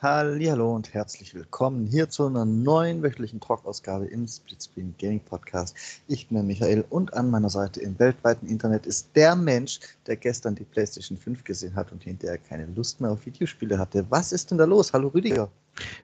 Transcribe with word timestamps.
Hallo 0.00 0.76
und 0.76 0.94
herzlich 0.94 1.34
willkommen 1.34 1.84
hier 1.84 2.08
zu 2.08 2.26
einer 2.26 2.44
neuen 2.44 3.02
wöchentlichen 3.02 3.40
Talk-Ausgabe 3.40 4.06
im 4.06 4.28
Splitscreen 4.28 4.94
Gaming 4.96 5.18
Podcast. 5.18 5.74
Ich 6.06 6.28
bin 6.28 6.46
Michael 6.46 6.84
und 6.88 7.12
an 7.14 7.28
meiner 7.32 7.50
Seite 7.50 7.80
im 7.80 7.98
weltweiten 7.98 8.46
Internet 8.46 8.86
ist 8.86 9.10
der 9.16 9.34
Mensch, 9.34 9.80
der 10.06 10.14
gestern 10.14 10.54
die 10.54 10.62
PlayStation 10.62 11.18
5 11.18 11.42
gesehen 11.42 11.74
hat 11.74 11.90
und 11.90 12.04
hinterher 12.04 12.38
keine 12.38 12.66
Lust 12.66 13.00
mehr 13.00 13.10
auf 13.10 13.26
Videospiele 13.26 13.76
hatte. 13.76 14.06
Was 14.08 14.30
ist 14.30 14.52
denn 14.52 14.58
da 14.58 14.66
los? 14.66 14.92
Hallo 14.92 15.08
Rüdiger. 15.08 15.50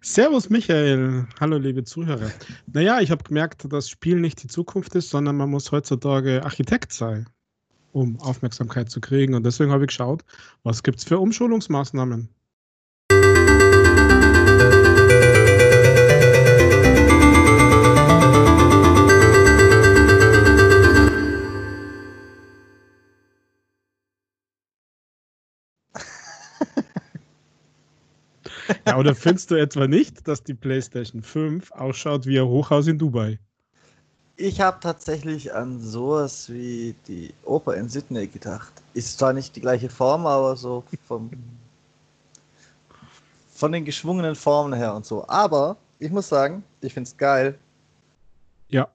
Servus 0.00 0.50
Michael, 0.50 1.29
hallo 1.38 1.58
liebe 1.58 1.84
Zuhörer. 1.84 2.32
Naja, 2.72 3.00
ich 3.00 3.12
habe 3.12 3.22
gemerkt, 3.22 3.72
dass 3.72 3.88
Spiel 3.88 4.18
nicht 4.18 4.42
die 4.42 4.48
Zukunft 4.48 4.96
ist, 4.96 5.11
sondern 5.11 5.36
man 5.36 5.50
muss 5.50 5.70
heutzutage 5.70 6.42
Architekt 6.42 6.92
sein, 6.92 7.29
um 7.92 8.18
Aufmerksamkeit 8.18 8.90
zu 8.90 9.00
kriegen. 9.00 9.34
Und 9.34 9.46
deswegen 9.46 9.70
habe 9.70 9.84
ich 9.84 9.88
geschaut, 9.88 10.24
was 10.64 10.82
gibt 10.82 10.98
es 10.98 11.04
für 11.04 11.20
Umschulungsmaßnahmen. 11.20 12.29
Ja, 28.86 28.99
oder 28.99 29.14
findest 29.14 29.50
du 29.50 29.57
etwa 29.57 29.86
nicht, 29.86 30.27
dass 30.27 30.43
die 30.43 30.54
PlayStation 30.54 31.22
5 31.22 31.72
ausschaut 31.72 32.27
wie 32.27 32.39
ein 32.39 32.47
Hochhaus 32.47 32.86
in 32.86 32.98
Dubai? 32.98 33.39
Ich 34.36 34.61
habe 34.61 34.81
tatsächlich 34.81 35.55
an 35.55 35.81
sowas 35.81 36.50
wie 36.50 36.95
die 37.06 37.33
Oper 37.45 37.77
in 37.77 37.89
Sydney 37.89 38.27
gedacht. 38.27 38.72
Ist 38.92 39.19
zwar 39.19 39.33
nicht 39.33 39.55
die 39.55 39.61
gleiche 39.61 39.89
Form, 39.89 40.27
aber 40.27 40.56
so 40.56 40.83
vom, 41.06 41.31
von 43.55 43.70
den 43.70 43.84
geschwungenen 43.84 44.34
Formen 44.34 44.72
her 44.72 44.94
und 44.94 45.06
so. 45.06 45.25
Aber 45.28 45.77
ich 46.00 46.10
muss 46.10 46.28
sagen, 46.28 46.64
ich 46.81 46.92
finde 46.92 47.08
es 47.08 47.16
geil. 47.16 47.56
Ja, 48.69 48.88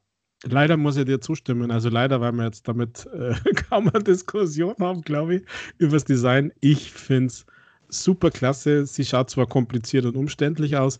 leider 0.43 0.75
muss 0.75 0.97
ich 0.97 1.05
dir 1.05 1.21
zustimmen. 1.21 1.71
Also 1.71 1.87
leider, 1.87 2.19
weil 2.19 2.33
wir 2.33 2.43
jetzt 2.43 2.67
damit 2.67 3.07
äh, 3.13 3.33
kaum 3.69 3.89
eine 3.89 4.03
Diskussion 4.03 4.75
haben, 4.79 5.01
glaube 5.01 5.35
ich, 5.35 5.43
über 5.77 5.93
das 5.93 6.03
Design. 6.03 6.51
Ich 6.59 6.91
finde 6.91 7.27
es 7.27 7.45
super 7.89 8.31
klasse. 8.31 8.85
Sie 8.85 9.05
schaut 9.05 9.29
zwar 9.29 9.47
kompliziert 9.47 10.05
und 10.05 10.15
umständlich 10.15 10.77
aus, 10.77 10.99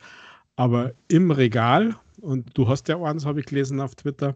aber 0.56 0.94
im 1.08 1.32
Regal, 1.32 1.96
und 2.22 2.58
du 2.58 2.68
hast 2.68 2.88
ja 2.90 3.02
eins, 3.02 3.26
habe 3.26 3.40
ich 3.40 3.46
gelesen 3.46 3.80
auf 3.80 3.96
Twitter, 3.96 4.36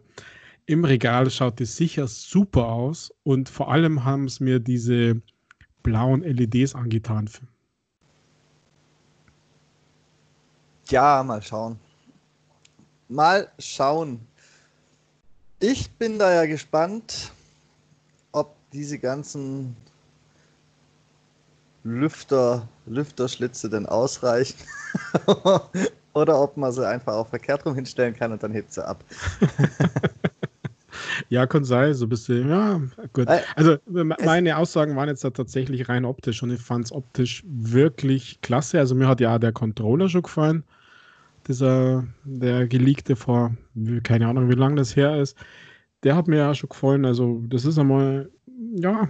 im 0.66 0.84
Regal 0.84 1.30
schaut 1.30 1.60
es 1.60 1.76
sicher 1.76 2.06
super 2.06 2.66
aus 2.66 3.12
und 3.22 3.48
vor 3.50 3.70
allem 3.70 4.04
haben 4.04 4.24
es 4.24 4.40
mir 4.40 4.60
diese 4.60 5.20
blauen 5.82 6.22
LEDs 6.22 6.74
angetan. 6.74 7.28
Ja, 10.88 11.22
mal 11.22 11.42
schauen. 11.42 11.78
Mal 13.08 13.50
schauen. 13.58 14.20
Ich 15.60 15.90
bin 15.92 16.18
da 16.18 16.32
ja 16.32 16.46
gespannt, 16.46 17.32
ob 18.32 18.54
diese 18.72 18.98
ganzen 18.98 19.76
Lüfter, 21.84 22.66
Lüfterschlitze 22.86 23.68
denn 23.68 23.86
ausreichen 23.86 24.58
oder 26.14 26.40
ob 26.40 26.56
man 26.56 26.72
sie 26.72 26.86
einfach 26.86 27.12
auch 27.12 27.28
verkehrt 27.28 27.64
rum 27.66 27.74
hinstellen 27.74 28.16
kann 28.16 28.32
und 28.32 28.42
dann 28.42 28.52
hebt 28.52 28.72
sie 28.72 28.86
ab. 28.86 29.04
ja, 31.28 31.46
kann 31.46 31.64
sein, 31.64 31.92
so 31.94 32.06
ein 32.06 32.08
bisschen, 32.08 32.48
ja, 32.48 32.80
gut. 33.12 33.28
Also 33.54 33.76
meine 33.86 34.56
Aussagen 34.56 34.96
waren 34.96 35.08
jetzt 35.08 35.24
da 35.24 35.30
tatsächlich 35.30 35.88
rein 35.88 36.04
optisch 36.04 36.42
und 36.42 36.50
ich 36.50 36.60
fand 36.60 36.86
es 36.86 36.92
optisch 36.92 37.42
wirklich 37.46 38.40
klasse. 38.40 38.78
Also 38.78 38.94
mir 38.94 39.06
hat 39.08 39.20
ja 39.20 39.38
der 39.38 39.52
Controller 39.52 40.08
schon 40.08 40.22
gefallen, 40.22 40.64
dieser, 41.48 42.06
der 42.24 42.66
geleakte 42.66 43.16
vor, 43.16 43.54
keine 44.02 44.28
Ahnung, 44.28 44.48
wie 44.48 44.54
lange 44.54 44.76
das 44.76 44.96
her 44.96 45.20
ist. 45.20 45.36
Der 46.02 46.16
hat 46.16 46.28
mir 46.28 46.36
ja 46.36 46.54
schon 46.54 46.70
gefallen. 46.70 47.04
Also 47.04 47.42
das 47.48 47.66
ist 47.66 47.78
einmal, 47.78 48.30
ja, 48.76 49.08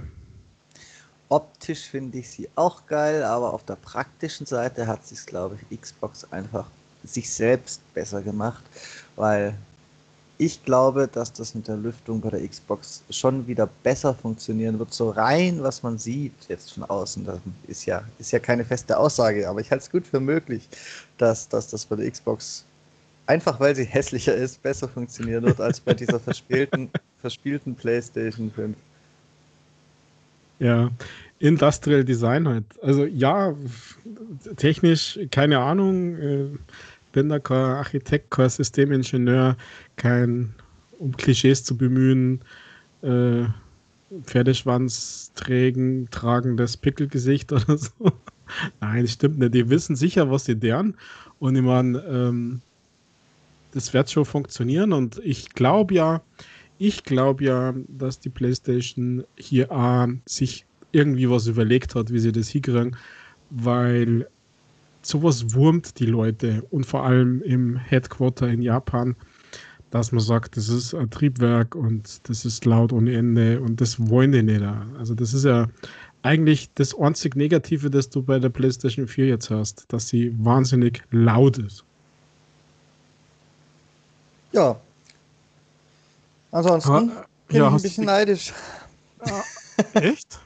Optisch 1.35 1.89
finde 1.89 2.19
ich 2.19 2.31
sie 2.31 2.49
auch 2.55 2.87
geil, 2.87 3.25
aber 3.25 3.53
auf 3.53 3.65
der 3.65 3.75
praktischen 3.75 4.47
Seite 4.47 4.87
hat 4.87 5.05
sich, 5.05 5.27
glaube 5.27 5.59
ich, 5.69 5.81
Xbox 5.81 6.25
einfach 6.31 6.67
sich 7.03 7.29
selbst 7.29 7.81
besser 7.93 8.23
gemacht, 8.23 8.63
weil 9.17 9.53
ich 10.39 10.65
glaube, 10.65 11.09
dass 11.09 11.33
das 11.33 11.57
mit 11.57 11.67
der 11.67 11.77
Lüftung 11.77 12.21
bei 12.21 12.31
der 12.31 12.47
Xbox 12.47 13.03
schon 13.11 13.45
wieder 13.49 13.69
besser 13.83 14.15
funktionieren 14.15 14.79
wird. 14.79 14.95
So 14.95 15.11
rein, 15.11 15.61
was 15.61 15.83
man 15.83 15.99
sieht 15.99 16.35
jetzt 16.49 16.75
von 16.75 16.85
außen, 16.85 17.25
das 17.25 17.41
ist 17.67 17.85
ja, 17.85 18.05
ist 18.21 18.31
ja 18.31 18.39
keine 18.39 18.65
feste 18.65 18.97
Aussage, 18.97 19.49
aber 19.49 19.61
ich 19.61 19.73
halte 19.73 19.83
es 19.83 19.91
gut 19.91 20.07
für 20.07 20.21
möglich, 20.21 20.69
dass, 21.19 21.49
dass 21.49 21.67
das 21.67 21.85
bei 21.85 21.97
der 21.97 22.09
Xbox 22.09 22.65
einfach 23.27 23.59
weil 23.59 23.75
sie 23.75 23.87
hässlicher 23.87 24.37
ist, 24.37 24.63
besser 24.63 24.89
funktionieren 24.89 25.43
wird 25.43 25.61
als 25.61 25.81
bei 25.81 25.95
dieser 25.95 26.21
verspielten, 26.29 26.91
verspielten 27.21 27.75
PlayStation 27.75 28.53
5. 28.53 28.77
Ja, 30.61 30.89
Industrial 31.45 32.03
Design 32.03 32.49
halt. 32.49 32.65
Also 32.83 33.05
ja, 33.05 33.55
technisch 34.57 35.19
keine 35.31 35.59
Ahnung. 35.59 36.17
Äh, 36.17 36.49
bin 37.13 37.29
da 37.29 37.39
kein 37.39 37.77
Architekt, 37.77 38.31
kein 38.31 38.49
Systemingenieur, 38.49 39.57
kein, 39.97 40.55
um 40.99 41.17
Klischees 41.17 41.63
zu 41.63 41.77
bemühen, 41.77 42.41
äh, 43.03 43.45
Pferdeschwanz 44.25 45.33
trägen, 45.35 46.09
tragendes 46.11 46.77
Pickelgesicht 46.79 47.53
oder 47.53 47.77
so. 47.77 47.93
Nein, 48.81 49.07
stimmt 49.07 49.39
nicht. 49.39 49.55
Die 49.55 49.69
wissen 49.69 49.97
sicher, 49.97 50.31
was 50.31 50.47
sie 50.47 50.57
deren. 50.57 50.97
Und 51.41 51.57
ich 51.57 51.63
meine, 51.63 51.99
ähm, 52.05 52.63
das 53.73 53.93
wird 53.93 54.11
schon 54.11 54.25
funktionieren. 54.25 54.95
Und 54.95 55.21
ich 55.23 55.51
glaube 55.51 55.95
ja, 55.95 56.23
ich 56.79 57.05
glaube 57.05 57.45
ja, 57.45 57.75
dass 57.89 58.19
die 58.19 58.31
PlayStation 58.31 59.25
hier 59.37 59.71
äh, 59.71 60.09
sich 60.27 60.65
irgendwie 60.95 61.29
was 61.31 61.47
überlegt 61.47 61.95
hat, 61.95 62.13
wie 62.13 62.19
sie 62.19 62.33
das 62.33 62.49
hinkriegen, 62.49 62.97
weil 63.51 64.29
sowas 65.03 65.55
wurmt 65.55 65.99
die 65.99 66.07
Leute 66.07 66.65
und 66.71 66.87
vor 66.87 67.05
allem 67.05 67.43
im 67.43 67.77
Headquarter 67.77 68.49
in 68.49 68.63
Japan, 68.63 69.17
dass 69.91 70.13
man 70.13 70.21
sagt, 70.21 70.57
das 70.57 70.69
ist 70.69 70.95
ein 70.95 71.11
Triebwerk 71.11 71.75
und 71.75 72.29
das 72.29 72.45
ist 72.45 72.65
laut 72.65 72.93
ohne 72.93 73.15
Ende 73.15 73.61
und 73.61 73.81
das 73.81 74.09
wollen 74.09 74.33
die 74.33 74.43
nicht. 74.43 74.63
Also 74.99 75.15
das 75.15 75.35
ist 75.35 75.45
ja 75.45 75.69
eigentlich 76.23 76.71
das 76.75 76.99
einzig 76.99 77.37
Negative, 77.37 77.91
das 77.91 78.09
du 78.09 78.23
bei 78.23 78.39
der 78.39 78.49
PlayStation 78.49 79.07
4 79.07 79.27
jetzt 79.27 79.51
hast, 79.51 79.85
dass 79.93 80.09
sie 80.09 80.35
wahnsinnig 80.39 81.03
laut 81.11 81.59
ist. 81.59 81.85
Ja, 84.53 84.81
Ansonsten 86.55 86.93
Aber, 86.93 87.27
bin 87.49 87.57
ja, 87.57 87.67
ich 87.67 87.75
ein 87.75 87.83
bisschen 87.83 88.05
neidisch. 88.05 88.53
Ja, 89.27 89.43
echt? 89.95 90.39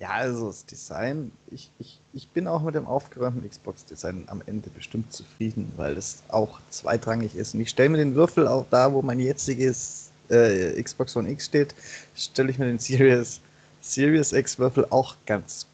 Ja, 0.00 0.10
also 0.10 0.46
das 0.46 0.64
Design, 0.64 1.32
ich, 1.50 1.70
ich, 1.78 1.98
ich 2.12 2.28
bin 2.28 2.46
auch 2.46 2.62
mit 2.62 2.74
dem 2.74 2.86
aufgeräumten 2.86 3.48
Xbox-Design 3.48 4.24
am 4.28 4.42
Ende 4.46 4.70
bestimmt 4.70 5.12
zufrieden, 5.12 5.72
weil 5.76 5.96
es 5.96 6.22
auch 6.28 6.60
zweitrangig 6.70 7.34
ist. 7.34 7.54
Und 7.54 7.60
ich 7.60 7.70
stelle 7.70 7.88
mir 7.88 7.98
den 7.98 8.14
Würfel 8.14 8.46
auch 8.46 8.66
da, 8.70 8.92
wo 8.92 9.02
mein 9.02 9.18
jetziges 9.18 10.10
äh, 10.28 10.80
Xbox 10.80 11.16
One 11.16 11.30
X 11.30 11.46
steht, 11.46 11.74
stelle 12.14 12.50
ich 12.50 12.58
mir 12.58 12.66
den 12.66 12.78
Series, 12.78 13.40
Series 13.80 14.32
X 14.32 14.58
Würfel 14.58 14.86
auch 14.90 15.16
ganz 15.26 15.66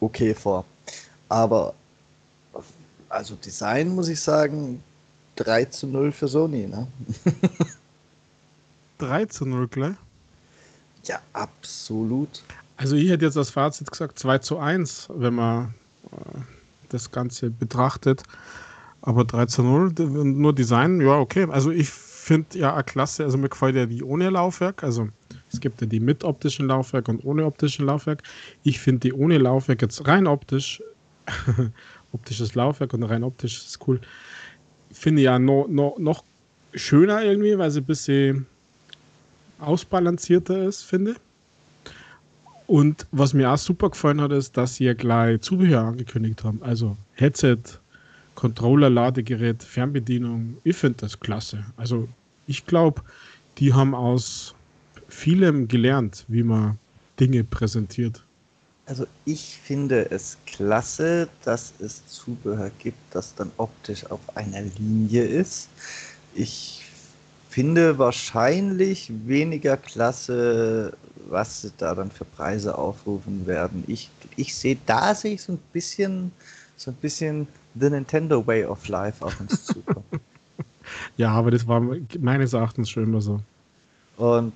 okay 0.00 0.34
vor. 0.34 0.64
Aber 1.28 1.74
also 3.08 3.36
Design 3.36 3.94
muss 3.94 4.08
ich 4.08 4.20
sagen, 4.20 4.82
3 5.36 5.66
zu 5.66 5.86
0 5.86 6.12
für 6.12 6.28
Sony, 6.28 6.66
ne? 6.66 6.88
3 8.98 9.26
zu 9.26 9.46
0 9.46 9.68
gleich? 9.68 9.96
Ja, 11.04 11.20
absolut. 11.32 12.42
Also 12.76 12.96
ich 12.96 13.10
hätte 13.10 13.26
jetzt 13.26 13.36
das 13.36 13.50
Fazit 13.50 13.90
gesagt 13.90 14.18
2 14.18 14.38
zu 14.38 14.58
1, 14.58 15.08
wenn 15.14 15.34
man 15.34 15.74
äh, 16.12 16.40
das 16.88 17.10
Ganze 17.10 17.50
betrachtet. 17.50 18.22
Aber 19.02 19.24
3 19.24 19.46
zu 19.46 19.62
0, 19.62 19.92
nur 19.98 20.54
Design, 20.54 21.00
ja, 21.00 21.18
okay. 21.18 21.46
Also 21.50 21.70
ich 21.70 21.90
finde 21.90 22.58
ja 22.58 22.74
eine 22.74 22.84
klasse, 22.84 23.24
also 23.24 23.36
mir 23.36 23.48
gefällt 23.48 23.74
ja 23.74 23.86
die 23.86 24.02
ohne 24.02 24.30
Laufwerk. 24.30 24.84
Also 24.84 25.08
es 25.52 25.60
gibt 25.60 25.80
ja 25.80 25.86
die 25.86 25.98
mit 25.98 26.22
optischen 26.22 26.68
Laufwerk 26.68 27.08
und 27.08 27.24
ohne 27.24 27.44
optischen 27.44 27.86
Laufwerk. 27.86 28.22
Ich 28.62 28.78
finde 28.78 29.00
die 29.00 29.12
ohne 29.12 29.38
Laufwerk 29.38 29.82
jetzt 29.82 30.06
rein 30.06 30.28
optisch, 30.28 30.80
optisches 32.12 32.54
Laufwerk 32.54 32.94
und 32.94 33.02
rein 33.02 33.24
optisch 33.24 33.64
ist 33.64 33.78
cool. 33.88 34.00
Finde 34.92 35.22
ja 35.22 35.38
no, 35.38 35.66
no, 35.68 35.96
noch 35.98 36.24
schöner 36.74 37.24
irgendwie, 37.24 37.58
weil 37.58 37.70
sie 37.70 37.80
ein 37.80 37.86
bisschen 37.86 38.46
ausbalancierter 39.58 40.64
ist, 40.64 40.82
finde. 40.82 41.16
Und 42.72 43.06
was 43.10 43.34
mir 43.34 43.50
auch 43.50 43.58
super 43.58 43.90
gefallen 43.90 44.22
hat, 44.22 44.32
ist, 44.32 44.56
dass 44.56 44.76
sie 44.76 44.84
ja 44.84 44.94
gleich 44.94 45.42
Zubehör 45.42 45.82
angekündigt 45.82 46.42
haben. 46.42 46.58
Also 46.62 46.96
Headset, 47.16 47.58
Controller, 48.34 48.88
Ladegerät, 48.88 49.62
Fernbedienung. 49.62 50.56
Ich 50.64 50.76
finde 50.76 50.96
das 51.02 51.20
klasse. 51.20 51.62
Also 51.76 52.08
ich 52.46 52.64
glaube, 52.64 53.02
die 53.58 53.74
haben 53.74 53.94
aus 53.94 54.54
vielem 55.08 55.68
gelernt, 55.68 56.24
wie 56.28 56.42
man 56.42 56.78
Dinge 57.20 57.44
präsentiert. 57.44 58.24
Also 58.86 59.06
ich 59.26 59.60
finde 59.62 60.10
es 60.10 60.38
klasse, 60.46 61.28
dass 61.44 61.74
es 61.78 62.06
Zubehör 62.06 62.70
gibt, 62.78 62.96
das 63.10 63.34
dann 63.34 63.50
optisch 63.58 64.06
auf 64.06 64.20
einer 64.34 64.62
Linie 64.78 65.24
ist. 65.24 65.68
Ich 66.34 66.82
finde 67.50 67.98
wahrscheinlich 67.98 69.12
weniger 69.26 69.76
klasse, 69.76 70.94
was 71.28 71.62
sie 71.62 71.72
da 71.76 71.94
dann 71.94 72.10
für 72.10 72.24
Preise 72.24 72.76
aufrufen 72.76 73.46
werden. 73.46 73.84
Ich, 73.86 74.10
ich 74.36 74.54
sehe, 74.54 74.78
da 74.86 75.14
sehe 75.14 75.34
ich 75.34 75.42
so 75.42 75.52
ein 75.52 75.60
bisschen, 75.72 76.32
so 76.76 76.90
ein 76.90 76.96
bisschen 76.96 77.46
The 77.74 77.90
Nintendo 77.90 78.46
Way 78.46 78.66
of 78.66 78.86
Life 78.88 79.24
auf 79.24 79.38
uns 79.40 79.64
zukommen. 79.64 80.04
ja, 81.16 81.30
aber 81.30 81.50
das 81.50 81.66
war 81.66 81.80
meines 82.18 82.52
Erachtens 82.52 82.90
schon 82.90 83.04
immer 83.04 83.20
so. 83.20 83.40
Und 84.16 84.52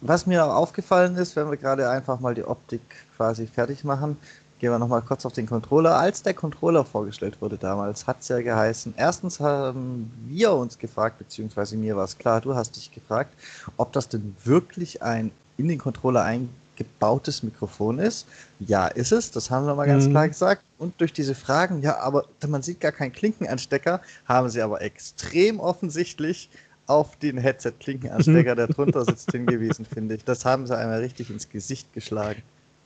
was 0.00 0.26
mir 0.26 0.44
aufgefallen 0.44 1.16
ist, 1.16 1.36
wenn 1.36 1.50
wir 1.50 1.56
gerade 1.56 1.88
einfach 1.88 2.20
mal 2.20 2.34
die 2.34 2.44
Optik 2.44 2.82
quasi 3.16 3.46
fertig 3.46 3.84
machen, 3.84 4.16
gehen 4.58 4.70
wir 4.70 4.78
nochmal 4.78 5.02
kurz 5.02 5.24
auf 5.24 5.32
den 5.32 5.46
Controller. 5.46 5.96
Als 5.96 6.22
der 6.22 6.34
Controller 6.34 6.84
vorgestellt 6.84 7.40
wurde 7.40 7.56
damals, 7.56 8.06
hat 8.06 8.20
es 8.20 8.28
ja 8.28 8.40
geheißen, 8.40 8.94
erstens 8.96 9.40
haben 9.40 10.10
wir 10.26 10.52
uns 10.52 10.78
gefragt, 10.78 11.18
beziehungsweise 11.18 11.76
mir 11.76 11.96
war 11.96 12.04
es 12.04 12.18
klar, 12.18 12.40
du 12.40 12.54
hast 12.54 12.76
dich 12.76 12.90
gefragt, 12.92 13.34
ob 13.76 13.92
das 13.92 14.08
denn 14.08 14.36
wirklich 14.44 15.02
ein 15.02 15.30
in 15.58 15.68
den 15.68 15.78
Controller 15.78 16.22
eingebautes 16.24 17.42
Mikrofon 17.42 17.98
ist. 17.98 18.26
Ja, 18.60 18.88
ist 18.88 19.12
es, 19.12 19.30
das 19.30 19.50
haben 19.50 19.66
wir 19.66 19.74
mal 19.74 19.86
ganz 19.86 20.06
mhm. 20.06 20.10
klar 20.10 20.28
gesagt. 20.28 20.62
Und 20.78 20.98
durch 21.00 21.12
diese 21.12 21.34
Fragen, 21.34 21.82
ja, 21.82 21.98
aber 21.98 22.24
man 22.46 22.62
sieht 22.62 22.80
gar 22.80 22.92
keinen 22.92 23.12
Klinkenanstecker, 23.12 24.00
haben 24.26 24.48
sie 24.48 24.62
aber 24.62 24.80
extrem 24.80 25.60
offensichtlich 25.60 26.48
auf 26.86 27.16
den 27.16 27.36
Headset-Klinkenanstecker, 27.36 28.54
der 28.54 28.68
drunter 28.68 29.04
sitzt, 29.04 29.30
hingewiesen, 29.32 29.84
finde 29.84 30.14
ich. 30.14 30.24
Das 30.24 30.46
haben 30.46 30.66
sie 30.66 30.76
einmal 30.76 31.00
richtig 31.00 31.28
ins 31.28 31.48
Gesicht 31.48 31.92
geschlagen. 31.92 32.42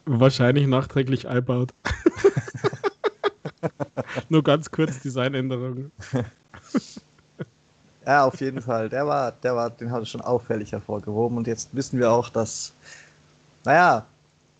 Wahrscheinlich 0.06 0.66
nachträglich 0.66 1.28
einbaut. 1.28 1.72
Nur 4.28 4.42
ganz 4.42 4.70
kurz 4.70 5.00
Designänderungen. 5.00 5.92
Ja, 8.06 8.24
auf 8.24 8.40
jeden 8.40 8.60
Fall. 8.60 8.88
Der 8.88 9.06
war, 9.06 9.32
der 9.32 9.54
war, 9.54 9.70
den 9.70 9.90
hat 9.90 10.00
er 10.00 10.06
schon 10.06 10.20
auffällig 10.20 10.72
hervorgehoben. 10.72 11.38
Und 11.38 11.46
jetzt 11.46 11.70
wissen 11.72 11.98
wir 11.98 12.10
auch, 12.10 12.28
dass, 12.28 12.72
naja, 13.64 14.04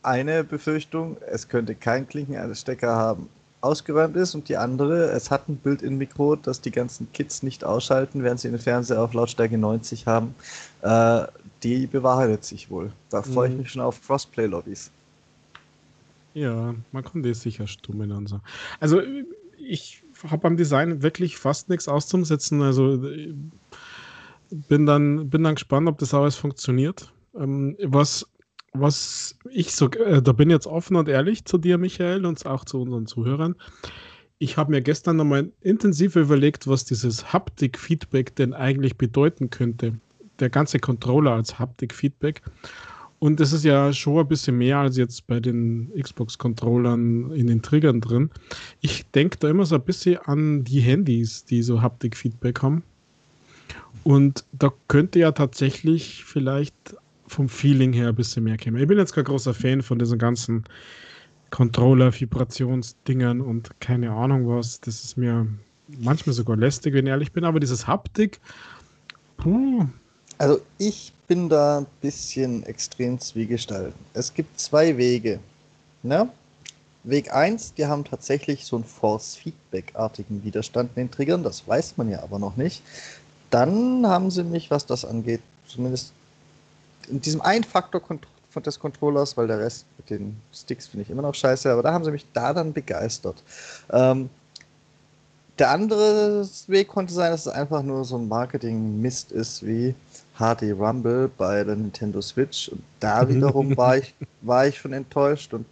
eine 0.02 0.44
Befürchtung, 0.44 1.16
es 1.28 1.48
könnte 1.48 1.74
kein 1.74 2.08
Klinkenanstecker 2.08 2.94
haben, 2.94 3.28
ausgeräumt 3.60 4.16
ist 4.16 4.34
und 4.34 4.48
die 4.48 4.56
andere, 4.56 5.10
es 5.10 5.30
hat 5.30 5.48
ein 5.48 5.56
Bild-in-Mikro, 5.56 6.36
das 6.36 6.60
die 6.60 6.72
ganzen 6.72 7.10
Kids 7.12 7.42
nicht 7.44 7.64
ausschalten, 7.64 8.24
während 8.24 8.40
sie 8.40 8.50
den 8.50 8.58
Fernseher 8.58 9.00
auf 9.00 9.14
Lautstärke 9.14 9.56
90 9.56 10.06
haben. 10.06 10.34
Äh, 10.82 11.26
die 11.62 11.86
bewahrheitet 11.86 12.44
sich 12.44 12.70
wohl. 12.70 12.92
Da 13.10 13.22
freue 13.22 13.48
ich 13.48 13.54
mhm. 13.54 13.60
mich 13.60 13.70
schon 13.70 13.82
auf 13.82 14.04
Crossplay-Lobbys. 14.04 14.90
Ja, 16.34 16.74
man 16.90 17.04
kann 17.04 17.22
das 17.22 17.42
sicher 17.42 17.66
stummen 17.66 18.10
und 18.10 18.28
so. 18.28 18.40
Also 18.80 19.00
ich 19.58 20.02
habe 20.28 20.46
am 20.46 20.56
Design 20.56 21.02
wirklich 21.02 21.36
fast 21.38 21.68
nichts 21.68 21.88
auszusetzen. 21.88 22.62
Also 22.62 23.02
bin 24.50 24.86
dann, 24.86 25.30
bin 25.30 25.44
dann 25.44 25.54
gespannt, 25.54 25.88
ob 25.88 25.98
das 25.98 26.14
alles 26.14 26.36
funktioniert. 26.36 27.12
Ähm, 27.34 27.76
was 27.82 28.26
was 28.72 29.38
ich 29.50 29.72
so, 29.72 29.90
äh, 29.90 30.22
da 30.22 30.32
bin 30.32 30.50
jetzt 30.50 30.66
offen 30.66 30.96
und 30.96 31.08
ehrlich 31.08 31.44
zu 31.44 31.58
dir, 31.58 31.78
Michael, 31.78 32.24
und 32.24 32.44
auch 32.46 32.64
zu 32.64 32.80
unseren 32.80 33.06
Zuhörern. 33.06 33.54
Ich 34.38 34.56
habe 34.56 34.72
mir 34.72 34.82
gestern 34.82 35.16
nochmal 35.16 35.52
intensiv 35.60 36.16
überlegt, 36.16 36.66
was 36.66 36.84
dieses 36.84 37.32
Haptik-Feedback 37.32 38.34
denn 38.34 38.54
eigentlich 38.54 38.96
bedeuten 38.96 39.50
könnte. 39.50 40.00
Der 40.40 40.50
ganze 40.50 40.78
Controller 40.78 41.32
als 41.32 41.58
Haptik-Feedback. 41.58 42.42
Und 43.22 43.38
das 43.38 43.52
ist 43.52 43.64
ja 43.64 43.92
schon 43.92 44.18
ein 44.18 44.26
bisschen 44.26 44.58
mehr 44.58 44.78
als 44.78 44.96
jetzt 44.96 45.28
bei 45.28 45.38
den 45.38 45.92
Xbox-Controllern 45.96 47.30
in 47.30 47.46
den 47.46 47.62
Triggern 47.62 48.00
drin. 48.00 48.30
Ich 48.80 49.06
denke 49.12 49.36
da 49.38 49.48
immer 49.48 49.64
so 49.64 49.76
ein 49.76 49.84
bisschen 49.84 50.18
an 50.24 50.64
die 50.64 50.80
Handys, 50.80 51.44
die 51.44 51.62
so 51.62 51.80
Haptik-Feedback 51.80 52.62
haben. 52.62 52.82
Und 54.02 54.44
da 54.50 54.72
könnte 54.88 55.20
ja 55.20 55.30
tatsächlich 55.30 56.24
vielleicht 56.24 56.74
vom 57.28 57.48
Feeling 57.48 57.92
her 57.92 58.08
ein 58.08 58.16
bisschen 58.16 58.42
mehr 58.42 58.56
käme. 58.56 58.80
Ich 58.80 58.88
bin 58.88 58.98
jetzt 58.98 59.12
kein 59.12 59.22
großer 59.22 59.54
Fan 59.54 59.82
von 59.82 60.00
diesen 60.00 60.18
ganzen 60.18 60.64
Controller-Vibrationsdingern 61.50 63.40
und 63.40 63.70
keine 63.78 64.10
Ahnung 64.10 64.48
was. 64.48 64.80
Das 64.80 65.04
ist 65.04 65.16
mir 65.16 65.46
manchmal 65.86 66.34
sogar 66.34 66.56
lästig, 66.56 66.92
wenn 66.92 67.06
ich 67.06 67.10
ehrlich 67.10 67.30
bin, 67.30 67.44
aber 67.44 67.60
dieses 67.60 67.86
Haptik, 67.86 68.40
puh. 69.36 69.86
Also 70.42 70.60
ich 70.78 71.12
bin 71.28 71.48
da 71.48 71.78
ein 71.78 71.86
bisschen 72.00 72.66
extrem 72.66 73.20
zwiegestalten. 73.20 73.94
Es 74.12 74.34
gibt 74.34 74.58
zwei 74.58 74.96
Wege. 74.96 75.38
Ne? 76.02 76.28
Weg 77.04 77.32
1, 77.32 77.74
die 77.74 77.86
haben 77.86 78.02
tatsächlich 78.02 78.64
so 78.64 78.74
einen 78.74 78.84
Force-Feedback-artigen 78.84 80.42
Widerstand 80.42 80.90
in 80.96 81.04
den 81.04 81.10
Triggern, 81.12 81.44
das 81.44 81.68
weiß 81.68 81.96
man 81.96 82.10
ja 82.10 82.24
aber 82.24 82.40
noch 82.40 82.56
nicht. 82.56 82.82
Dann 83.50 84.04
haben 84.04 84.32
sie 84.32 84.42
mich, 84.42 84.68
was 84.68 84.84
das 84.84 85.04
angeht, 85.04 85.42
zumindest 85.68 86.12
in 87.08 87.20
diesem 87.20 87.40
einen 87.40 87.62
Faktor 87.62 88.02
des 88.66 88.80
Controllers, 88.80 89.36
weil 89.36 89.46
der 89.46 89.60
Rest 89.60 89.86
mit 89.96 90.10
den 90.10 90.36
Sticks 90.52 90.88
finde 90.88 91.04
ich 91.04 91.10
immer 91.10 91.22
noch 91.22 91.36
scheiße, 91.36 91.70
aber 91.70 91.84
da 91.84 91.92
haben 91.92 92.04
sie 92.04 92.10
mich 92.10 92.26
da 92.32 92.52
dann 92.52 92.72
begeistert. 92.72 93.44
Ähm, 93.92 94.28
der 95.62 95.70
andere 95.70 96.44
Weg 96.66 96.88
konnte 96.88 97.14
sein, 97.14 97.30
dass 97.30 97.46
es 97.46 97.52
einfach 97.52 97.84
nur 97.84 98.04
so 98.04 98.16
ein 98.18 98.26
Marketing-Mist 98.26 99.30
ist 99.30 99.64
wie 99.64 99.94
HD 100.36 100.72
Rumble 100.76 101.30
bei 101.38 101.62
der 101.62 101.76
Nintendo 101.76 102.20
Switch. 102.20 102.68
Und 102.68 102.82
da 102.98 103.28
wiederum 103.28 103.76
war 103.76 103.98
ich, 103.98 104.12
war 104.40 104.66
ich 104.66 104.78
schon 104.78 104.92
enttäuscht 104.92 105.54
und 105.54 105.64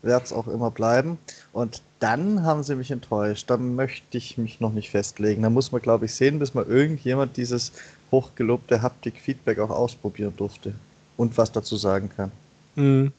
werde 0.00 0.24
es 0.24 0.32
auch 0.32 0.48
immer 0.48 0.70
bleiben. 0.70 1.18
Und 1.52 1.82
dann 1.98 2.42
haben 2.42 2.62
sie 2.62 2.74
mich 2.74 2.90
enttäuscht. 2.90 3.50
Da 3.50 3.58
möchte 3.58 4.16
ich 4.16 4.38
mich 4.38 4.60
noch 4.60 4.72
nicht 4.72 4.88
festlegen. 4.88 5.42
Da 5.42 5.50
muss 5.50 5.72
man, 5.72 5.82
glaube 5.82 6.06
ich, 6.06 6.14
sehen, 6.14 6.38
bis 6.38 6.54
mal 6.54 6.64
irgendjemand 6.64 7.36
dieses 7.36 7.72
hochgelobte 8.10 8.80
Haptik-Feedback 8.80 9.58
auch 9.58 9.68
ausprobieren 9.68 10.32
durfte 10.38 10.74
und 11.18 11.36
was 11.36 11.52
dazu 11.52 11.76
sagen 11.76 12.08
kann. 12.16 12.32
Mhm. 12.76 13.12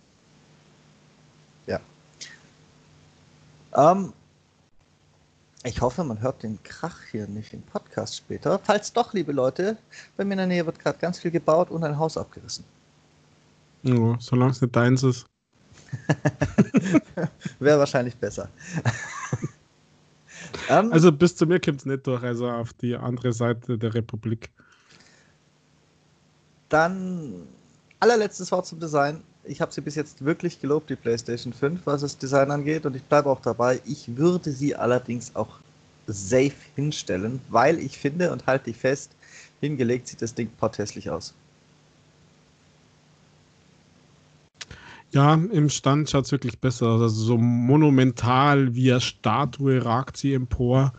Ja. 1.68 1.80
Ähm, 3.76 4.12
ich 5.66 5.82
hoffe, 5.82 6.04
man 6.04 6.22
hört 6.22 6.44
den 6.44 6.62
Krach 6.64 6.98
hier 7.12 7.28
nicht 7.28 7.54
im 7.54 7.62
Podcast 7.64 8.18
später. 8.18 8.60
Falls 8.64 8.94
doch, 8.94 9.14
liebe 9.14 9.32
Leute, 9.32 9.78
bei 10.16 10.24
mir 10.24 10.34
in 10.34 10.38
der 10.38 10.48
Nähe 10.48 10.66
wird 10.66 10.80
gerade 10.80 11.00
ganz 11.00 11.20
viel 11.20 11.32
gebaut 11.32 11.72
und 11.72 11.84
ein 11.84 11.98
Haus 11.98 12.18
abgerissen. 12.18 12.64
Ja, 13.84 14.16
solange 14.20 14.52
es 14.52 14.62
nicht 14.62 14.76
deins 14.76 15.04
ist. 15.04 15.26
Wäre 17.60 17.80
wahrscheinlich 17.80 18.16
besser. 18.16 18.50
um, 20.70 20.92
also 20.92 21.12
bis 21.12 21.36
zu 21.36 21.46
mir 21.46 21.60
kommt 21.60 21.80
es 21.80 21.86
nicht 21.86 22.06
durch, 22.06 22.24
also 22.24 22.50
auf 22.50 22.74
die 22.74 22.96
andere 22.96 23.34
Seite 23.34 23.78
der 23.78 23.94
Republik. 23.94 24.52
Dann 26.70 27.48
allerletztes 28.00 28.52
Wort 28.52 28.68
zum 28.68 28.80
Design. 28.80 29.24
Ich 29.48 29.62
habe 29.62 29.72
sie 29.72 29.82
bis 29.82 29.96
jetzt 29.96 30.26
wirklich 30.26 30.60
gelobt, 30.60 30.90
die 30.90 30.96
PlayStation 30.96 31.54
5, 31.54 31.82
was 31.86 32.02
das 32.02 32.18
Design 32.18 32.52
angeht, 32.52 32.86
und 32.86 32.96
ich 32.96 33.04
bleibe 33.04 33.30
auch 33.30 33.42
dabei. 33.42 33.80
Ich 33.86 34.18
würde 34.18 34.52
sie 34.52 34.76
allerdings 34.76 35.36
auch 35.36 35.60
safe 36.08 36.54
hinstellen, 36.76 37.40
weil 37.50 37.80
ich 37.80 37.98
finde 37.98 38.32
und 38.32 38.46
halte 38.48 38.70
ich 38.70 38.78
fest, 38.78 39.12
hingelegt 39.62 40.08
sieht 40.08 40.22
das 40.22 40.34
Ding 40.34 40.50
porthässlich 40.58 41.10
aus. 41.10 41.34
Ja, 45.12 45.34
im 45.34 45.70
Stand 45.70 46.10
schaut 46.10 46.26
es 46.26 46.32
wirklich 46.32 46.60
besser 46.60 46.88
aus. 46.88 47.02
Also 47.02 47.24
so 47.24 47.38
monumental 47.38 48.76
wie 48.76 48.92
eine 48.92 49.02
Statue 49.02 49.84
ragt 49.84 50.18
sie 50.18 50.34
empor. 50.34 50.92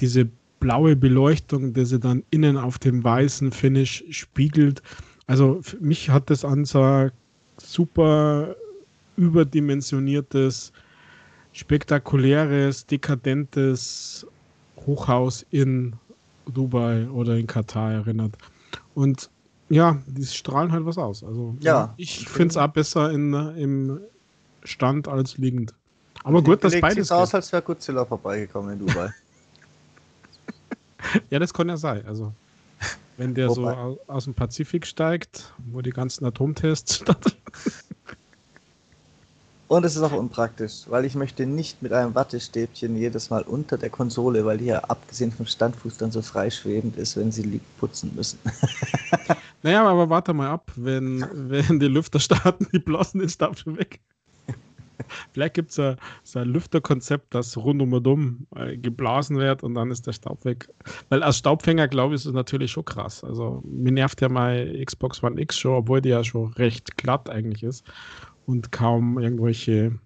Diese 0.00 0.28
blaue 0.58 0.96
Beleuchtung, 0.96 1.72
die 1.72 1.84
sie 1.84 2.00
dann 2.00 2.24
innen 2.30 2.56
auf 2.56 2.78
dem 2.78 3.04
weißen 3.04 3.52
Finish 3.52 4.04
spiegelt. 4.10 4.82
Also 5.26 5.60
für 5.62 5.78
mich 5.78 6.10
hat 6.10 6.28
das 6.28 6.44
an 6.44 6.64
so 6.64 6.82
ein 6.82 7.12
super 7.60 8.54
überdimensioniertes, 9.16 10.72
spektakuläres, 11.52 12.86
dekadentes 12.86 14.26
Hochhaus 14.86 15.44
in 15.50 15.94
Dubai 16.46 17.08
oder 17.10 17.36
in 17.36 17.46
Katar 17.46 17.92
erinnert. 17.92 18.36
Und 18.94 19.30
ja, 19.68 19.98
die 20.06 20.24
strahlen 20.24 20.72
halt 20.72 20.84
was 20.84 20.98
aus. 20.98 21.22
Also 21.22 21.54
ja, 21.60 21.94
ich 21.96 22.28
finde 22.28 22.48
es 22.48 22.56
auch 22.56 22.68
besser 22.68 23.10
in, 23.10 23.32
im 23.56 24.00
Stand 24.64 25.06
als 25.06 25.38
liegend. 25.38 25.74
Aber 26.24 26.42
gut, 26.42 26.62
das 26.64 26.78
beides. 26.80 27.08
Sieht 27.08 27.16
aus, 27.16 27.34
als 27.34 27.52
wäre 27.52 27.62
Godzilla 27.62 28.04
vorbeigekommen 28.04 28.72
in 28.72 28.86
Dubai. 28.86 29.10
ja, 31.30 31.38
das 31.38 31.54
kann 31.54 31.68
ja 31.68 31.76
sein. 31.76 32.04
Also, 32.06 32.32
wenn 33.20 33.34
der 33.34 33.50
Wobei. 33.50 33.74
so 33.74 34.00
aus 34.06 34.24
dem 34.24 34.32
Pazifik 34.32 34.86
steigt, 34.86 35.52
wo 35.70 35.82
die 35.82 35.90
ganzen 35.90 36.24
Atomtests 36.24 36.96
stattfinden. 37.02 37.38
Und 39.68 39.84
es 39.84 39.94
ist 39.94 40.02
auch 40.02 40.12
unpraktisch, 40.12 40.84
weil 40.86 41.04
ich 41.04 41.14
möchte 41.14 41.44
nicht 41.44 41.82
mit 41.82 41.92
einem 41.92 42.14
Wattestäbchen 42.14 42.96
jedes 42.96 43.28
Mal 43.28 43.42
unter 43.42 43.76
der 43.76 43.90
Konsole, 43.90 44.44
weil 44.46 44.56
die 44.56 44.64
ja 44.64 44.78
abgesehen 44.80 45.30
vom 45.30 45.44
Standfuß 45.44 45.98
dann 45.98 46.10
so 46.10 46.22
freischwebend 46.22 46.96
ist, 46.96 47.16
wenn 47.18 47.30
sie 47.30 47.42
liegt, 47.42 47.78
putzen 47.78 48.10
müssen. 48.16 48.38
naja, 49.62 49.84
aber 49.84 50.08
warte 50.08 50.32
mal 50.32 50.48
ab, 50.50 50.72
wenn, 50.74 51.24
wenn 51.32 51.78
die 51.78 51.88
Lüfter 51.88 52.20
starten, 52.20 52.66
die 52.72 52.78
blasen 52.78 53.20
den 53.20 53.28
Stab 53.28 53.58
schon 53.58 53.78
weg. 53.78 54.00
Vielleicht 55.32 55.54
gibt 55.54 55.70
es 55.70 55.78
ein, 55.78 55.96
so 56.22 56.38
ein 56.38 56.48
Lüfterkonzept, 56.48 57.34
das 57.34 57.56
rund 57.56 57.82
um 57.82 57.92
und 57.92 58.06
um 58.06 58.46
äh, 58.56 58.76
geblasen 58.76 59.36
wird 59.38 59.62
und 59.62 59.74
dann 59.74 59.90
ist 59.90 60.06
der 60.06 60.12
Staub 60.12 60.44
weg. 60.44 60.68
Weil 61.08 61.22
als 61.22 61.38
Staubfänger, 61.38 61.88
glaube 61.88 62.14
ich, 62.14 62.20
ist 62.20 62.26
es 62.26 62.32
natürlich 62.32 62.72
schon 62.72 62.84
krass. 62.84 63.24
Also 63.24 63.62
mir 63.64 63.92
nervt 63.92 64.20
ja 64.20 64.28
mal 64.28 64.82
Xbox 64.84 65.22
One 65.22 65.40
X 65.40 65.58
schon, 65.58 65.74
obwohl 65.74 66.00
die 66.00 66.10
ja 66.10 66.24
schon 66.24 66.52
recht 66.54 66.96
glatt 66.96 67.28
eigentlich 67.30 67.62
ist 67.62 67.84
und 68.46 68.72
kaum 68.72 69.18
irgendwelche 69.18 69.98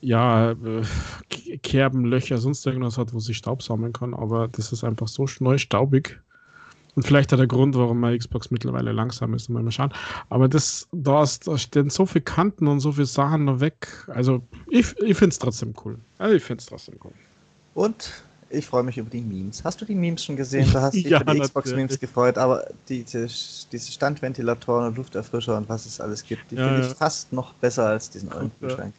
ja, 0.00 0.50
äh, 0.50 1.56
Kerben, 1.62 2.04
Löcher, 2.04 2.38
sonst 2.38 2.66
irgendwas 2.66 2.98
hat, 2.98 3.14
wo 3.14 3.18
sich 3.20 3.38
Staub 3.38 3.62
sammeln 3.62 3.92
kann. 3.92 4.12
Aber 4.12 4.48
das 4.48 4.70
ist 4.70 4.84
einfach 4.84 5.08
so 5.08 5.26
neu 5.40 5.56
staubig. 5.58 6.20
Und 6.94 7.04
vielleicht 7.04 7.32
auch 7.32 7.38
der 7.38 7.46
Grund, 7.46 7.74
warum 7.76 8.00
meine 8.00 8.16
Xbox 8.16 8.50
mittlerweile 8.50 8.92
langsam 8.92 9.34
ist, 9.34 9.48
mal 9.48 9.68
schauen. 9.70 9.92
Aber 10.28 10.48
das, 10.48 10.88
da, 10.92 11.22
ist, 11.22 11.46
da 11.46 11.58
stehen 11.58 11.90
so 11.90 12.06
viele 12.06 12.22
Kanten 12.22 12.68
und 12.68 12.80
so 12.80 12.92
viele 12.92 13.06
Sachen 13.06 13.46
noch 13.46 13.60
weg. 13.60 13.88
Also 14.08 14.42
ich, 14.68 14.96
ich 15.00 15.16
finde 15.16 15.32
es 15.32 15.38
trotzdem 15.38 15.74
cool. 15.84 15.98
Also 16.18 16.36
ich 16.36 16.42
finde 16.42 16.60
es 16.60 16.66
trotzdem 16.66 16.94
cool. 17.02 17.12
Und 17.74 18.12
ich 18.50 18.66
freue 18.66 18.84
mich 18.84 18.96
über 18.98 19.10
die 19.10 19.20
Memes. 19.20 19.64
Hast 19.64 19.80
du 19.80 19.84
die 19.84 19.94
Memes 19.94 20.24
schon 20.24 20.36
gesehen? 20.36 20.70
Du 20.70 20.80
hast 20.80 20.94
dich 20.94 21.04
ja, 21.04 21.18
für 21.18 21.24
die 21.26 21.40
Xbox-Memes 21.40 21.98
gefreut, 21.98 22.38
aber 22.38 22.64
diese, 22.88 23.26
diese 23.26 23.92
Standventilatoren 23.92 24.88
und 24.88 24.96
Lufterfrischer 24.96 25.56
und 25.56 25.68
was 25.68 25.86
es 25.86 26.00
alles 26.00 26.24
gibt, 26.24 26.50
die 26.50 26.56
ja, 26.56 26.68
finde 26.68 26.82
ich 26.82 26.88
ja. 26.88 26.94
fast 26.94 27.32
noch 27.32 27.52
besser 27.54 27.86
als 27.86 28.10
diesen 28.10 28.28
neuen 28.28 28.52
Kühlschrank. 28.60 28.94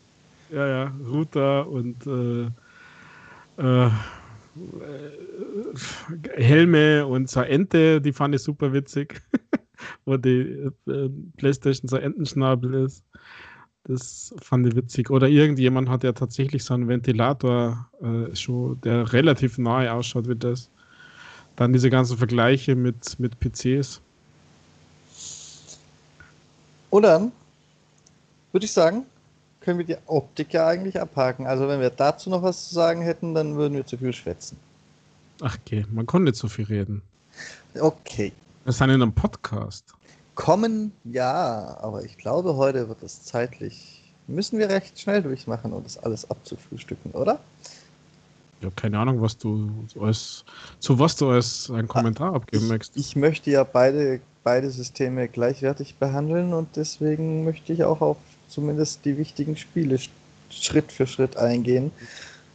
Ja, 0.50 0.68
ja, 0.68 0.94
Router 1.08 1.68
und 1.68 2.06
äh, 2.06 2.46
äh, 3.62 3.90
Helme 6.35 7.05
und 7.05 7.29
so 7.29 7.41
Ente, 7.41 8.01
die 8.01 8.13
fand 8.13 8.35
ich 8.35 8.41
super 8.41 8.71
witzig. 8.74 9.21
Wo 10.05 10.17
die 10.17 10.69
äh, 10.88 11.09
Playstation 11.38 11.89
so 11.89 11.97
Entenschnabel 11.97 12.85
ist. 12.85 13.03
Das 13.83 14.33
fand 14.41 14.67
ich 14.67 14.75
witzig. 14.75 15.09
Oder 15.09 15.27
irgendjemand 15.27 15.89
hat 15.89 16.03
ja 16.03 16.13
tatsächlich 16.13 16.63
so 16.63 16.74
einen 16.74 16.88
Ventilator 16.88 17.89
äh, 18.01 18.35
schon, 18.35 18.79
der 18.81 19.12
relativ 19.13 19.57
nahe 19.57 19.91
ausschaut 19.91 20.27
wie 20.27 20.35
das. 20.35 20.69
Dann 21.55 21.74
diese 21.74 21.89
ganzen 21.89 22.17
Vergleiche 22.17 22.75
mit, 22.75 23.19
mit 23.19 23.39
PCs. 23.39 24.01
Und 26.89 27.03
dann 27.03 27.31
würde 28.51 28.65
ich 28.65 28.71
sagen, 28.71 29.05
können 29.65 29.79
wir 29.79 29.86
die 29.86 29.98
Optik 30.05 30.53
ja 30.53 30.67
eigentlich 30.67 31.01
abhaken. 31.01 31.48
Also 31.48 31.67
wenn 31.67 31.81
wir 31.81 31.89
dazu 31.89 32.29
noch 32.29 32.43
was 32.43 32.69
zu 32.69 32.75
sagen 32.75 33.01
hätten, 33.01 33.34
dann 33.34 33.55
würden 33.55 33.74
wir 33.74 33.86
zu 33.86 33.98
viel 33.98 34.13
schwätzen. 34.13 34.57
Ach 35.41 35.57
okay, 35.60 35.86
man 35.91 36.05
konnte 36.05 36.31
nicht 36.31 36.38
so 36.38 36.48
viel 36.48 36.65
reden. 36.65 37.01
Okay. 37.79 38.31
Wir 38.63 38.74
sind 38.74 38.89
in 38.89 39.01
einem 39.01 39.12
Podcast. 39.12 39.93
Kommen, 40.36 40.91
ja, 41.03 41.77
aber 41.81 42.03
ich 42.03 42.17
glaube, 42.17 42.55
heute 42.55 42.88
wird 42.88 43.01
es 43.03 43.24
zeitlich, 43.24 44.13
müssen 44.27 44.60
wir 44.60 44.69
recht 44.69 45.00
schnell 45.00 45.24
durchmachen, 45.24 45.74
um 45.74 45.84
das 45.84 45.98
alles 45.98 46.29
abzufrühstücken, 46.29 47.12
oder? 47.12 47.39
Ja, 48.62 48.69
keine 48.75 49.00
Ahnung, 49.00 49.22
was 49.22 49.38
du 49.38 49.69
als, 50.00 50.45
zu 50.79 51.00
was 51.00 51.15
du 51.15 51.29
als 51.29 51.72
einen 51.72 51.88
Kommentar 51.88 52.34
ah, 52.34 52.36
abgeben 52.36 52.65
ich, 52.65 52.69
möchtest. 52.69 52.98
Ich 52.98 53.15
möchte 53.15 53.50
ja 53.50 53.63
beide, 53.63 54.19
beide 54.43 54.69
Systeme 54.69 55.27
gleichwertig 55.27 55.95
behandeln 55.95 56.53
und 56.53 56.75
deswegen 56.75 57.45
möchte 57.45 57.74
ich 57.74 57.84
auch 57.84 58.01
auf 58.01 58.17
zumindest 58.55 59.03
die 59.03 59.17
wichtigen 59.17 59.57
Spiele 59.57 60.00
Schritt 60.50 60.91
für 60.91 61.05
Schritt 61.05 61.35
eingehen. 61.35 61.91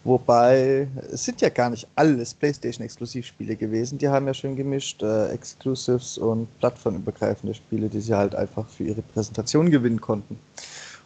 Wobei, 0.03 0.89
es 1.13 1.27
sind 1.27 1.43
ja 1.43 1.51
gar 1.51 1.69
nicht 1.69 1.87
alles 1.95 2.33
PlayStation-Exklusivspiele 2.33 3.55
gewesen. 3.55 3.99
Die 3.99 4.09
haben 4.09 4.27
ja 4.27 4.33
schön 4.33 4.57
gemischt 4.57 5.03
äh, 5.03 5.29
Exclusives 5.29 6.17
und 6.17 6.49
plattformübergreifende 6.59 7.55
Spiele, 7.55 7.91
die 7.91 8.01
sie 8.01 8.15
halt 8.15 8.35
einfach 8.35 8.67
für 8.67 8.85
ihre 8.85 9.03
Präsentation 9.03 9.71
gewinnen 9.71 10.01
konnten. 10.01 10.39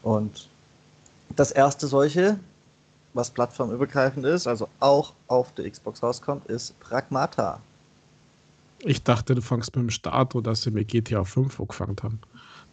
Und 0.04 0.48
das 1.34 1.50
erste 1.50 1.88
solche, 1.88 2.38
was 3.14 3.30
plattformübergreifend 3.30 4.24
ist, 4.24 4.46
also 4.46 4.68
auch 4.78 5.12
auf 5.26 5.52
der 5.54 5.68
Xbox 5.68 6.00
rauskommt, 6.00 6.46
ist 6.46 6.78
Pragmata. 6.78 7.58
Ich 8.78 9.02
dachte, 9.02 9.34
du 9.34 9.42
fangst 9.42 9.74
mit 9.74 9.82
dem 9.82 9.90
Start 9.90 10.36
oder 10.36 10.52
dass 10.52 10.62
sie 10.62 10.70
mit 10.70 10.86
GTA 10.86 11.24
5 11.24 11.58
angefangen 11.58 11.96
haben. 12.00 12.20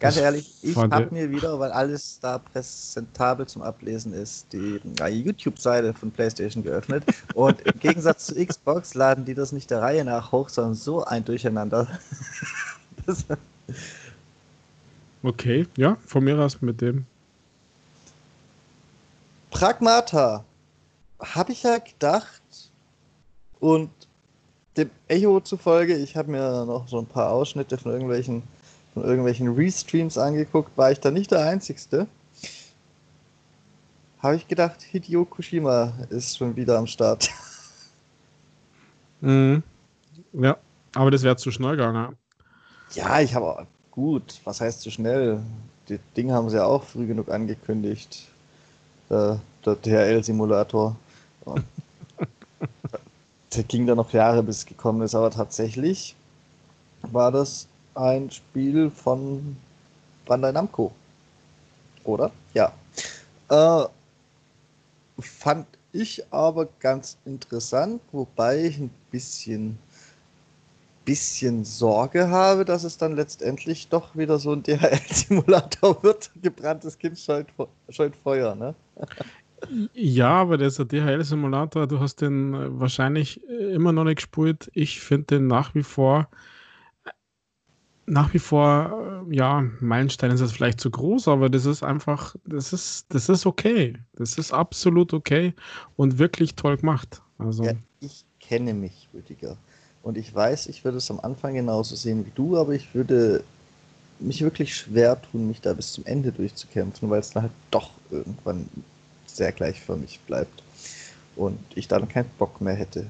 Ganz 0.02 0.16
ehrlich, 0.16 0.52
ich 0.62 0.76
habe 0.76 1.08
mir 1.12 1.30
wieder, 1.30 1.60
weil 1.60 1.70
alles 1.70 2.18
da 2.20 2.38
präsentabel 2.38 3.46
zum 3.46 3.62
Ablesen 3.62 4.12
ist, 4.12 4.52
die 4.52 4.80
YouTube-Seite 4.98 5.94
von 5.94 6.10
PlayStation 6.10 6.64
geöffnet. 6.64 7.04
Und 7.34 7.60
im 7.60 7.78
Gegensatz 7.78 8.26
zu 8.26 8.34
Xbox 8.34 8.94
laden 8.94 9.24
die 9.24 9.34
das 9.34 9.52
nicht 9.52 9.70
der 9.70 9.80
Reihe 9.80 10.04
nach 10.04 10.32
hoch, 10.32 10.48
sondern 10.48 10.74
so 10.74 11.04
ein 11.04 11.24
Durcheinander. 11.24 11.86
okay, 15.22 15.68
ja, 15.76 15.96
von 16.04 16.24
mir 16.24 16.36
aus 16.36 16.60
mit 16.60 16.80
dem. 16.80 17.06
Pragmata. 19.52 20.44
Habe 21.20 21.52
ich 21.52 21.62
ja 21.62 21.78
gedacht. 21.78 22.42
Und 23.60 23.90
dem 24.76 24.90
Echo 25.06 25.38
zufolge, 25.38 25.96
ich 25.96 26.16
habe 26.16 26.32
mir 26.32 26.64
noch 26.64 26.88
so 26.88 26.98
ein 26.98 27.06
paar 27.06 27.30
Ausschnitte 27.30 27.78
von 27.78 27.92
irgendwelchen 27.92 28.42
von 28.94 29.04
irgendwelchen 29.04 29.48
Restreams 29.54 30.18
angeguckt, 30.18 30.76
war 30.76 30.92
ich 30.92 31.00
da 31.00 31.10
nicht 31.10 31.30
der 31.30 31.46
Einzigste. 31.46 32.06
Habe 34.18 34.36
ich 34.36 34.46
gedacht, 34.46 34.82
Hideo 34.82 35.24
Kushima 35.24 35.92
ist 36.10 36.36
schon 36.38 36.54
wieder 36.54 36.78
am 36.78 36.86
Start. 36.86 37.30
Mhm. 39.20 39.62
Ja, 40.32 40.56
aber 40.94 41.10
das 41.10 41.22
wäre 41.22 41.36
zu 41.36 41.52
schnell 41.52 41.76
gegangen. 41.76 42.16
Ja, 42.94 43.20
ich 43.20 43.34
habe. 43.34 43.66
Gut, 43.92 44.40
was 44.44 44.60
heißt 44.60 44.80
zu 44.80 44.90
schnell? 44.90 45.40
Die 45.88 45.98
Ding 46.16 46.32
haben 46.32 46.50
sie 46.50 46.56
ja 46.56 46.64
auch 46.64 46.82
früh 46.82 47.06
genug 47.06 47.30
angekündigt. 47.30 48.26
Der, 49.10 49.40
der 49.64 49.76
DHL-Simulator. 49.76 50.96
der 53.54 53.62
ging 53.64 53.86
da 53.86 53.94
noch 53.94 54.12
Jahre, 54.12 54.42
bis 54.42 54.58
es 54.58 54.66
gekommen 54.66 55.02
ist, 55.02 55.14
aber 55.14 55.30
tatsächlich 55.30 56.16
war 57.02 57.30
das 57.30 57.68
ein 57.94 58.30
Spiel 58.30 58.90
von 58.90 59.56
Bandai 60.26 60.52
Namco. 60.52 60.92
Oder? 62.04 62.30
Ja. 62.54 62.72
Äh, 63.48 63.86
fand 65.18 65.66
ich 65.92 66.22
aber 66.32 66.68
ganz 66.80 67.18
interessant, 67.24 68.00
wobei 68.12 68.64
ich 68.64 68.78
ein 68.78 68.90
bisschen, 69.10 69.78
bisschen 71.04 71.64
Sorge 71.64 72.28
habe, 72.28 72.64
dass 72.64 72.84
es 72.84 72.96
dann 72.96 73.14
letztendlich 73.14 73.88
doch 73.88 74.16
wieder 74.16 74.38
so 74.38 74.52
ein 74.52 74.62
DHL-Simulator 74.64 76.02
wird. 76.02 76.30
Gebranntes 76.40 76.98
Kind 76.98 77.18
scheut, 77.18 77.46
scheut 77.90 78.16
Feuer, 78.16 78.54
ne? 78.54 78.74
Ja, 79.94 80.30
aber 80.30 80.58
der 80.58 80.70
DHL-Simulator, 80.70 81.86
du 81.86 82.00
hast 82.00 82.20
den 82.20 82.80
wahrscheinlich 82.80 83.46
immer 83.48 83.92
noch 83.92 84.04
nicht 84.04 84.16
gespielt. 84.16 84.70
Ich 84.74 85.00
finde 85.00 85.36
den 85.36 85.46
nach 85.46 85.74
wie 85.74 85.84
vor 85.84 86.28
nach 88.06 88.34
wie 88.34 88.38
vor, 88.38 89.24
äh, 89.30 89.34
ja, 89.34 89.64
Meilenstein 89.80 90.30
ist 90.30 90.40
jetzt 90.40 90.54
vielleicht 90.54 90.80
zu 90.80 90.90
groß, 90.90 91.28
aber 91.28 91.48
das 91.48 91.66
ist 91.66 91.82
einfach, 91.82 92.34
das 92.44 92.72
ist, 92.72 93.06
das 93.10 93.28
ist 93.28 93.46
okay. 93.46 93.96
Das 94.14 94.38
ist 94.38 94.52
absolut 94.52 95.12
okay 95.12 95.54
und 95.96 96.18
wirklich 96.18 96.54
toll 96.54 96.76
gemacht. 96.76 97.22
Also. 97.38 97.64
Ja, 97.64 97.72
ich 98.00 98.24
kenne 98.40 98.74
mich, 98.74 99.08
Rüdiger. 99.14 99.56
Und 100.02 100.18
ich 100.18 100.34
weiß, 100.34 100.66
ich 100.66 100.84
würde 100.84 100.98
es 100.98 101.10
am 101.10 101.20
Anfang 101.20 101.54
genauso 101.54 101.94
sehen 101.94 102.26
wie 102.26 102.32
du, 102.34 102.58
aber 102.58 102.72
ich 102.72 102.92
würde 102.94 103.44
mich 104.18 104.42
wirklich 104.42 104.74
schwer 104.74 105.20
tun, 105.20 105.48
mich 105.48 105.60
da 105.60 105.72
bis 105.72 105.92
zum 105.92 106.04
Ende 106.06 106.32
durchzukämpfen, 106.32 107.08
weil 107.08 107.20
es 107.20 107.30
dann 107.30 107.44
halt 107.44 107.52
doch 107.70 107.90
irgendwann 108.10 108.68
sehr 109.26 109.52
gleichförmig 109.52 110.20
bleibt. 110.26 110.62
Und 111.36 111.58
ich 111.74 111.88
dann 111.88 112.08
keinen 112.08 112.30
Bock 112.38 112.60
mehr 112.60 112.74
hätte 112.74 113.06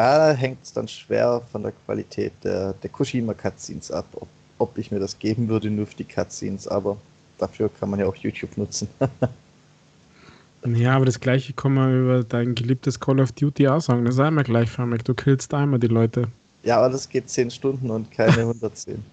da 0.00 0.32
hängt 0.32 0.62
es 0.62 0.72
dann 0.72 0.88
schwer 0.88 1.42
von 1.52 1.62
der 1.62 1.72
Qualität 1.84 2.32
der, 2.42 2.72
der 2.72 2.88
Kushima-Cutscenes 2.88 3.90
ab, 3.90 4.06
ob, 4.14 4.28
ob 4.58 4.78
ich 4.78 4.90
mir 4.90 4.98
das 4.98 5.18
geben 5.18 5.48
würde, 5.48 5.70
nur 5.70 5.86
für 5.86 5.96
die 5.96 6.04
Cutscenes, 6.04 6.66
aber 6.66 6.96
dafür 7.36 7.68
kann 7.68 7.90
man 7.90 8.00
ja 8.00 8.06
auch 8.06 8.16
YouTube 8.16 8.56
nutzen. 8.56 8.88
ja, 10.64 10.96
aber 10.96 11.04
das 11.04 11.20
gleiche 11.20 11.52
kann 11.52 11.74
man 11.74 12.00
über 12.00 12.24
dein 12.24 12.54
geliebtes 12.54 12.98
Call 12.98 13.20
of 13.20 13.32
Duty 13.32 13.68
auch 13.68 13.82
sagen. 13.82 14.06
Das 14.06 14.14
ist 14.14 14.20
einmal 14.20 14.44
gleichförmig. 14.44 15.02
Du 15.02 15.12
killst 15.12 15.52
einmal 15.52 15.78
die 15.78 15.88
Leute. 15.88 16.28
Ja, 16.62 16.78
aber 16.78 16.88
das 16.88 17.06
geht 17.06 17.28
10 17.28 17.50
Stunden 17.50 17.90
und 17.90 18.10
keine 18.10 18.32
110. 18.38 19.04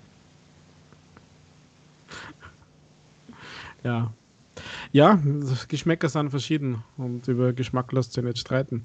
ja, 3.83 4.13
ja, 4.91 5.19
Geschmäcker 5.67 6.09
sind 6.09 6.29
verschieden 6.29 6.83
und 6.97 7.27
über 7.27 7.53
Geschmack 7.53 7.91
lässt 7.91 8.13
sich 8.13 8.23
nicht 8.23 8.39
streiten. 8.39 8.83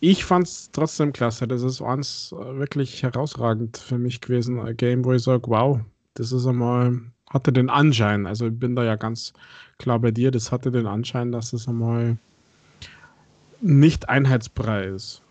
Ich 0.00 0.24
fand 0.24 0.46
es 0.46 0.70
trotzdem 0.72 1.12
klasse. 1.12 1.46
Das 1.46 1.62
ist 1.62 1.82
eins 1.82 2.32
äh, 2.32 2.58
wirklich 2.58 3.02
herausragend 3.02 3.76
für 3.76 3.98
mich 3.98 4.20
gewesen. 4.20 4.58
Ein 4.58 4.76
Game, 4.76 5.04
wo 5.04 5.12
ich 5.12 5.22
sage, 5.22 5.42
wow, 5.46 5.80
das 6.14 6.32
ist 6.32 6.46
einmal, 6.46 7.00
hatte 7.30 7.52
den 7.52 7.70
Anschein, 7.70 8.26
also 8.26 8.46
ich 8.48 8.58
bin 8.58 8.76
da 8.76 8.84
ja 8.84 8.96
ganz 8.96 9.32
klar 9.78 9.98
bei 9.98 10.10
dir, 10.10 10.30
das 10.30 10.52
hatte 10.52 10.70
den 10.70 10.86
Anschein, 10.86 11.32
dass 11.32 11.52
es 11.52 11.66
einmal 11.66 12.18
nicht 13.60 14.08
einheitsbrei 14.08 14.84
ist. 14.84 15.22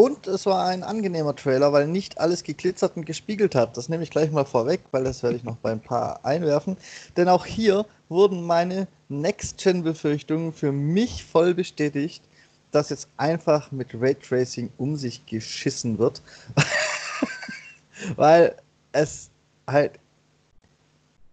Und 0.00 0.26
es 0.28 0.46
war 0.46 0.64
ein 0.64 0.82
angenehmer 0.82 1.36
Trailer, 1.36 1.74
weil 1.74 1.86
nicht 1.86 2.18
alles 2.18 2.42
geglitzert 2.42 2.96
und 2.96 3.04
gespiegelt 3.04 3.54
hat. 3.54 3.76
Das 3.76 3.90
nehme 3.90 4.02
ich 4.02 4.08
gleich 4.08 4.30
mal 4.30 4.46
vorweg, 4.46 4.80
weil 4.92 5.04
das 5.04 5.22
werde 5.22 5.36
ich 5.36 5.44
noch 5.44 5.56
bei 5.56 5.72
ein 5.72 5.80
paar 5.82 6.24
einwerfen. 6.24 6.78
Denn 7.18 7.28
auch 7.28 7.44
hier 7.44 7.84
wurden 8.08 8.42
meine 8.42 8.88
Next-Gen-Befürchtungen 9.10 10.54
für 10.54 10.72
mich 10.72 11.22
voll 11.22 11.52
bestätigt, 11.52 12.22
dass 12.70 12.88
jetzt 12.88 13.08
einfach 13.18 13.72
mit 13.72 13.88
Raytracing 13.92 14.70
um 14.78 14.96
sich 14.96 15.26
geschissen 15.26 15.98
wird. 15.98 16.22
weil 18.16 18.56
es 18.92 19.28
halt. 19.66 20.00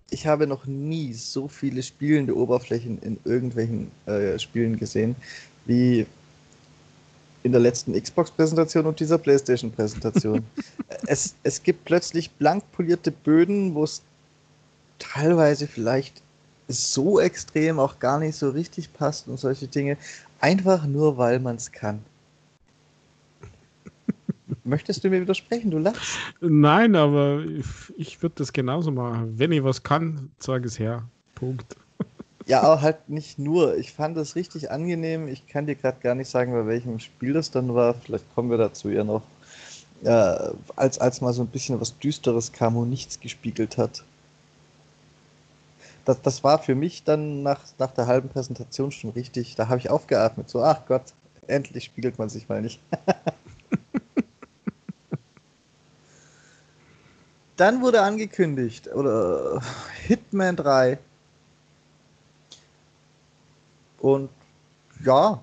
Ich 0.10 0.28
habe 0.28 0.46
noch 0.46 0.66
nie 0.66 1.14
so 1.14 1.48
viele 1.48 1.82
spielende 1.82 2.36
Oberflächen 2.36 3.00
in 3.02 3.18
irgendwelchen 3.24 3.92
äh, 4.08 4.38
Spielen 4.38 4.76
gesehen, 4.76 5.16
wie 5.66 6.06
in 7.48 7.54
der 7.54 7.62
letzten 7.62 7.94
Xbox-Präsentation 8.00 8.86
und 8.86 9.00
dieser 9.00 9.18
PlayStation-Präsentation. 9.18 10.46
es, 11.08 11.36
es 11.44 11.64
gibt 11.64 11.86
plötzlich 11.86 12.30
blank 12.32 12.64
polierte 12.74 13.12
Böden, 13.12 13.74
wo 13.74 13.84
es 13.84 14.04
teilweise 15.00 15.68
vielleicht 15.68 16.22
so 16.68 17.20
extrem 17.20 17.80
auch 17.80 18.00
gar 18.00 18.20
nicht 18.20 18.36
so 18.36 18.50
richtig 18.50 18.94
passt 18.94 19.28
und 19.28 19.40
solche 19.40 19.68
Dinge. 19.68 19.98
Einfach 20.42 20.86
nur, 20.86 21.18
weil 21.18 21.40
man 21.40 21.56
es 21.56 21.72
kann. 21.72 22.00
Möchtest 24.66 25.04
du 25.04 25.10
mir 25.10 25.22
widersprechen? 25.22 25.72
Du 25.72 25.78
lachst. 25.78 26.18
Nein, 26.42 26.96
aber 26.96 27.44
ich 27.96 28.22
würde 28.22 28.36
das 28.36 28.52
genauso 28.52 28.92
machen. 28.92 29.40
Wenn 29.40 29.54
ich 29.54 29.64
was 29.64 29.82
kann, 29.84 30.30
zeige 30.40 30.68
es 30.68 30.78
her. 30.78 31.08
Punkt. 31.36 31.78
Ja, 32.48 32.62
aber 32.62 32.82
halt 32.82 33.10
nicht 33.10 33.38
nur. 33.38 33.78
Ich 33.78 33.92
fand 33.92 34.16
es 34.18 34.36
richtig 34.36 34.72
angenehm. 34.72 35.28
Ich 35.28 35.48
kann 35.48 35.66
dir 35.68 35.76
gerade 35.76 36.00
gar 36.02 36.16
nicht 36.16 36.30
sagen, 36.30 36.54
bei 36.54 36.66
welchem 36.66 36.98
Spiel 37.00 37.34
das 37.34 37.52
dann 37.52 37.76
war. 37.76 37.94
Vielleicht 37.94 38.34
kommen 38.34 38.50
wir 38.50 38.58
dazu 38.58 38.90
ja 38.90 39.04
noch. 39.04 39.22
Äh, 40.04 40.52
als, 40.76 40.98
als 41.00 41.20
mal 41.20 41.34
so 41.34 41.42
ein 41.42 41.48
bisschen 41.48 41.82
was 41.82 41.98
Düsteres 42.00 42.54
kam 42.54 42.78
und 42.78 42.90
nichts 42.90 43.20
gespiegelt 43.20 43.78
hat. 43.78 44.04
Das, 46.06 46.22
das 46.22 46.44
war 46.44 46.60
für 46.60 46.76
mich 46.76 47.04
dann 47.04 47.44
nach, 47.44 47.60
nach 47.80 47.92
der 47.92 48.08
halben 48.08 48.30
Präsentation 48.30 48.92
schon 48.92 49.10
richtig. 49.10 49.56
Da 49.56 49.68
habe 49.68 49.80
ich 49.80 49.90
aufgeatmet. 49.90 50.50
So, 50.50 50.64
ach 50.64 50.86
Gott, 50.88 51.04
endlich 51.48 51.84
spiegelt 51.84 52.18
man 52.18 52.30
sich 52.30 52.48
mal 52.48 52.62
nicht. 52.62 52.80
Dann 57.58 57.82
wurde 57.82 58.04
angekündigt, 58.04 58.88
oder 58.94 59.62
Hitman 60.06 60.56
3. 60.56 61.00
Und 64.00 64.30
ja, 65.04 65.42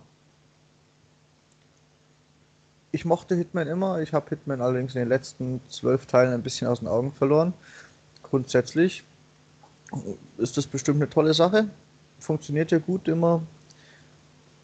ich 2.95 3.05
mochte 3.05 3.35
Hitman 3.35 3.67
immer. 3.67 4.01
Ich 4.01 4.13
habe 4.13 4.29
Hitman 4.29 4.61
allerdings 4.61 4.95
in 4.95 5.01
den 5.01 5.09
letzten 5.09 5.61
zwölf 5.69 6.07
Teilen 6.07 6.33
ein 6.33 6.43
bisschen 6.43 6.69
aus 6.69 6.79
den 6.79 6.89
Augen 6.89 7.13
verloren. 7.13 7.53
Grundsätzlich 8.23 9.03
ist 10.39 10.57
das 10.57 10.67
bestimmt 10.67 11.03
eine 11.03 11.11
tolle 11.11 11.35
Sache. 11.35 11.69
Funktioniert 12.21 12.71
ja 12.71 12.79
gut 12.79 13.09
immer. 13.09 13.43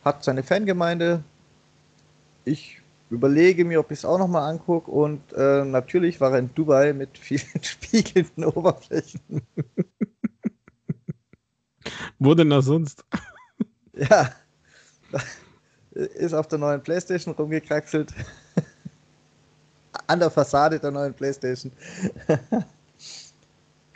Hat 0.05 0.23
seine 0.23 0.43
Fangemeinde. 0.43 1.23
Ich 2.45 2.81
überlege 3.11 3.65
mir, 3.65 3.81
ob 3.81 3.91
ich 3.91 3.99
es 3.99 4.05
auch 4.05 4.19
nochmal 4.19 4.49
angucke. 4.49 4.91
Und 4.91 5.21
äh, 5.33 5.65
natürlich 5.65 6.21
war 6.21 6.33
er 6.33 6.39
in 6.39 6.55
Dubai 6.55 6.93
mit 6.93 7.19
vielen 7.19 7.43
spiegelnden 7.63 8.45
Oberflächen. 8.45 9.21
Wo 12.19 12.35
denn 12.35 12.51
da 12.51 12.63
sonst? 12.63 13.05
Ja, 14.09 14.31
ist 15.95 16.35
auf 16.35 16.49
der 16.49 16.59
neuen 16.59 16.83
Playstation 16.83 17.35
rumgekraxelt. 17.35 18.13
An 20.07 20.21
der 20.21 20.31
Fassade 20.31 20.79
der 20.79 20.91
neuen 20.91 21.13
Playstation. 21.13 21.73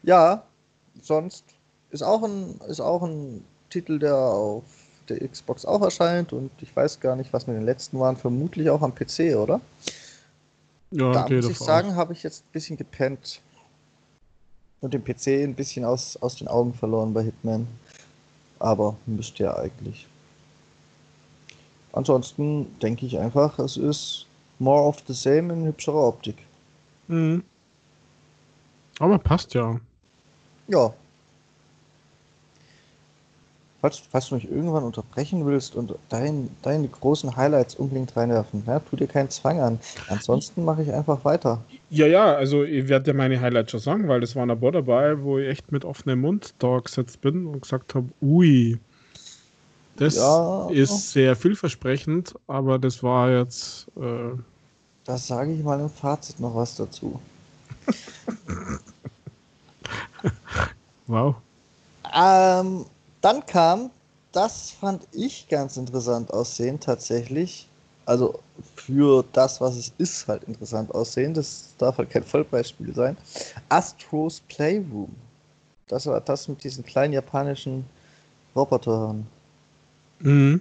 ja, 0.02 0.44
sonst 1.00 1.44
ist 1.90 2.02
auch 2.02 2.22
ein, 2.22 2.60
ist 2.68 2.80
auch 2.80 3.02
ein 3.02 3.44
Titel, 3.70 3.98
der 3.98 4.16
auf 4.16 4.64
der 5.08 5.26
Xbox 5.26 5.64
auch 5.64 5.82
erscheint 5.82 6.32
und 6.32 6.50
ich 6.60 6.74
weiß 6.74 7.00
gar 7.00 7.16
nicht, 7.16 7.32
was 7.32 7.46
mit 7.46 7.56
den 7.56 7.64
letzten 7.64 7.98
waren, 8.00 8.16
vermutlich 8.16 8.70
auch 8.70 8.82
am 8.82 8.94
PC, 8.94 9.36
oder? 9.36 9.60
Ja, 10.90 11.12
da 11.12 11.28
muss 11.28 11.48
ich 11.48 11.58
sagen, 11.58 11.96
habe 11.96 12.12
ich 12.12 12.22
jetzt 12.22 12.44
ein 12.44 12.52
bisschen 12.52 12.76
gepennt 12.76 13.40
und 14.80 14.94
den 14.94 15.04
PC 15.04 15.44
ein 15.44 15.54
bisschen 15.54 15.84
aus, 15.84 16.16
aus 16.18 16.36
den 16.36 16.48
Augen 16.48 16.74
verloren 16.74 17.12
bei 17.12 17.22
Hitman. 17.22 17.66
Aber 18.64 18.96
müsste 19.04 19.44
ja 19.44 19.58
eigentlich. 19.58 20.06
Ansonsten 21.92 22.78
denke 22.80 23.04
ich 23.04 23.18
einfach, 23.18 23.58
es 23.58 23.76
ist 23.76 24.24
more 24.58 24.84
of 24.84 25.02
the 25.06 25.12
same 25.12 25.52
in 25.52 25.66
hübscherer 25.66 26.08
Optik. 26.08 26.38
Mhm. 27.08 27.44
Aber 29.00 29.18
passt 29.18 29.52
ja. 29.52 29.78
Ja, 30.68 30.94
falls, 33.84 33.98
falls 33.98 34.28
du 34.30 34.36
mich 34.36 34.50
irgendwann 34.50 34.82
unterbrechen 34.82 35.44
willst 35.44 35.76
und 35.76 35.94
dein, 36.08 36.48
deine 36.62 36.88
großen 36.88 37.36
Highlights 37.36 37.74
unbedingt 37.74 38.16
reinwerfen, 38.16 38.62
ja, 38.66 38.80
tu 38.80 38.96
dir 38.96 39.06
keinen 39.06 39.28
Zwang 39.28 39.60
an. 39.60 39.78
Ansonsten 40.08 40.64
mache 40.64 40.84
ich 40.84 40.90
einfach 40.90 41.22
weiter. 41.22 41.62
Ja, 41.90 42.06
ja, 42.06 42.34
also 42.34 42.64
ich 42.64 42.88
werde 42.88 43.12
dir 43.12 43.14
meine 43.14 43.38
Highlights 43.38 43.72
schon 43.72 43.80
sagen, 43.80 44.08
weil 44.08 44.22
das 44.22 44.34
war 44.36 44.46
ein 44.46 44.48
Labor 44.48 44.72
dabei, 44.72 45.20
wo 45.20 45.38
ich 45.38 45.48
echt 45.48 45.70
mit 45.70 45.84
offenem 45.84 46.22
Mund 46.22 46.54
da 46.60 46.78
gesetzt 46.78 47.20
bin 47.20 47.46
und 47.46 47.60
gesagt 47.60 47.94
habe, 47.94 48.08
ui, 48.22 48.78
das 49.96 50.16
ja, 50.16 50.70
ist 50.70 51.12
sehr 51.12 51.36
vielversprechend, 51.36 52.34
aber 52.46 52.78
das 52.78 53.02
war 53.02 53.30
jetzt. 53.30 53.86
Äh, 53.98 54.30
da 55.04 55.18
sage 55.18 55.52
ich 55.52 55.62
mal 55.62 55.78
im 55.78 55.90
Fazit 55.90 56.40
noch 56.40 56.54
was 56.54 56.74
dazu. 56.76 57.20
wow. 61.06 61.34
Ähm, 62.14 62.86
dann 63.24 63.46
kam, 63.46 63.90
das 64.32 64.72
fand 64.72 65.08
ich 65.12 65.48
ganz 65.48 65.78
interessant 65.78 66.30
aussehen, 66.30 66.78
tatsächlich. 66.78 67.68
Also 68.04 68.38
für 68.76 69.24
das, 69.32 69.62
was 69.62 69.76
es 69.76 69.92
ist, 69.96 70.28
halt 70.28 70.44
interessant 70.44 70.94
aussehen. 70.94 71.32
Das 71.32 71.74
darf 71.78 71.96
halt 71.96 72.10
kein 72.10 72.22
Vollpreisspiel 72.22 72.94
sein. 72.94 73.16
Astros 73.70 74.42
Playroom. 74.48 75.14
Das 75.88 76.04
war 76.06 76.20
das 76.20 76.48
mit 76.48 76.62
diesen 76.62 76.84
kleinen 76.84 77.14
japanischen 77.14 77.86
Robotern. 78.54 79.26
Mhm. 80.18 80.60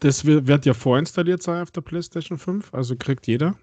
Das 0.00 0.24
wird 0.24 0.64
ja 0.64 0.72
vorinstalliert 0.72 1.42
sein 1.42 1.62
auf 1.62 1.70
der 1.70 1.82
PlayStation 1.82 2.38
5, 2.38 2.72
also 2.72 2.96
kriegt 2.96 3.26
jeder. 3.26 3.54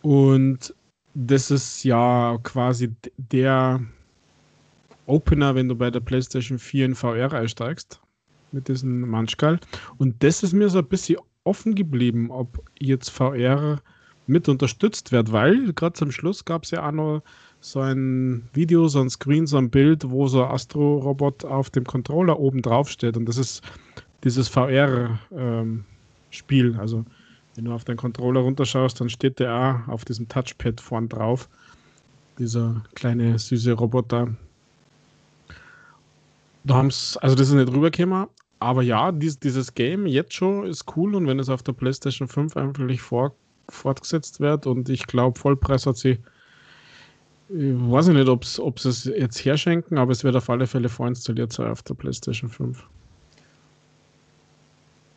Und 0.00 0.74
das 1.12 1.50
ist 1.50 1.82
ja 1.84 2.38
quasi 2.42 2.94
der 3.16 3.80
Opener, 5.06 5.54
wenn 5.54 5.68
du 5.68 5.76
bei 5.76 5.90
der 5.90 6.00
PlayStation 6.00 6.58
4 6.58 6.84
in 6.86 6.94
VR 6.94 7.32
einsteigst, 7.32 8.00
mit 8.52 8.68
diesem 8.68 9.08
Manschkal. 9.08 9.58
Und 9.98 10.22
das 10.22 10.42
ist 10.42 10.52
mir 10.52 10.68
so 10.68 10.78
ein 10.78 10.88
bisschen 10.88 11.18
offen 11.44 11.74
geblieben, 11.74 12.30
ob 12.30 12.62
jetzt 12.78 13.10
VR 13.10 13.80
mit 14.26 14.48
unterstützt 14.48 15.12
wird, 15.12 15.30
weil 15.30 15.72
gerade 15.74 15.92
zum 15.92 16.10
Schluss 16.10 16.44
gab 16.44 16.64
es 16.64 16.72
ja 16.72 16.86
auch 16.86 16.92
noch 16.92 17.22
so 17.60 17.80
ein 17.80 18.48
Video, 18.52 18.88
so 18.88 19.00
ein 19.00 19.10
Screen, 19.10 19.46
so 19.46 19.56
ein 19.56 19.70
Bild, 19.70 20.10
wo 20.10 20.26
so 20.26 20.42
ein 20.44 20.50
Astro-Robot 20.50 21.44
auf 21.44 21.70
dem 21.70 21.84
Controller 21.84 22.38
oben 22.38 22.62
drauf 22.62 22.88
steht. 22.88 23.16
Und 23.16 23.26
das 23.26 23.38
ist 23.38 23.62
dieses 24.24 24.48
VR-Spiel. 24.48 25.16
Ähm, 25.32 26.80
also, 26.80 27.04
wenn 27.54 27.64
du 27.64 27.72
auf 27.72 27.84
den 27.84 27.96
Controller 27.96 28.40
runterschaust, 28.40 29.00
dann 29.00 29.08
steht 29.08 29.38
der 29.38 29.54
auch 29.54 29.88
auf 29.92 30.04
diesem 30.04 30.28
Touchpad 30.28 30.80
vorn 30.80 31.08
drauf. 31.08 31.48
Dieser 32.38 32.84
kleine 32.94 33.38
süße 33.38 33.72
Roboter, 33.72 34.36
haben's, 36.74 37.16
also 37.18 37.34
das 37.34 37.48
ist 37.48 37.54
nicht 37.54 37.72
rübergekommen, 37.72 38.26
aber 38.58 38.82
ja, 38.82 39.12
dies, 39.12 39.38
dieses 39.38 39.74
Game 39.74 40.06
jetzt 40.06 40.34
schon 40.34 40.66
ist 40.66 40.84
cool 40.96 41.14
und 41.14 41.26
wenn 41.26 41.38
es 41.38 41.48
auf 41.48 41.62
der 41.62 41.72
PlayStation 41.72 42.28
5 42.28 42.56
einfach 42.56 42.98
vor, 42.98 43.34
fortgesetzt 43.68 44.40
wird 44.40 44.66
und 44.66 44.88
ich 44.88 45.06
glaube, 45.06 45.38
Vollpreis 45.38 45.86
hat 45.86 45.96
sie, 45.96 46.18
ich 47.48 47.74
weiß 47.74 48.08
nicht, 48.08 48.28
ob 48.28 48.44
sie 48.44 48.88
es 48.88 49.04
jetzt 49.04 49.44
herschenken, 49.44 49.98
aber 49.98 50.12
es 50.12 50.24
wird 50.24 50.36
auf 50.36 50.50
alle 50.50 50.66
Fälle 50.66 50.88
vorinstalliert 50.88 51.52
sein 51.52 51.70
auf 51.70 51.82
der 51.82 51.94
PlayStation 51.94 52.50
5. 52.50 52.82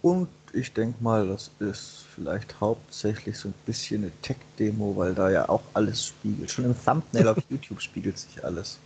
Und 0.02 0.30
ich 0.54 0.72
denke 0.74 1.02
mal, 1.04 1.28
das 1.28 1.52
ist 1.60 2.06
vielleicht 2.16 2.60
hauptsächlich 2.60 3.38
so 3.38 3.50
ein 3.50 3.54
bisschen 3.66 4.04
eine 4.04 4.12
Tech-Demo, 4.22 4.96
weil 4.96 5.14
da 5.14 5.30
ja 5.30 5.48
auch 5.50 5.62
alles 5.74 6.06
spiegelt. 6.08 6.50
Schon 6.50 6.66
im 6.66 6.76
Thumbnail 6.86 7.28
auf 7.28 7.38
YouTube 7.50 7.82
spiegelt 7.82 8.18
sich 8.18 8.44
alles. 8.44 8.80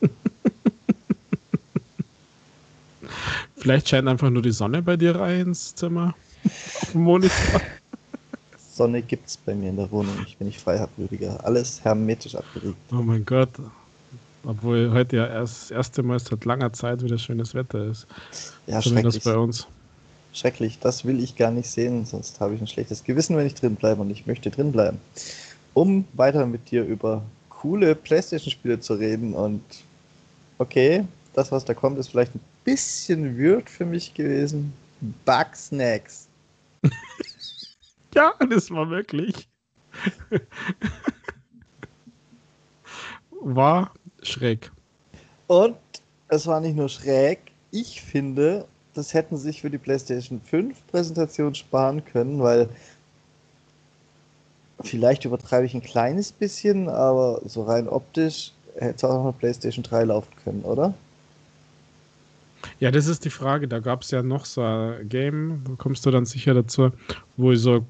Vielleicht 3.60 3.88
scheint 3.90 4.08
einfach 4.08 4.30
nur 4.30 4.42
die 4.42 4.52
Sonne 4.52 4.82
bei 4.82 4.96
dir 4.96 5.16
rein 5.16 5.48
ins 5.48 5.74
Zimmer. 5.74 6.14
Auf 6.44 6.92
dem 6.92 7.02
Monitor. 7.02 7.60
Sonne 8.72 9.02
gibt 9.02 9.28
es 9.28 9.36
bei 9.36 9.54
mir 9.54 9.68
in 9.68 9.76
der 9.76 9.90
Wohnung. 9.90 10.14
Ich 10.26 10.38
bin 10.38 10.46
nicht 10.46 10.60
Freihabwürdiger. 10.60 11.44
Alles 11.44 11.84
hermetisch 11.84 12.34
abgeriegt. 12.34 12.78
Oh 12.90 13.02
mein 13.02 13.24
Gott. 13.26 13.50
Obwohl 14.44 14.90
heute 14.92 15.16
ja 15.16 15.26
erst 15.26 15.64
das 15.64 15.70
erste 15.70 16.02
Mal 16.02 16.18
seit 16.18 16.46
langer 16.46 16.72
Zeit 16.72 17.02
wieder 17.02 17.18
schönes 17.18 17.54
Wetter 17.54 17.84
ist. 17.84 18.06
Ja, 18.66 18.80
Zumindest 18.80 19.22
bei 19.24 19.36
uns. 19.36 19.66
schrecklich. 20.32 20.78
Das 20.78 21.04
will 21.04 21.22
ich 21.22 21.36
gar 21.36 21.50
nicht 21.50 21.68
sehen, 21.68 22.06
sonst 22.06 22.40
habe 22.40 22.54
ich 22.54 22.60
ein 22.62 22.66
schlechtes 22.66 23.04
Gewissen, 23.04 23.36
wenn 23.36 23.46
ich 23.46 23.54
drin 23.54 23.76
bleibe 23.76 24.00
und 24.00 24.08
ich 24.08 24.26
möchte 24.26 24.50
drin 24.50 24.72
bleiben. 24.72 24.98
Um 25.74 26.06
weiter 26.14 26.46
mit 26.46 26.70
dir 26.70 26.84
über 26.84 27.22
coole 27.50 27.94
PlayStation-Spiele 27.94 28.80
zu 28.80 28.94
reden 28.94 29.34
und 29.34 29.60
okay, 30.56 31.04
das, 31.40 31.50
was 31.50 31.64
da 31.64 31.72
kommt, 31.72 31.98
ist 31.98 32.08
vielleicht 32.08 32.34
ein 32.34 32.40
bisschen 32.64 33.38
weird 33.38 33.70
für 33.70 33.86
mich 33.86 34.12
gewesen. 34.12 34.74
Bugsnacks. 35.24 36.28
ja, 38.14 38.34
das 38.50 38.70
war 38.70 38.90
wirklich. 38.90 39.48
war 43.30 43.92
schräg. 44.22 44.70
Und 45.46 45.78
es 46.28 46.46
war 46.46 46.60
nicht 46.60 46.76
nur 46.76 46.90
schräg, 46.90 47.40
ich 47.70 48.02
finde, 48.02 48.66
das 48.92 49.14
hätten 49.14 49.38
sich 49.38 49.62
für 49.62 49.70
die 49.70 49.78
PlayStation 49.78 50.42
5 50.42 50.86
Präsentation 50.88 51.54
sparen 51.54 52.04
können, 52.04 52.40
weil 52.40 52.68
vielleicht 54.82 55.24
übertreibe 55.24 55.64
ich 55.64 55.74
ein 55.74 55.82
kleines 55.82 56.32
bisschen, 56.32 56.88
aber 56.88 57.40
so 57.46 57.62
rein 57.62 57.88
optisch 57.88 58.52
hätte 58.74 58.96
es 58.96 59.04
auch 59.04 59.14
noch 59.14 59.24
eine 59.24 59.32
PlayStation 59.32 59.82
3 59.82 60.04
laufen 60.04 60.34
können, 60.44 60.62
oder? 60.64 60.92
Ja, 62.78 62.90
das 62.90 63.06
ist 63.06 63.24
die 63.24 63.30
Frage. 63.30 63.68
Da 63.68 63.78
gab 63.78 64.02
es 64.02 64.10
ja 64.10 64.22
noch 64.22 64.44
so 64.44 64.62
ein 64.62 65.08
Game, 65.08 65.62
da 65.64 65.72
kommst 65.76 66.04
du 66.06 66.10
dann 66.10 66.26
sicher 66.26 66.54
dazu, 66.54 66.90
wo 67.36 67.52
ich 67.52 67.60
sage, 67.60 67.84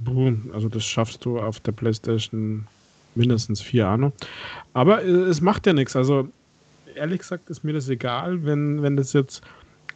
also 0.52 0.68
das 0.68 0.85
schaffst 0.85 1.24
du 1.24 1.38
auf 1.38 1.61
der 1.61 1.72
PlayStation 1.72 2.66
mindestens 3.14 3.61
vier 3.61 3.88
Ahnung. 3.88 4.12
Aber 4.72 5.02
äh, 5.02 5.09
es 5.09 5.40
macht 5.40 5.66
ja 5.66 5.72
nichts. 5.72 5.96
Also 5.96 6.28
ehrlich 6.94 7.20
gesagt 7.20 7.50
ist 7.50 7.64
mir 7.64 7.72
das 7.72 7.88
egal, 7.88 8.44
wenn, 8.44 8.83
wenn 8.83 8.96
das 8.96 9.12
jetzt 9.12 9.42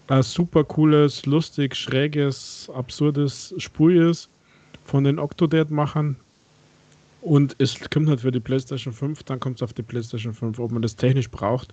ein 0.09 0.23
super 0.23 0.65
cooles, 0.65 1.25
lustig, 1.27 1.75
schräges, 1.75 2.71
absurdes 2.75 3.55
Spiel 3.59 4.11
ist 4.11 4.29
von 4.85 5.05
den 5.05 5.19
Octodad-Machern. 5.19 6.17
Und 7.23 7.57
es 7.59 7.79
kommt 7.91 8.09
halt 8.09 8.21
für 8.21 8.31
die 8.31 8.41
PlayStation 8.41 8.93
5, 8.93 9.23
dann 9.23 9.41
kommt 9.41 9.57
es 9.57 9.63
auf 9.63 9.73
die 9.73 9.83
PlayStation 9.83 10.35
5. 10.35 10.59
Ob 10.59 10.71
man 10.73 10.83
das 10.83 10.95
technisch 10.95 11.31
braucht, 11.31 11.73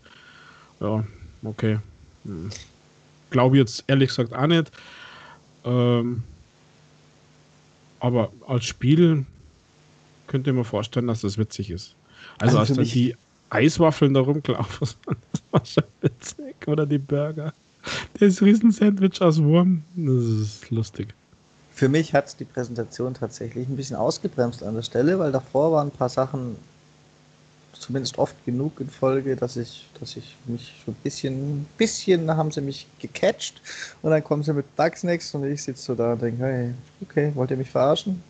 ja, 0.80 1.06
okay. 1.44 1.78
Hm. 2.24 2.50
Glaube 3.32 3.58
jetzt 3.58 3.84
ehrlich 3.88 4.10
gesagt 4.10 4.34
auch 4.34 4.48
nicht. 4.48 4.72
Ähm, 5.65 6.24
aber 8.00 8.32
als 8.48 8.65
Spiel 8.65 9.26
könnte 10.28 10.50
ich 10.52 10.56
mir 10.56 10.63
vorstellen, 10.63 11.08
dass 11.08 11.22
das 11.22 11.38
witzig 11.38 11.72
ist. 11.72 11.96
Also, 12.39 12.60
also 12.60 12.74
als 12.74 12.78
dann 12.78 12.86
die 12.86 13.15
Eiswaffeln 13.50 14.13
da 14.13 14.22
rumgelaufen 14.22 14.88
sind, 15.06 15.17
das 15.32 15.44
war 15.52 15.65
schon 15.65 15.84
witzig. 16.02 16.67
Oder 16.67 16.86
die 16.86 17.00
Burger. 17.00 17.54
Das 18.20 18.41
Riesensandwich 18.41 19.22
aus 19.22 19.41
Wurm, 19.41 19.84
das 19.96 20.24
ist 20.24 20.70
lustig. 20.70 21.13
Für 21.74 21.89
mich 21.89 22.13
hat 22.13 22.39
die 22.39 22.46
Präsentation 22.46 23.13
tatsächlich 23.13 23.67
ein 23.67 23.76
bisschen 23.76 23.96
ausgebremst 23.96 24.62
an 24.62 24.76
der 24.76 24.84
Stelle, 24.84 25.17
weil 25.17 25.32
davor 25.32 25.72
waren 25.72 25.88
ein 25.88 25.91
paar 25.91 26.10
Sachen 26.10 26.56
zumindest 27.74 28.18
oft 28.18 28.36
genug 28.46 28.80
in 28.80 28.90
Folge, 28.90 29.36
dass 29.36 29.58
ich, 29.58 29.88
dass 30.00 30.16
ich 30.16 30.36
mich 30.46 30.74
so 30.86 30.92
ein 30.92 30.96
bisschen, 31.04 31.66
bisschen 31.78 32.36
haben 32.36 32.52
sie 32.52 32.62
mich 32.62 32.88
gecatcht 33.00 33.62
und 34.02 34.12
dann 34.12 34.24
kommen 34.24 34.44
sie 34.44 34.54
mit 34.54 34.76
Bugsnacks 34.76 35.34
und 35.34 35.46
ich 35.46 35.64
sitze 35.64 35.84
so 35.84 35.96
da 35.96 36.14
und 36.14 36.22
denke, 36.22 36.44
hey, 36.44 36.74
okay, 37.02 37.32
wollt 37.36 37.52
ihr 37.52 37.58
mich 37.58 37.70
verarschen? 37.70 38.22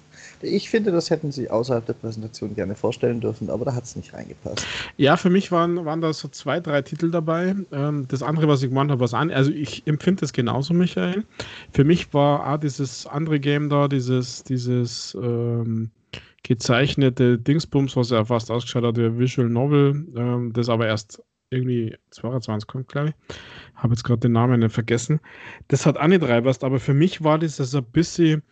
Ich 0.42 0.70
finde, 0.70 0.92
das 0.92 1.10
hätten 1.10 1.32
sie 1.32 1.50
außerhalb 1.50 1.86
der 1.86 1.94
Präsentation 1.94 2.56
gerne 2.56 2.76
vorstellen 2.76 3.22
dürfen, 3.22 3.50
aber 3.50 3.66
da 3.66 3.76
hat 3.76 3.84
es 3.84 3.96
nicht 3.96 4.14
reingepasst. 4.14 4.66
Ja, 4.98 5.18
für 5.18 5.30
mich 5.30 5.52
waren, 5.52 5.86
waren 5.86 6.02
da 6.02 6.14
so 6.14 6.28
zwei, 6.28 6.60
drei 6.60 6.82
Titel 6.82 7.12
dabei. 7.12 7.56
Ähm, 7.72 8.08
das 8.08 8.24
andere, 8.24 8.48
was 8.48 8.62
ich 8.64 8.70
gemeint 8.70 8.92
habe, 8.92 9.02
was 9.02 9.14
an. 9.14 9.32
Also 9.32 9.52
ich 9.52 9.86
empfinde 9.86 10.26
es 10.26 10.34
genauso, 10.34 10.74
Michael. 10.74 11.24
Für 11.72 11.84
mich 11.84 12.14
war 12.14 12.52
auch 12.52 12.58
dieses 12.58 13.06
andere 13.08 13.40
Game 13.40 13.70
da, 13.70 13.88
dieses, 13.88 14.44
dieses 14.44 15.16
ähm, 15.16 15.92
gezeichnete 16.44 17.38
Dingsbums, 17.38 17.96
was 17.96 18.10
ja 18.10 18.26
fast 18.26 18.50
ausgeschaut 18.52 18.84
hat, 18.84 18.98
wie 18.98 19.20
Visual 19.20 19.50
Novel, 19.50 20.06
ähm, 20.16 20.52
das 20.54 20.70
aber 20.70 20.88
erst 20.88 21.22
irgendwie 21.50 21.96
22 22.12 22.68
kommt, 22.68 22.88
glaube 22.88 23.10
ich. 23.10 23.36
Habe 23.76 23.94
jetzt 23.94 24.04
gerade 24.04 24.22
den 24.22 24.32
Namen 24.32 24.62
nicht 24.62 24.74
vergessen. 24.74 25.20
Das 25.68 25.86
hat 25.86 25.98
auch 25.98 26.08
nicht 26.08 26.24
reinpasst, 26.24 26.64
aber 26.64 26.80
für 26.80 26.94
mich 26.94 27.24
war 27.24 27.40
das 27.40 27.60
also 27.60 27.80
ein 27.80 27.92
bisschen 27.92 28.44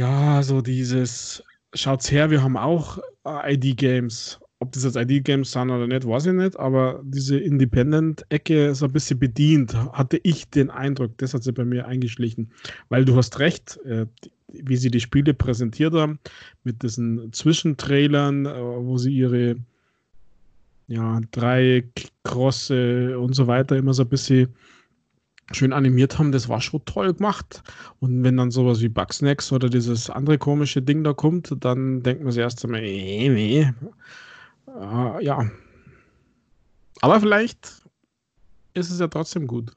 ja, 0.00 0.42
so 0.42 0.62
dieses, 0.62 1.42
schaut's 1.74 2.10
her, 2.10 2.30
wir 2.30 2.42
haben 2.42 2.56
auch 2.56 2.98
äh, 3.26 3.54
ID-Games. 3.54 4.40
Ob 4.62 4.72
das 4.72 4.84
jetzt 4.84 4.96
ID-Games 4.96 5.52
sind 5.52 5.70
oder 5.70 5.86
nicht, 5.86 6.06
weiß 6.06 6.26
ich 6.26 6.32
nicht, 6.32 6.58
aber 6.58 7.00
diese 7.04 7.38
Independent-Ecke 7.38 8.68
ist 8.68 8.82
ein 8.82 8.92
bisschen 8.92 9.18
bedient, 9.18 9.74
hatte 9.92 10.18
ich 10.22 10.48
den 10.50 10.70
Eindruck. 10.70 11.16
Das 11.18 11.32
hat 11.32 11.42
sie 11.42 11.52
bei 11.52 11.64
mir 11.64 11.86
eingeschlichen. 11.86 12.52
Weil 12.88 13.04
du 13.04 13.16
hast 13.16 13.38
recht, 13.40 13.78
äh, 13.84 14.06
wie 14.52 14.76
sie 14.76 14.90
die 14.90 15.00
Spiele 15.00 15.34
präsentiert 15.34 15.94
haben, 15.94 16.18
mit 16.64 16.82
diesen 16.82 17.32
Zwischentrailern, 17.32 18.46
äh, 18.46 18.50
wo 18.54 18.98
sie 18.98 19.12
ihre 19.12 19.56
ja, 20.88 21.20
drei 21.30 21.88
Krosse 22.24 23.18
und 23.18 23.34
so 23.34 23.46
weiter 23.46 23.76
immer 23.76 23.94
so 23.94 24.02
ein 24.02 24.08
bisschen 24.08 24.54
schön 25.52 25.72
animiert 25.72 26.18
haben, 26.18 26.32
das 26.32 26.48
war 26.48 26.60
schon 26.60 26.84
toll 26.84 27.14
gemacht. 27.14 27.62
Und 28.00 28.22
wenn 28.24 28.36
dann 28.36 28.50
sowas 28.50 28.80
wie 28.80 28.88
Bugsnacks 28.88 29.52
oder 29.52 29.68
dieses 29.68 30.10
andere 30.10 30.38
komische 30.38 30.82
Ding 30.82 31.04
da 31.04 31.12
kommt, 31.12 31.54
dann 31.60 32.02
denkt 32.02 32.22
man 32.22 32.32
sich 32.32 32.40
erst 32.40 32.64
einmal, 32.64 32.82
nee, 32.82 33.28
nee. 33.28 33.72
Äh, 34.66 35.24
ja. 35.24 35.50
Aber 37.00 37.20
vielleicht 37.20 37.82
ist 38.74 38.90
es 38.90 39.00
ja 39.00 39.08
trotzdem 39.08 39.46
gut. 39.46 39.72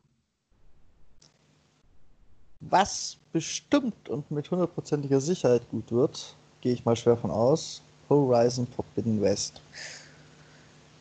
Was 2.60 3.20
bestimmt 3.34 4.08
und 4.08 4.30
mit 4.32 4.50
hundertprozentiger 4.50 5.20
Sicherheit 5.20 5.70
gut 5.70 5.92
wird, 5.92 6.36
gehe 6.62 6.74
ich 6.74 6.86
mal 6.86 6.96
schwer 6.96 7.18
von 7.18 7.32
aus, 7.32 7.82
Horizon 8.08 8.68
Forbidden 8.68 9.22
West. 9.22 9.60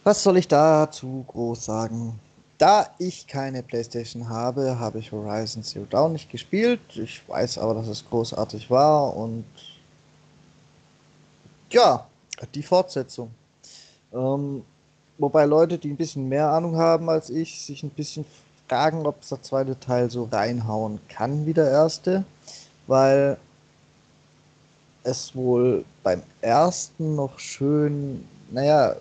Was 0.02 0.22
soll 0.22 0.38
ich 0.38 0.48
dazu 0.48 1.24
groß 1.28 1.64
sagen? 1.66 2.18
Da 2.58 2.88
ich 2.98 3.26
keine 3.26 3.62
PlayStation 3.62 4.28
habe, 4.28 4.78
habe 4.78 4.98
ich 4.98 5.12
Horizon 5.12 5.62
Zero 5.62 5.84
Dawn 5.84 6.12
nicht 6.12 6.30
gespielt. 6.30 6.80
Ich 6.94 7.28
weiß 7.28 7.58
aber, 7.58 7.74
dass 7.74 7.88
es 7.88 8.04
großartig 8.08 8.70
war 8.70 9.16
und 9.16 9.44
ja, 11.70 12.06
die 12.54 12.62
Fortsetzung. 12.62 13.30
Ähm, 14.12 14.64
wobei 15.18 15.44
Leute, 15.44 15.78
die 15.78 15.90
ein 15.90 15.96
bisschen 15.96 16.28
mehr 16.28 16.50
Ahnung 16.50 16.76
haben 16.76 17.08
als 17.08 17.30
ich, 17.30 17.60
sich 17.64 17.82
ein 17.82 17.90
bisschen 17.90 18.24
fragen, 18.72 19.06
ob 19.06 19.20
der 19.28 19.42
zweite 19.42 19.78
Teil 19.78 20.10
so 20.10 20.24
reinhauen 20.32 20.98
kann 21.10 21.44
wie 21.44 21.52
der 21.52 21.70
erste, 21.70 22.24
weil 22.86 23.36
es 25.04 25.34
wohl 25.34 25.84
beim 26.02 26.22
ersten 26.40 27.14
noch 27.14 27.38
schön, 27.38 28.26
naja, 28.50 28.96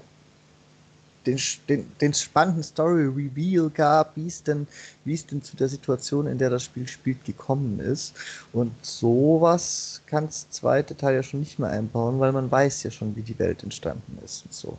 den, 1.26 1.40
den, 1.70 1.90
den 2.02 2.14
spannenden 2.14 2.64
Story-Reveal 2.64 3.70
gab, 3.70 4.18
wie 4.18 4.28
es 4.28 4.44
denn, 4.44 4.68
es 5.06 5.26
denn 5.26 5.42
zu 5.42 5.56
der 5.56 5.70
Situation, 5.70 6.28
in 6.28 6.38
der 6.38 6.50
das 6.50 6.64
Spiel 6.64 6.88
spielt, 6.88 7.24
gekommen 7.24 7.80
ist. 7.80 8.14
Und 8.52 8.74
sowas 8.82 10.02
kann 10.06 10.26
das 10.26 10.50
zweite 10.50 10.98
Teil 10.98 11.16
ja 11.16 11.24
schon 11.24 11.40
nicht 11.40 11.60
mehr 11.60 11.70
einbauen, 11.70 12.20
weil 12.20 12.34
man 12.34 12.52
weiß 12.52 12.84
ja 12.84 12.92
schon, 12.92 13.16
wie 13.16 13.22
die 13.22 13.40
Welt 13.40 13.64
entstanden 13.64 14.18
ist 14.26 14.44
und 14.44 14.54
so. 14.54 14.78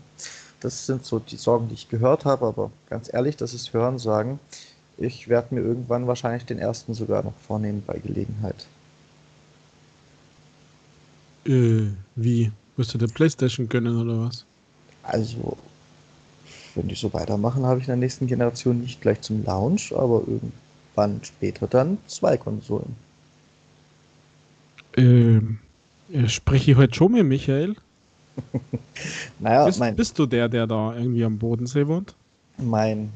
Das 0.61 0.85
sind 0.85 1.07
so 1.07 1.19
die 1.19 1.37
Sorgen, 1.37 1.69
die 1.69 1.75
ich 1.75 1.89
gehört 1.89 2.27
habe, 2.27 2.47
aber 2.47 2.71
ganz 2.91 3.13
ehrlich, 3.13 3.37
das 3.37 3.55
ist 3.55 3.73
Hören 3.73 3.99
sagen. 3.99 4.39
Ich 4.99 5.29
werde 5.29 5.55
mir 5.55 5.63
irgendwann 5.63 6.07
wahrscheinlich 6.07 6.45
den 6.45 6.59
ersten 6.59 6.95
sogar 6.95 7.23
noch 7.23 7.35
vornehmen 7.47 7.83
bei 7.87 7.99
Gelegenheit. 7.99 8.67
Äh, 11.45 11.87
wie? 12.15 12.53
Wirst 12.77 12.95
du 12.95 12.99
der 12.99 13.09
Playstation 13.09 13.69
gönnen 13.69 14.01
oder 14.01 14.27
was? 14.27 14.47
Also, 15.03 15.57
wenn 16.75 16.89
die 16.89 16.95
so 16.95 17.13
weitermachen, 17.13 17.67
habe 17.67 17.81
ich 17.81 17.85
in 17.85 17.89
der 17.89 17.97
nächsten 17.97 18.27
Generation 18.27 18.81
nicht 18.81 19.01
gleich 19.01 19.21
zum 19.21 19.45
Launch, 19.45 19.93
aber 19.95 20.23
irgendwann 20.27 21.23
später 21.23 21.67
dann 21.67 21.99
zwei 22.07 22.37
Konsolen. 22.37 22.97
Ähm, 24.97 25.59
spreche 26.27 26.73
ich 26.73 26.77
heute 26.77 26.95
schon 26.95 27.13
mit 27.13 27.27
Michael? 27.27 27.77
naja, 29.39 29.67
bist, 29.67 29.79
mein, 29.79 29.97
bist 29.97 30.19
du 30.19 30.27
der, 30.27 30.49
der 30.49 30.67
da 30.67 30.95
irgendwie 30.95 31.25
am 31.25 31.39
Bodensee 31.39 31.87
wohnt? 31.87 32.15
Mein, 32.59 33.11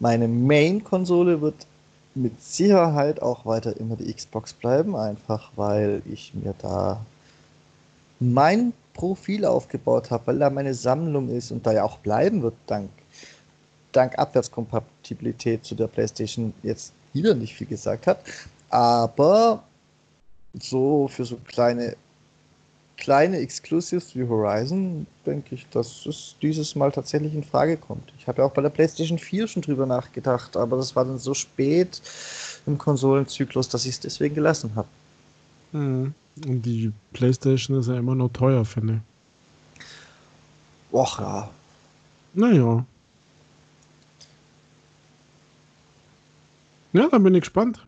meine 0.00 0.28
Main-Konsole 0.28 1.40
wird 1.40 1.66
mit 2.14 2.42
Sicherheit 2.42 3.22
auch 3.22 3.46
weiter 3.46 3.76
immer 3.76 3.96
die 3.96 4.12
Xbox 4.12 4.52
bleiben, 4.52 4.96
einfach 4.96 5.50
weil 5.56 6.02
ich 6.10 6.32
mir 6.34 6.54
da 6.58 7.04
mein 8.20 8.72
Profil 8.94 9.44
aufgebaut 9.44 10.10
habe, 10.10 10.26
weil 10.26 10.38
da 10.38 10.50
meine 10.50 10.74
Sammlung 10.74 11.28
ist 11.28 11.52
und 11.52 11.64
da 11.66 11.72
ja 11.72 11.84
auch 11.84 11.98
bleiben 11.98 12.42
wird, 12.42 12.54
dank, 12.66 12.90
dank 13.92 14.18
Abwärtskompatibilität 14.18 15.64
zu 15.64 15.74
der 15.74 15.86
PlayStation 15.86 16.52
jetzt 16.62 16.92
wieder 17.12 17.34
nicht 17.34 17.54
viel 17.54 17.68
gesagt 17.68 18.06
hat. 18.06 18.20
Aber 18.70 19.62
so 20.60 21.08
für 21.08 21.24
so 21.24 21.36
kleine 21.46 21.96
kleine 22.98 23.38
Exclusives 23.38 24.14
wie 24.14 24.28
Horizon 24.28 25.06
denke 25.24 25.54
ich, 25.54 25.66
dass 25.70 26.04
es 26.04 26.36
dieses 26.42 26.74
Mal 26.74 26.92
tatsächlich 26.92 27.32
in 27.34 27.44
Frage 27.44 27.76
kommt. 27.76 28.12
Ich 28.18 28.26
habe 28.26 28.42
ja 28.42 28.46
auch 28.46 28.52
bei 28.52 28.62
der 28.62 28.70
PlayStation 28.70 29.18
4 29.18 29.48
schon 29.48 29.62
drüber 29.62 29.86
nachgedacht, 29.86 30.56
aber 30.56 30.76
das 30.76 30.94
war 30.94 31.04
dann 31.04 31.18
so 31.18 31.32
spät 31.32 32.02
im 32.66 32.76
Konsolenzyklus, 32.76 33.68
dass 33.68 33.84
ich 33.84 33.92
es 33.92 34.00
deswegen 34.00 34.34
gelassen 34.34 34.72
habe. 34.74 34.88
Mhm. 35.72 36.12
Und 36.46 36.62
die 36.62 36.92
PlayStation 37.12 37.78
ist 37.78 37.88
ja 37.88 37.96
immer 37.96 38.14
noch 38.14 38.28
teuer, 38.32 38.64
finde 38.64 39.00
ich. 39.70 40.94
Och 40.94 41.18
ja. 41.18 41.50
Naja. 42.34 42.84
Ja, 46.92 47.08
dann 47.08 47.22
bin 47.22 47.34
ich 47.34 47.42
gespannt. 47.42 47.87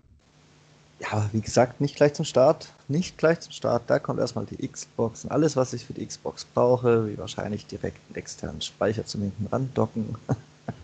Ja, 1.00 1.28
wie 1.32 1.40
gesagt, 1.40 1.80
nicht 1.80 1.96
gleich 1.96 2.12
zum 2.12 2.26
Start. 2.26 2.68
Nicht 2.88 3.16
gleich 3.16 3.40
zum 3.40 3.52
Start. 3.52 3.84
Da 3.86 3.98
kommt 3.98 4.20
erstmal 4.20 4.44
die 4.44 4.68
Xbox 4.68 5.24
und 5.24 5.30
alles, 5.30 5.56
was 5.56 5.72
ich 5.72 5.86
für 5.86 5.94
die 5.94 6.06
Xbox 6.06 6.44
brauche, 6.44 7.08
wie 7.08 7.16
wahrscheinlich 7.16 7.66
direkt 7.66 7.98
einen 8.08 8.16
externen 8.16 8.60
Speicher 8.60 9.06
zum 9.06 9.22
hinten 9.22 9.46
randocken. 9.46 10.14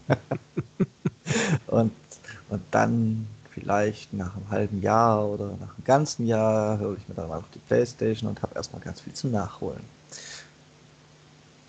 und, 1.66 1.92
und 2.48 2.62
dann 2.70 3.26
vielleicht 3.50 4.12
nach 4.14 4.34
einem 4.36 4.50
halben 4.50 4.82
Jahr 4.82 5.26
oder 5.26 5.48
nach 5.60 5.74
einem 5.74 5.84
ganzen 5.84 6.26
Jahr 6.26 6.78
höre 6.78 6.96
ich 6.96 7.08
mir 7.08 7.14
dann 7.14 7.28
mal 7.28 7.40
noch 7.40 7.50
die 7.54 7.58
Playstation 7.58 8.30
und 8.30 8.40
habe 8.42 8.54
erstmal 8.54 8.80
ganz 8.80 9.02
viel 9.02 9.12
zum 9.12 9.32
Nachholen. 9.32 9.82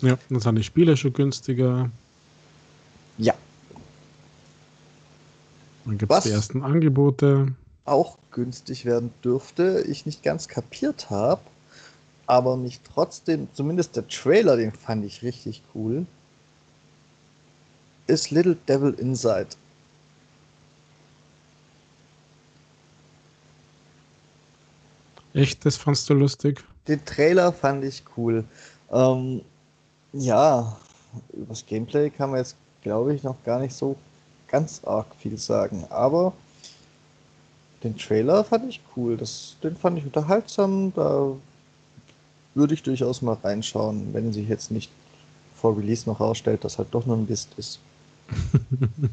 Ja, 0.00 0.16
dann 0.30 0.40
sind 0.40 0.56
die 0.56 0.64
Spiele 0.64 0.96
schon 0.96 1.12
günstiger. 1.12 1.90
Ja. 3.18 3.34
Dann 5.84 5.98
gibt 5.98 6.12
es 6.12 6.24
die 6.24 6.30
ersten 6.30 6.62
Angebote 6.62 7.54
auch 7.90 8.18
günstig 8.30 8.84
werden 8.84 9.12
dürfte, 9.24 9.84
ich 9.86 10.06
nicht 10.06 10.22
ganz 10.22 10.48
kapiert 10.48 11.10
habe, 11.10 11.40
aber 12.26 12.56
mich 12.56 12.80
trotzdem, 12.94 13.48
zumindest 13.54 13.96
der 13.96 14.06
Trailer, 14.06 14.56
den 14.56 14.72
fand 14.72 15.04
ich 15.04 15.22
richtig 15.22 15.62
cool, 15.74 16.06
ist 18.06 18.30
Little 18.30 18.56
Devil 18.68 18.94
Inside. 18.94 19.48
Echt, 25.34 25.64
das 25.64 25.76
fandst 25.76 26.08
du 26.08 26.14
lustig? 26.14 26.64
Den 26.86 27.04
Trailer 27.04 27.52
fand 27.52 27.84
ich 27.84 28.02
cool. 28.16 28.44
Ähm, 28.90 29.42
ja, 30.12 30.76
über 31.32 31.46
das 31.50 31.64
Gameplay 31.66 32.10
kann 32.10 32.30
man 32.30 32.40
jetzt, 32.40 32.56
glaube 32.82 33.14
ich, 33.14 33.22
noch 33.22 33.36
gar 33.44 33.60
nicht 33.60 33.74
so 33.74 33.96
ganz 34.48 34.82
arg 34.84 35.06
viel 35.18 35.36
sagen, 35.36 35.84
aber 35.90 36.32
den 37.82 37.96
Trailer 37.96 38.44
fand 38.44 38.68
ich 38.68 38.80
cool. 38.96 39.16
Das, 39.16 39.56
den 39.62 39.76
fand 39.76 39.98
ich 39.98 40.04
unterhaltsam. 40.04 40.92
Da 40.94 41.32
würde 42.54 42.74
ich 42.74 42.82
durchaus 42.82 43.22
mal 43.22 43.34
reinschauen, 43.34 44.12
wenn 44.12 44.32
sich 44.32 44.48
jetzt 44.48 44.70
nicht 44.70 44.90
vor 45.54 45.76
Release 45.76 46.08
noch 46.08 46.18
herausstellt, 46.20 46.64
dass 46.64 46.78
halt 46.78 46.88
doch 46.92 47.06
nur 47.06 47.16
ein 47.16 47.26
Mist 47.28 47.50
ist. 47.56 47.80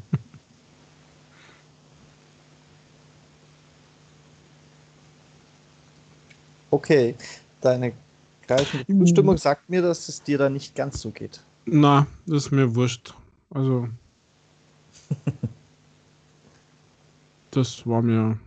okay, 6.70 7.14
deine 7.60 7.92
greifende. 8.46 8.84
Bestimmung 8.94 9.38
sagt 9.38 9.68
mir, 9.70 9.82
dass 9.82 10.08
es 10.08 10.22
dir 10.22 10.38
da 10.38 10.48
nicht 10.48 10.74
ganz 10.74 11.00
so 11.00 11.10
geht. 11.10 11.40
Na, 11.64 12.06
das 12.26 12.46
ist 12.46 12.52
mir 12.52 12.74
wurscht. 12.74 13.14
Also. 13.50 13.88
das 17.50 17.86
war 17.86 18.02
mir 18.02 18.38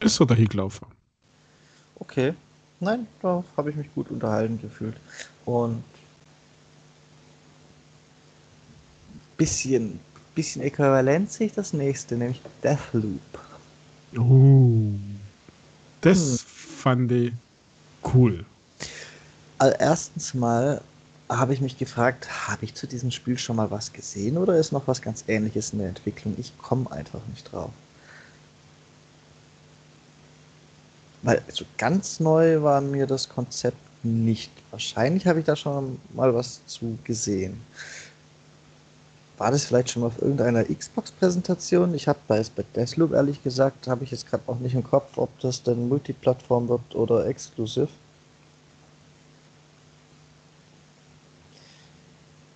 ist 0.00 0.14
so 0.14 0.24
der 0.24 0.36
Higlaufer. 0.36 0.86
Okay. 1.96 2.34
Nein, 2.80 3.06
da 3.20 3.44
habe 3.56 3.70
ich 3.70 3.76
mich 3.76 3.92
gut 3.94 4.10
unterhalten 4.10 4.58
gefühlt. 4.60 4.96
Und 5.44 5.84
bisschen, 9.36 10.00
bisschen 10.34 10.62
äquivalent 10.62 11.30
sehe 11.30 11.48
ich 11.48 11.52
das 11.52 11.72
nächste, 11.72 12.16
nämlich 12.16 12.40
Deathloop. 12.64 13.20
Oh. 14.16 14.92
Das 16.00 16.18
hm. 16.18 16.38
fand 16.38 17.12
ich 17.12 17.32
cool. 18.14 18.44
Also 19.58 19.76
erstens 19.78 20.32
mal 20.32 20.80
habe 21.28 21.52
ich 21.52 21.60
mich 21.60 21.76
gefragt, 21.76 22.48
habe 22.48 22.64
ich 22.64 22.74
zu 22.74 22.86
diesem 22.86 23.10
Spiel 23.10 23.38
schon 23.38 23.56
mal 23.56 23.70
was 23.70 23.92
gesehen 23.92 24.38
oder 24.38 24.56
ist 24.56 24.72
noch 24.72 24.88
was 24.88 25.02
ganz 25.02 25.24
ähnliches 25.28 25.74
in 25.74 25.80
der 25.80 25.90
Entwicklung? 25.90 26.34
Ich 26.38 26.56
komme 26.58 26.90
einfach 26.90 27.20
nicht 27.28 27.52
drauf. 27.52 27.70
Weil 31.22 31.42
so 31.52 31.64
ganz 31.76 32.20
neu 32.20 32.62
war 32.62 32.80
mir 32.80 33.06
das 33.06 33.28
Konzept 33.28 33.76
nicht. 34.02 34.50
Wahrscheinlich 34.70 35.26
habe 35.26 35.40
ich 35.40 35.44
da 35.44 35.56
schon 35.56 36.00
mal 36.14 36.34
was 36.34 36.64
zu 36.66 36.98
gesehen. 37.04 37.60
War 39.36 39.50
das 39.50 39.64
vielleicht 39.64 39.90
schon 39.90 40.02
mal 40.02 40.08
auf 40.08 40.20
irgendeiner 40.20 40.64
Xbox-Präsentation? 40.64 41.94
Ich 41.94 42.08
habe 42.08 42.18
bei, 42.28 42.42
bei 42.54 42.64
Deathloop 42.76 43.12
ehrlich 43.12 43.42
gesagt, 43.42 43.88
habe 43.88 44.04
ich 44.04 44.10
jetzt 44.10 44.28
gerade 44.28 44.42
auch 44.46 44.58
nicht 44.58 44.74
im 44.74 44.84
Kopf, 44.84 45.16
ob 45.16 45.30
das 45.40 45.62
denn 45.62 45.88
Multiplattform 45.88 46.68
wird 46.68 46.94
oder 46.94 47.26
exklusiv. 47.26 47.88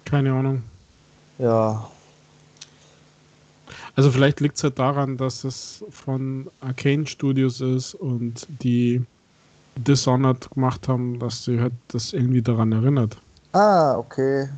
Keine 0.05 0.33
Ahnung. 0.33 0.63
Ja, 1.39 1.91
also 3.97 4.11
vielleicht 4.11 4.41
liegt 4.41 4.57
es 4.57 4.65
halt 4.65 4.79
daran, 4.79 5.17
dass 5.17 5.45
es 5.45 5.85
von 5.91 6.51
Arcane 6.61 7.07
Studios 7.07 7.61
ist 7.61 7.95
und 7.95 8.47
die 8.63 9.05
Dishonored 9.77 10.51
gemacht 10.51 10.89
haben, 10.89 11.19
dass 11.19 11.45
sie 11.45 11.61
halt 11.61 11.73
das 11.89 12.13
irgendwie 12.13 12.43
daran 12.43 12.73
erinnert. 12.73 13.17
Ah, 13.53 13.97
okay. 13.97 14.49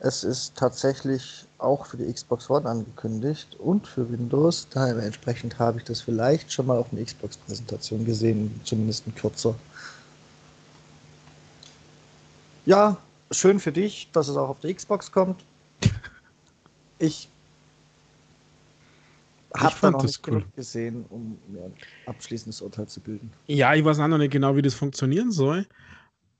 Es 0.00 0.24
ist 0.24 0.56
tatsächlich 0.56 1.44
auch 1.58 1.86
für 1.86 1.96
die 1.96 2.12
Xbox 2.12 2.50
One 2.50 2.68
angekündigt 2.68 3.54
und 3.60 3.86
für 3.86 4.10
Windows. 4.10 4.66
Daher 4.70 4.96
entsprechend 4.98 5.58
habe 5.58 5.78
ich 5.78 5.84
das 5.84 6.00
vielleicht 6.00 6.52
schon 6.52 6.66
mal 6.66 6.76
auf 6.76 6.92
einer 6.92 7.04
Xbox-Präsentation 7.04 8.04
gesehen, 8.04 8.60
zumindest 8.64 9.06
ein 9.06 9.14
kürzer. 9.14 9.54
Ja, 12.66 12.96
schön 13.30 13.60
für 13.60 13.72
dich, 13.72 14.08
dass 14.12 14.28
es 14.28 14.36
auch 14.36 14.48
auf 14.48 14.60
der 14.60 14.74
Xbox 14.74 15.10
kommt. 15.10 15.44
Ich 16.98 17.28
habe 19.56 19.74
da 19.80 19.90
noch 19.90 20.02
nicht 20.02 20.26
cool. 20.28 20.44
gesehen, 20.56 21.04
um 21.10 21.38
mir 21.48 21.64
ein 21.64 21.72
abschließendes 22.06 22.62
Urteil 22.62 22.86
zu 22.86 23.00
bilden. 23.00 23.30
Ja, 23.46 23.74
ich 23.74 23.84
weiß 23.84 23.98
auch 23.98 24.08
noch 24.08 24.18
nicht 24.18 24.32
genau, 24.32 24.56
wie 24.56 24.62
das 24.62 24.74
funktionieren 24.74 25.30
soll. 25.30 25.66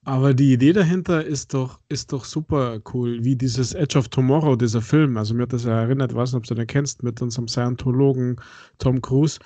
Aber 0.05 0.33
die 0.33 0.51
Idee 0.51 0.73
dahinter 0.73 1.23
ist 1.23 1.53
doch, 1.53 1.79
ist 1.87 2.11
doch 2.11 2.25
super 2.25 2.79
cool, 2.93 3.23
wie 3.23 3.37
dieses 3.37 3.73
Edge 3.73 3.97
of 3.97 4.09
Tomorrow, 4.09 4.57
dieser 4.57 4.81
Film. 4.81 5.15
Also 5.15 5.33
mir 5.33 5.43
hat 5.43 5.53
das 5.53 5.63
ja 5.63 5.81
erinnert, 5.81 6.13
weiß 6.13 6.33
nicht, 6.33 6.39
ob 6.39 6.45
du 6.45 6.55
den 6.55 6.67
kennst, 6.67 7.03
mit 7.03 7.21
unserem 7.21 7.47
Scientologen 7.47 8.35
Tom 8.79 9.01
Cruise, 9.01 9.39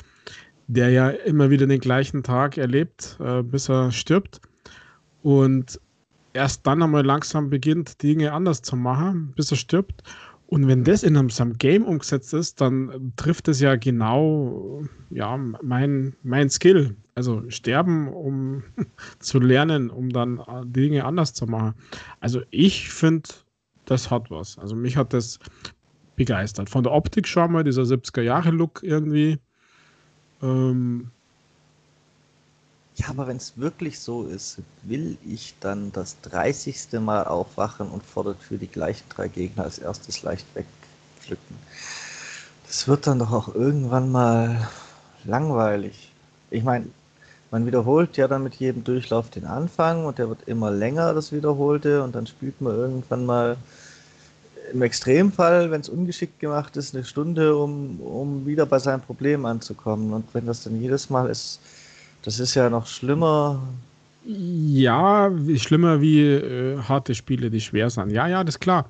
der 0.66 0.90
ja 0.90 1.10
immer 1.10 1.52
wieder 1.52 1.68
den 1.68 1.80
gleichen 1.80 2.24
Tag 2.24 2.58
erlebt, 2.58 3.18
äh, 3.20 3.44
bis 3.44 3.70
er 3.70 3.92
stirbt. 3.92 4.42
Und 5.22 5.80
erst 6.34 6.66
dann 6.66 6.82
einmal 6.82 7.06
langsam 7.06 7.52
beginnt, 7.52 8.02
Dinge 8.02 8.34
anders 8.34 8.64
zu 8.64 8.76
machen, 8.76 9.34
bis 9.36 9.52
er 9.52 9.58
stirbt. 9.58 10.02
Und 10.48 10.68
wenn 10.68 10.86
das 10.86 11.04
in 11.04 11.18
einem, 11.18 11.30
so 11.30 11.46
Game 11.58 11.84
umgesetzt 11.84 12.34
ist, 12.34 12.62
dann 12.62 13.12
trifft 13.18 13.50
es 13.50 13.60
ja 13.60 13.76
genau 13.76 14.82
ja, 15.10 15.38
mein, 15.38 16.16
mein 16.24 16.50
Skill. 16.50 16.96
Also 17.16 17.44
sterben, 17.50 18.08
um 18.08 18.64
zu 19.20 19.40
lernen, 19.40 19.90
um 19.90 20.10
dann 20.10 20.40
äh, 20.40 20.66
Dinge 20.66 21.04
anders 21.04 21.34
zu 21.34 21.48
machen. 21.48 21.74
Also 22.22 22.42
ich 22.50 22.90
finde, 22.90 23.30
das 23.86 24.10
hat 24.10 24.32
was. 24.32 24.58
Also 24.58 24.76
mich 24.76 24.96
hat 24.96 25.14
das 25.14 25.40
begeistert. 26.16 26.70
Von 26.70 26.84
der 26.84 26.94
Optik 26.94 27.28
schon 27.28 27.52
mal, 27.52 27.66
dieser 27.66 27.84
70er-Jahre-Look 27.84 28.84
irgendwie. 28.84 29.40
Ähm, 30.42 31.12
ja, 32.98 33.10
aber 33.10 33.28
wenn 33.28 33.38
es 33.38 33.54
wirklich 33.58 34.00
so 34.00 34.24
ist, 34.26 34.58
will 34.84 35.18
ich 35.26 35.54
dann 35.60 35.92
das 35.92 36.20
30. 36.22 37.00
Mal 37.00 37.26
aufwachen 37.26 37.90
und 37.90 38.04
fordert 38.04 38.42
für 38.42 38.58
die 38.58 38.68
gleichen 38.68 39.08
drei 39.10 39.28
Gegner 39.28 39.66
als 39.66 39.78
erstes 39.78 40.24
leicht 40.24 40.46
wegpflücken. 40.56 41.58
Das 42.66 42.88
wird 42.88 43.06
dann 43.06 43.20
doch 43.20 43.32
auch 43.32 43.54
irgendwann 43.54 44.12
mal 44.12 44.68
langweilig. 45.26 46.12
Ich 46.50 46.64
meine, 46.64 46.88
man 47.52 47.66
wiederholt 47.66 48.18
ja 48.18 48.28
dann 48.28 48.44
mit 48.44 48.56
jedem 48.56 48.84
Durchlauf 48.84 49.30
den 49.30 49.46
Anfang 49.46 50.06
und 50.06 50.18
der 50.18 50.28
wird 50.28 50.48
immer 50.48 50.72
länger, 50.72 51.14
das 51.14 51.32
Wiederholte, 51.32 52.04
und 52.04 52.16
dann 52.16 52.26
spielt 52.28 52.60
man 52.62 52.76
irgendwann 52.76 53.26
mal 53.26 53.58
im 54.74 54.82
Extremfall, 54.82 55.72
wenn 55.72 55.82
es 55.82 55.88
ungeschickt 55.88 56.40
gemacht 56.40 56.76
ist, 56.76 56.94
eine 56.94 57.06
Stunde, 57.06 57.56
um, 57.56 58.02
um 58.02 58.46
wieder 58.46 58.66
bei 58.66 58.80
seinem 58.80 59.02
Problem 59.02 59.46
anzukommen. 59.46 60.14
Und 60.14 60.26
wenn 60.34 60.46
das 60.46 60.64
dann 60.64 60.82
jedes 60.82 61.10
Mal 61.10 61.30
ist, 61.30 61.60
das 62.28 62.42
ist 62.42 62.56
ja 62.56 62.70
noch 62.70 62.86
schlimmer. 62.86 63.66
Ja, 64.26 65.32
schlimmer 65.56 66.02
wie 66.02 66.24
äh, 66.24 66.78
harte 66.78 67.16
Spiele, 67.16 67.50
die 67.50 67.62
schwer 67.62 67.90
sind. 67.90 68.12
Ja, 68.12 68.28
ja, 68.28 68.44
das 68.44 68.56
ist 68.56 68.60
klar. 68.60 68.90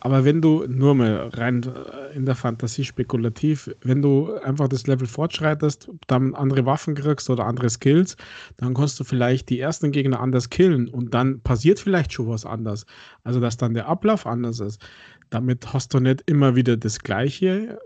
Aber 0.00 0.24
wenn 0.24 0.42
du 0.42 0.64
nur 0.66 0.96
mal 0.96 1.28
rein 1.34 1.62
äh, 1.62 2.16
in 2.16 2.26
der 2.26 2.34
Fantasie 2.34 2.84
spekulativ, 2.84 3.70
wenn 3.82 4.02
du 4.02 4.34
einfach 4.38 4.66
das 4.66 4.88
Level 4.88 5.06
fortschreitest, 5.06 5.88
dann 6.08 6.34
andere 6.34 6.66
Waffen 6.66 6.96
kriegst 6.96 7.30
oder 7.30 7.44
andere 7.44 7.70
Skills, 7.70 8.16
dann 8.56 8.74
kannst 8.74 8.98
du 8.98 9.04
vielleicht 9.04 9.48
die 9.48 9.60
ersten 9.60 9.92
Gegner 9.92 10.18
anders 10.18 10.50
killen 10.50 10.88
und 10.88 11.14
dann 11.14 11.38
passiert 11.42 11.78
vielleicht 11.78 12.12
schon 12.12 12.26
was 12.26 12.44
anders. 12.44 12.84
Also 13.22 13.38
dass 13.38 13.56
dann 13.58 13.74
der 13.74 13.86
Ablauf 13.86 14.26
anders 14.26 14.58
ist. 14.58 14.84
Damit 15.30 15.72
hast 15.72 15.94
du 15.94 16.00
nicht 16.00 16.24
immer 16.26 16.56
wieder 16.56 16.76
das 16.76 16.98
gleiche 16.98 17.78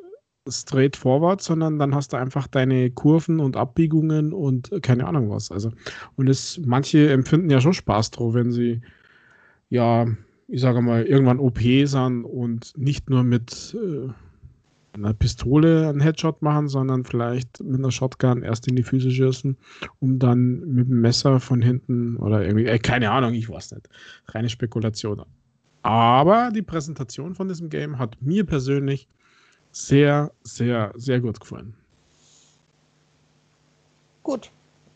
straight 0.51 0.97
forward, 0.97 1.41
sondern 1.43 1.79
dann 1.79 1.95
hast 1.95 2.13
du 2.13 2.17
einfach 2.17 2.47
deine 2.47 2.91
Kurven 2.91 3.41
und 3.41 3.57
Abbiegungen 3.57 4.33
und 4.33 4.71
keine 4.83 5.07
Ahnung 5.07 5.31
was. 5.31 5.51
Also, 5.51 5.71
und 6.17 6.29
es, 6.29 6.61
manche 6.65 7.11
empfinden 7.11 7.51
ja 7.51 7.61
schon 7.61 7.75
Spaß 7.75 8.11
drauf, 8.11 8.35
wenn 8.35 8.53
sie 8.53 8.81
ja, 9.71 10.07
ich 10.49 10.61
sage 10.61 10.83
mal, 10.83 11.05
irgendwann 11.05 11.39
OP 11.39 11.61
sind 11.85 12.25
und 12.25 12.77
nicht 12.77 13.09
nur 13.09 13.23
mit 13.23 13.77
äh, 13.81 14.09
einer 14.93 15.15
Pistole 15.15 15.89
einen 15.89 16.01
Headshot 16.01 16.43
machen, 16.43 16.69
sondern 16.69 17.05
vielleicht 17.05 17.63
mit 17.63 17.79
einer 17.79 17.93
Shotgun 17.93 18.43
erst 18.43 18.67
in 18.69 18.77
die 18.77 18.83
Füße 18.83 19.11
schießen, 19.11 19.57
um 20.01 20.19
dann 20.19 20.61
mit 20.75 20.89
dem 20.89 21.01
Messer 21.01 21.41
von 21.41 21.63
hinten 21.63 22.17
oder 22.17 22.45
irgendwie, 22.45 22.67
äh, 22.67 22.79
keine 22.79 23.11
Ahnung, 23.11 23.33
ich 23.33 23.49
weiß 23.49 23.73
nicht. 23.73 23.89
Reine 24.27 24.49
Spekulation. 24.49 25.23
Aber 25.83 26.51
die 26.55 26.63
Präsentation 26.63 27.35
von 27.35 27.49
diesem 27.49 27.71
Game 27.71 27.99
hat 27.99 28.21
mir 28.21 28.45
persönlich 28.45 29.09
sehr, 29.73 30.31
sehr, 30.43 30.93
sehr 30.97 31.21
gut 31.21 31.41
gefallen. 31.41 31.75
Gut. 34.23 34.51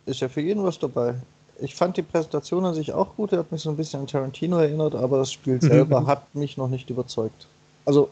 Ist 0.07 0.21
ja 0.21 0.29
für 0.29 0.41
jeden 0.41 0.63
was 0.63 0.79
dabei. 0.79 1.15
Ich 1.61 1.75
fand 1.75 1.97
die 1.97 2.03
Präsentation 2.03 2.65
an 2.67 2.75
sich 2.75 2.93
auch 2.93 3.15
gut. 3.17 3.33
Er 3.33 3.39
hat 3.39 3.53
mich 3.53 3.63
so 3.63 3.71
ein 3.71 3.77
bisschen 3.77 4.01
an 4.01 4.07
Tarantino 4.07 4.59
erinnert, 4.59 4.95
aber 4.95 5.19
das 5.19 5.33
Spiel 5.33 5.61
selber 5.63 6.07
hat 6.07 6.35
mich 6.35 6.57
noch 6.57 6.69
nicht 6.69 6.91
überzeugt. 6.91 7.47
Also 7.85 8.11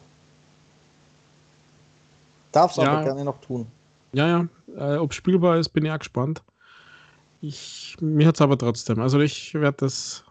darf 2.51 2.71
es 2.71 2.77
ja. 2.77 2.91
aber 2.91 3.03
gerne 3.03 3.23
noch 3.23 3.39
tun. 3.41 3.67
Ja, 4.13 4.27
ja. 4.27 4.47
Äh, 4.95 4.97
Ob 4.97 5.13
spielbar 5.13 5.57
ist, 5.57 5.69
bin 5.69 5.85
ich 5.85 5.91
auch 5.91 5.99
gespannt. 5.99 6.41
Ich, 7.41 7.97
mir 7.99 8.27
hat 8.27 8.35
es 8.35 8.41
aber 8.41 8.57
trotzdem. 8.57 9.01
Also 9.01 9.19
ich 9.19 9.53
werde 9.53 9.77
das. 9.81 10.23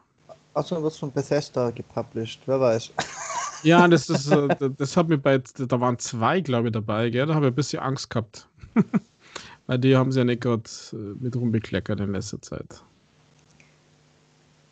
Achso, 0.55 0.83
wird 0.83 0.97
von 0.97 1.13
Bethesda 1.13 1.71
gepublished, 1.71 2.41
wer 2.47 2.61
weiß. 2.61 2.91
Ja, 3.63 3.87
das, 3.89 4.09
ist, 4.09 4.31
äh, 4.31 4.49
das 4.77 4.97
hat 4.97 5.09
mir 5.09 5.19
bei, 5.19 5.39
da 5.39 5.81
waren 5.81 5.99
zwei, 5.99 6.41
glaube 6.41 6.69
ich, 6.69 6.73
dabei, 6.73 7.11
gell? 7.11 7.27
Da 7.27 7.35
habe 7.35 7.47
ich 7.47 7.53
ein 7.53 7.57
bisschen 7.57 7.81
Angst 7.81 8.11
gehabt. 8.11 8.49
Weil 9.67 9.79
die 9.79 9.97
haben 9.97 10.11
sie 10.11 10.19
ja 10.19 10.25
nicht 10.25 10.43
gerade 10.43 10.69
äh, 10.93 10.97
mit 10.97 11.37
rumbekleckert 11.37 12.01
in 12.01 12.13
letzter 12.13 12.43
Zeit. 12.43 12.83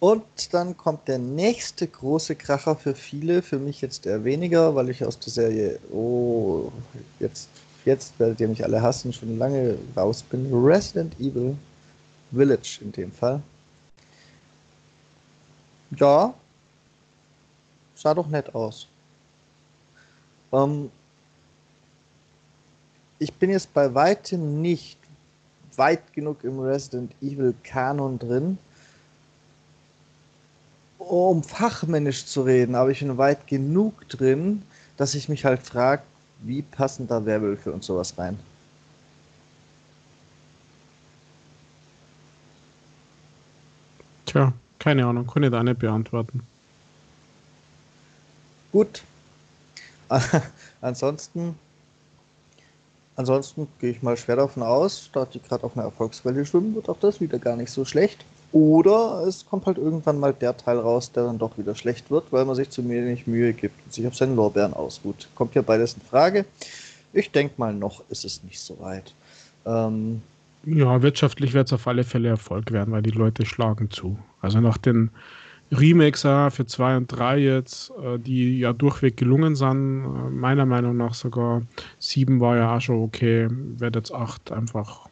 Und 0.01 0.25
dann 0.55 0.77
kommt 0.77 1.07
der 1.09 1.19
nächste 1.19 1.87
große 1.87 2.35
Kracher 2.35 2.75
für 2.75 2.95
viele, 2.95 3.43
für 3.43 3.59
mich 3.59 3.83
jetzt 3.83 4.07
eher 4.07 4.25
weniger, 4.25 4.75
weil 4.75 4.89
ich 4.89 5.05
aus 5.05 5.19
der 5.19 5.31
Serie, 5.31 5.79
oh, 5.93 6.73
jetzt, 7.19 7.51
jetzt 7.85 8.19
werdet 8.19 8.41
ihr 8.41 8.49
mich 8.49 8.65
alle 8.65 8.81
hassen, 8.81 9.13
schon 9.13 9.39
lange 9.39 9.77
raus 9.95 10.23
bin. 10.23 10.51
Resident 10.53 11.15
Evil 11.21 11.55
Village 12.33 12.79
in 12.81 12.93
dem 12.93 13.13
Fall. 13.13 13.43
Ja, 15.97 16.33
sah 18.01 18.15
doch 18.15 18.29
nett 18.29 18.55
aus. 18.55 18.89
Ähm, 20.53 20.91
ich 23.19 23.33
bin 23.35 23.51
jetzt 23.51 23.73
bei 23.75 23.95
weitem 23.95 24.63
nicht 24.63 24.99
weit 25.77 26.13
genug 26.15 26.43
im 26.43 26.59
Resident 26.61 27.13
Evil 27.21 27.55
Kanon 27.63 28.19
drin, 28.19 28.59
um 30.99 31.43
fachmännisch 31.43 32.25
zu 32.25 32.43
reden, 32.43 32.75
aber 32.75 32.91
ich 32.91 33.01
bin 33.01 33.19
weit 33.19 33.47
genug 33.47 34.09
drin, 34.09 34.63
dass 34.97 35.15
ich 35.15 35.29
mich 35.29 35.45
halt 35.45 35.63
frage, 35.63 36.03
wie 36.43 36.63
passen 36.63 37.07
da 37.07 37.25
Werwölfe 37.25 37.71
und 37.71 37.85
sowas 37.85 38.17
rein? 38.17 38.39
Tja, 44.25 44.53
keine 44.79 45.05
Ahnung, 45.05 45.27
kann 45.27 45.43
ich 45.43 45.51
da 45.51 45.63
nicht 45.63 45.81
beantworten. 45.81 46.47
Gut. 48.73 49.03
ansonsten, 50.81 51.55
ansonsten 53.17 53.69
gehe 53.79 53.91
ich 53.91 54.03
mal 54.03 54.17
schwer 54.17 54.37
davon 54.37 54.63
aus, 54.63 55.11
da 55.13 55.25
die 55.25 55.41
gerade 55.41 55.65
auf 55.65 55.77
einer 55.77 55.85
Erfolgswelle 55.85 56.45
schwimmen, 56.45 56.75
wird 56.75 56.89
auch 56.89 56.99
das 56.99 57.21
wieder 57.21 57.39
gar 57.39 57.57
nicht 57.57 57.71
so 57.71 57.85
schlecht. 57.85 58.25
Oder 58.53 59.25
es 59.29 59.47
kommt 59.47 59.67
halt 59.67 59.79
irgendwann 59.79 60.19
mal 60.19 60.33
der 60.35 60.57
Teil 60.57 60.79
raus, 60.79 61.13
der 61.13 61.25
dann 61.25 61.39
doch 61.39 61.57
wieder 61.57 61.77
schlecht 61.77 62.11
wird, 62.11 62.33
weil 62.33 62.45
man 62.45 62.57
sich 62.57 62.71
zu 62.71 62.87
wenig 62.89 63.29
Mühe 63.29 63.53
gibt 63.53 63.77
und 63.85 63.93
sich 63.93 64.07
auf 64.07 64.17
seinen 64.17 64.35
Lorbeeren 64.35 64.75
ausruht. 64.75 65.29
Kommt 65.37 65.55
ja 65.55 65.63
beides 65.63 65.95
in 65.95 66.01
Frage. 66.03 66.45
Ich 67.13 67.31
denke 67.31 67.55
mal, 67.59 67.73
noch 67.73 68.03
ist 68.09 68.25
es 68.25 68.43
nicht 68.43 68.59
so 68.59 68.79
weit. 68.81 69.15
Ähm, 69.67 70.21
ja, 70.65 71.01
wirtschaftlich 71.01 71.55
wird 71.55 71.69
es 71.69 71.73
auf 71.73 71.87
alle 71.87 72.03
Fälle 72.03 72.29
Erfolg 72.29 72.73
werden, 72.73 72.93
weil 72.93 73.03
die 73.03 73.11
Leute 73.11 73.47
schlagen 73.47 73.91
zu. 73.91 74.19
Also 74.41 74.61
nach 74.61 74.79
den 74.79 75.11
Remakes 75.73 76.23
für 76.23 76.67
2 76.67 76.97
und 76.97 77.07
3 77.09 77.39
jetzt, 77.39 77.93
äh, 78.03 78.19
die 78.19 78.59
ja 78.59 78.73
durchweg 78.73 79.17
gelungen 79.17 79.55
sind. 79.55 80.05
Äh, 80.05 80.31
meiner 80.31 80.67
Meinung 80.67 80.97
nach 80.97 81.15
sogar 81.15 81.63
7 81.99 82.41
war 82.41 82.57
ja 82.57 82.77
auch 82.77 82.81
schon 82.81 83.03
okay. 83.03 83.49
Wird 83.51 83.95
jetzt 83.95 84.13
8 84.13 84.53
einfach 84.53 85.09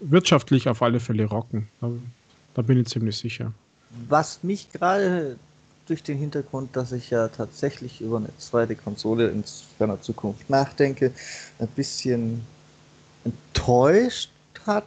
wirtschaftlich 0.00 0.68
auf 0.68 0.82
alle 0.82 1.00
Fälle 1.00 1.24
rocken. 1.24 1.68
Da, 1.80 1.90
da 2.54 2.62
bin 2.62 2.80
ich 2.80 2.88
ziemlich 2.88 3.16
sicher. 3.16 3.52
Was 4.08 4.42
mich 4.42 4.70
gerade 4.72 5.36
durch 5.86 6.02
den 6.02 6.18
Hintergrund, 6.18 6.74
dass 6.76 6.92
ich 6.92 7.10
ja 7.10 7.28
tatsächlich 7.28 8.00
über 8.00 8.18
eine 8.18 8.36
zweite 8.38 8.74
Konsole 8.74 9.28
in 9.28 9.44
ferner 9.78 10.00
Zukunft 10.02 10.50
nachdenke, 10.50 11.12
ein 11.58 11.68
bisschen 11.68 12.42
enttäuscht 13.24 14.30
hat, 14.66 14.84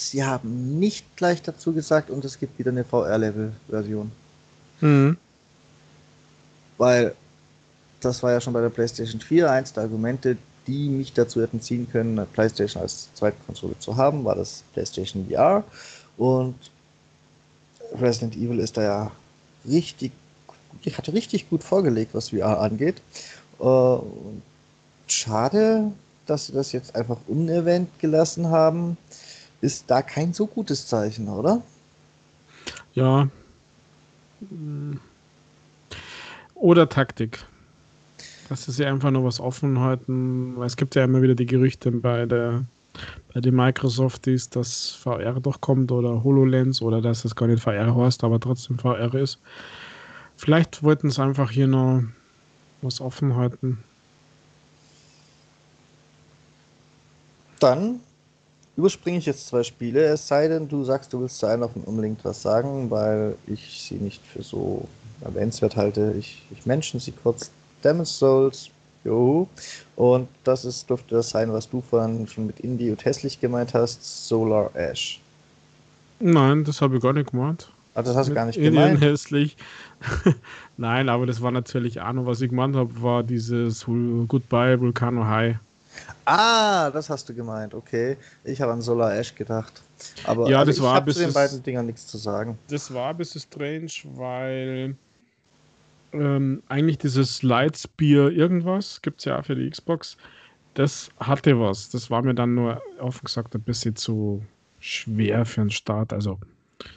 sie 0.00 0.24
haben 0.24 0.78
nicht 0.78 1.04
gleich 1.16 1.42
dazu 1.42 1.72
gesagt 1.72 2.10
und 2.10 2.24
es 2.24 2.38
gibt 2.38 2.58
wieder 2.58 2.70
eine 2.70 2.84
VR-Level-Version. 2.84 4.10
Mhm. 4.80 5.16
Weil 6.78 7.14
das 8.00 8.22
war 8.22 8.32
ja 8.32 8.40
schon 8.40 8.52
bei 8.52 8.62
der 8.62 8.70
PlayStation 8.70 9.20
4 9.20 9.50
eins 9.50 9.72
der 9.72 9.84
Argumente, 9.84 10.36
die 10.66 10.88
mich 10.88 11.12
dazu 11.12 11.42
hätten 11.42 11.60
ziehen 11.60 11.88
können, 11.90 12.18
eine 12.18 12.26
PlayStation 12.26 12.82
als 12.82 13.12
zweite 13.14 13.36
Konsole 13.46 13.78
zu 13.78 13.96
haben, 13.96 14.24
war 14.24 14.34
das 14.34 14.64
PlayStation 14.72 15.26
VR. 15.28 15.64
Und 16.16 16.56
Resident 18.00 18.36
Evil 18.36 18.60
ist 18.60 18.76
da 18.76 18.82
ja 18.82 19.12
richtig, 19.68 20.12
hat 20.92 21.08
richtig 21.12 21.50
gut 21.50 21.62
vorgelegt, 21.62 22.14
was 22.14 22.30
VR 22.30 22.60
angeht. 22.60 23.02
Äh, 23.60 23.96
schade, 25.06 25.90
dass 26.26 26.46
sie 26.46 26.52
das 26.52 26.72
jetzt 26.72 26.94
einfach 26.94 27.18
unerwähnt 27.26 27.88
gelassen 27.98 28.48
haben 28.48 28.96
ist 29.60 29.90
da 29.90 30.02
kein 30.02 30.32
so 30.32 30.46
gutes 30.46 30.86
Zeichen, 30.86 31.28
oder? 31.28 31.62
Ja. 32.94 33.28
Oder 36.54 36.88
Taktik. 36.88 37.44
Dass 38.48 38.64
sie 38.64 38.84
einfach 38.84 39.10
nur 39.10 39.24
was 39.24 39.38
offen 39.38 39.78
halten, 39.78 40.56
weil 40.56 40.66
es 40.66 40.76
gibt 40.76 40.94
ja 40.94 41.04
immer 41.04 41.22
wieder 41.22 41.34
die 41.34 41.46
Gerüchte 41.46 41.90
bei 41.92 42.26
der 42.26 42.64
bei 43.32 43.40
den 43.40 43.54
Microsofties, 43.54 44.50
dass 44.50 44.90
VR 44.90 45.34
doch 45.40 45.60
kommt 45.60 45.92
oder 45.92 46.22
HoloLens 46.24 46.82
oder 46.82 47.00
dass 47.00 47.24
es 47.24 47.36
gar 47.36 47.46
nicht 47.46 47.62
VR 47.62 47.94
heißt, 47.94 48.24
aber 48.24 48.40
trotzdem 48.40 48.78
VR 48.78 49.14
ist. 49.14 49.38
Vielleicht 50.36 50.82
wollten 50.82 51.10
sie 51.10 51.22
einfach 51.22 51.50
hier 51.50 51.68
noch 51.68 52.02
was 52.82 53.00
offen 53.00 53.36
halten. 53.36 53.78
Dann 57.60 58.00
überspringe 58.76 59.18
ich 59.18 59.26
jetzt 59.26 59.48
zwei 59.48 59.62
Spiele, 59.62 60.04
es 60.04 60.26
sei 60.26 60.48
denn, 60.48 60.68
du 60.68 60.84
sagst, 60.84 61.12
du 61.12 61.20
willst 61.20 61.38
zu 61.38 61.46
einem 61.46 61.62
davon 61.62 61.82
unbedingt 61.82 62.24
was 62.24 62.42
sagen, 62.42 62.90
weil 62.90 63.36
ich 63.46 63.82
sie 63.82 63.96
nicht 63.96 64.24
für 64.26 64.42
so 64.42 64.88
erwähnenswert 65.20 65.76
halte. 65.76 66.14
Ich, 66.18 66.42
ich 66.50 66.66
mention 66.66 67.00
sie 67.00 67.12
kurz. 67.12 67.50
Demon's 67.84 68.18
Souls, 68.18 68.70
jo. 69.04 69.48
Und 69.96 70.28
das 70.44 70.64
ist, 70.64 70.88
dürfte 70.88 71.14
das 71.16 71.30
sein, 71.30 71.52
was 71.52 71.68
du 71.68 71.80
vorhin 71.80 72.26
schon 72.26 72.46
mit 72.46 72.60
Indie 72.60 72.90
und 72.90 73.04
hässlich 73.04 73.40
gemeint 73.40 73.74
hast, 73.74 74.26
Solar 74.28 74.70
Ash. 74.74 75.20
Nein, 76.20 76.64
das 76.64 76.80
habe 76.82 76.96
ich 76.96 77.02
gar 77.02 77.12
nicht 77.12 77.30
gemeint. 77.30 77.70
Ah, 77.94 78.02
das 78.02 78.14
hast 78.14 78.28
du 78.30 78.34
gar 78.34 78.46
nicht 78.46 78.56
Indien 78.56 78.74
gemeint? 78.74 79.00
hässlich. 79.00 79.56
Nein, 80.76 81.08
aber 81.08 81.26
das 81.26 81.40
war 81.42 81.50
natürlich 81.50 82.00
auch 82.00 82.12
noch, 82.12 82.26
was 82.26 82.40
ich 82.40 82.50
gemeint 82.50 82.76
habe, 82.76 83.02
war 83.02 83.22
dieses 83.22 83.84
Goodbye 83.84 84.80
Volcano 84.80 85.24
High. 85.26 85.56
Ah, 86.24 86.90
das 86.90 87.10
hast 87.10 87.28
du 87.28 87.34
gemeint, 87.34 87.74
okay. 87.74 88.16
Ich 88.44 88.60
habe 88.60 88.72
an 88.72 88.80
Solar 88.80 89.14
Ash 89.14 89.34
gedacht. 89.34 89.82
Aber 90.24 90.48
ja, 90.48 90.60
also 90.60 90.72
das 90.72 90.80
war 90.80 91.06
zu 91.06 91.18
den 91.18 91.32
beiden 91.32 91.62
Dingern 91.62 91.86
nichts 91.86 92.06
zu 92.06 92.18
sagen. 92.18 92.58
Das 92.68 92.92
war 92.92 93.10
ein 93.10 93.16
bisschen 93.16 93.40
strange, 93.40 93.90
weil 94.16 94.96
ähm, 96.12 96.62
eigentlich 96.68 96.98
dieses 96.98 97.42
Lightspear 97.42 98.30
irgendwas, 98.30 99.00
gibt 99.02 99.20
es 99.20 99.24
ja 99.26 99.38
auch 99.38 99.44
für 99.44 99.54
die 99.54 99.68
Xbox, 99.68 100.16
das 100.74 101.10
hatte 101.18 101.58
was. 101.58 101.90
Das 101.90 102.10
war 102.10 102.22
mir 102.22 102.34
dann 102.34 102.54
nur 102.54 102.80
offen 103.00 103.24
gesagt 103.24 103.54
ein 103.54 103.62
bisschen 103.62 103.96
zu 103.96 104.44
schwer 104.78 105.44
für 105.44 105.62
den 105.62 105.70
Start. 105.70 106.12
Also 106.12 106.38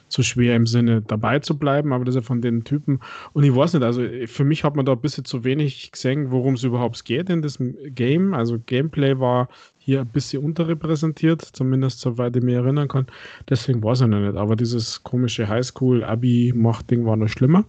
zu 0.08 0.22
schwer 0.22 0.56
im 0.56 0.66
Sinne 0.66 1.02
dabei 1.02 1.38
zu 1.38 1.58
bleiben, 1.58 1.92
aber 1.92 2.04
das 2.04 2.14
ist 2.14 2.22
ja 2.22 2.26
von 2.26 2.40
den 2.40 2.64
Typen. 2.64 3.00
Und 3.32 3.44
ich 3.44 3.54
weiß 3.54 3.74
nicht, 3.74 3.82
also 3.82 4.02
für 4.26 4.44
mich 4.44 4.64
hat 4.64 4.76
man 4.76 4.86
da 4.86 4.92
ein 4.92 5.00
bisschen 5.00 5.24
zu 5.24 5.44
wenig 5.44 5.92
gesehen, 5.92 6.30
worum 6.30 6.54
es 6.54 6.64
überhaupt 6.64 7.04
geht 7.04 7.30
in 7.30 7.42
diesem 7.42 7.76
Game. 7.94 8.34
Also 8.34 8.58
Gameplay 8.58 9.18
war 9.18 9.48
hier 9.78 10.00
ein 10.00 10.08
bisschen 10.08 10.42
unterrepräsentiert, 10.42 11.42
zumindest 11.42 12.00
soweit 12.00 12.36
ich 12.36 12.42
mich 12.42 12.54
erinnern 12.54 12.88
kann. 12.88 13.06
Deswegen 13.48 13.82
es 13.84 14.00
ja 14.00 14.06
noch 14.06 14.20
nicht. 14.20 14.36
Aber 14.36 14.56
dieses 14.56 15.02
komische 15.02 15.48
Highschool-Abi-Macht-Ding 15.48 17.04
war 17.04 17.16
noch 17.16 17.28
schlimmer. 17.28 17.64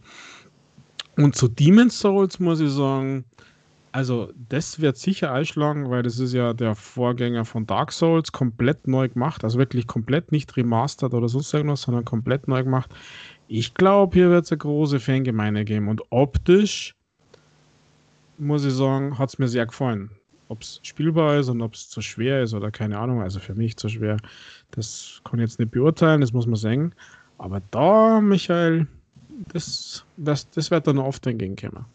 Und 1.18 1.36
zu 1.36 1.47
Demon's 1.47 1.99
Souls 1.99 2.39
muss 2.39 2.59
ich 2.59 2.72
sagen, 2.72 3.26
also 3.96 4.34
das 4.50 4.82
wird 4.82 4.98
sicher 4.98 5.32
einschlagen, 5.32 5.89
weil 5.89 6.04
das 6.04 6.20
ist 6.20 6.34
ja 6.34 6.52
der 6.52 6.76
Vorgänger 6.76 7.46
von 7.46 7.66
Dark 7.66 7.93
Souls, 7.93 8.30
komplett 8.34 8.89
neu 8.89 9.08
gemacht. 9.08 9.46
Also 9.46 9.58
wirklich 9.58 9.88
komplett 9.88 10.34
nicht 10.34 10.58
remastered 10.58 11.14
oder 11.14 11.30
sonst 11.30 11.54
irgendwas, 11.54 11.84
sondern 11.84 12.04
komplett 12.04 12.50
neu 12.50 12.62
gemacht. 12.62 12.93
Ich 13.48 13.74
glaube, 13.74 14.14
hier 14.14 14.30
wird 14.30 14.43
es 14.43 14.52
eine 14.52 14.58
große 14.58 15.00
Fangemeinde 15.00 15.64
geben. 15.64 15.88
Und 15.88 16.02
optisch, 16.10 16.93
muss 18.38 18.66
ich 18.66 18.74
sagen, 18.74 19.18
hat 19.18 19.30
es 19.30 19.39
mir 19.39 19.48
sehr 19.48 19.66
gefallen. 19.66 20.10
Ob 20.50 20.62
es 20.62 20.82
spielbar 20.84 21.38
ist 21.38 21.48
und 21.48 21.62
ob 21.62 21.76
es 21.76 21.88
zu 21.88 22.02
schwer 22.02 22.43
ist 22.43 22.54
oder 22.54 22.72
keine 22.72 23.00
Ahnung, 23.00 23.22
also 23.22 23.39
für 23.39 23.56
mich 23.56 23.78
zu 23.78 23.88
schwer, 23.88 24.18
das 24.72 25.22
kann 25.24 25.39
ich 25.39 25.43
jetzt 25.43 25.60
nicht 25.60 25.72
beurteilen, 25.72 26.20
das 26.20 26.34
muss 26.34 26.48
man 26.48 26.58
sagen. 26.58 26.91
Aber 27.38 27.62
da, 27.72 28.20
Michael, 28.20 28.88
das, 29.54 30.04
das, 30.18 30.50
das 30.50 30.70
wird 30.70 30.86
dann 30.86 30.98
oft 30.98 31.26
entgegenkommen. 31.28 31.86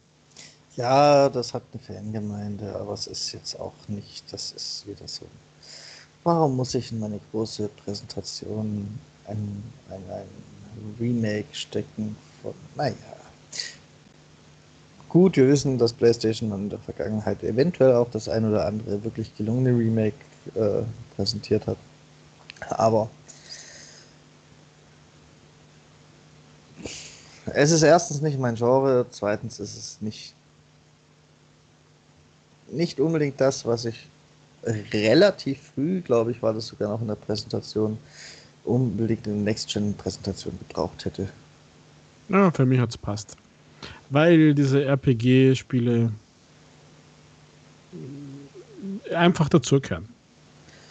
Ja, 0.81 1.29
das 1.29 1.53
hat 1.53 1.63
eine 1.73 1.83
Fangemeinde, 1.83 2.75
aber 2.75 2.95
es 2.95 3.07
ist 3.07 3.33
jetzt 3.33 3.61
auch 3.61 3.75
nicht, 3.89 4.25
das 4.33 4.53
ist 4.53 4.87
wieder 4.87 5.07
so. 5.07 5.27
Warum 6.25 6.57
muss 6.57 6.75
ich 6.75 6.91
in 6.91 7.01
meine 7.01 7.21
große 7.31 7.69
Präsentation 7.85 8.89
ein, 9.27 9.63
ein, 9.91 10.03
ein 10.11 10.27
Remake 10.99 11.53
stecken 11.53 12.17
von, 12.41 12.55
naja. 12.77 12.95
Gut, 15.11 15.37
wir 15.37 15.49
wissen, 15.49 15.77
dass 15.77 15.93
PlayStation 15.93 16.51
in 16.51 16.71
der 16.71 16.79
Vergangenheit 16.79 17.43
eventuell 17.43 17.95
auch 17.97 18.11
das 18.11 18.31
ein 18.31 18.49
oder 18.49 18.65
andere 18.65 19.05
wirklich 19.05 19.37
gelungene 19.37 19.77
Remake 19.77 20.17
äh, 20.55 20.83
präsentiert 21.15 21.67
hat. 21.67 21.77
Aber 22.71 23.11
es 27.53 27.71
ist 27.71 27.83
erstens 27.83 28.23
nicht 28.23 28.39
mein 28.39 28.55
Genre, 28.55 29.05
zweitens 29.11 29.61
ist 29.61 29.77
es 29.77 30.01
nicht 30.01 30.35
nicht 32.71 33.01
unbedingt 33.01 33.41
das, 33.41 33.65
was 33.67 33.85
ich 33.85 34.07
relativ 34.65 35.73
früh, 35.75 36.01
glaube 36.01 36.33
ich, 36.33 36.43
war 36.43 36.53
das 36.53 36.67
sogar 36.67 36.91
noch 36.91 37.01
in 37.01 37.09
der 37.09 37.15
Präsentation, 37.15 37.99
unbedingt 38.65 39.27
in 39.27 39.37
der 39.37 39.45
Next-Gen-Präsentation 39.45 40.59
gebraucht 40.59 41.05
hätte. 41.05 41.29
Ja, 42.29 42.51
für 42.51 42.67
mich 42.67 42.79
hat 42.79 42.91
es 42.91 42.99
passt. 42.99 43.37
Weil 44.11 44.55
diese 44.55 44.85
RPG-Spiele 44.85 46.13
einfach 49.15 49.49
dazugehören. 49.49 50.09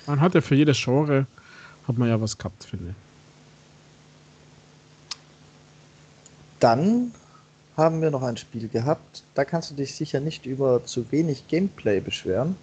Man 0.07 0.19
hat 0.19 0.34
ja 0.34 0.41
für 0.41 0.55
jedes 0.55 0.82
Genre 0.84 1.27
hat 1.88 1.97
man 1.97 2.09
ja 2.09 2.19
was 2.19 2.38
gehabt, 2.38 2.63
finde 2.63 2.89
ich. 2.89 2.95
Dann 6.59 7.13
haben 7.80 8.01
wir 8.01 8.11
noch 8.11 8.21
ein 8.21 8.38
Spiel 8.38 8.67
gehabt. 8.67 9.23
Da 9.34 9.45
kannst 9.45 9.71
du 9.71 9.75
dich 9.75 9.95
sicher 9.95 10.19
nicht 10.19 10.45
über 10.45 10.86
zu 10.86 11.11
wenig 11.11 11.47
Gameplay 11.47 11.99
beschweren. 11.99 12.55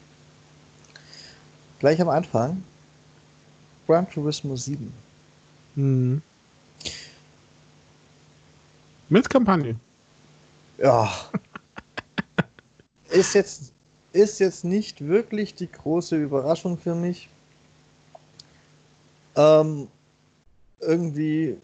Gleich 1.81 2.01
am 2.01 2.09
Anfang. 2.09 2.63
Gran 3.87 4.09
Turismo 4.09 4.55
7. 4.57 4.93
Mhm. 5.75 6.23
Mit 9.09 9.31
Kampagne. 9.31 9.77
Ja. 10.79 11.13
ist 13.11 13.35
jetzt, 13.35 13.73
ist 14.13 14.39
jetzt 14.39 14.65
nicht 14.65 15.07
wirklich 15.07 15.55
die 15.55 15.71
große 15.71 16.17
Überraschung 16.17 16.77
für 16.77 16.95
mich. 16.95 17.29
Ähm, 19.37 19.89
irgendwie 20.81 21.57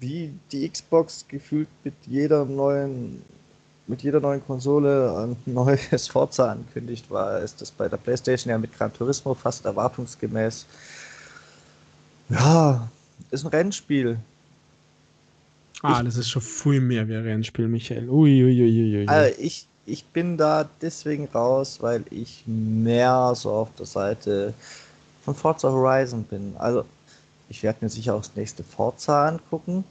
wie 0.00 0.32
die 0.52 0.68
Xbox 0.68 1.24
gefühlt 1.28 1.68
mit 1.84 1.94
jeder 2.06 2.44
neuen 2.44 3.22
mit 3.86 4.02
jeder 4.02 4.20
neuen 4.20 4.44
Konsole 4.46 5.16
ein 5.16 5.36
neues 5.52 6.08
Forza 6.08 6.52
ankündigt, 6.52 7.10
war 7.10 7.40
ist 7.40 7.60
das 7.60 7.70
bei 7.70 7.88
der 7.88 7.96
PlayStation 7.96 8.50
ja 8.50 8.58
mit 8.58 8.76
Gran 8.76 8.92
Turismo 8.92 9.34
fast 9.34 9.64
erwartungsgemäß. 9.64 10.64
Ja, 12.28 12.88
ist 13.30 13.44
ein 13.44 13.48
Rennspiel. 13.48 14.18
Ah, 15.82 15.98
ich, 15.98 16.04
das 16.04 16.16
ist 16.16 16.30
schon 16.30 16.42
viel 16.42 16.80
mehr 16.80 17.08
wie 17.08 17.16
ein 17.16 17.24
Rennspiel, 17.24 17.66
Michael. 17.66 18.08
Uiuiuiui. 18.08 18.62
Ui, 18.62 18.94
ui, 18.94 18.96
ui. 19.00 19.08
Also 19.08 19.34
ich, 19.40 19.66
ich 19.86 20.04
bin 20.04 20.36
da 20.36 20.68
deswegen 20.80 21.26
raus, 21.34 21.78
weil 21.80 22.04
ich 22.10 22.44
mehr 22.46 23.32
so 23.34 23.50
auf 23.50 23.74
der 23.76 23.86
Seite 23.86 24.54
von 25.24 25.34
Forza 25.34 25.70
Horizon 25.70 26.22
bin. 26.24 26.54
Also 26.58 26.84
ich 27.50 27.64
werde 27.64 27.84
mir 27.84 27.90
sicher 27.90 28.14
auch 28.14 28.22
das 28.22 28.36
nächste 28.36 28.62
Forza 28.62 29.26
angucken, 29.26 29.84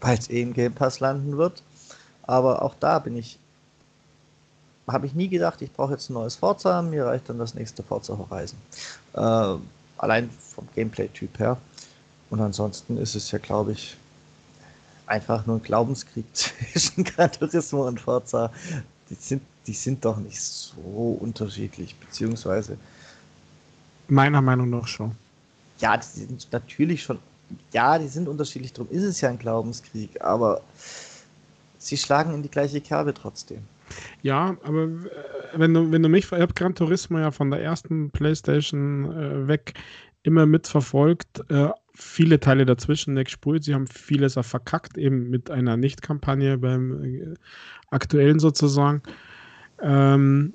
weil 0.00 0.18
es 0.18 0.28
eh 0.28 0.42
im 0.42 0.52
Game 0.52 0.74
Pass 0.74 1.00
landen 1.00 1.38
wird. 1.38 1.62
Aber 2.24 2.62
auch 2.62 2.74
da 2.80 2.98
bin 2.98 3.16
ich, 3.16 3.38
habe 4.88 5.06
ich 5.06 5.14
nie 5.14 5.28
gedacht, 5.28 5.62
ich 5.62 5.72
brauche 5.72 5.92
jetzt 5.92 6.10
ein 6.10 6.14
neues 6.14 6.34
Forza, 6.34 6.82
mir 6.82 7.06
reicht 7.06 7.28
dann 7.28 7.38
das 7.38 7.54
nächste 7.54 7.84
Forza 7.84 8.18
Horizon. 8.18 8.58
Äh, 9.14 9.62
allein 9.98 10.28
vom 10.30 10.68
Gameplay-Typ 10.74 11.38
her. 11.38 11.56
Und 12.30 12.40
ansonsten 12.40 12.98
ist 12.98 13.14
es 13.14 13.30
ja, 13.30 13.38
glaube 13.38 13.72
ich, 13.72 13.96
einfach 15.06 15.46
nur 15.46 15.56
ein 15.56 15.62
Glaubenskrieg 15.62 16.26
zwischen 16.32 17.04
Gran 17.04 17.30
Turismo 17.30 17.86
und 17.86 18.00
Forza. 18.00 18.52
Die 19.08 19.14
sind, 19.14 19.42
die 19.68 19.72
sind 19.72 20.04
doch 20.04 20.18
nicht 20.18 20.42
so 20.42 21.16
unterschiedlich, 21.20 21.94
beziehungsweise. 21.94 22.76
Meiner 24.08 24.42
Meinung 24.42 24.68
nach 24.70 24.88
schon 24.88 25.14
ja, 25.78 25.96
die 25.96 26.06
sind 26.06 26.48
natürlich 26.52 27.02
schon, 27.02 27.18
ja, 27.72 27.98
die 27.98 28.08
sind 28.08 28.28
unterschiedlich, 28.28 28.72
darum 28.72 28.90
ist 28.90 29.02
es 29.02 29.20
ja 29.20 29.28
ein 29.28 29.38
Glaubenskrieg, 29.38 30.20
aber 30.20 30.60
sie 31.78 31.96
schlagen 31.96 32.34
in 32.34 32.42
die 32.42 32.50
gleiche 32.50 32.80
Kerbe 32.80 33.14
trotzdem. 33.14 33.60
Ja, 34.22 34.56
aber 34.64 34.84
äh, 34.84 34.88
wenn 35.54 35.72
du, 35.74 35.90
wenn 35.90 36.02
du 36.02 36.08
mich, 36.08 36.26
ich 36.26 36.32
habe 36.32 36.52
Gran 36.54 36.74
Turismo 36.74 37.18
ja 37.18 37.30
von 37.30 37.50
der 37.50 37.62
ersten 37.62 38.10
Playstation 38.10 39.10
äh, 39.12 39.48
weg 39.48 39.74
immer 40.22 40.46
mitverfolgt, 40.46 41.44
äh, 41.48 41.70
viele 41.94 42.38
Teile 42.38 42.66
dazwischen 42.66 43.14
nicht 43.14 43.26
gespult, 43.26 43.64
sie 43.64 43.74
haben 43.74 43.86
vieles 43.86 44.36
auch 44.36 44.44
verkackt, 44.44 44.98
eben 44.98 45.30
mit 45.30 45.50
einer 45.50 45.76
Nicht-Kampagne 45.76 46.58
beim 46.58 47.04
äh, 47.04 47.34
aktuellen 47.90 48.38
sozusagen. 48.38 49.02
Ähm, 49.80 50.54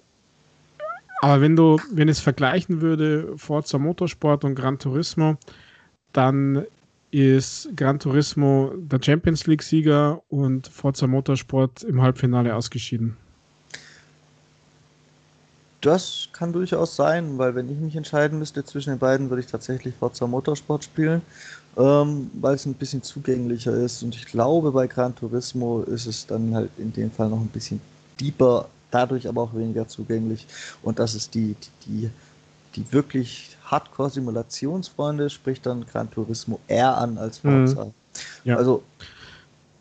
aber 1.23 1.39
wenn 1.39 1.55
du, 1.55 1.79
wenn 1.89 2.09
es 2.09 2.19
vergleichen 2.19 2.81
würde, 2.81 3.37
Forza 3.37 3.77
Motorsport 3.77 4.43
und 4.43 4.55
Gran 4.55 4.77
Turismo, 4.77 5.37
dann 6.11 6.65
ist 7.11 7.69
Gran 7.77 7.97
Turismo 7.97 8.73
der 8.75 8.99
Champions 9.01 9.47
League-Sieger 9.47 10.21
und 10.27 10.67
Forza 10.67 11.07
Motorsport 11.07 11.83
im 11.83 12.01
Halbfinale 12.01 12.53
ausgeschieden. 12.53 13.15
Das 15.79 16.27
kann 16.33 16.51
durchaus 16.51 16.97
sein, 16.97 17.37
weil 17.37 17.55
wenn 17.55 17.71
ich 17.71 17.77
mich 17.77 17.95
entscheiden 17.95 18.37
müsste 18.37 18.65
zwischen 18.65 18.89
den 18.89 18.99
beiden, 18.99 19.29
würde 19.29 19.43
ich 19.43 19.47
tatsächlich 19.47 19.95
Forza 19.95 20.27
Motorsport 20.27 20.83
spielen, 20.83 21.21
ähm, 21.77 22.29
weil 22.33 22.55
es 22.55 22.65
ein 22.65 22.73
bisschen 22.73 23.01
zugänglicher 23.01 23.73
ist. 23.73 24.03
Und 24.03 24.13
ich 24.13 24.25
glaube, 24.25 24.73
bei 24.73 24.87
Gran 24.87 25.15
Turismo 25.15 25.83
ist 25.83 26.05
es 26.05 26.27
dann 26.27 26.53
halt 26.53 26.71
in 26.77 26.91
dem 26.91 27.11
Fall 27.11 27.29
noch 27.29 27.39
ein 27.39 27.47
bisschen 27.47 27.79
deeper 28.19 28.67
dadurch 28.93 29.27
aber 29.27 29.41
auch 29.41 29.55
weniger 29.55 29.87
zugänglich. 29.87 30.45
Und 30.81 30.99
das 30.99 31.15
ist 31.15 31.33
die, 31.33 31.55
die, 31.85 32.09
die 32.75 32.91
wirklich 32.91 33.57
Hardcore-Simulationsfreunde, 33.65 35.29
spricht 35.29 35.65
dann 35.65 35.85
Gran 35.85 36.09
Turismo 36.11 36.59
eher 36.67 36.97
an 36.97 37.17
als 37.17 37.39
Forza. 37.39 37.85
Mhm. 37.85 37.91
Ja. 38.43 38.57
Also 38.57 38.83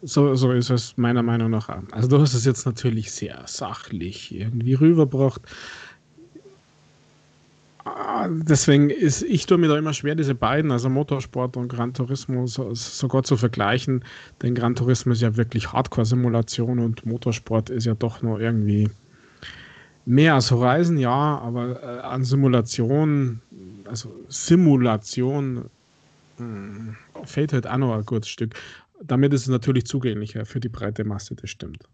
so, 0.04 0.34
so 0.34 0.50
ist 0.50 0.70
es 0.70 0.96
meiner 0.96 1.22
Meinung 1.22 1.50
nach 1.50 1.68
an. 1.68 1.86
Also 1.92 2.08
du 2.08 2.20
hast 2.20 2.34
es 2.34 2.44
jetzt 2.44 2.66
natürlich 2.66 3.12
sehr 3.12 3.40
sachlich 3.46 4.34
irgendwie 4.34 4.74
rübergebracht. 4.74 5.40
Ah, 7.84 8.28
deswegen 8.28 8.90
ist 8.90 9.22
ich 9.22 9.46
tue 9.46 9.58
mir 9.58 9.68
da 9.68 9.76
immer 9.76 9.92
schwer, 9.92 10.14
diese 10.14 10.34
beiden, 10.34 10.70
also 10.72 10.88
Motorsport 10.88 11.56
und 11.56 11.68
Gran 11.68 11.94
Turismo, 11.94 12.46
so, 12.46 12.74
sogar 12.74 13.22
zu 13.22 13.36
vergleichen. 13.36 14.04
Denn 14.42 14.54
Gran 14.54 14.74
Turismo 14.74 15.12
ist 15.12 15.22
ja 15.22 15.36
wirklich 15.36 15.72
Hardcore-Simulation 15.72 16.80
und 16.80 17.06
Motorsport 17.06 17.70
ist 17.70 17.86
ja 17.86 17.94
doch 17.94 18.22
nur 18.22 18.40
irgendwie 18.40 18.88
Mehr 20.04 20.34
als 20.34 20.50
Horizon, 20.50 20.98
ja, 20.98 21.38
aber 21.38 21.82
äh, 21.82 22.00
an 22.00 22.24
Simulation, 22.24 23.40
also 23.84 24.12
Simulation, 24.28 25.70
mh, 26.38 26.38
hm, 26.38 26.96
fehlt 27.24 27.52
halt 27.52 27.66
auch 27.66 27.76
noch 27.76 27.94
ein 27.94 28.04
gutes 28.04 28.28
Stück. 28.28 28.54
Damit 29.00 29.32
ist 29.32 29.42
es 29.42 29.48
natürlich 29.48 29.86
zugänglicher 29.86 30.44
für 30.44 30.60
die 30.60 30.68
breite 30.68 31.04
Masse, 31.04 31.34
das 31.34 31.50
stimmt. 31.50 31.84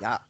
Ja, 0.00 0.20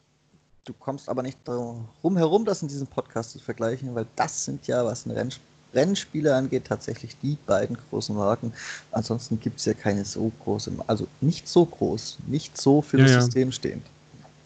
du 0.64 0.74
kommst 0.74 1.09
aber 1.09 1.22
nicht 1.22 1.38
darum 1.44 2.16
herum, 2.16 2.44
das 2.44 2.62
in 2.62 2.68
diesem 2.68 2.86
Podcast 2.86 3.32
zu 3.32 3.38
vergleichen, 3.38 3.94
weil 3.94 4.06
das 4.16 4.44
sind 4.44 4.66
ja, 4.66 4.84
was 4.84 5.06
ein 5.06 5.12
Renn 5.12 5.30
Rennspiele 5.74 6.34
angeht, 6.34 6.64
tatsächlich 6.64 7.18
die 7.18 7.36
beiden 7.46 7.76
großen 7.90 8.16
Marken. 8.16 8.54
Ansonsten 8.90 9.38
gibt 9.38 9.59
es 9.59 9.66
ja 9.66 9.74
keine 9.74 10.02
so 10.04 10.32
große, 10.42 10.72
also 10.86 11.06
nicht 11.20 11.46
so 11.46 11.66
groß, 11.66 12.18
nicht 12.26 12.59
so 12.59 12.80
für 12.80 12.96
ja, 12.96 13.04
das 13.04 13.12
ja. 13.12 13.20
System 13.20 13.52
stehend. 13.52 13.86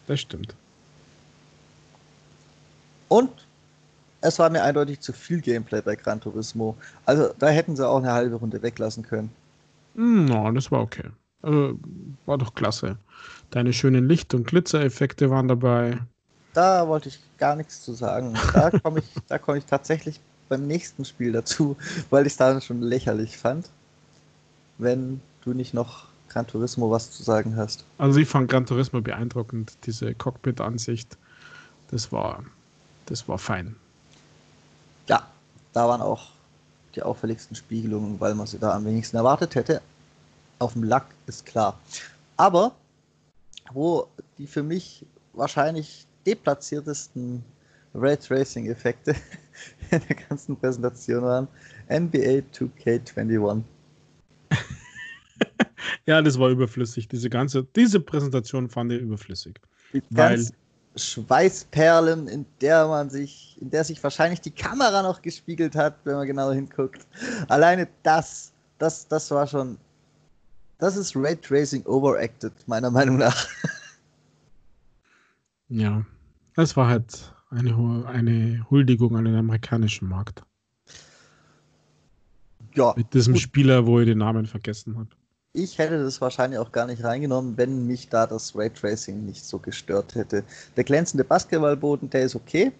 Das 0.05 0.19
stimmt. 0.19 0.53
Und 3.13 3.29
es 4.21 4.39
war 4.39 4.49
mir 4.49 4.63
eindeutig 4.63 4.99
zu 4.99 5.13
viel 5.13 5.39
Gameplay 5.39 5.81
bei 5.81 5.95
Gran 5.95 6.19
Turismo. 6.19 6.75
Also 7.05 7.31
da 7.37 7.49
hätten 7.49 7.75
sie 7.75 7.87
auch 7.87 7.97
eine 7.97 8.11
halbe 8.11 8.37
Runde 8.37 8.63
weglassen 8.63 9.03
können. 9.03 9.29
Hm, 9.93 10.25
no, 10.25 10.51
das 10.51 10.71
war 10.71 10.81
okay. 10.81 11.11
Also, 11.43 11.77
war 12.25 12.39
doch 12.39 12.55
klasse. 12.55 12.97
Deine 13.51 13.71
schönen 13.71 14.07
Licht- 14.07 14.33
und 14.33 14.47
Glitzereffekte 14.47 15.29
waren 15.29 15.47
dabei. 15.47 15.99
Da 16.55 16.87
wollte 16.87 17.09
ich 17.09 17.19
gar 17.37 17.55
nichts 17.55 17.83
zu 17.83 17.93
sagen. 17.93 18.33
Da 18.51 18.71
komme 18.83 19.01
ich, 19.01 19.41
komm 19.43 19.57
ich 19.57 19.65
tatsächlich 19.65 20.19
beim 20.49 20.65
nächsten 20.65 21.05
Spiel 21.05 21.33
dazu, 21.33 21.77
weil 22.09 22.25
ich 22.25 22.33
es 22.33 22.37
da 22.37 22.59
schon 22.61 22.81
lächerlich 22.81 23.37
fand. 23.37 23.69
Wenn 24.79 25.21
du 25.43 25.53
nicht 25.53 25.75
noch 25.75 26.07
Gran 26.29 26.47
Turismo 26.47 26.89
was 26.89 27.11
zu 27.11 27.21
sagen 27.21 27.57
hast. 27.57 27.85
Also 27.99 28.19
ich 28.19 28.27
fand 28.27 28.49
Gran 28.49 28.65
Turismo 28.65 29.01
beeindruckend, 29.01 29.77
diese 29.85 30.15
Cockpit-Ansicht. 30.15 31.15
Das 31.91 32.11
war, 32.11 32.43
das 33.05 33.27
war 33.27 33.37
fein. 33.37 33.75
Ja, 35.07 35.27
da 35.73 35.87
waren 35.87 36.01
auch 36.01 36.29
die 36.95 37.01
auffälligsten 37.01 37.55
Spiegelungen, 37.55 38.19
weil 38.19 38.35
man 38.35 38.47
sie 38.47 38.59
da 38.59 38.75
am 38.75 38.85
wenigsten 38.85 39.17
erwartet 39.17 39.55
hätte. 39.55 39.81
Auf 40.59 40.73
dem 40.73 40.83
Lack 40.83 41.07
ist 41.27 41.45
klar. 41.45 41.79
Aber 42.37 42.73
wo 43.71 44.07
die 44.37 44.47
für 44.47 44.63
mich 44.63 45.05
wahrscheinlich 45.33 46.05
deplatziertesten 46.25 47.43
Raytracing-Effekte 47.95 49.15
in 49.91 50.01
der 50.07 50.15
ganzen 50.15 50.55
Präsentation 50.57 51.23
waren 51.23 51.47
NBA 51.89 52.43
2K21. 52.53 53.63
ja, 56.05 56.21
das 56.21 56.39
war 56.39 56.49
überflüssig. 56.49 57.07
Diese 57.07 57.29
ganze, 57.29 57.65
diese 57.75 57.99
Präsentation 57.99 58.69
fand 58.69 58.91
ich 58.91 59.01
überflüssig. 59.01 59.59
Die 59.93 60.01
weil 60.09 60.47
Schweißperlen, 60.95 62.27
in 62.27 62.45
der 62.61 62.87
man 62.87 63.09
sich, 63.09 63.57
in 63.59 63.69
der 63.71 63.83
sich 63.83 64.03
wahrscheinlich 64.03 64.41
die 64.41 64.51
Kamera 64.51 65.01
noch 65.01 65.21
gespiegelt 65.21 65.75
hat, 65.75 65.95
wenn 66.03 66.15
man 66.15 66.27
genauer 66.27 66.53
hinguckt. 66.53 67.07
Alleine 67.47 67.87
das, 68.03 68.51
das, 68.77 69.07
das 69.07 69.31
war 69.31 69.47
schon, 69.47 69.77
das 70.77 70.95
ist 70.95 71.15
Raytracing 71.15 71.85
overacted, 71.85 72.53
meiner 72.67 72.91
Meinung 72.91 73.17
nach. 73.17 73.47
Ja, 75.69 76.05
das 76.53 76.77
war 76.77 76.87
halt 76.87 77.33
eine, 77.49 78.05
eine 78.07 78.63
Huldigung 78.69 79.15
an 79.15 79.25
den 79.25 79.35
amerikanischen 79.35 80.07
Markt. 80.07 80.43
Ja. 82.75 82.93
Mit 82.95 83.11
diesem 83.13 83.33
gut. 83.33 83.41
Spieler, 83.41 83.85
wo 83.87 83.99
ich 83.99 84.05
den 84.05 84.19
Namen 84.19 84.45
vergessen 84.45 84.97
habe. 84.97 85.09
Ich 85.55 85.77
hätte 85.77 86.03
das 86.03 86.19
wahrscheinlich 86.19 86.59
auch 86.59 86.71
gar 86.71 86.87
nicht 86.87 87.03
reingenommen, 87.03 87.57
wenn 87.57 87.85
mich 87.85 88.09
da 88.09 88.25
das 88.25 88.55
Raytracing 88.55 89.23
nicht 89.25 89.45
so 89.45 89.59
gestört 89.59 90.15
hätte. 90.15 90.43
Der 90.75 90.83
glänzende 90.83 91.23
Basketballboden, 91.23 92.09
der 92.09 92.23
ist 92.23 92.35
okay. 92.35 92.71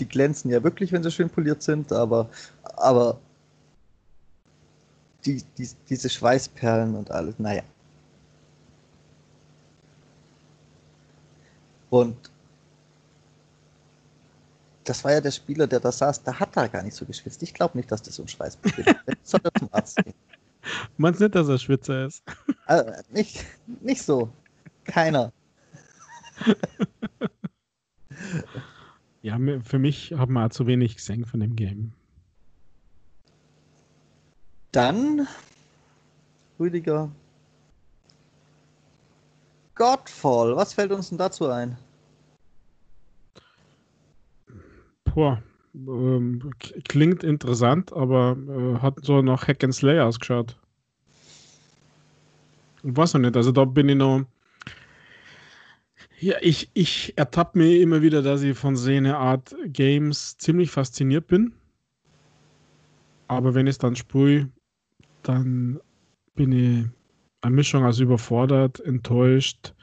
Die 0.00 0.08
glänzen 0.08 0.50
ja 0.50 0.62
wirklich, 0.64 0.90
wenn 0.92 1.04
sie 1.04 1.10
schön 1.12 1.30
poliert 1.30 1.62
sind, 1.62 1.92
aber, 1.92 2.28
aber 2.62 3.18
die, 5.24 5.42
die, 5.56 5.68
diese 5.88 6.10
Schweißperlen 6.10 6.96
und 6.96 7.10
alles, 7.12 7.38
naja. 7.38 7.62
Und 11.90 12.16
das 14.84 15.02
war 15.04 15.12
ja 15.12 15.20
der 15.20 15.30
Spieler, 15.30 15.66
der 15.66 15.80
da 15.80 15.92
saß, 15.92 16.22
da 16.22 16.38
hat 16.38 16.56
er 16.56 16.68
gar 16.68 16.82
nicht 16.82 16.94
so 16.94 17.04
geschwitzt. 17.04 17.42
Ich 17.42 17.54
glaube 17.54 17.76
nicht, 17.76 17.90
dass 17.90 18.02
das 18.02 18.18
ein 18.18 18.28
Schweißproblem 18.28 18.96
ist. 19.06 19.28
Soll 19.28 19.40
er 19.42 19.54
zum 19.54 19.68
Arzt 19.72 19.96
gehen. 20.04 20.14
Meinst 20.96 21.20
nicht, 21.20 21.34
dass 21.34 21.48
er 21.48 21.58
Schwitzer 21.58 22.06
ist? 22.06 22.22
Also, 22.66 22.90
nicht, 23.10 23.44
nicht 23.80 24.02
so. 24.02 24.30
Keiner. 24.84 25.32
ja, 29.22 29.38
für 29.62 29.78
mich 29.78 30.12
haben 30.12 30.34
wir 30.34 30.50
zu 30.50 30.66
wenig 30.66 30.96
gesehen 30.96 31.24
von 31.24 31.40
dem 31.40 31.56
Game. 31.56 31.92
Dann, 34.72 35.26
Rüdiger. 36.58 37.10
Godfall, 39.74 40.56
was 40.56 40.72
fällt 40.72 40.92
uns 40.92 41.10
denn 41.10 41.18
dazu 41.18 41.48
ein? 41.48 41.76
Boah, 45.04 45.42
ähm, 45.76 46.50
klingt 46.88 47.22
interessant, 47.22 47.92
aber 47.92 48.36
äh, 48.48 48.80
hat 48.80 49.04
so 49.04 49.22
nach 49.22 49.46
Hack 49.46 49.62
and 49.62 49.74
Slay 49.74 50.00
ausgeschaut. 50.00 50.58
Weiß 52.82 53.14
noch 53.14 53.20
nicht, 53.20 53.36
also 53.36 53.52
da 53.52 53.64
bin 53.64 53.88
ich 53.88 53.96
noch. 53.96 54.24
Ja, 56.18 56.36
ich, 56.40 56.70
ich 56.72 57.12
ertappe 57.16 57.58
mir 57.58 57.80
immer 57.80 58.00
wieder, 58.00 58.22
dass 58.22 58.42
ich 58.42 58.56
von 58.56 58.74
so 58.74 58.90
einer 58.90 59.18
Art 59.18 59.54
Games 59.66 60.38
ziemlich 60.38 60.70
fasziniert 60.70 61.26
bin. 61.26 61.52
Aber 63.28 63.54
wenn 63.54 63.66
ich 63.66 63.72
es 63.72 63.78
dann 63.78 63.96
sprühe, 63.96 64.48
dann 65.22 65.80
bin 66.34 66.52
ich 66.52 66.86
eine 67.42 67.54
Mischung 67.54 67.84
aus 67.84 67.98
überfordert, 67.98 68.80
enttäuscht 68.80 69.74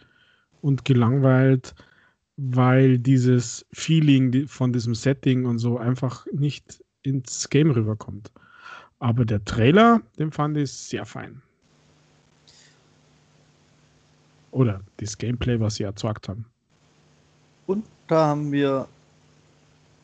und 0.61 0.85
gelangweilt 0.85 1.75
weil 2.37 2.97
dieses 2.97 3.65
Feeling 3.73 4.47
von 4.47 4.73
diesem 4.73 4.95
Setting 4.95 5.45
und 5.45 5.59
so 5.59 5.77
einfach 5.77 6.25
nicht 6.31 6.83
ins 7.03 7.49
Game 7.49 7.71
rüberkommt. 7.71 8.31
Aber 8.99 9.25
der 9.25 9.43
Trailer, 9.43 10.01
den 10.17 10.31
fand 10.31 10.57
ich 10.57 10.71
sehr 10.71 11.05
fein. 11.05 11.41
Oder 14.51 14.81
das 14.97 15.17
Gameplay, 15.17 15.59
was 15.59 15.75
sie 15.75 15.83
erzeugt 15.83 16.29
haben. 16.29 16.45
Und 17.67 17.85
da 18.07 18.27
haben 18.27 18.51
wir 18.51 18.87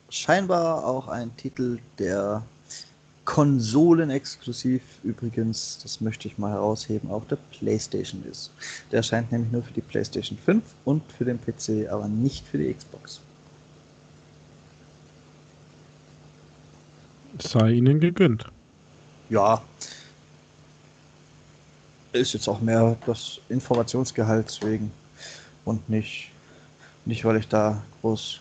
scheinbar 0.10 0.84
auch 0.84 1.08
einen 1.08 1.36
Titel, 1.38 1.80
der 1.98 2.44
konsolenexklusiv 3.30 4.82
übrigens, 5.04 5.78
das 5.84 6.02
möchte 6.02 6.28
ich 6.28 6.40
mal 6.40 6.54
herausheben, 6.54 7.12
auch 7.12 7.24
der 7.26 7.38
PlayStation 7.52 8.24
ist. 8.24 8.50
Der 8.90 8.98
erscheint 8.98 9.32
nämlich 9.32 9.52
nur 9.52 9.62
für 9.62 9.72
die 9.72 9.82
PlayStation 9.82 10.36
5 10.36 10.64
und 10.84 11.04
für 11.12 11.26
den 11.26 11.40
PC, 11.40 11.88
aber 11.92 12.08
nicht 12.08 12.48
für 12.48 12.58
die 12.58 12.74
Xbox. 12.74 13.22
Sei 17.38 17.74
ihnen 17.74 18.00
gegönnt. 18.00 18.46
Ja. 19.30 19.62
Ist 22.14 22.34
jetzt 22.34 22.48
auch 22.48 22.62
mehr 22.62 22.98
das 23.06 23.40
Informationsgehalt 23.50 24.60
wegen 24.64 24.92
und 25.66 25.88
nicht, 25.88 26.32
nicht 27.06 27.24
weil 27.26 27.38
ich 27.38 27.48
da 27.48 27.80
groß 28.02 28.40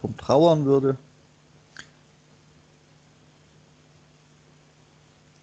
drum 0.00 0.16
trauern 0.16 0.64
würde. 0.64 0.96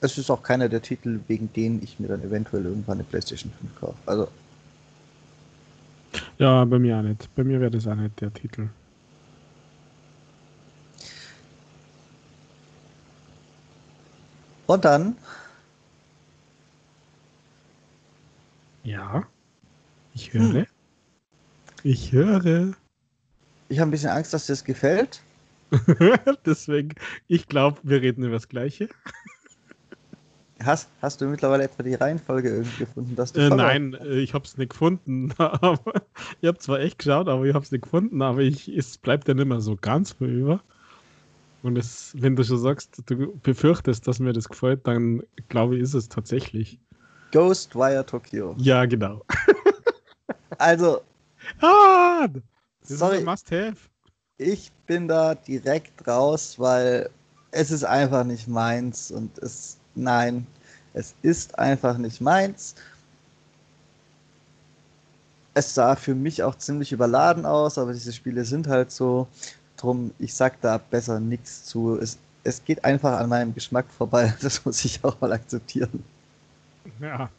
Es 0.04 0.18
ist 0.18 0.30
auch 0.30 0.44
keiner 0.44 0.68
der 0.68 0.82
Titel, 0.82 1.22
wegen 1.28 1.52
denen 1.54 1.82
ich 1.82 2.00
mir 2.00 2.10
dann 2.10 2.22
eventuell 2.22 2.66
irgendwann 2.66 2.98
eine 2.98 3.06
PlayStation 3.06 3.52
5 3.60 3.76
kaufe. 3.80 3.98
Also. 4.06 4.28
Ja, 6.38 6.66
bei 6.66 6.78
mir 6.78 6.98
auch 6.98 7.02
nicht. 7.02 7.34
Bei 7.36 7.44
mir 7.44 7.60
wäre 7.62 7.72
das 7.72 7.88
auch 7.88 7.96
nicht 7.96 8.20
der 8.20 8.34
Titel. 8.34 8.68
Und 14.68 14.86
dann. 14.86 15.16
Ja. 18.84 19.24
Ich 20.14 20.34
höre. 20.34 20.54
Hm. 20.54 20.66
Ich 21.84 22.12
höre. 22.12 22.74
Ich 23.70 23.80
habe 23.80 23.90
ein 23.90 23.92
bisschen 23.92 24.10
Angst, 24.10 24.34
dass 24.34 24.46
dir 24.46 24.54
das 24.54 24.64
gefällt. 24.64 25.22
Deswegen, 26.46 26.94
ich 27.28 27.48
glaube, 27.48 27.80
wir 27.84 28.02
reden 28.02 28.24
über 28.24 28.34
das 28.34 28.50
Gleiche. 28.50 28.90
Hast, 30.66 30.90
hast 31.02 31.22
du 31.22 31.26
mittlerweile 31.26 31.64
etwa 31.64 31.84
die 31.84 31.96
Reihenfolge 31.96 32.50
irgendwie 32.50 32.86
gefunden, 32.86 33.16
dass 33.16 33.34
du 33.34 33.42
äh, 33.42 33.50
Nein, 33.50 33.94
äh, 33.94 34.20
ich 34.20 34.34
habe 34.34 34.46
es 34.46 34.58
nicht 34.58 34.72
gefunden. 34.72 35.30
ich 36.42 36.48
habe 36.48 36.58
zwar 36.60 36.80
echt 36.80 37.00
geschaut, 37.00 37.28
aber 37.28 37.46
ich 37.46 37.54
habe 37.54 37.64
es 37.64 37.72
nicht 37.72 37.84
gefunden. 37.84 38.22
Aber 38.22 38.40
ich, 38.40 38.68
es 38.68 38.98
bleibt 38.98 39.28
ja 39.28 39.34
nicht 39.34 39.48
mehr 39.48 39.62
so 39.62 39.76
ganz 39.76 40.14
vorüber. 40.14 40.62
Und 41.64 41.78
es, 41.78 42.14
wenn 42.18 42.36
du 42.36 42.44
schon 42.44 42.60
sagst, 42.60 43.02
du 43.06 43.40
befürchtest, 43.40 44.08
dass 44.08 44.20
mir 44.20 44.34
das 44.34 44.50
gefällt, 44.50 44.86
dann 44.86 45.24
glaube 45.48 45.78
ich, 45.78 45.82
ist 45.82 45.94
es 45.94 46.10
tatsächlich. 46.10 46.78
Ghostwire 47.32 48.06
Tokyo. 48.06 48.56
Ja, 48.58 48.86
genau. 48.86 49.24
also. 50.58 51.02
Ah, 51.62 52.28
das 52.82 53.00
sorry, 53.00 53.18
ist 53.18 53.26
Must-Have. 53.26 53.78
Ich 54.38 54.72
bin 54.88 55.08
da 55.08 55.36
direkt 55.36 56.06
raus, 56.06 56.56
weil 56.58 57.10
es 57.52 57.72
ist 57.72 57.84
einfach 57.84 58.24
nicht 58.24 58.48
meins 58.48 59.12
und 59.12 59.38
es 59.38 59.78
nein, 59.96 60.48
es 60.94 61.16
ist 61.22 61.58
einfach 61.58 61.98
nicht 61.98 62.22
meins. 62.22 62.76
Es 65.56 65.74
sah 65.74 65.96
für 65.96 66.16
mich 66.16 66.44
auch 66.44 66.56
ziemlich 66.58 66.92
überladen 66.92 67.46
aus, 67.46 67.78
aber 67.78 67.94
diese 67.94 68.14
Spiele 68.14 68.46
sind 68.46 68.68
halt 68.68 68.92
so. 68.92 69.28
Drum, 69.78 70.12
ich 70.20 70.34
sag 70.34 70.62
da 70.62 70.78
besser 70.78 71.20
nichts 71.20 71.66
zu. 71.66 71.98
Es, 71.98 72.18
es 72.44 72.64
geht 72.64 72.86
einfach 72.86 73.20
an 73.20 73.30
meinem 73.30 73.54
Geschmack 73.54 73.86
vorbei. 73.90 74.34
Das 74.42 74.66
muss 74.66 74.84
ich 74.86 75.04
auch 75.04 75.20
mal 75.22 75.32
akzeptieren. 75.32 76.04
Ja. 77.00 77.30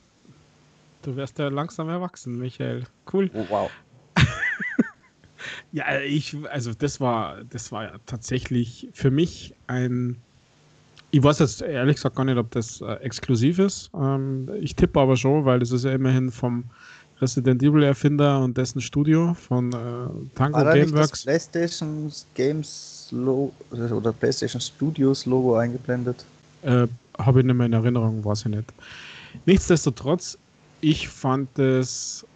Du 1.03 1.17
wirst 1.17 1.39
ja 1.39 1.49
langsam 1.49 1.89
erwachsen, 1.89 2.39
Michael. 2.39 2.87
Cool. 3.13 3.31
Oh, 3.35 3.45
wow. 3.49 3.71
ja, 5.73 6.01
ich, 6.01 6.37
also 6.51 6.73
das 6.73 7.01
war, 7.01 7.45
das 7.45 7.71
war 7.73 7.85
ja 7.85 7.99
tatsächlich 8.07 8.89
für 8.95 9.11
mich 9.11 9.55
ein. 9.67 10.17
Ich 11.15 11.23
weiß 11.23 11.39
jetzt 11.39 11.63
ehrlich 11.63 11.95
gesagt 11.95 12.17
gar 12.17 12.25
nicht, 12.25 12.39
ob 12.39 12.51
das 12.51 12.81
äh, 12.81 12.95
exklusiv 12.95 13.61
ist. 13.61 13.89
Ähm, 13.95 14.49
ich 14.61 14.75
tippe 14.75 14.99
aber 14.99 15.17
schon, 15.17 15.45
weil 15.45 15.61
das 15.61 15.71
ist 15.71 15.85
ja 15.85 15.93
immerhin 15.93 16.33
vom 16.33 16.65
Resident 17.21 17.63
Evil 17.63 17.85
Erfinder 17.85 18.43
und 18.43 18.59
dessen 18.59 18.81
Studio 18.81 19.33
von 19.35 19.73
äh, 19.73 20.35
Tango 20.35 20.59
War 20.59 20.75
Gameworks. 20.75 21.11
das 21.11 21.23
PlayStation 21.23 22.11
Games 22.35 23.11
Logo 23.13 23.53
oder 23.71 24.13
PlayStation 24.13 24.61
Studios 24.61 25.25
Logo 25.25 25.55
eingeblendet? 25.55 26.25
Äh, 26.63 26.89
Habe 27.17 27.39
ich 27.39 27.47
nicht 27.47 27.55
mehr 27.55 27.67
in 27.67 27.75
Erinnerung, 27.75 28.25
weiß 28.25 28.47
ich 28.47 28.47
nicht. 28.47 28.73
Nichtsdestotrotz, 29.47 30.37
ich 30.81 31.09
fand 31.09 31.57
es, 31.61 32.27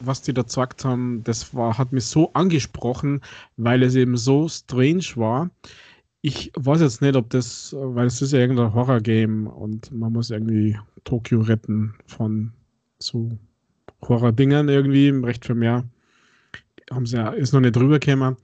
was 0.00 0.22
die 0.22 0.34
da 0.34 0.42
gesagt 0.42 0.84
haben, 0.84 1.22
das 1.22 1.54
war, 1.54 1.78
hat 1.78 1.92
mich 1.92 2.06
so 2.06 2.32
angesprochen, 2.32 3.20
weil 3.56 3.84
es 3.84 3.94
eben 3.94 4.16
so 4.16 4.48
strange 4.48 5.04
war. 5.14 5.50
Ich 6.22 6.50
weiß 6.56 6.80
jetzt 6.80 7.02
nicht, 7.02 7.14
ob 7.14 7.30
das, 7.30 7.74
weil 7.78 8.06
es 8.06 8.20
ist 8.20 8.32
ja 8.32 8.40
irgendein 8.40 8.74
Horror-Game 8.74 9.46
und 9.46 9.92
man 9.92 10.12
muss 10.12 10.30
irgendwie 10.30 10.76
Tokio 11.04 11.40
retten 11.40 11.94
von 12.06 12.52
so 12.98 13.30
Horror-Dingern 14.02 14.68
irgendwie, 14.68 15.10
recht 15.10 15.44
viel 15.44 15.54
mehr. 15.54 15.84
Haben 16.90 17.06
sie 17.06 17.16
ja, 17.16 17.30
ist 17.30 17.52
noch 17.52 17.60
nicht 17.60 17.76
drüber 17.76 17.98
gekommen. 17.98 18.36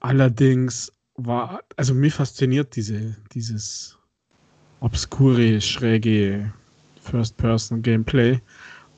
Allerdings 0.00 0.92
war, 1.16 1.62
also 1.76 1.94
mich 1.94 2.14
fasziniert 2.14 2.76
diese, 2.76 3.16
dieses 3.32 3.96
obskure, 4.80 5.60
schräge 5.60 6.52
First-Person-Gameplay, 7.00 8.40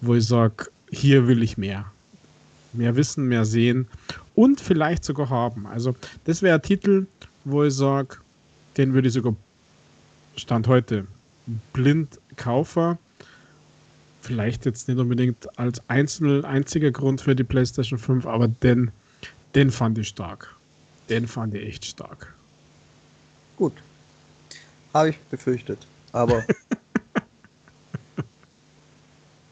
wo 0.00 0.14
ich 0.14 0.26
sage, 0.26 0.66
hier 0.90 1.26
will 1.26 1.42
ich 1.42 1.56
mehr. 1.56 1.90
Mehr 2.72 2.96
wissen, 2.96 3.26
mehr 3.26 3.44
sehen 3.44 3.86
und 4.34 4.60
vielleicht 4.60 5.04
sogar 5.04 5.30
haben. 5.30 5.66
Also, 5.66 5.94
das 6.24 6.42
wäre 6.42 6.56
ein 6.56 6.62
Titel, 6.62 7.06
wo 7.44 7.64
ich 7.64 7.74
sage, 7.74 8.16
den 8.76 8.94
würde 8.94 9.08
ich 9.08 9.14
sogar 9.14 9.34
Stand 10.36 10.68
heute 10.68 11.06
blind 11.72 12.18
kaufen. 12.36 12.98
Vielleicht 14.20 14.66
jetzt 14.66 14.88
nicht 14.88 14.98
unbedingt 14.98 15.58
als 15.58 15.80
einzelner, 15.88 16.46
einziger 16.46 16.90
Grund 16.90 17.20
für 17.20 17.34
die 17.34 17.44
PlayStation 17.44 17.98
5, 17.98 18.26
aber 18.26 18.48
den, 18.48 18.90
den 19.54 19.70
fand 19.70 19.98
ich 19.98 20.08
stark. 20.08 20.54
Den 21.08 21.26
fand 21.26 21.54
ich 21.54 21.66
echt 21.66 21.84
stark. 21.84 22.34
Gut. 23.56 23.72
Habe 24.92 25.10
ich 25.10 25.18
befürchtet. 25.30 25.86
Aber 26.12 26.42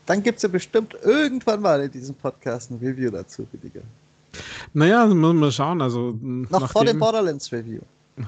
dann 0.06 0.22
gibt 0.22 0.36
es 0.36 0.42
ja 0.42 0.48
bestimmt 0.48 0.94
irgendwann 1.02 1.62
mal 1.62 1.82
in 1.82 1.90
diesem 1.90 2.14
Podcast 2.14 2.70
ein 2.70 2.78
Review 2.78 3.10
dazu, 3.10 3.46
Rüdiger. 3.52 3.82
Naja, 4.76 5.04
also 5.04 5.14
müssen 5.14 5.40
wir 5.40 5.50
schauen. 5.50 5.80
Also, 5.80 6.18
Noch 6.20 6.70
vor 6.70 6.84
dem 6.84 6.98
Borderlands 6.98 7.50
Review. 7.50 7.80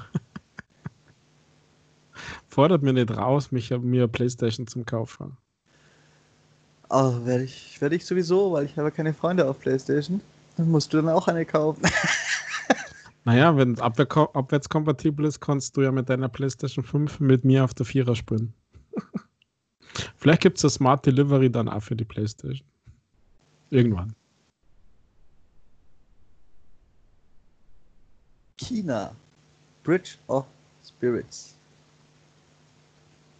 fordert 2.47 2.81
mir 2.81 2.91
nicht 2.91 3.15
raus, 3.15 3.51
mich 3.51 3.69
mir 3.69 4.07
PlayStation 4.07 4.65
zum 4.65 4.83
Kaufen. 4.83 5.37
Oh, 6.89 7.23
werde 7.23 7.43
ich, 7.43 7.79
werd 7.79 7.93
ich 7.93 8.03
sowieso, 8.03 8.51
weil 8.51 8.65
ich 8.65 8.75
habe 8.79 8.89
keine 8.89 9.13
Freunde 9.13 9.47
auf 9.47 9.59
PlayStation. 9.59 10.21
Dann 10.57 10.71
musst 10.71 10.91
du 10.91 10.97
dann 10.97 11.09
auch 11.09 11.27
eine 11.27 11.45
kaufen. 11.45 11.83
Naja, 13.25 13.55
wenn 13.55 13.73
es 13.73 13.79
abwär 13.81 14.07
abwärtskompatibel 14.33 15.25
ist, 15.25 15.39
kannst 15.39 15.77
du 15.77 15.81
ja 15.81 15.91
mit 15.91 16.09
deiner 16.09 16.29
PlayStation 16.29 16.83
5 16.83 17.19
mit 17.19 17.45
mir 17.45 17.63
auf 17.63 17.75
der 17.75 17.85
Vierer 17.85 18.15
spielen. 18.15 18.53
Vielleicht 20.17 20.41
gibt 20.41 20.57
es 20.57 20.63
das 20.63 20.75
Smart 20.75 21.05
Delivery 21.05 21.51
dann 21.51 21.69
auch 21.69 21.83
für 21.83 21.95
die 21.95 22.05
PlayStation. 22.05 22.65
Irgendwann. 23.69 24.15
China. 28.59 29.11
Bridge 29.83 30.17
of 30.27 30.45
Spirits. 30.85 31.55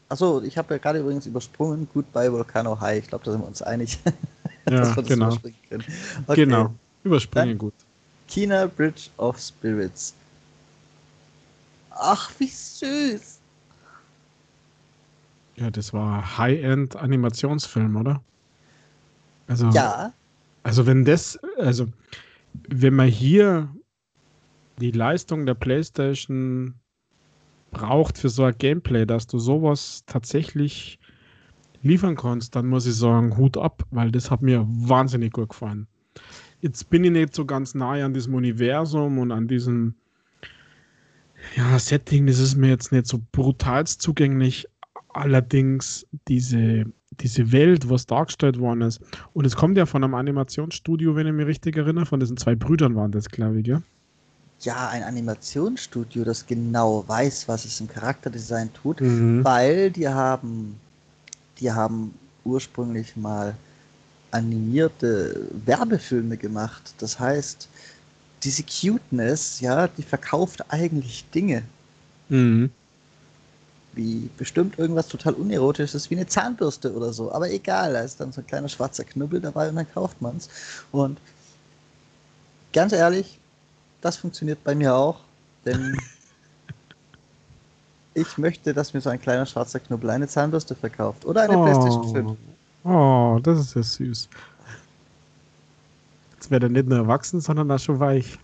Achso, 0.08 0.42
ich 0.42 0.58
habe 0.58 0.74
ja 0.74 0.78
gerade 0.80 1.00
übrigens 1.00 1.26
übersprungen. 1.28 1.88
Goodbye 1.94 2.32
Volcano 2.32 2.80
High. 2.80 3.04
Ich 3.04 3.08
glaube, 3.10 3.26
da 3.26 3.32
sind 3.32 3.42
wir 3.42 3.48
uns 3.48 3.62
einig. 3.62 4.00
Ja, 4.70 4.94
genau. 5.02 5.34
Okay. 6.28 6.36
Genau. 6.36 6.72
Überspringen 7.04 7.50
Dann- 7.50 7.58
gut. 7.58 7.74
China 8.28 8.68
Bridge 8.68 9.10
of 9.18 9.40
Spirits. 9.40 10.14
Ach, 11.90 12.30
wie 12.38 12.46
süß. 12.48 13.40
Ja, 15.56 15.72
das 15.72 15.92
war 15.92 16.38
High-End 16.38 16.96
Animationsfilm, 16.96 17.96
oder? 17.96 18.22
Also, 19.48 19.70
Ja, 19.70 20.14
also 20.62 20.86
wenn 20.86 21.04
das, 21.04 21.40
also 21.58 21.88
wenn 22.68 22.94
man 22.94 23.08
hier 23.08 23.68
die 24.80 24.92
Leistung 24.92 25.46
der 25.46 25.54
PlayStation 25.54 26.76
braucht 27.72 28.18
für 28.18 28.30
so 28.30 28.44
ein 28.44 28.58
Gameplay, 28.58 29.06
dass 29.06 29.28
du 29.28 29.38
sowas 29.38 30.04
tatsächlich 30.08 31.00
liefern 31.82 32.16
kannst, 32.16 32.56
dann 32.56 32.68
muss 32.68 32.88
ich 32.88 32.96
sagen, 32.96 33.38
Hut 33.38 33.58
ab, 33.58 33.84
weil 33.92 34.12
das 34.12 34.32
hat 34.32 34.42
mir 34.42 34.66
wahnsinnig 34.68 35.34
gut 35.34 35.50
gefallen. 35.50 35.88
Jetzt 36.62 36.90
bin 36.90 37.04
ich 37.04 37.12
nicht 37.12 37.36
so 37.36 37.46
ganz 37.46 37.74
nahe 37.74 38.04
an 38.04 38.14
diesem 38.14 38.34
Universum 38.34 39.18
und 39.20 39.32
an 39.32 39.48
diesem 39.48 39.96
ja, 41.56 41.80
Setting, 41.80 42.28
das 42.28 42.40
ist 42.40 42.56
mir 42.56 42.70
jetzt 42.70 42.92
nicht 42.92 43.08
so 43.08 43.22
brutal 43.32 43.86
zugänglich. 43.88 44.68
Allerdings 45.14 46.06
diese, 46.28 46.86
diese 47.12 47.52
Welt, 47.52 47.90
was 47.90 48.06
dargestellt 48.06 48.60
worden 48.60 48.82
ist, 48.82 49.02
und 49.34 49.46
es 49.46 49.56
kommt 49.56 49.78
ja 49.78 49.86
von 49.86 50.04
einem 50.04 50.16
Animationsstudio, 50.16 51.16
wenn 51.16 51.28
ich 51.28 51.34
mich 51.34 51.48
richtig 51.48 51.78
erinnere, 51.78 52.06
von 52.06 52.20
diesen 52.20 52.38
zwei 52.38 52.56
Brüdern 52.56 52.96
waren 52.96 53.12
das, 53.12 53.30
glaube 53.30 53.62
ich, 53.62 53.68
ja? 53.68 53.82
Ja, 54.62 54.90
ein 54.90 55.04
Animationsstudio, 55.04 56.24
das 56.24 56.46
genau 56.46 57.04
weiß, 57.08 57.48
was 57.48 57.66
es 57.66 57.80
im 57.80 57.88
Charakterdesign 57.88 58.74
tut, 58.74 59.02
Mhm. 59.02 59.44
weil 59.44 59.92
die 59.92 60.08
haben, 60.08 60.80
die 61.60 61.72
haben 61.72 62.14
ursprünglich 62.44 63.16
mal 63.16 63.56
animierte 64.32 65.48
Werbefilme 65.66 66.38
gemacht. 66.38 66.94
Das 67.00 67.20
heißt, 67.20 67.68
diese 68.44 68.64
Cuteness, 68.64 69.60
ja, 69.60 69.88
die 69.88 70.04
verkauft 70.04 70.64
eigentlich 70.70 71.26
Dinge, 71.34 71.64
Mhm. 72.30 72.70
wie 73.94 74.30
bestimmt 74.38 74.78
irgendwas 74.78 75.08
total 75.08 75.34
unerotisches, 75.34 76.10
wie 76.10 76.16
eine 76.16 76.28
Zahnbürste 76.28 76.94
oder 76.94 77.12
so. 77.12 77.32
Aber 77.32 77.50
egal, 77.50 77.94
da 77.94 78.02
ist 78.02 78.20
dann 78.20 78.32
so 78.32 78.42
ein 78.42 78.48
kleiner 78.48 78.70
schwarzer 78.70 79.04
Knubbel 79.04 79.42
dabei 79.42 79.70
und 79.70 79.76
dann 79.76 79.92
kauft 79.92 80.22
man's. 80.22 80.48
Und 80.92 81.18
ganz 82.72 82.94
ehrlich, 82.94 83.39
das 84.02 84.18
funktioniert 84.18 84.64
bei 84.64 84.76
mir 84.76 84.96
auch, 84.96 85.20
denn 85.66 85.98
ich 88.14 88.38
möchte, 88.38 88.74
dass 88.74 88.94
mir 88.94 89.02
so 89.02 89.10
ein 89.10 89.22
kleiner 89.22 89.46
schwarzer 89.46 89.80
Knubbel 89.80 90.10
eine 90.10 90.28
Zahnbürste 90.28 90.76
verkauft 90.76 91.26
oder 91.26 91.42
eine 91.42 91.58
PlayStation 91.58 92.12
5. 92.12 92.38
Oh, 92.84 93.40
das 93.44 93.60
ist 93.60 93.76
ja 93.76 93.84
süß. 93.84 94.30
Jetzt 96.34 96.52
wäre 96.52 96.68
er 96.68 96.70
nicht 96.70 96.88
nur 96.88 97.00
erwachsen, 97.00 97.42
sondern 97.42 97.70
auch 97.72 97.80
schon 97.80 98.00
weich. 98.00 98.40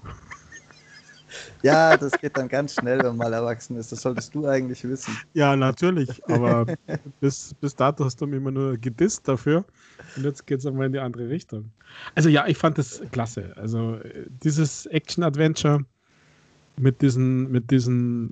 Ja, 1.63 1.97
das 1.97 2.11
geht 2.13 2.37
dann 2.37 2.47
ganz 2.47 2.75
schnell, 2.75 2.99
wenn 2.99 3.15
man 3.15 3.31
mal 3.31 3.33
erwachsen 3.33 3.75
ist. 3.77 3.91
Das 3.91 4.01
solltest 4.01 4.35
du 4.35 4.45
eigentlich 4.45 4.83
wissen. 4.83 5.15
Ja, 5.33 5.55
natürlich, 5.55 6.09
aber 6.29 6.65
bis, 7.19 7.53
bis 7.55 7.75
dato 7.75 8.05
hast 8.05 8.21
du 8.21 8.27
mich 8.27 8.37
immer 8.37 8.51
nur 8.51 8.77
gedisst 8.77 9.27
dafür 9.27 9.65
und 10.15 10.23
jetzt 10.23 10.45
geht 10.45 10.59
es 10.59 10.65
einmal 10.65 10.87
in 10.87 10.93
die 10.93 10.99
andere 10.99 11.29
Richtung. 11.29 11.71
Also 12.13 12.29
ja, 12.29 12.45
ich 12.47 12.57
fand 12.57 12.77
das 12.77 13.01
klasse. 13.11 13.53
Also 13.55 13.95
äh, 13.95 14.25
dieses 14.43 14.85
Action-Adventure 14.87 15.85
mit 16.77 17.01
diesen, 17.01 17.51
mit 17.51 17.71
diesen 17.71 18.31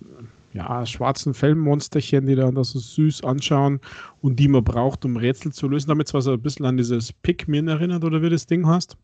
ja, 0.53 0.85
schwarzen 0.85 1.33
Fellmonsterchen, 1.33 2.27
die 2.27 2.35
dann 2.35 2.55
da 2.55 2.63
so 2.63 2.79
süß 2.79 3.23
anschauen 3.23 3.79
und 4.21 4.39
die 4.39 4.47
man 4.47 4.63
braucht, 4.63 5.03
um 5.05 5.17
Rätsel 5.17 5.51
zu 5.51 5.67
lösen, 5.67 5.87
damit 5.89 6.07
zwar 6.07 6.21
so 6.21 6.33
ein 6.33 6.41
bisschen 6.41 6.65
an 6.65 6.77
dieses 6.77 7.11
Pikmin 7.11 7.67
erinnert 7.67 8.03
oder 8.03 8.21
wie 8.21 8.29
das 8.29 8.45
Ding 8.45 8.67
heißt, 8.67 8.95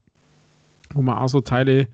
wo 0.93 1.01
man 1.01 1.17
auch 1.17 1.29
so 1.29 1.41
Teile 1.41 1.87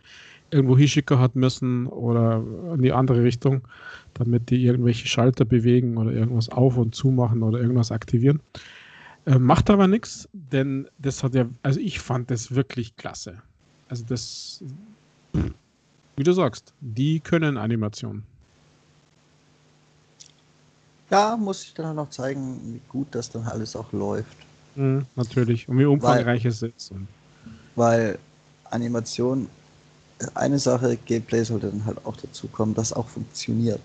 irgendwo 0.52 0.78
hinschicken 0.78 1.20
hat 1.20 1.36
müssen 1.36 1.88
oder 1.88 2.44
in 2.74 2.82
die 2.82 2.94
andere 2.94 3.24
Richtung, 3.24 3.68
damit 4.14 4.50
die 4.50 4.64
irgendwelche 4.64 5.08
Schalter 5.08 5.46
bewegen 5.46 5.98
oder 5.98 6.12
irgendwas 6.12 6.50
auf 6.50 6.78
und 6.78 6.96
zu 6.96 7.12
machen 7.12 7.44
oder 7.44 7.60
irgendwas 7.60 7.92
aktivieren. 7.92 8.42
Äh, 9.26 9.40
macht 9.40 9.70
aber 9.70 9.88
nichts, 9.88 10.30
denn 10.34 10.88
das 11.00 11.24
hat 11.24 11.34
ja, 11.36 11.46
also 11.64 11.80
ich 11.80 12.00
fand 12.00 12.30
das 12.30 12.54
wirklich 12.54 12.96
klasse. 12.96 13.42
Also 13.90 14.06
das, 14.08 14.64
wie 16.16 16.24
du 16.24 16.32
sagst, 16.32 16.74
die 16.80 17.20
können 17.20 17.58
Animation. 17.58 18.24
Ja, 21.10 21.38
muss 21.38 21.64
ich 21.64 21.74
dann 21.74 21.86
auch 21.88 22.04
noch 22.06 22.10
zeigen, 22.10 22.60
wie 22.74 22.82
gut 22.90 23.08
das 23.12 23.30
dann 23.30 23.44
alles 23.44 23.76
auch 23.76 23.92
läuft. 23.94 24.38
Mhm, 24.76 25.06
natürlich. 25.16 25.70
Und 25.70 25.80
wie 25.80 25.86
umfangreich 25.86 26.46
es 26.46 26.62
ist. 26.62 26.94
Weil 27.76 28.18
Animation 28.72 29.48
eine 30.34 30.60
Sache, 30.60 30.98
Gameplay 31.06 31.44
sollte 31.44 31.68
dann 31.68 31.86
halt 31.86 31.98
auch 32.06 32.16
dazu 32.16 32.48
kommen, 32.48 32.74
das 32.74 32.94
auch 32.94 33.08
funktioniert. 33.08 33.82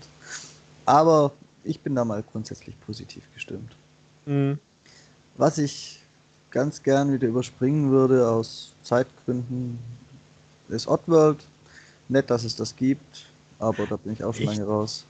Aber 0.86 1.32
ich 1.64 1.80
bin 1.80 1.94
da 1.94 2.04
mal 2.04 2.22
grundsätzlich 2.22 2.74
positiv 2.86 3.22
gestimmt. 3.34 3.72
Mhm. 4.26 4.58
Was 5.36 5.58
ich 5.58 6.00
ganz 6.50 6.82
gern 6.82 7.12
wieder 7.12 7.28
überspringen 7.28 7.90
würde 7.90 8.28
aus 8.28 8.72
Zeitgründen, 8.82 9.78
ist 10.68 10.88
Oddworld. 10.88 11.38
Nett, 12.08 12.28
dass 12.28 12.42
es 12.42 12.56
das 12.56 12.74
gibt, 12.74 13.26
aber 13.60 13.86
da 13.86 13.96
bin 13.96 14.12
ich 14.12 14.24
auch 14.24 14.34
schon 14.34 14.44
ich, 14.44 14.50
lange 14.50 14.64
raus. 14.64 15.04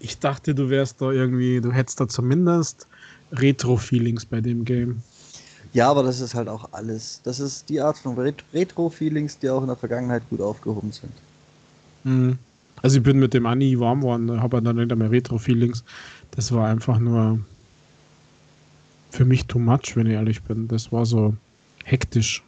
Ich 0.00 0.18
dachte, 0.18 0.52
du 0.52 0.68
wärst 0.68 1.00
da 1.00 1.12
irgendwie, 1.12 1.60
du 1.60 1.70
hättest 1.70 2.00
da 2.00 2.08
zumindest 2.08 2.88
Retro-Feelings 3.32 4.26
bei 4.26 4.40
dem 4.40 4.64
Game. 4.64 5.02
Ja, 5.72 5.90
aber 5.90 6.02
das 6.02 6.20
ist 6.20 6.34
halt 6.34 6.48
auch 6.48 6.68
alles. 6.72 7.20
Das 7.22 7.38
ist 7.38 7.68
die 7.68 7.80
Art 7.80 7.96
von 7.96 8.16
Retro-Feelings, 8.52 9.38
die 9.38 9.48
auch 9.48 9.60
in 9.60 9.68
der 9.68 9.76
Vergangenheit 9.76 10.22
gut 10.28 10.40
aufgehoben 10.40 10.90
sind. 10.90 11.12
Mhm. 12.04 12.38
Also 12.82 12.96
ich 12.98 13.02
bin 13.02 13.18
mit 13.18 13.34
dem 13.34 13.46
Anni 13.46 13.78
warm 13.78 14.00
geworden, 14.00 14.40
habe 14.40 14.62
dann 14.62 14.76
nicht 14.76 14.94
mehr 14.94 15.10
Retro-Feelings. 15.10 15.84
Das 16.32 16.50
war 16.52 16.68
einfach 16.68 16.98
nur 16.98 17.38
für 19.10 19.24
mich 19.24 19.46
too 19.46 19.58
much, 19.58 19.94
wenn 19.96 20.06
ich 20.06 20.14
ehrlich 20.14 20.42
bin. 20.42 20.66
Das 20.66 20.90
war 20.90 21.04
so 21.04 21.34
hektisch. 21.84 22.42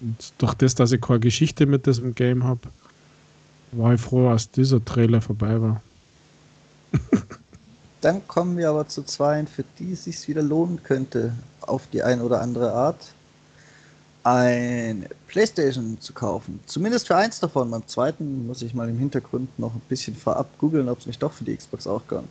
Und 0.00 0.32
durch 0.38 0.54
das, 0.54 0.74
dass 0.74 0.92
ich 0.92 1.00
keine 1.00 1.20
Geschichte 1.20 1.66
mit 1.66 1.86
diesem 1.86 2.14
Game 2.14 2.44
habe, 2.44 2.60
war 3.72 3.94
ich 3.94 4.00
froh, 4.00 4.28
als 4.28 4.50
dieser 4.50 4.84
Trailer 4.84 5.20
vorbei 5.20 5.60
war. 5.60 5.82
Dann 8.04 8.28
kommen 8.28 8.58
wir 8.58 8.68
aber 8.68 8.86
zu 8.86 9.02
zwei, 9.02 9.46
für 9.46 9.64
die 9.78 9.92
es 9.92 10.04
sich 10.04 10.28
wieder 10.28 10.42
lohnen 10.42 10.82
könnte, 10.82 11.32
auf 11.62 11.86
die 11.90 12.02
eine 12.02 12.22
oder 12.22 12.42
andere 12.42 12.70
Art 12.70 13.14
eine 14.24 15.08
Playstation 15.26 15.98
zu 16.02 16.12
kaufen. 16.12 16.60
Zumindest 16.66 17.06
für 17.06 17.16
eins 17.16 17.40
davon. 17.40 17.70
Beim 17.70 17.86
zweiten 17.86 18.46
muss 18.46 18.60
ich 18.60 18.74
mal 18.74 18.90
im 18.90 18.98
Hintergrund 18.98 19.58
noch 19.58 19.72
ein 19.74 19.80
bisschen 19.88 20.14
vorab 20.14 20.50
googeln, 20.58 20.90
ob 20.90 20.98
es 20.98 21.06
nicht 21.06 21.22
doch 21.22 21.32
für 21.32 21.44
die 21.44 21.56
Xbox 21.56 21.86
auch 21.86 22.06
kommt. 22.06 22.30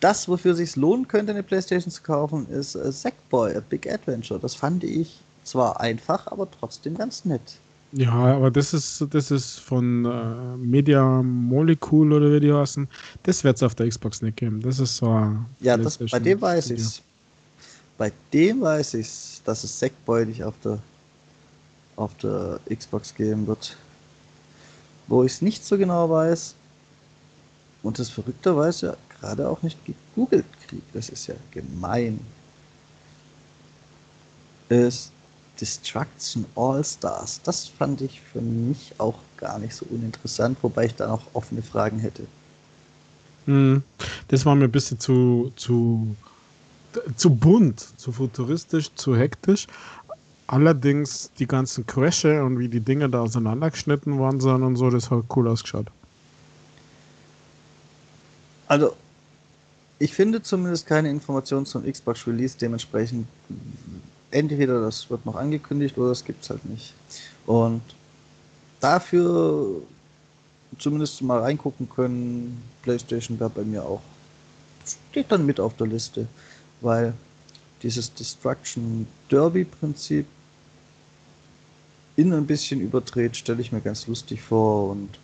Das, 0.00 0.28
wofür 0.28 0.52
es 0.52 0.58
sich 0.58 0.76
lohnen 0.76 1.08
könnte, 1.08 1.32
eine 1.32 1.44
Playstation 1.44 1.90
zu 1.90 2.02
kaufen, 2.02 2.46
ist 2.50 2.74
äh, 2.74 2.92
Sackboy, 2.92 3.56
A 3.56 3.60
Big 3.60 3.90
Adventure. 3.90 4.38
Das 4.38 4.54
fand 4.54 4.84
ich 4.84 5.22
zwar 5.44 5.80
einfach, 5.80 6.26
aber 6.26 6.46
trotzdem 6.50 6.94
ganz 6.98 7.24
nett. 7.24 7.58
Ja, 7.92 8.12
aber 8.12 8.50
das 8.50 8.72
ist, 8.72 9.04
das 9.10 9.30
ist 9.30 9.58
von 9.58 10.04
äh, 10.04 10.56
Media 10.56 11.22
Molecule 11.22 12.16
oder 12.16 12.32
wie 12.32 12.40
die 12.40 12.52
heißen. 12.52 12.88
Das 13.24 13.42
wird 13.42 13.56
es 13.56 13.62
auf 13.62 13.74
der 13.74 13.88
Xbox 13.88 14.22
nicht 14.22 14.36
geben. 14.36 14.60
Das 14.60 14.78
ist 14.78 14.96
so. 14.96 15.36
Ja, 15.60 15.76
das, 15.76 15.98
bei 15.98 16.20
dem 16.20 16.40
weiß 16.40 16.70
ich 16.70 17.02
Bei 17.98 18.12
dem 18.32 18.60
weiß 18.60 18.94
ich 18.94 19.08
dass 19.44 19.64
es 19.64 19.78
Sackboy 19.78 20.26
nicht 20.26 20.44
auf 20.44 20.54
der, 20.62 20.78
auf 21.96 22.14
der 22.18 22.60
Xbox 22.72 23.14
geben 23.14 23.46
wird. 23.46 23.76
Wo 25.08 25.24
ich 25.24 25.32
es 25.32 25.42
nicht 25.42 25.64
so 25.64 25.76
genau 25.76 26.08
weiß, 26.08 26.54
und 27.82 27.98
das 27.98 28.10
verrückterweise 28.10 28.86
ja 28.86 28.96
gerade 29.18 29.48
auch 29.48 29.62
nicht 29.62 29.78
gegoogelt 29.84 30.46
kriege, 30.66 30.82
das 30.92 31.08
ist 31.08 31.26
ja 31.26 31.34
gemein, 31.50 32.20
ist 34.68 35.12
Destruction 35.60 36.44
All 36.56 36.82
Stars. 36.84 37.40
Das 37.42 37.66
fand 37.66 38.00
ich 38.00 38.20
für 38.20 38.40
mich 38.40 38.92
auch 38.98 39.18
gar 39.36 39.58
nicht 39.58 39.74
so 39.74 39.86
uninteressant, 39.90 40.58
wobei 40.62 40.86
ich 40.86 40.94
da 40.94 41.08
noch 41.08 41.22
offene 41.34 41.62
Fragen 41.62 41.98
hätte. 41.98 42.26
Hm, 43.46 43.82
das 44.28 44.44
war 44.44 44.54
mir 44.54 44.64
ein 44.64 44.72
bisschen 44.72 44.98
zu, 45.00 45.52
zu, 45.56 46.14
zu 47.16 47.30
bunt, 47.30 47.80
zu 47.98 48.12
futuristisch, 48.12 48.94
zu 48.94 49.16
hektisch. 49.16 49.66
Allerdings 50.46 51.30
die 51.38 51.46
ganzen 51.46 51.86
Crashe 51.86 52.42
und 52.42 52.58
wie 52.58 52.68
die 52.68 52.80
Dinge 52.80 53.08
da 53.08 53.20
auseinandergeschnitten 53.20 54.18
worden 54.18 54.40
sind 54.40 54.62
und 54.62 54.76
so, 54.76 54.90
das 54.90 55.10
hat 55.10 55.24
cool 55.36 55.48
ausgeschaut. 55.48 55.86
Also, 58.66 58.94
ich 59.98 60.14
finde 60.14 60.42
zumindest 60.42 60.86
keine 60.86 61.10
Informationen 61.10 61.66
zum 61.66 61.84
Xbox 61.84 62.26
Release, 62.26 62.56
dementsprechend 62.58 63.26
entweder 64.30 64.80
das 64.82 65.10
wird 65.10 65.26
noch 65.26 65.36
angekündigt 65.36 65.96
oder 65.98 66.10
das 66.10 66.24
gibt 66.24 66.42
es 66.44 66.50
halt 66.50 66.64
nicht. 66.66 66.94
Und 67.46 67.82
dafür 68.80 69.82
zumindest 70.78 71.20
mal 71.22 71.40
reingucken 71.40 71.88
können, 71.88 72.62
PlayStation 72.82 73.38
wäre 73.40 73.50
bei 73.50 73.64
mir 73.64 73.84
auch, 73.84 74.02
steht 75.10 75.30
dann 75.30 75.46
mit 75.46 75.60
auf 75.60 75.76
der 75.76 75.86
Liste, 75.88 76.26
weil 76.80 77.12
dieses 77.82 78.12
Destruction 78.14 79.06
Derby 79.30 79.64
Prinzip 79.64 80.26
in 82.16 82.32
ein 82.32 82.46
bisschen 82.46 82.80
überdreht, 82.80 83.36
stelle 83.36 83.60
ich 83.60 83.72
mir 83.72 83.80
ganz 83.80 84.06
lustig 84.06 84.42
vor 84.42 84.90
und 84.90 85.18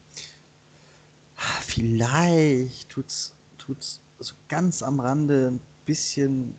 vielleicht 1.62 2.88
tut's, 2.88 3.34
tut's 3.58 4.00
so 4.18 4.34
ganz 4.48 4.82
am 4.82 5.00
Rande 5.00 5.52
ein 5.52 5.60
bisschen 5.84 6.54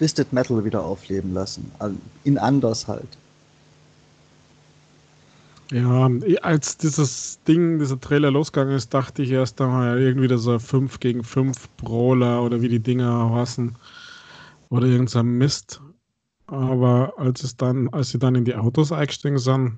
Twisted 0.00 0.32
Metal 0.32 0.64
wieder 0.64 0.82
aufleben 0.82 1.34
lassen. 1.34 1.70
In 2.24 2.38
anders 2.38 2.88
halt. 2.88 3.18
Ja, 5.70 6.08
als 6.40 6.78
dieses 6.78 7.38
Ding, 7.46 7.78
dieser 7.78 8.00
Trailer 8.00 8.30
losgegangen 8.30 8.74
ist, 8.74 8.94
dachte 8.94 9.22
ich 9.22 9.30
erst 9.30 9.60
einmal 9.60 10.00
irgendwie 10.00 10.34
so 10.38 10.58
5 10.58 11.00
gegen 11.00 11.22
5 11.22 11.68
Brawler 11.76 12.42
oder 12.42 12.62
wie 12.62 12.70
die 12.70 12.80
Dinger 12.80 13.30
heißen. 13.34 13.76
Oder 14.70 14.86
irgendein 14.86 15.26
Mist. 15.26 15.82
Aber 16.46 17.12
als 17.18 17.42
es 17.42 17.54
dann, 17.58 17.90
als 17.90 18.08
sie 18.08 18.18
dann 18.18 18.36
in 18.36 18.46
die 18.46 18.54
Autos 18.54 18.92
eingestiegen 18.92 19.36
sind, 19.36 19.76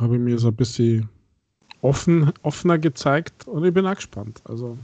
habe 0.00 0.16
ich 0.16 0.20
mir 0.20 0.40
so 0.40 0.48
ein 0.48 0.56
bisschen 0.56 1.08
offen, 1.82 2.32
offener 2.42 2.78
gezeigt 2.78 3.46
und 3.46 3.64
ich 3.64 3.72
bin 3.72 3.86
auch 3.86 3.94
gespannt. 3.94 4.42
Also. 4.44 4.76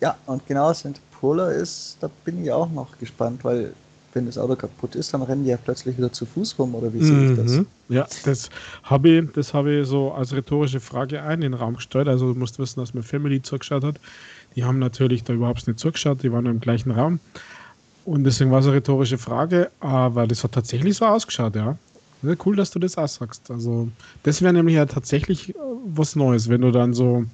Ja, 0.00 0.16
und 0.26 0.44
genau 0.48 0.72
sind 0.72 1.00
Polar 1.20 1.52
ist, 1.52 1.96
da 2.00 2.10
bin 2.24 2.42
ich 2.44 2.50
auch 2.50 2.70
noch 2.70 2.98
gespannt, 2.98 3.44
weil 3.44 3.72
wenn 4.14 4.26
das 4.26 4.38
Auto 4.38 4.56
kaputt 4.56 4.94
ist, 4.94 5.14
dann 5.14 5.22
rennen 5.22 5.44
die 5.44 5.50
ja 5.50 5.56
plötzlich 5.56 5.96
wieder 5.96 6.12
zu 6.12 6.26
Fuß 6.26 6.58
rum, 6.58 6.74
oder 6.74 6.92
wie 6.92 7.00
sehe 7.00 7.30
ich 7.30 7.36
das? 7.36 7.52
Mhm. 7.52 7.66
Ja, 7.88 8.06
das 8.24 8.50
habe 8.82 9.08
ich, 9.08 9.32
das 9.32 9.52
ich 9.54 9.86
so 9.86 10.12
als 10.12 10.32
rhetorische 10.32 10.80
Frage 10.80 11.22
ein 11.22 11.42
in 11.42 11.52
den 11.52 11.54
Raum 11.54 11.74
gestellt. 11.76 12.08
Also 12.08 12.32
du 12.32 12.38
musst 12.38 12.58
wissen, 12.58 12.80
dass 12.80 12.94
mir 12.94 13.02
Family 13.02 13.40
zugeschaut 13.42 13.84
hat. 13.84 14.00
Die 14.56 14.64
haben 14.64 14.78
natürlich 14.78 15.22
da 15.22 15.32
überhaupt 15.32 15.66
nicht 15.66 15.78
zugeschaut, 15.78 16.22
die 16.22 16.32
waren 16.32 16.46
im 16.46 16.60
gleichen 16.60 16.90
Raum. 16.90 17.20
Und 18.04 18.24
deswegen 18.24 18.50
war 18.50 18.60
es 18.60 18.66
eine 18.66 18.76
rhetorische 18.76 19.18
Frage, 19.18 19.70
aber 19.80 20.26
das 20.26 20.42
hat 20.42 20.52
tatsächlich 20.52 20.96
so 20.96 21.04
ausgeschaut, 21.06 21.54
ja. 21.54 21.76
Cool, 22.44 22.56
dass 22.56 22.70
du 22.70 22.78
das 22.78 22.98
auch 22.98 23.08
sagst. 23.08 23.50
Also, 23.50 23.88
das 24.24 24.42
wäre 24.42 24.52
nämlich 24.52 24.76
ja 24.76 24.86
tatsächlich 24.86 25.50
äh, 25.50 25.58
was 25.86 26.16
Neues, 26.16 26.48
wenn 26.48 26.60
du 26.60 26.70
dann 26.70 26.92
so 26.92 27.24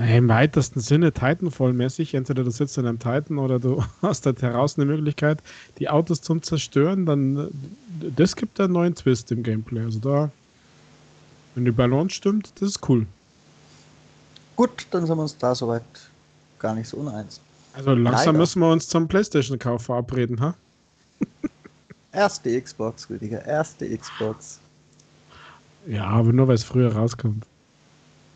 naja, 0.00 0.16
im 0.16 0.28
weitesten 0.30 0.80
Sinne 0.80 1.12
Titanfall-mäßig. 1.12 2.14
Entweder 2.14 2.42
du 2.42 2.50
sitzt 2.50 2.78
in 2.78 2.86
einem 2.86 2.98
Titan 2.98 3.36
oder 3.36 3.58
du 3.58 3.84
hast 4.02 4.24
da 4.24 4.32
heraus 4.40 4.78
eine 4.78 4.86
Möglichkeit, 4.86 5.42
die 5.78 5.90
Autos 5.90 6.22
zum 6.22 6.42
Zerstören. 6.42 7.04
Dann 7.04 7.50
das 8.16 8.34
gibt 8.34 8.58
einen 8.60 8.72
neuen 8.72 8.94
Twist 8.94 9.30
im 9.30 9.42
Gameplay. 9.42 9.82
Also 9.82 9.98
da, 9.98 10.30
wenn 11.54 11.66
die 11.66 11.70
Balance 11.70 12.14
stimmt, 12.14 12.50
das 12.54 12.70
ist 12.70 12.88
cool. 12.88 13.06
Gut, 14.56 14.86
dann 14.90 15.04
sind 15.04 15.18
wir 15.18 15.22
uns 15.22 15.36
da 15.36 15.54
soweit 15.54 15.82
gar 16.58 16.74
nicht 16.74 16.88
so 16.88 16.96
uneins. 16.96 17.38
Also 17.74 17.92
langsam 17.92 18.26
Leider. 18.26 18.38
müssen 18.38 18.60
wir 18.60 18.72
uns 18.72 18.88
zum 18.88 19.06
PlayStation-Kauf 19.06 19.82
verabreden, 19.82 20.40
ha? 20.40 20.54
Erste 22.12 22.58
Xbox, 22.58 23.08
Rüdiger, 23.10 23.44
erste 23.44 23.86
Xbox. 23.96 24.60
Ja, 25.86 26.06
aber 26.06 26.32
nur 26.32 26.48
weil 26.48 26.54
es 26.54 26.64
früher 26.64 26.90
rauskommt. 26.90 27.46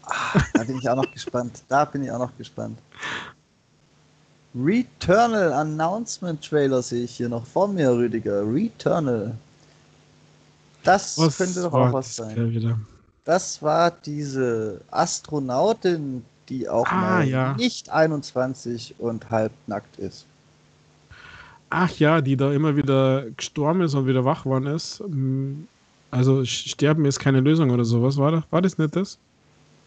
Ah, 0.06 0.40
da 0.54 0.64
bin 0.64 0.78
ich 0.78 0.88
auch 0.88 0.96
noch 0.96 1.10
gespannt. 1.10 1.62
Da 1.68 1.84
bin 1.84 2.04
ich 2.04 2.10
auch 2.10 2.18
noch 2.18 2.36
gespannt. 2.36 2.78
Returnal 4.54 5.52
Announcement 5.52 6.42
Trailer 6.42 6.80
sehe 6.82 7.04
ich 7.04 7.16
hier 7.16 7.28
noch 7.28 7.44
vor 7.44 7.68
mir, 7.68 7.90
Rüdiger. 7.90 8.42
Returnal. 8.42 9.36
Das 10.84 11.18
was 11.18 11.38
könnte 11.38 11.62
doch 11.62 11.72
auch 11.72 11.92
was 11.92 12.16
sein. 12.16 12.86
Das 13.24 13.62
war 13.62 13.90
diese 13.90 14.80
Astronautin, 14.90 16.24
die 16.48 16.68
auch 16.68 16.86
ah, 16.86 17.00
mal 17.00 17.24
ja. 17.28 17.54
nicht 17.54 17.88
21 17.88 18.94
und 18.98 19.28
halb 19.30 19.52
nackt 19.66 19.96
ist. 19.98 20.26
Ach 21.70 21.90
ja, 21.96 22.20
die 22.20 22.36
da 22.36 22.52
immer 22.52 22.76
wieder 22.76 23.30
gestorben 23.30 23.80
ist 23.80 23.94
und 23.94 24.06
wieder 24.06 24.24
wach 24.24 24.44
worden 24.44 24.66
ist. 24.66 25.02
Also 26.10 26.44
sterben 26.44 27.04
ist 27.06 27.18
keine 27.18 27.40
Lösung 27.40 27.70
oder 27.70 27.84
sowas, 27.84 28.16
war 28.18 28.30
das, 28.30 28.44
war 28.50 28.62
das 28.62 28.78
nicht 28.78 28.94
das? 28.94 29.18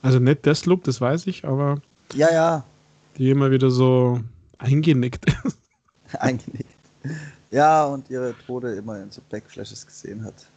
Also 0.02 0.20
nicht 0.20 0.46
Deathloop, 0.46 0.84
das 0.84 1.02
weiß 1.02 1.28
ich, 1.28 1.46
aber. 1.46 1.82
Ja, 2.14 2.32
ja. 2.32 2.64
Die 3.18 3.30
immer 3.30 3.52
wieder 3.52 3.72
so 3.72 4.22
eingenickt 4.58 5.26
ist. 5.26 5.58
eingenickt. 6.20 6.66
Ja, 7.52 7.86
und 7.86 8.10
ihre 8.10 8.36
Tode 8.46 8.74
immer 8.76 9.02
in 9.02 9.12
so 9.12 9.22
Backflashes 9.30 9.86
gesehen 9.86 10.24
hat. 10.24 10.48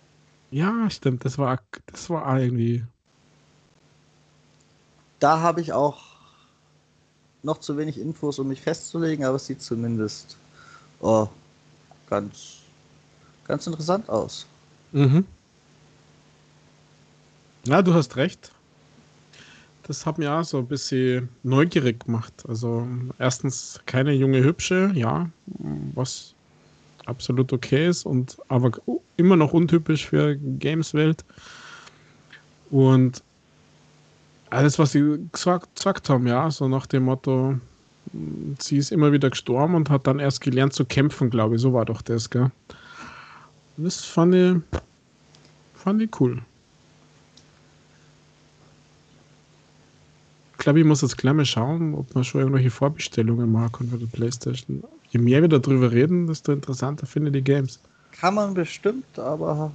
Ja, 0.51 0.91
stimmt. 0.91 1.25
Das 1.25 1.39
war, 1.39 1.61
das 1.87 2.11
war 2.11 2.41
irgendwie. 2.41 2.85
Da 5.21 5.41
habe 5.41 5.61
ich 5.61 5.73
auch 5.73 6.03
noch 7.43 7.59
zu 7.59 7.77
wenig 7.77 7.99
Infos, 7.99 8.39
um 8.39 8.49
mich 8.49 8.61
festzulegen, 8.61 9.25
aber 9.25 9.37
es 9.37 9.47
sieht 9.47 9.63
zumindest 9.63 10.37
oh, 11.01 11.29
ganz, 12.09 12.59
ganz 13.47 13.67
interessant 13.67 14.09
aus. 14.09 14.47
Mhm. 14.93 15.25
Ja, 17.65 17.83
du 17.83 17.95
hast 17.95 18.17
recht. 18.17 18.53
Das 19.91 20.07
hat 20.07 20.19
mir 20.19 20.33
auch 20.33 20.45
so 20.45 20.59
ein 20.59 20.69
bisschen 20.69 21.29
neugierig 21.43 22.05
gemacht. 22.05 22.33
Also 22.47 22.87
erstens 23.19 23.81
keine 23.87 24.13
junge 24.13 24.41
Hübsche, 24.41 24.93
ja, 24.95 25.29
was 25.97 26.33
absolut 27.07 27.53
okay 27.53 27.89
ist 27.89 28.07
und 28.07 28.37
aber 28.47 28.71
immer 29.17 29.35
noch 29.35 29.53
untypisch 29.53 30.07
für 30.07 30.37
Games-Welt. 30.37 31.25
Und 32.71 33.21
alles, 34.51 34.79
was 34.79 34.93
sie 34.93 35.19
gesagt, 35.33 35.75
gesagt 35.75 36.09
haben, 36.09 36.29
ja, 36.29 36.49
so 36.53 36.69
nach 36.69 36.87
dem 36.87 37.07
Motto, 37.07 37.59
sie 38.61 38.77
ist 38.77 38.93
immer 38.93 39.11
wieder 39.11 39.31
gestorben 39.31 39.75
und 39.75 39.91
hat 39.91 40.07
dann 40.07 40.21
erst 40.21 40.41
gelernt 40.41 40.73
zu 40.73 40.85
kämpfen, 40.85 41.31
glaube 41.31 41.57
ich. 41.57 41.63
So 41.63 41.73
war 41.73 41.85
doch 41.85 42.03
das, 42.03 42.31
gell? 42.31 42.53
Das 43.77 44.05
fand 44.05 44.37
ich, 44.37 44.57
fand 45.75 46.01
ich 46.01 46.21
cool. 46.21 46.41
Glaube, 50.61 50.79
ich 50.79 50.85
muss 50.87 51.03
jetzt 51.03 51.19
gleich 51.19 51.35
mal 51.35 51.45
schauen, 51.45 51.95
ob 51.95 52.15
man 52.15 52.23
schon 52.23 52.41
irgendwelche 52.43 52.71
Vorbestellungen 52.71 53.51
machen 53.51 53.73
kann 53.73 53.89
für 53.89 53.99
die 53.99 54.07
Playstation. 54.07 54.85
Je 55.09 55.19
mehr 55.19 55.41
wir 55.43 55.49
darüber 55.49 55.91
reden, 55.91 56.29
desto 56.29 56.53
interessanter 56.53 57.07
finde 57.07 57.31
ich 57.31 57.35
die 57.35 57.43
Games. 57.43 57.81
Kann 58.13 58.35
man 58.35 58.55
bestimmt, 58.55 59.19
aber 59.19 59.73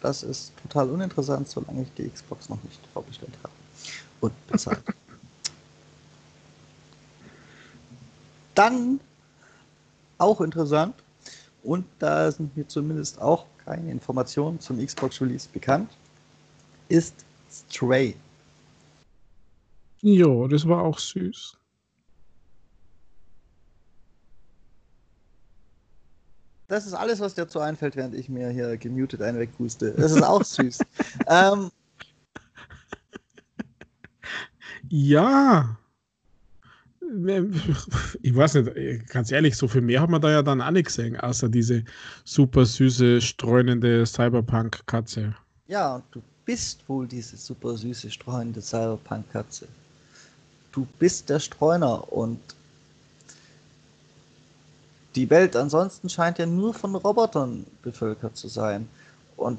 das 0.00 0.22
ist 0.22 0.52
total 0.62 0.88
uninteressant, 0.90 1.48
solange 1.48 1.82
ich 1.82 1.92
die 1.94 2.08
Xbox 2.08 2.48
noch 2.48 2.62
nicht 2.62 2.80
vorbestellt 2.92 3.34
habe 3.42 3.52
und 4.20 4.46
bezahlt. 4.46 4.82
Dann 8.54 9.00
auch 10.18 10.40
interessant, 10.40 10.94
und 11.64 11.84
da 11.98 12.30
sind 12.30 12.56
mir 12.56 12.66
zumindest 12.68 13.20
auch 13.20 13.46
keine 13.64 13.90
Informationen 13.90 14.60
zum 14.60 14.84
Xbox 14.84 15.20
Release 15.20 15.48
bekannt, 15.52 15.90
ist 16.88 17.14
Stray. 17.50 18.14
Ja, 20.02 20.48
das 20.48 20.66
war 20.66 20.82
auch 20.82 20.98
süß. 20.98 21.56
Das 26.66 26.86
ist 26.86 26.94
alles, 26.94 27.20
was 27.20 27.34
dir 27.34 27.42
dazu 27.42 27.60
einfällt, 27.60 27.96
während 27.96 28.14
ich 28.14 28.28
mir 28.28 28.48
hier 28.48 28.76
gemutet 28.78 29.22
einen. 29.22 29.46
Das 29.58 30.12
ist 30.12 30.22
auch 30.22 30.42
süß. 30.42 30.78
ähm, 31.28 31.70
ja. 34.88 35.76
Ich 38.22 38.34
weiß 38.34 38.54
nicht, 38.54 39.08
ganz 39.08 39.30
ehrlich, 39.30 39.54
so 39.54 39.68
viel 39.68 39.82
mehr 39.82 40.00
haben 40.00 40.12
wir 40.12 40.18
da 40.18 40.30
ja 40.30 40.42
dann 40.42 40.62
auch 40.62 40.70
nicht 40.70 40.86
gesehen, 40.86 41.14
außer 41.20 41.48
diese 41.48 41.84
super 42.24 42.64
süße, 42.64 43.20
streunende 43.20 44.06
Cyberpunk-Katze. 44.06 45.34
Ja, 45.68 45.96
und 45.96 46.04
du 46.10 46.22
bist 46.46 46.88
wohl 46.88 47.06
diese 47.06 47.36
super 47.36 47.76
süße, 47.76 48.10
streunende 48.10 48.62
Cyberpunk-Katze. 48.62 49.68
Du 50.72 50.86
bist 50.98 51.28
der 51.28 51.38
Streuner 51.38 52.12
und 52.12 52.40
die 55.14 55.28
Welt 55.28 55.56
ansonsten 55.56 56.08
scheint 56.08 56.38
ja 56.38 56.46
nur 56.46 56.72
von 56.72 56.94
Robotern 56.94 57.66
bevölkert 57.82 58.36
zu 58.36 58.48
sein. 58.48 58.88
Und 59.36 59.58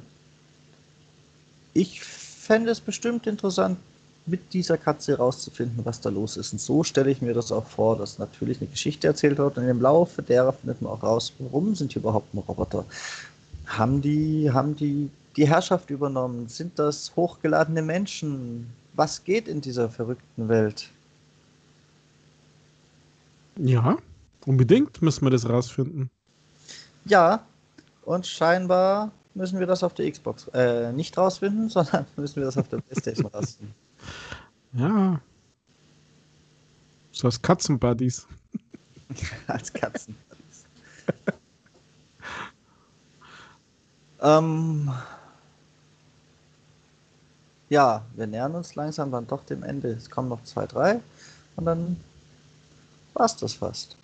ich 1.74 2.03
fände 2.03 2.72
es 2.72 2.82
bestimmt 2.82 3.28
interessant, 3.28 3.78
mit 4.26 4.53
dieser 4.53 4.78
Katze 4.78 5.14
herauszufinden, 5.14 5.86
was 5.86 5.99
da 5.99 6.09
los 6.09 6.38
ist. 6.38 6.53
Und 6.53 6.59
so 6.59 6.84
stelle 6.84 7.11
ich 7.11 7.22
mir 7.22 7.34
das 7.34 7.51
auch 7.51 7.66
vor, 7.66 7.97
dass 7.97 8.20
natürlich 8.20 8.61
eine 8.61 8.70
Geschichte 8.70 9.07
erzählt 9.07 9.38
wird 9.38 9.57
und 9.57 9.68
im 9.68 9.82
Laufe 9.82 10.22
derer 10.22 10.53
findet 10.53 10.82
man 10.82 10.93
auch 10.93 11.03
raus, 11.03 11.34
warum 11.39 11.76
sind 11.76 11.93
die 11.93 11.99
überhaupt 11.99 12.34
ein 12.34 12.39
Roboter? 12.39 12.86
Haben 13.66 14.01
die, 14.01 14.49
haben 14.51 14.76
die 14.76 15.09
die 15.36 15.47
Herrschaft 15.47 15.89
übernommen? 15.89 16.47
Sind 16.47 16.80
das 16.80 17.11
hochgeladene 17.16 17.82
Menschen? 17.82 18.70
Was 18.93 19.24
geht 19.24 19.47
in 19.47 19.61
dieser 19.61 19.89
verrückten 19.89 20.47
Welt? 20.47 20.89
Ja, 23.58 23.97
Unbedingt 24.45 25.01
müssen 25.01 25.26
wir 25.26 25.32
das 25.32 25.47
rausfinden. 25.47 26.10
Ja, 27.06 27.45
und 28.04 28.28
scheinbar 28.28 29.12
müssen 29.36 29.60
wir 29.60 29.68
das 29.68 29.84
auf 29.84 29.93
der 29.93 30.12
Xbox 30.12 30.47
äh, 30.49 30.91
nicht 30.91 31.18
rausfinden, 31.18 31.70
sondern 31.70 32.06
müssen 32.16 32.38
wir 32.38 32.45
das 32.45 32.58
auf 32.58 32.68
der 32.68 32.78
Playstation 32.80 33.28
rausfinden. 33.28 33.76
Ja. 34.74 35.20
So 37.12 37.28
als 37.28 37.41
Katzenbuddies. 37.41 38.28
als 39.47 39.72
Katzenbuddies. 39.72 40.66
ähm, 44.22 44.91
ja, 47.70 48.04
wir 48.16 48.28
nähern 48.28 48.56
uns 48.56 48.76
langsam 48.76 49.12
dann 49.12 49.28
doch 49.28 49.45
dem 49.45 49.64
Ende. 49.64 49.89
Es 49.89 50.10
kommen 50.10 50.30
noch 50.30 50.43
zwei, 50.43 50.66
drei 50.66 50.99
und 51.56 51.66
dann 51.66 51.97
war 53.14 53.26
es 53.26 53.36
das 53.36 53.53
fast. 53.53 53.97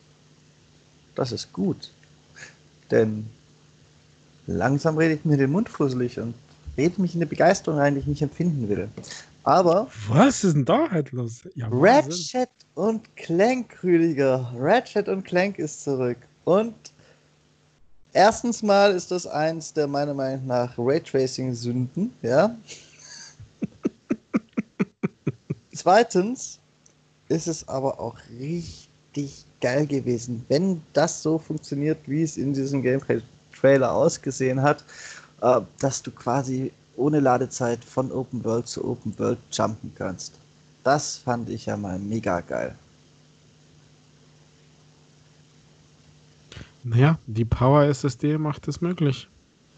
Das 1.15 1.31
ist 1.31 1.51
gut. 1.53 1.91
Denn 2.91 3.29
langsam 4.47 4.97
rede 4.97 5.15
ich 5.15 5.25
mir 5.25 5.37
den 5.37 5.51
Mund 5.51 5.69
fusselig 5.69 6.19
und 6.19 6.33
rede 6.77 7.01
mich 7.01 7.13
in 7.13 7.19
eine 7.19 7.27
Begeisterung 7.27 7.79
rein, 7.79 7.95
die 7.95 8.01
ich 8.01 8.07
nicht 8.07 8.21
empfinden 8.21 8.69
will. 8.69 8.89
Aber. 9.43 9.87
Was 10.07 10.43
ist 10.43 10.55
denn 10.55 10.65
da 10.65 10.89
halt 10.89 11.11
los? 11.11 11.41
Ja, 11.55 11.67
Ratchet 11.71 12.49
und 12.75 13.15
Clank, 13.15 13.83
Rüdiger. 13.83 14.53
Ratchet 14.57 15.07
und 15.07 15.23
Clank 15.23 15.59
ist 15.59 15.83
zurück. 15.83 16.17
Und 16.45 16.73
erstens 18.13 18.63
mal 18.63 18.93
ist 18.93 19.11
das 19.11 19.27
eins 19.27 19.73
der 19.73 19.87
meiner 19.87 20.13
Meinung 20.13 20.47
nach 20.47 20.77
Raytracing-Sünden, 20.77 22.13
ja. 22.21 22.55
Zweitens 25.73 26.59
ist 27.29 27.47
es 27.47 27.67
aber 27.67 27.99
auch 27.99 28.15
richtig 28.39 28.88
geil 29.61 29.85
gewesen, 29.87 30.45
wenn 30.47 30.81
das 30.93 31.21
so 31.21 31.37
funktioniert, 31.37 31.97
wie 32.05 32.23
es 32.23 32.37
in 32.37 32.53
diesem 32.53 32.81
Gameplay-Trailer 32.81 33.91
ausgesehen 33.91 34.61
hat, 34.61 34.83
äh, 35.41 35.61
dass 35.79 36.01
du 36.01 36.11
quasi 36.11 36.71
ohne 36.95 37.19
Ladezeit 37.19 37.83
von 37.83 38.11
Open 38.11 38.43
World 38.43 38.67
zu 38.67 38.85
Open 38.85 39.17
World 39.17 39.39
jumpen 39.51 39.91
kannst. 39.95 40.33
Das 40.83 41.17
fand 41.17 41.49
ich 41.49 41.65
ja 41.65 41.77
mal 41.77 41.99
mega 41.99 42.41
geil. 42.41 42.75
Naja, 46.83 47.17
die 47.27 47.45
Power 47.45 47.83
SSD 47.83 48.37
macht 48.37 48.67
es 48.67 48.81
möglich. 48.81 49.27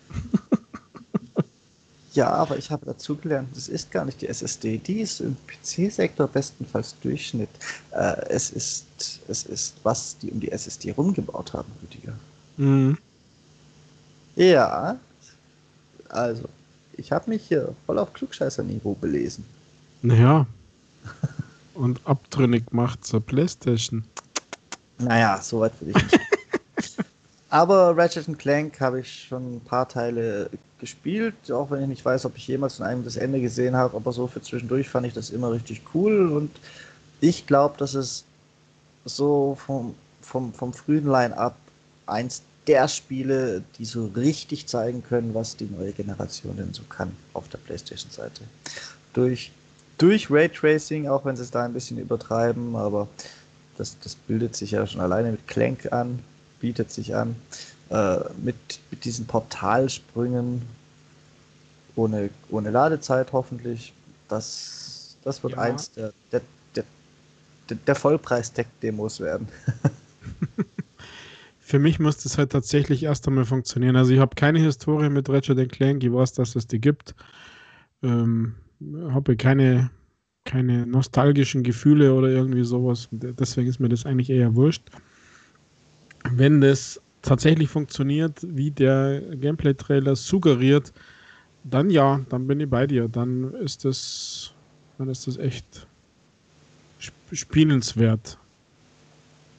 Ja, 2.13 2.29
aber 2.29 2.57
ich 2.57 2.69
habe 2.69 2.85
dazugelernt, 2.85 3.49
das 3.55 3.69
ist 3.69 3.89
gar 3.89 4.03
nicht 4.03 4.21
die 4.21 4.27
SSD, 4.27 4.77
die 4.79 4.99
ist 4.99 5.21
im 5.21 5.37
PC-Sektor 5.47 6.27
bestenfalls 6.27 6.95
Durchschnitt. 6.99 7.49
Äh, 7.91 8.25
es, 8.27 8.49
ist, 8.51 8.85
es 9.29 9.43
ist, 9.45 9.75
was 9.83 10.17
die 10.17 10.29
um 10.31 10.39
die 10.39 10.51
SSD 10.51 10.91
rumgebaut 10.91 11.53
haben, 11.53 11.71
Rüdiger. 11.81 12.13
Mhm. 12.57 12.97
Ja, 14.35 14.99
also, 16.09 16.43
ich 16.97 17.11
habe 17.11 17.29
mich 17.29 17.43
hier 17.47 17.73
voll 17.85 17.97
auf 17.97 18.11
Klugscheißer-Niveau 18.13 18.93
belesen. 18.95 19.45
Naja, 20.01 20.45
und 21.73 22.05
abtrünnig 22.05 22.71
macht 22.71 23.05
zur 23.05 23.21
Playstation. 23.21 24.03
Naja, 24.99 25.39
so 25.41 25.61
weit 25.61 25.73
würde 25.79 25.97
ich 25.97 26.11
nicht. 26.11 26.30
Aber 27.51 27.97
Ratchet 27.97 28.39
Clank 28.39 28.79
habe 28.79 29.01
ich 29.01 29.25
schon 29.27 29.55
ein 29.55 29.59
paar 29.59 29.87
Teile 29.87 30.49
gespielt, 30.79 31.51
auch 31.51 31.69
wenn 31.69 31.81
ich 31.81 31.87
nicht 31.89 32.05
weiß, 32.05 32.25
ob 32.25 32.37
ich 32.37 32.47
jemals 32.47 32.77
von 32.77 32.85
einem 32.85 33.03
das 33.03 33.17
Ende 33.17 33.41
gesehen 33.41 33.75
habe, 33.75 33.97
aber 33.97 34.13
so 34.13 34.25
für 34.25 34.41
zwischendurch 34.41 34.87
fand 34.87 35.05
ich 35.05 35.13
das 35.13 35.31
immer 35.31 35.51
richtig 35.51 35.81
cool 35.93 36.31
und 36.31 36.49
ich 37.19 37.45
glaube, 37.45 37.75
dass 37.77 37.93
es 37.93 38.23
so 39.03 39.57
vom, 39.65 39.95
vom, 40.21 40.53
vom 40.53 40.71
frühen 40.71 41.05
Line-Up 41.05 41.57
eins 42.05 42.41
der 42.67 42.87
Spiele, 42.87 43.61
die 43.77 43.85
so 43.85 44.05
richtig 44.15 44.67
zeigen 44.67 45.03
können, 45.03 45.33
was 45.33 45.57
die 45.57 45.65
neue 45.65 45.91
Generation 45.91 46.55
denn 46.55 46.73
so 46.73 46.83
kann 46.83 47.11
auf 47.33 47.49
der 47.49 47.57
PlayStation-Seite. 47.57 48.43
Durch, 49.11 49.51
durch 49.97 50.31
Raytracing, 50.31 51.09
auch 51.09 51.25
wenn 51.25 51.35
sie 51.35 51.43
es 51.43 51.51
da 51.51 51.65
ein 51.65 51.73
bisschen 51.73 51.97
übertreiben, 51.97 52.77
aber 52.77 53.09
das, 53.77 53.99
das 53.99 54.15
bildet 54.15 54.55
sich 54.55 54.71
ja 54.71 54.87
schon 54.87 55.01
alleine 55.01 55.31
mit 55.31 55.47
Clank 55.49 55.91
an 55.91 56.19
bietet 56.61 56.91
sich 56.91 57.13
an. 57.15 57.35
Äh, 57.89 58.19
mit, 58.41 58.55
mit 58.89 59.03
diesen 59.03 59.25
Portalsprüngen 59.27 60.61
ohne, 61.97 62.29
ohne 62.49 62.71
Ladezeit 62.71 63.33
hoffentlich. 63.33 63.91
Das, 64.29 65.17
das 65.25 65.43
wird 65.43 65.53
ja. 65.53 65.59
eins 65.59 65.91
der, 65.91 66.13
der, 66.31 66.41
der, 66.75 66.85
der 67.75 67.95
Vollpreis-Tech-Demos 67.95 69.19
werden. 69.19 69.49
Für 71.59 71.79
mich 71.79 71.99
muss 71.99 72.17
das 72.17 72.37
halt 72.37 72.53
tatsächlich 72.53 73.03
erst 73.03 73.27
einmal 73.27 73.45
funktionieren. 73.45 73.97
Also 73.97 74.13
ich 74.13 74.19
habe 74.19 74.35
keine 74.35 74.59
Historie 74.59 75.09
mit 75.09 75.29
Ratchet 75.29 75.69
Clank, 75.71 76.01
ich 76.01 76.13
weiß, 76.13 76.33
dass 76.33 76.55
es 76.55 76.67
die 76.67 76.79
gibt. 76.79 77.13
Ähm, 78.03 78.55
habe 79.09 79.35
keine, 79.35 79.89
keine 80.45 80.85
nostalgischen 80.85 81.63
Gefühle 81.63 82.13
oder 82.13 82.29
irgendwie 82.29 82.63
sowas. 82.63 83.09
Deswegen 83.11 83.67
ist 83.67 83.79
mir 83.79 83.89
das 83.89 84.05
eigentlich 84.05 84.29
eher 84.29 84.55
wurscht 84.55 84.89
wenn 86.29 86.61
das 86.61 86.99
tatsächlich 87.21 87.69
funktioniert, 87.69 88.39
wie 88.41 88.71
der 88.71 89.21
Gameplay-Trailer 89.35 90.15
suggeriert, 90.15 90.91
dann 91.63 91.89
ja, 91.89 92.21
dann 92.29 92.47
bin 92.47 92.59
ich 92.59 92.69
bei 92.69 92.87
dir. 92.87 93.07
Dann 93.07 93.53
ist 93.55 93.85
das, 93.85 94.51
dann 94.97 95.09
ist 95.09 95.27
das 95.27 95.37
echt 95.37 95.87
spielenswert. 97.31 98.37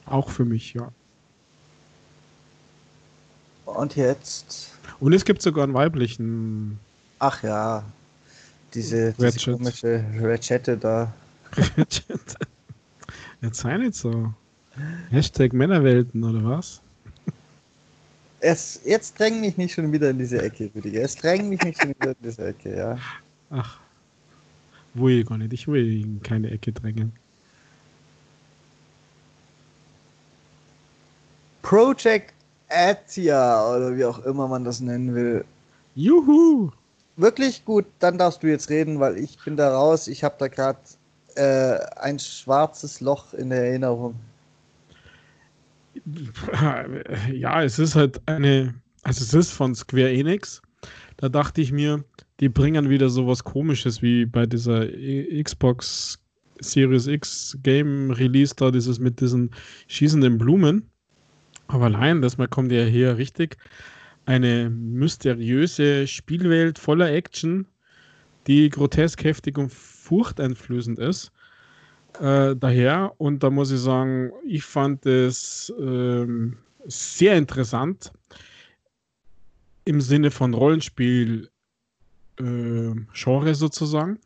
Auch 0.05 0.29
für 0.29 0.45
mich, 0.45 0.73
ja. 0.73 0.91
Und 3.65 3.95
jetzt? 3.95 4.71
Und 4.99 5.13
es 5.13 5.23
gibt 5.23 5.41
sogar 5.41 5.63
einen 5.63 5.73
weiblichen. 5.73 6.79
Ach 7.19 7.41
ja, 7.41 7.83
diese, 8.73 9.13
diese 9.13 9.51
komische 9.51 10.03
Ratchette 10.19 10.77
da. 10.77 11.13
Ratchette. 11.77 12.35
Jetzt 13.41 13.59
sei 13.59 13.77
nicht 13.77 13.95
so. 13.95 14.33
Hashtag 15.09 15.53
Männerwelten, 15.53 16.23
oder 16.23 16.43
was? 16.43 16.81
Es, 18.39 18.81
jetzt 18.83 19.17
dräng 19.19 19.39
mich 19.39 19.55
nicht 19.57 19.73
schon 19.73 19.91
wieder 19.91 20.09
in 20.09 20.17
diese 20.17 20.41
Ecke, 20.41 20.69
Rüdiger. 20.75 21.01
Es 21.01 21.15
dräng 21.15 21.47
mich 21.47 21.61
nicht 21.61 21.79
schon 21.79 21.91
wieder 21.91 22.09
in 22.09 22.15
diese 22.23 22.47
Ecke, 22.47 22.75
ja. 22.75 22.97
Ach. 23.51 23.79
Will 24.95 25.19
ich 25.19 25.25
gar 25.25 25.37
nicht. 25.37 25.53
Ich 25.53 25.67
will 25.67 26.01
in 26.01 26.21
keine 26.21 26.51
Ecke 26.51 26.71
drängen. 26.71 27.13
Project 31.61 32.33
Atia 32.69 33.75
oder 33.75 33.95
wie 33.95 34.05
auch 34.05 34.19
immer 34.25 34.47
man 34.47 34.65
das 34.65 34.81
nennen 34.81 35.15
will. 35.15 35.45
Juhu! 35.95 36.71
Wirklich 37.15 37.63
gut, 37.63 37.85
dann 37.99 38.17
darfst 38.17 38.41
du 38.41 38.47
jetzt 38.47 38.69
reden, 38.69 38.99
weil 38.99 39.17
ich 39.17 39.37
bin 39.45 39.55
da 39.55 39.73
raus. 39.73 40.07
Ich 40.07 40.23
habe 40.23 40.35
da 40.39 40.47
gerade 40.47 40.79
äh, 41.35 41.77
ein 41.99 42.17
schwarzes 42.19 42.99
Loch 42.99 43.33
in 43.33 43.51
der 43.51 43.65
Erinnerung. 43.65 44.15
Ja, 47.31 47.63
es 47.63 47.79
ist 47.79 47.95
halt 47.95 48.21
eine, 48.27 48.73
also 49.03 49.23
es 49.23 49.33
ist 49.33 49.51
von 49.51 49.75
Square 49.75 50.11
Enix. 50.11 50.61
Da 51.17 51.29
dachte 51.29 51.61
ich 51.61 51.71
mir, 51.71 52.03
die 52.39 52.49
bringen 52.49 52.89
wieder 52.89 53.09
sowas 53.09 53.43
komisches 53.43 54.01
wie 54.01 54.25
bei 54.25 54.45
dieser 54.45 54.87
Xbox 55.41 56.19
Series 56.59 57.07
X 57.07 57.57
Game 57.63 58.11
Release 58.11 58.53
da, 58.55 58.71
dieses 58.71 58.99
mit 58.99 59.21
diesen 59.21 59.51
schießenden 59.87 60.37
Blumen. 60.37 60.89
Aber 61.67 61.85
allein, 61.85 62.21
das 62.21 62.37
mal 62.37 62.47
kommt 62.47 62.71
ja 62.71 62.83
hier 62.83 63.17
richtig 63.17 63.57
eine 64.25 64.69
mysteriöse 64.69 66.07
Spielwelt 66.07 66.79
voller 66.79 67.11
Action, 67.11 67.65
die 68.47 68.69
grotesk 68.69 69.23
heftig 69.23 69.57
und 69.57 69.71
furchteinflößend 69.71 70.99
ist. 70.99 71.31
Äh, 72.19 72.55
daher, 72.55 73.13
und 73.17 73.43
da 73.43 73.49
muss 73.49 73.71
ich 73.71 73.79
sagen, 73.79 74.31
ich 74.45 74.63
fand 74.63 75.05
es 75.05 75.73
ähm, 75.79 76.57
sehr 76.85 77.35
interessant 77.35 78.11
im 79.85 79.99
Sinne 79.99 80.31
von 80.31 80.53
Rollenspiel 80.53 81.49
äh, 82.39 82.91
Genre 83.13 83.55
sozusagen. 83.55 84.19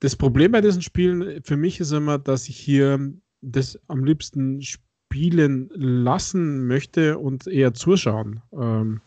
Das 0.00 0.16
Problem 0.16 0.52
bei 0.52 0.60
diesen 0.60 0.82
Spielen 0.82 1.42
für 1.42 1.56
mich 1.56 1.80
ist 1.80 1.92
immer, 1.92 2.18
dass 2.18 2.48
ich 2.48 2.56
hier 2.56 3.12
das 3.40 3.78
am 3.88 4.04
liebsten 4.04 4.60
spielen 4.62 5.70
lassen 5.74 6.66
möchte 6.66 7.18
und 7.18 7.46
eher 7.46 7.74
zuschauen. 7.74 8.40
Ähm, 8.52 9.00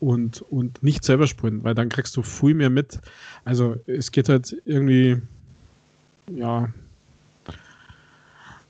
und, 0.00 0.42
und 0.42 0.82
nicht 0.82 1.04
selber 1.04 1.26
spielen, 1.26 1.64
weil 1.64 1.74
dann 1.74 1.88
kriegst 1.88 2.16
du 2.16 2.22
viel 2.22 2.54
mehr 2.54 2.70
mit. 2.70 3.00
Also 3.44 3.76
es 3.86 4.12
geht 4.12 4.28
halt 4.28 4.56
irgendwie, 4.64 5.20
ja, 6.30 6.68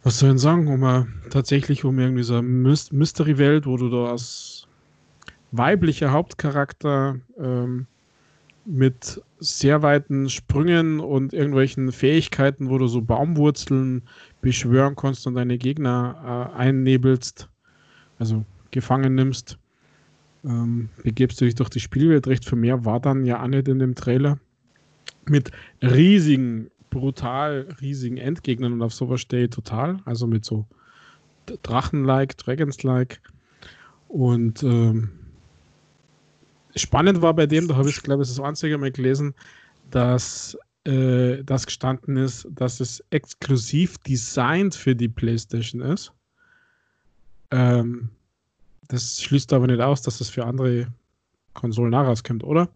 was 0.08 0.20
soll 0.20 0.34
ich 0.34 0.40
sagen, 0.40 0.68
um 0.68 0.84
a, 0.84 1.06
tatsächlich 1.28 1.84
um 1.84 1.98
irgendwie 1.98 2.22
so 2.22 2.36
eine 2.36 2.48
Mystery-Welt, 2.48 3.66
wo 3.66 3.76
du 3.76 3.90
da 3.90 4.10
als 4.12 4.66
weiblicher 5.52 6.12
Hauptcharakter 6.12 7.20
ähm, 7.38 7.86
mit 8.64 9.20
sehr 9.38 9.82
weiten 9.82 10.30
Sprüngen 10.30 11.00
und 11.00 11.34
irgendwelchen 11.34 11.92
Fähigkeiten, 11.92 12.70
wo 12.70 12.78
du 12.78 12.86
so 12.86 13.02
Baumwurzeln 13.02 14.00
beschwören 14.40 14.96
kannst 14.96 15.26
und 15.26 15.34
deine 15.34 15.58
Gegner 15.58 16.52
äh, 16.56 16.58
einnebelst, 16.58 17.46
also 18.18 18.46
gefangen 18.70 19.14
nimmst 19.14 19.58
ähm, 20.42 20.88
begebst 21.02 21.38
du 21.38 21.44
dich 21.44 21.54
durch 21.54 21.68
die 21.68 21.80
Spielwelt. 21.80 22.26
Recht 22.26 22.46
für 22.46 22.56
mehr 22.56 22.82
war 22.86 22.98
dann 22.98 23.26
ja 23.26 23.42
auch 23.42 23.48
nicht 23.48 23.68
in 23.68 23.78
dem 23.78 23.94
Trailer. 23.94 24.38
Mit 25.26 25.50
riesigen, 25.82 26.70
brutal 26.90 27.68
riesigen 27.80 28.16
Endgegnern 28.16 28.72
und 28.72 28.82
auf 28.82 28.94
sowas 28.94 29.20
stehe 29.20 29.44
ich 29.44 29.50
total. 29.50 30.00
Also 30.04 30.26
mit 30.26 30.44
so 30.44 30.66
Drachen-like, 31.62 32.36
Dragons-like. 32.36 33.20
Und 34.08 34.62
ähm, 34.62 35.10
spannend 36.76 37.22
war 37.22 37.34
bei 37.34 37.46
dem, 37.46 37.68
da 37.68 37.76
habe 37.76 37.90
ich, 37.90 38.02
glaube 38.02 38.22
ich, 38.22 38.28
das 38.28 38.40
einzige 38.40 38.78
Mal 38.78 38.90
gelesen, 38.90 39.34
dass 39.90 40.56
äh, 40.84 41.42
das 41.44 41.66
gestanden 41.66 42.16
ist, 42.16 42.48
dass 42.50 42.80
es 42.80 43.04
exklusiv 43.10 43.98
designt 43.98 44.74
für 44.74 44.94
die 44.94 45.08
PlayStation 45.08 45.82
ist. 45.82 46.12
Ähm, 47.50 48.10
das 48.88 49.20
schließt 49.20 49.52
aber 49.52 49.66
nicht 49.66 49.80
aus, 49.80 50.02
dass 50.02 50.18
das 50.18 50.30
für 50.30 50.46
andere 50.46 50.86
Konsolen 51.54 51.92
herauskommt, 51.92 52.44
oder? 52.44 52.68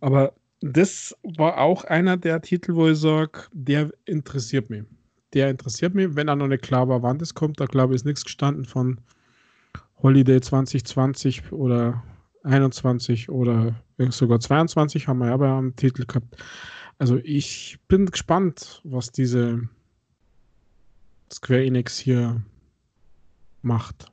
Aber 0.00 0.32
das 0.62 1.16
war 1.22 1.58
auch 1.58 1.84
einer 1.84 2.16
der 2.16 2.40
Titel, 2.40 2.74
wo 2.74 2.88
ich 2.88 2.98
sage, 2.98 3.42
der 3.52 3.90
interessiert 4.04 4.70
mich. 4.70 4.84
Der 5.34 5.50
interessiert 5.50 5.94
mich, 5.94 6.14
wenn 6.14 6.28
er 6.28 6.36
noch 6.36 6.46
nicht 6.46 6.62
klar 6.62 6.88
war, 6.88 7.02
wann 7.02 7.18
das 7.18 7.34
kommt. 7.34 7.58
Da 7.58 7.66
glaube 7.66 7.94
ich, 7.94 7.96
ist 7.96 8.04
nichts 8.04 8.24
gestanden 8.24 8.64
von 8.64 9.00
Holiday 10.02 10.40
2020 10.40 11.52
oder 11.52 12.02
21 12.44 13.28
oder 13.28 13.74
sogar 14.10 14.40
22 14.40 15.08
haben 15.08 15.18
wir 15.18 15.28
ja 15.28 15.36
bei 15.36 15.50
einem 15.50 15.74
Titel 15.76 16.04
gehabt. 16.06 16.36
Also 16.98 17.18
ich 17.24 17.78
bin 17.88 18.06
gespannt, 18.06 18.80
was 18.84 19.10
diese 19.10 19.68
Square 21.32 21.64
Enix 21.64 21.98
hier 21.98 22.42
macht 23.62 24.12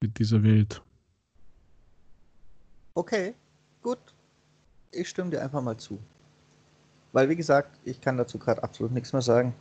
mit 0.00 0.18
dieser 0.18 0.42
Welt. 0.42 0.82
Okay, 2.94 3.34
gut. 3.82 3.98
Ich 4.92 5.08
stimme 5.08 5.30
dir 5.30 5.40
einfach 5.42 5.62
mal 5.62 5.76
zu. 5.76 5.98
Weil, 7.12 7.28
wie 7.28 7.36
gesagt, 7.36 7.78
ich 7.84 8.00
kann 8.00 8.16
dazu 8.16 8.38
gerade 8.38 8.62
absolut 8.62 8.92
nichts 8.92 9.12
mehr 9.12 9.22
sagen. 9.22 9.54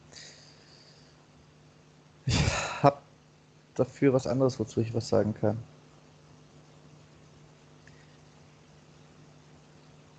Ich 2.25 2.39
habe 2.83 2.99
dafür 3.75 4.13
was 4.13 4.25
anderes, 4.27 4.59
wozu 4.59 4.81
ich 4.81 4.93
was 4.93 5.09
sagen 5.09 5.33
kann. 5.33 5.57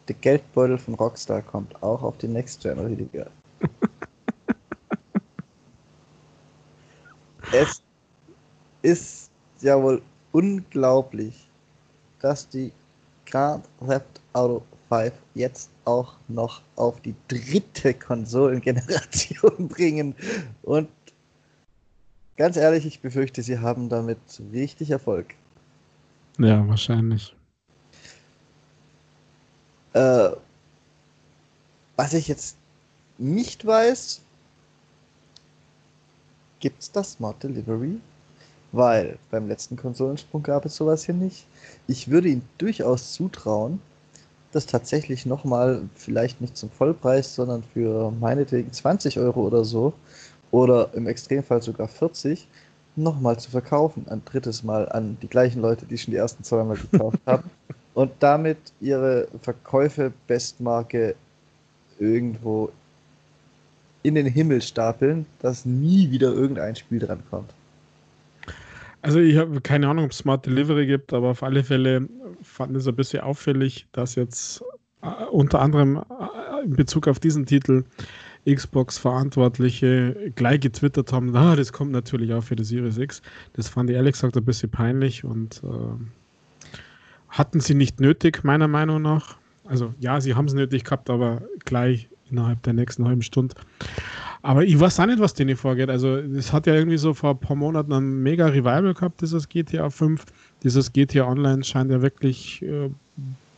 Der 0.09 0.17
Geldbeutel 0.17 0.79
von 0.79 0.95
Rockstar 0.95 1.43
kommt 1.43 1.81
auch 1.83 2.03
auf 2.03 2.19
die 2.19 2.27
Next 2.27 2.63
Gen, 2.63 2.79
Rüdiger. 2.81 3.31
es 7.53 7.83
ist 8.83 9.31
ja 9.61 9.81
wohl 9.81 10.03
unglaublich, 10.33 11.49
dass 12.21 12.49
die 12.49 12.73
Grand 13.27 13.65
Theft 13.79 14.21
Auto 14.33 14.65
5 14.91 15.13
jetzt 15.35 15.71
auch 15.87 16.17
noch 16.29 16.61
auf 16.77 17.01
die 17.01 17.15
dritte 17.29 17.95
Konsolengeneration 17.95 19.69
bringen. 19.69 20.15
Und 20.63 20.91
ganz 22.37 22.57
ehrlich, 22.57 22.85
ich 22.85 23.01
befürchte, 23.01 23.43
sie 23.43 23.59
haben 23.59 23.89
damit 23.89 24.19
richtig 24.53 24.91
Erfolg. 24.91 25.35
Ja, 26.39 26.67
wahrscheinlich. 26.69 27.35
Äh, 29.95 30.31
was 31.97 32.13
ich 32.13 32.29
jetzt 32.29 32.57
nicht 33.17 33.67
weiß, 33.67 34.21
gibt 36.61 36.83
es 36.83 36.93
das 36.93 37.13
Smart 37.13 37.43
Delivery? 37.43 38.01
weil 38.73 39.19
beim 39.31 39.49
letzten 39.49 39.77
Konsolensprung 39.77 40.43
gab 40.43 40.65
es 40.65 40.77
sowas 40.77 41.05
hier 41.05 41.15
nicht. 41.15 41.47
Ich 41.87 42.09
würde 42.09 42.29
ihm 42.29 42.43
durchaus 42.59 43.13
zutrauen, 43.13 43.81
das 44.53 44.67
tatsächlich 44.67 45.27
nochmal, 45.27 45.83
vielleicht 45.95 46.41
nicht 46.41 46.57
zum 46.57 46.71
Vollpreis, 46.71 47.35
sondern 47.35 47.63
für 47.63 48.11
meinetwegen 48.11 48.73
20 48.73 49.19
Euro 49.19 49.47
oder 49.47 49.65
so, 49.65 49.93
oder 50.51 50.91
im 50.95 51.07
Extremfall 51.07 51.63
sogar 51.63 51.89
40, 51.89 52.49
nochmal 52.97 53.39
zu 53.39 53.51
verkaufen, 53.51 54.07
ein 54.09 54.23
drittes 54.25 54.65
Mal 54.65 54.89
an 54.89 55.17
die 55.23 55.29
gleichen 55.29 55.63
Leute, 55.63 55.87
die 55.87 55.97
schon 55.97 56.13
die 56.13 56.17
ersten 56.19 56.43
zweimal 56.43 56.77
gekauft 56.77 57.21
haben, 57.27 57.51
und 57.95 58.13
damit 58.19 58.59
ihre 58.81 59.29
Verkäufe 59.43 60.13
Bestmarke 60.27 61.15
irgendwo 61.99 62.71
in 64.03 64.15
den 64.15 64.27
Himmel 64.27 64.63
stapeln, 64.63 65.27
dass 65.41 65.65
nie 65.65 66.11
wieder 66.11 66.33
irgendein 66.33 66.75
Spiel 66.75 66.99
drankommt. 66.99 67.53
Also 69.03 69.19
ich 69.19 69.37
habe 69.37 69.61
keine 69.61 69.89
Ahnung, 69.89 70.07
ob 70.07 70.11
es 70.11 70.19
Smart 70.19 70.45
Delivery 70.45 70.87
gibt, 70.87 71.13
aber 71.13 71.29
auf 71.31 71.43
alle 71.43 71.65
Fälle 71.65 72.09
fand 72.43 72.77
es 72.77 72.87
ein 72.87 72.97
bisschen 72.97 73.23
auffällig, 73.23 73.87
dass 73.93 74.15
jetzt 74.15 74.63
äh, 75.03 75.25
unter 75.31 75.61
anderem 75.61 75.97
äh, 75.97 76.65
in 76.65 76.77
Bezug 76.77 77.09
auf 77.09 77.19
diesen 77.19 77.47
Titel 77.47 77.85
Xbox-Verantwortliche 78.49 80.33
gleich 80.35 80.61
getwittert 80.61 81.13
haben, 81.13 81.35
ah, 81.37 81.57
das 81.57 81.73
kommt 81.73 81.93
natürlich 81.93 82.33
auch 82.33 82.43
für 82.43 82.57
die 82.57 82.65
Series 82.65 82.99
X. 82.99 83.23
Das 83.53 83.69
fand 83.69 83.91
ich 83.91 83.97
ehrlich 83.97 84.13
gesagt 84.13 84.37
ein 84.37 84.45
bisschen 84.45 84.71
peinlich 84.71 85.25
und 85.25 85.63
äh, 85.65 86.79
hatten 87.29 87.61
sie 87.61 87.75
nicht 87.75 88.01
nötig, 88.01 88.43
meiner 88.45 88.69
Meinung 88.69 89.03
nach. 89.03 89.37
Also 89.65 89.95
ja, 90.01 90.21
sie 90.21 90.35
haben 90.35 90.47
es 90.47 90.55
nötig 90.55 90.85
gehabt, 90.85 91.11
aber 91.11 91.43
gleich 91.65 92.09
innerhalb 92.31 92.63
der 92.63 92.73
nächsten 92.73 93.07
halben 93.07 93.23
Stunde. 93.23 93.55
Aber 94.43 94.65
ich 94.65 94.79
weiß 94.79 95.01
auch 95.01 95.07
nicht, 95.07 95.19
was 95.19 95.35
denen 95.35 95.57
vorgeht. 95.57 95.91
Also 95.91 96.17
es 96.17 96.53
hat 96.53 96.67
ja 96.67 96.75
irgendwie 96.75 96.97
so 96.97 97.13
vor 97.13 97.31
ein 97.31 97.41
paar 97.41 97.57
Monaten 97.57 97.93
ein 97.93 98.23
mega 98.23 98.47
Revival 98.47 98.95
gehabt, 98.95 99.21
dieses 99.21 99.49
GTA 99.49 99.91
5. 99.91 100.25
Dieses 100.63 100.93
GTA 100.93 101.27
Online 101.27 101.63
scheint 101.63 101.91
ja 101.91 102.01
wirklich 102.01 102.63
äh, 102.63 102.91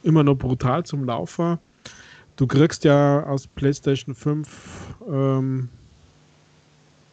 immer 0.03 0.25
noch 0.25 0.35
brutal 0.35 0.85
zum 0.85 1.05
Laufen. 1.05 1.59
Du 2.37 2.47
kriegst 2.47 2.85
ja 2.85 3.25
aus 3.27 3.47
PlayStation 3.47 4.15
5 4.15 4.97
ähm, 5.09 5.69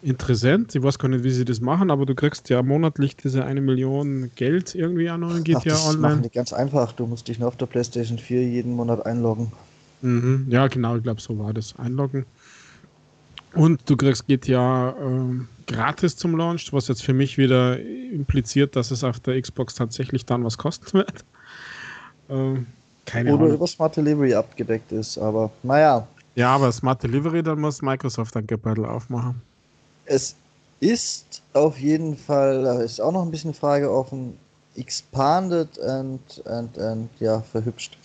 interessant. 0.01 0.73
Ich 0.75 0.81
weiß 0.81 0.97
gar 0.97 1.09
nicht, 1.09 1.23
wie 1.23 1.31
sie 1.31 1.45
das 1.45 1.59
machen, 1.59 1.91
aber 1.91 2.05
du 2.05 2.15
kriegst 2.15 2.49
ja 2.49 2.63
monatlich 2.63 3.17
diese 3.17 3.45
eine 3.45 3.61
Million 3.61 4.31
Geld 4.35 4.73
irgendwie 4.75 5.09
an 5.09 5.43
GTA 5.43 5.57
Ach, 5.59 5.63
das 5.63 5.89
Online. 5.89 6.01
Machen 6.01 6.23
die 6.23 6.29
ganz 6.29 6.53
einfach. 6.53 6.93
Du 6.93 7.05
musst 7.05 7.27
dich 7.27 7.37
nur 7.37 7.49
auf 7.49 7.57
der 7.57 7.65
PlayStation 7.65 8.17
4 8.17 8.43
jeden 8.43 8.73
Monat 8.73 9.05
einloggen. 9.05 9.51
Mhm. 10.01 10.47
Ja, 10.49 10.67
genau, 10.67 10.95
ich 10.95 11.03
glaube, 11.03 11.21
so 11.21 11.37
war 11.37 11.53
das. 11.53 11.77
Einloggen. 11.77 12.25
Und 13.53 13.81
du 13.89 13.97
kriegst 13.97 14.27
GTA 14.27 14.89
äh, 14.91 15.45
gratis 15.65 16.15
zum 16.15 16.35
Launch, 16.35 16.71
was 16.71 16.87
jetzt 16.87 17.03
für 17.03 17.13
mich 17.13 17.37
wieder 17.37 17.79
impliziert, 17.79 18.75
dass 18.75 18.91
es 18.91 19.03
auf 19.03 19.19
der 19.19 19.41
Xbox 19.41 19.75
tatsächlich 19.75 20.25
dann 20.25 20.43
was 20.43 20.57
kosten 20.57 20.93
wird. 20.93 21.25
Äh, 22.29 22.61
keine 23.05 23.33
Oder 23.33 23.43
Ahnung. 23.43 23.55
über 23.55 23.67
Smart 23.67 23.95
Delivery 23.97 24.35
abgedeckt 24.35 24.91
ist, 24.91 25.17
aber 25.17 25.51
naja. 25.63 26.07
Ja, 26.35 26.55
aber 26.55 26.71
Smart 26.71 27.01
Delivery, 27.01 27.41
dann 27.41 27.59
muss 27.59 27.81
Microsoft 27.81 28.37
ein 28.37 28.45
Gebäudel 28.45 28.85
aufmachen. 28.85 29.41
Es 30.05 30.35
ist 30.79 31.41
auf 31.53 31.77
jeden 31.79 32.15
Fall, 32.15 32.63
da 32.63 32.81
ist 32.81 33.01
auch 33.01 33.11
noch 33.11 33.23
ein 33.23 33.31
bisschen 33.31 33.53
Frage 33.53 33.91
offen, 33.91 34.37
expanded 34.75 35.79
and, 35.79 36.21
and, 36.45 36.77
and 36.77 37.09
ja, 37.19 37.41
verhübscht. 37.41 37.97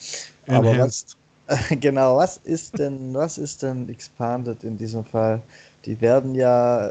Enhanced. 0.47 0.67
Aber 0.69 0.79
was, 0.79 1.17
genau, 1.81 2.17
was 2.17 2.39
ist 2.39 2.79
denn, 2.79 3.15
was 3.15 3.39
ist 3.39 3.63
denn 3.63 3.89
expanded 3.89 4.65
in 4.65 4.79
diesem 4.79 5.05
Fall? 5.05 5.43
Die 5.85 6.01
werden 6.01 6.35
ja, 6.35 6.89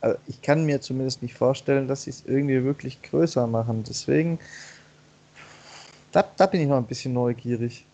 äh, 0.00 0.14
ich 0.26 0.42
kann 0.42 0.64
mir 0.64 0.80
zumindest 0.80 1.22
nicht 1.22 1.34
vorstellen, 1.34 1.88
dass 1.88 2.04
sie 2.04 2.10
es 2.10 2.24
irgendwie 2.26 2.62
wirklich 2.64 3.00
größer 3.02 3.46
machen. 3.46 3.84
Deswegen 3.88 4.38
da, 6.12 6.24
da 6.36 6.46
bin 6.46 6.60
ich 6.60 6.68
noch 6.68 6.76
ein 6.76 6.86
bisschen 6.86 7.14
neugierig. 7.14 7.86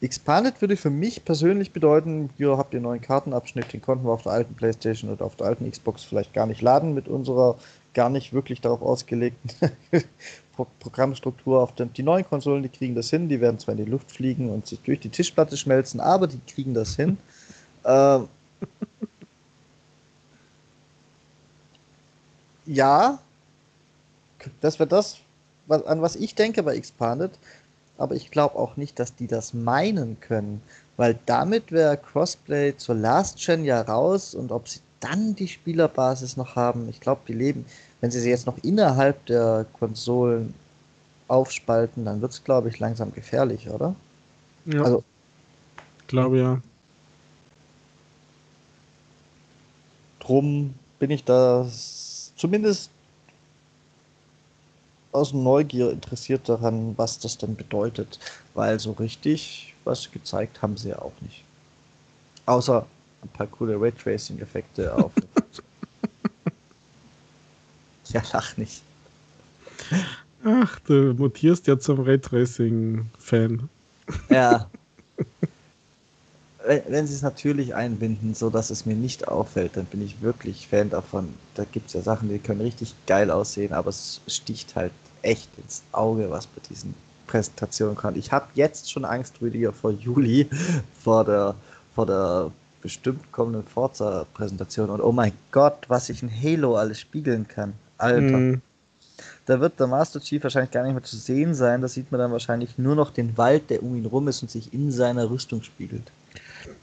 Expanded 0.00 0.60
würde 0.60 0.76
für 0.76 0.90
mich 0.90 1.24
persönlich 1.24 1.72
bedeuten, 1.72 2.30
hier 2.36 2.56
habt 2.56 2.72
ihr 2.74 2.80
neuen 2.80 3.00
Kartenabschnitt, 3.00 3.72
den 3.72 3.82
konnten 3.82 4.04
wir 4.04 4.12
auf 4.12 4.22
der 4.22 4.32
alten 4.32 4.54
Playstation 4.54 5.10
oder 5.10 5.24
auf 5.24 5.36
der 5.36 5.48
alten 5.48 5.68
Xbox 5.68 6.04
vielleicht 6.04 6.32
gar 6.34 6.46
nicht 6.46 6.62
laden 6.62 6.94
mit 6.94 7.08
unserer 7.08 7.56
gar 7.96 8.10
nicht 8.10 8.34
wirklich 8.34 8.60
darauf 8.60 8.82
ausgelegten 8.82 9.50
Programmstruktur. 10.80 11.62
Auf 11.62 11.74
den, 11.74 11.92
die 11.94 12.02
neuen 12.02 12.28
Konsolen, 12.28 12.62
die 12.62 12.68
kriegen 12.68 12.94
das 12.94 13.08
hin, 13.08 13.28
die 13.28 13.40
werden 13.40 13.58
zwar 13.58 13.72
in 13.72 13.84
die 13.84 13.90
Luft 13.90 14.12
fliegen 14.12 14.50
und 14.50 14.66
sich 14.66 14.80
durch 14.82 15.00
die 15.00 15.08
Tischplatte 15.08 15.56
schmelzen, 15.56 15.98
aber 15.98 16.26
die 16.26 16.40
kriegen 16.46 16.74
das 16.74 16.94
hin. 16.94 17.16
ähm, 17.86 18.28
ja, 22.66 23.18
das 24.60 24.78
wäre 24.78 24.88
das, 24.88 25.16
an 25.68 26.02
was 26.02 26.16
ich 26.16 26.34
denke 26.34 26.62
bei 26.62 26.76
Expanded, 26.76 27.32
aber 27.96 28.14
ich 28.14 28.30
glaube 28.30 28.56
auch 28.56 28.76
nicht, 28.76 28.98
dass 28.98 29.14
die 29.14 29.26
das 29.26 29.54
meinen 29.54 30.20
können, 30.20 30.60
weil 30.98 31.18
damit 31.24 31.72
wäre 31.72 31.96
Crossplay 31.96 32.76
zur 32.76 32.96
Last 32.96 33.38
Gen 33.38 33.64
ja 33.64 33.80
raus 33.80 34.34
und 34.34 34.52
ob 34.52 34.68
sie 34.68 34.80
dann 35.00 35.34
die 35.34 35.48
Spielerbasis 35.48 36.36
noch 36.36 36.56
haben, 36.56 36.88
ich 36.88 37.00
glaube, 37.00 37.22
die 37.28 37.32
leben, 37.32 37.64
wenn 38.00 38.10
sie 38.10 38.20
sie 38.20 38.30
jetzt 38.30 38.46
noch 38.46 38.58
innerhalb 38.62 39.24
der 39.26 39.66
Konsolen 39.78 40.54
aufspalten, 41.28 42.04
dann 42.04 42.20
wird 42.20 42.32
es, 42.32 42.44
glaube 42.44 42.68
ich, 42.68 42.78
langsam 42.78 43.12
gefährlich, 43.12 43.68
oder? 43.68 43.94
Ja. 44.66 44.82
Also, 44.82 45.04
glaube 46.06 46.38
ja. 46.38 46.60
Drum 50.20 50.74
bin 50.98 51.10
ich 51.10 51.24
da 51.24 51.66
zumindest 52.36 52.90
aus 55.12 55.32
Neugier 55.32 55.90
interessiert 55.90 56.48
daran, 56.48 56.96
was 56.98 57.18
das 57.18 57.38
denn 57.38 57.56
bedeutet, 57.56 58.18
weil 58.54 58.78
so 58.78 58.92
richtig 58.92 59.74
was 59.84 60.10
gezeigt 60.10 60.60
haben 60.62 60.76
sie 60.76 60.90
ja 60.90 61.00
auch 61.00 61.12
nicht. 61.22 61.44
Außer 62.44 62.86
ein 63.26 63.36
paar 63.36 63.46
coole 63.46 63.80
Raytracing-Effekte 63.80 64.94
auf. 64.94 65.12
ja, 68.08 68.22
lach 68.32 68.56
nicht. 68.56 68.82
Ach, 70.44 70.78
du 70.80 71.14
mutierst 71.14 71.66
ja 71.66 71.78
zum 71.78 72.00
Raytracing-Fan. 72.00 73.68
Ja. 74.30 74.70
wenn, 76.66 76.82
wenn 76.88 77.06
sie 77.06 77.14
es 77.14 77.22
natürlich 77.22 77.74
einbinden, 77.74 78.34
so 78.34 78.50
dass 78.50 78.70
es 78.70 78.86
mir 78.86 78.96
nicht 78.96 79.28
auffällt, 79.28 79.76
dann 79.76 79.86
bin 79.86 80.02
ich 80.02 80.20
wirklich 80.20 80.68
Fan 80.68 80.90
davon. 80.90 81.32
Da 81.54 81.64
gibt 81.64 81.88
es 81.88 81.94
ja 81.94 82.02
Sachen, 82.02 82.28
die 82.28 82.38
können 82.38 82.60
richtig 82.60 82.94
geil 83.06 83.30
aussehen, 83.30 83.72
aber 83.72 83.90
es 83.90 84.20
sticht 84.26 84.74
halt 84.76 84.92
echt 85.22 85.48
ins 85.58 85.82
Auge, 85.92 86.30
was 86.30 86.46
bei 86.46 86.60
diesen 86.68 86.94
Präsentationen 87.26 87.96
kommt. 87.96 88.16
Ich 88.16 88.32
habe 88.32 88.46
jetzt 88.54 88.90
schon 88.90 89.04
Angst, 89.04 89.40
Rüdiger, 89.40 89.72
vor 89.72 89.92
Juli, 89.92 90.48
vor 91.02 91.24
der, 91.24 91.54
vor 91.94 92.06
der 92.06 92.50
bestimmt 92.86 93.32
kommenden 93.32 93.64
Forza-Präsentation. 93.64 94.90
Und 94.90 95.00
oh 95.00 95.10
mein 95.10 95.32
Gott, 95.50 95.86
was 95.88 96.08
ich 96.08 96.22
in 96.22 96.30
Halo 96.30 96.76
alles 96.76 97.00
spiegeln 97.00 97.48
kann. 97.48 97.72
Alter. 97.98 98.38
Mm. 98.38 98.62
Da 99.46 99.60
wird 99.60 99.80
der 99.80 99.88
Master 99.88 100.20
Chief 100.20 100.40
wahrscheinlich 100.40 100.70
gar 100.70 100.84
nicht 100.84 100.92
mehr 100.92 101.02
zu 101.02 101.16
sehen 101.16 101.52
sein. 101.52 101.80
Da 101.80 101.88
sieht 101.88 102.12
man 102.12 102.20
dann 102.20 102.30
wahrscheinlich 102.30 102.78
nur 102.78 102.94
noch 102.94 103.10
den 103.10 103.36
Wald, 103.36 103.70
der 103.70 103.82
um 103.82 103.96
ihn 103.96 104.06
rum 104.06 104.28
ist 104.28 104.40
und 104.42 104.52
sich 104.52 104.72
in 104.72 104.92
seiner 104.92 105.28
Rüstung 105.28 105.64
spiegelt. 105.64 106.12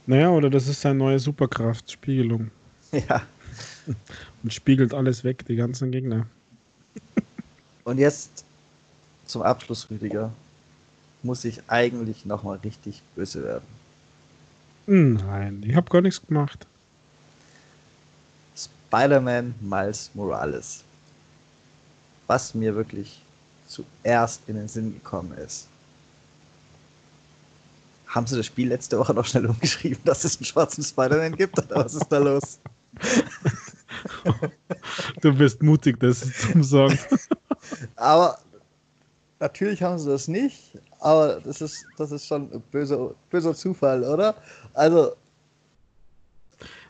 Naja, 0.06 0.28
oder 0.28 0.50
das 0.50 0.68
ist 0.68 0.82
seine 0.82 0.96
neue 0.96 1.18
Superkraft, 1.18 1.90
Spiegelung. 1.90 2.50
Ja. 3.08 3.22
Und 4.42 4.52
spiegelt 4.52 4.94
alles 4.94 5.24
weg, 5.24 5.44
die 5.46 5.56
ganzen 5.56 5.90
Gegner. 5.90 6.26
Und 7.84 7.98
jetzt 7.98 8.44
zum 9.26 9.42
Abschluss, 9.42 9.88
Rüdiger, 9.90 10.30
muss 11.22 11.44
ich 11.44 11.60
eigentlich 11.68 12.24
nochmal 12.24 12.58
richtig 12.58 13.02
böse 13.16 13.42
werden. 13.42 13.64
Nein, 14.86 15.62
ich 15.66 15.74
habe 15.74 15.90
gar 15.90 16.02
nichts 16.02 16.24
gemacht. 16.26 16.66
Spider-Man 18.56 19.54
Miles 19.60 20.10
Morales. 20.14 20.84
Was 22.26 22.54
mir 22.54 22.74
wirklich 22.74 23.22
zuerst 23.66 24.42
in 24.46 24.56
den 24.56 24.68
Sinn 24.68 24.94
gekommen 24.94 25.32
ist. 25.38 25.68
Haben 28.06 28.26
sie 28.26 28.36
das 28.36 28.46
Spiel 28.46 28.68
letzte 28.68 28.98
Woche 28.98 29.14
noch 29.14 29.26
schnell 29.26 29.46
umgeschrieben, 29.46 30.00
dass 30.04 30.24
es 30.24 30.36
einen 30.36 30.44
schwarzen 30.44 30.84
Spider-Man 30.84 31.34
gibt? 31.34 31.58
Oder 31.58 31.84
was 31.84 31.94
ist 31.94 32.08
da 32.08 32.18
los? 32.18 32.60
du 35.20 35.34
bist 35.34 35.62
mutig, 35.62 35.98
das 35.98 36.20
zu 36.20 36.62
sagen. 36.62 36.98
Aber 37.96 38.38
natürlich 39.40 39.82
haben 39.82 39.98
sie 39.98 40.10
das 40.10 40.28
nicht, 40.28 40.78
aber 41.00 41.40
das 41.40 41.60
ist, 41.60 41.86
das 41.96 42.12
ist 42.12 42.26
schon 42.26 42.52
ein 42.52 42.60
böser, 42.70 43.14
böser 43.30 43.54
Zufall, 43.54 44.04
oder? 44.04 44.34
Also. 44.74 45.14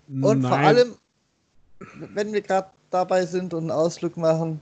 Und 0.08 0.40
Nein. 0.40 0.42
vor 0.42 0.58
allem, 0.58 0.94
wenn 2.14 2.32
wir 2.32 2.42
gerade 2.42 2.68
dabei 2.90 3.26
sind 3.26 3.54
und 3.54 3.64
einen 3.64 3.70
Ausflug 3.70 4.16
machen, 4.16 4.60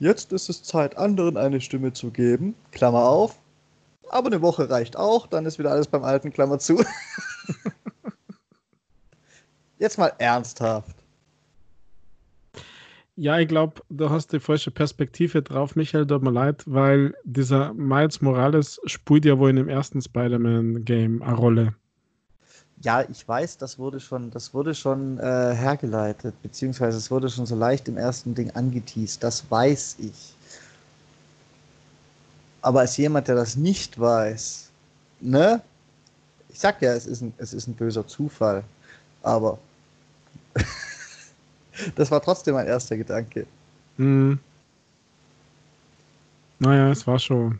jetzt 0.00 0.32
ist 0.32 0.48
es 0.48 0.62
Zeit, 0.62 0.96
anderen 0.96 1.36
eine 1.36 1.60
Stimme 1.60 1.92
zu 1.92 2.10
geben. 2.10 2.54
Klammer 2.72 3.04
auf. 3.04 3.38
Aber 4.10 4.26
eine 4.26 4.42
Woche 4.42 4.68
reicht 4.68 4.96
auch, 4.96 5.28
dann 5.28 5.46
ist 5.46 5.58
wieder 5.60 5.70
alles 5.70 5.86
beim 5.86 6.02
alten 6.02 6.32
Klammer 6.32 6.58
zu. 6.58 6.84
jetzt 9.78 9.98
mal 9.98 10.12
ernsthaft. 10.18 10.96
Ja, 13.20 13.38
ich 13.38 13.48
glaube, 13.48 13.82
du 13.90 14.08
hast 14.08 14.32
die 14.32 14.40
falsche 14.40 14.70
Perspektive 14.70 15.42
drauf, 15.42 15.76
Michael, 15.76 16.06
tut 16.06 16.22
mir 16.22 16.30
leid, 16.30 16.62
weil 16.64 17.12
dieser 17.24 17.74
Miles 17.74 18.22
Morales 18.22 18.80
spielt 18.86 19.26
ja 19.26 19.38
wohl 19.38 19.50
in 19.50 19.56
dem 19.56 19.68
ersten 19.68 20.00
Spider-Man-Game 20.00 21.20
eine 21.20 21.36
Rolle. 21.36 21.74
Ja, 22.80 23.04
ich 23.10 23.28
weiß, 23.28 23.58
das 23.58 23.78
wurde 23.78 24.00
schon, 24.00 24.30
das 24.30 24.54
wurde 24.54 24.74
schon 24.74 25.18
äh, 25.18 25.52
hergeleitet, 25.54 26.34
beziehungsweise 26.42 26.96
es 26.96 27.10
wurde 27.10 27.28
schon 27.28 27.44
so 27.44 27.54
leicht 27.56 27.88
im 27.88 27.98
ersten 27.98 28.34
Ding 28.34 28.52
angeteased, 28.52 29.22
das 29.22 29.44
weiß 29.50 29.96
ich. 29.98 30.34
Aber 32.62 32.80
als 32.80 32.96
jemand, 32.96 33.28
der 33.28 33.34
das 33.34 33.54
nicht 33.54 34.00
weiß, 34.00 34.70
ne? 35.20 35.60
Ich 36.48 36.58
sag 36.58 36.80
ja, 36.80 36.94
es 36.94 37.04
ist 37.04 37.20
ein, 37.20 37.34
es 37.36 37.52
ist 37.52 37.68
ein 37.68 37.74
böser 37.74 38.06
Zufall, 38.06 38.64
aber 39.22 39.58
Das 41.94 42.10
war 42.10 42.20
trotzdem 42.22 42.54
mein 42.54 42.66
erster 42.66 42.96
Gedanke. 42.96 43.46
Hm. 43.96 44.38
Naja, 46.58 46.90
es 46.90 47.06
war 47.06 47.18
schon 47.18 47.58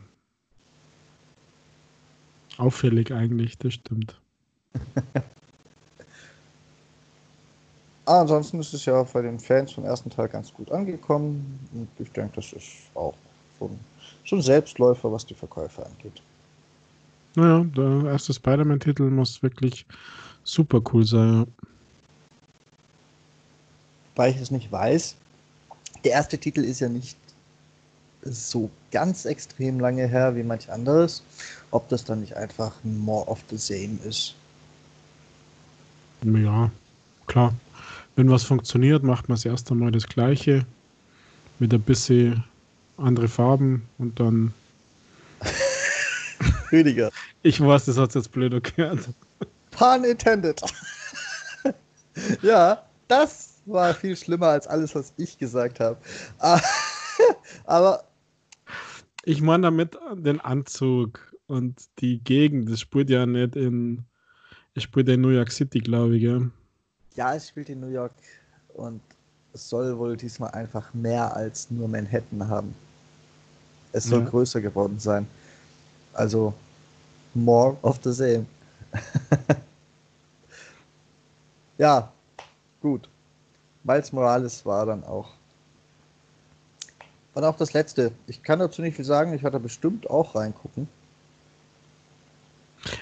auffällig 2.59 3.13
eigentlich, 3.13 3.57
das 3.59 3.75
stimmt. 3.75 4.21
ah, 8.05 8.21
ansonsten 8.21 8.61
ist 8.61 8.75
es 8.75 8.85
ja 8.85 9.03
bei 9.03 9.23
den 9.23 9.39
Fans 9.39 9.73
vom 9.73 9.85
ersten 9.85 10.11
Teil 10.11 10.29
ganz 10.29 10.53
gut 10.53 10.71
angekommen 10.71 11.59
und 11.73 11.89
ich 11.99 12.13
denke, 12.13 12.37
das 12.37 12.53
ist 12.53 12.91
auch 12.95 13.15
schon, 13.59 13.79
schon 14.25 14.43
Selbstläufer, 14.43 15.11
was 15.11 15.25
die 15.25 15.35
Verkäufe 15.35 15.85
angeht. 15.85 16.23
Naja, 17.37 17.65
der 17.65 18.11
erste 18.11 18.35
Spider-Man-Titel 18.35 19.09
muss 19.11 19.43
wirklich 19.43 19.87
super 20.43 20.83
cool 20.93 21.05
sein. 21.05 21.47
Weil 24.21 24.33
ich 24.33 24.41
es 24.43 24.51
nicht 24.51 24.71
weiß, 24.71 25.15
der 26.05 26.13
erste 26.13 26.37
Titel 26.37 26.63
ist 26.63 26.81
ja 26.81 26.91
nicht 26.91 27.17
so 28.23 28.69
ganz 28.91 29.25
extrem 29.25 29.81
lange 29.81 30.07
her 30.07 30.37
wie 30.37 30.43
manch 30.43 30.71
anderes, 30.71 31.23
ob 31.71 31.89
das 31.89 32.05
dann 32.05 32.21
nicht 32.21 32.37
einfach 32.37 32.75
more 32.85 33.27
of 33.29 33.39
the 33.49 33.57
same 33.57 33.99
ist. 34.07 34.35
Ja, 36.23 36.71
klar. 37.29 37.55
Wenn 38.15 38.31
was 38.31 38.43
funktioniert, 38.43 39.03
macht 39.05 39.31
man 39.31 39.37
das 39.37 39.47
erste 39.47 39.75
Mal 39.75 39.91
das 39.91 40.07
Gleiche 40.07 40.67
mit 41.59 41.73
ein 41.73 41.81
bisschen 41.81 42.45
andere 42.99 43.27
Farben 43.27 43.89
und 43.97 44.21
dann. 44.21 44.53
Rüdiger. 46.71 47.11
Ich 47.43 47.59
weiß, 47.59 47.87
das 47.87 47.97
hat 47.97 48.15
jetzt 48.15 48.33
blöd 48.33 48.63
gehört. 48.77 49.09
Pun 49.71 50.05
intended. 50.05 50.61
ja, 52.43 52.85
das 53.09 53.50
war 53.71 53.95
viel 53.95 54.17
schlimmer 54.17 54.49
als 54.49 54.67
alles, 54.67 54.95
was 54.95 55.13
ich 55.17 55.39
gesagt 55.39 55.81
habe. 55.81 55.99
Aber 57.65 58.05
ich 59.25 59.43
meine 59.43 59.65
damit 59.65 59.99
den 60.15 60.41
Anzug 60.41 61.35
und 61.47 61.89
die 61.99 62.23
Gegend. 62.23 62.71
Das 62.71 62.81
spielt 62.81 63.11
ja 63.11 63.27
nicht 63.27 63.57
in. 63.57 64.05
Es 64.75 64.85
spielt 64.85 65.09
in 65.09 65.21
New 65.21 65.31
York 65.31 65.51
City, 65.51 65.81
glaube 65.81 66.17
ich. 66.17 66.23
Ja, 66.23 66.41
ja 67.17 67.35
es 67.35 67.49
spielt 67.49 67.69
in 67.69 67.81
New 67.81 67.89
York 67.89 68.15
und 68.75 69.01
es 69.53 69.69
soll 69.69 69.99
wohl 69.99 70.17
diesmal 70.17 70.51
einfach 70.53 70.95
mehr 70.95 71.35
als 71.35 71.71
nur 71.71 71.89
Manhattan 71.89 72.47
haben. 72.49 72.75
Es 73.93 74.05
soll 74.05 74.21
ja. 74.21 74.29
größer 74.29 74.61
geworden 74.61 74.99
sein. 74.99 75.27
Also 76.13 76.55
more 77.35 77.77
of 77.83 77.99
the 78.05 78.13
same. 78.13 78.47
ja, 81.79 82.13
gut. 82.81 83.09
Miles 83.85 84.13
Morales 84.13 84.65
war 84.67 84.87
dann 84.87 85.05
auch 85.05 85.29
war 87.35 87.49
auch 87.49 87.57
das 87.57 87.73
letzte. 87.73 88.13
Ich 88.27 88.43
kann 88.43 88.59
dazu 88.59 88.83
nicht 88.83 88.97
viel 88.97 89.05
sagen, 89.05 89.33
ich 89.33 89.43
werde 89.43 89.61
bestimmt 89.61 90.11
auch 90.11 90.35
reingucken. 90.35 90.89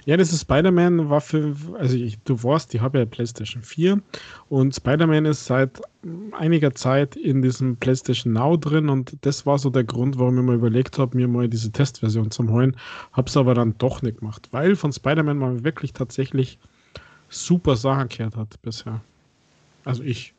Ja, 0.04 0.16
das 0.16 0.32
ist 0.32 0.42
Spider-Man 0.42 1.08
war 1.08 1.20
für, 1.20 1.54
also 1.78 1.96
ich, 1.96 2.18
du 2.24 2.42
warst, 2.42 2.74
ich 2.74 2.80
habe 2.80 2.98
ja 2.98 3.04
PlayStation 3.04 3.62
4 3.62 4.00
und 4.48 4.74
Spider-Man 4.74 5.24
ist 5.24 5.44
seit 5.44 5.80
einiger 6.32 6.74
Zeit 6.74 7.14
in 7.14 7.42
diesem 7.42 7.76
PlayStation 7.76 8.32
Now 8.32 8.56
drin 8.56 8.88
und 8.88 9.16
das 9.20 9.46
war 9.46 9.56
so 9.56 9.70
der 9.70 9.84
Grund, 9.84 10.18
warum 10.18 10.36
ich 10.38 10.44
mir 10.44 10.54
überlegt 10.54 10.98
habe, 10.98 11.16
mir 11.16 11.28
mal 11.28 11.48
diese 11.48 11.70
Testversion 11.70 12.32
zu 12.32 12.48
holen. 12.48 12.76
Habe 13.12 13.28
es 13.28 13.36
aber 13.36 13.54
dann 13.54 13.76
doch 13.78 14.02
nicht 14.02 14.18
gemacht, 14.18 14.48
weil 14.50 14.74
von 14.74 14.92
Spider-Man 14.92 15.38
man 15.38 15.64
wirklich 15.64 15.92
tatsächlich 15.92 16.58
super 17.28 17.76
Sachen 17.76 18.08
gehört 18.08 18.36
hat 18.36 18.60
bisher. 18.62 19.00
Also 19.84 20.02
ich. 20.02 20.34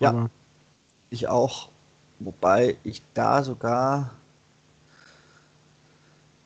Ja, 0.00 0.10
aber 0.10 0.30
ich 1.10 1.28
auch. 1.28 1.68
Wobei 2.20 2.76
ich 2.84 3.02
da 3.12 3.42
sogar 3.42 4.12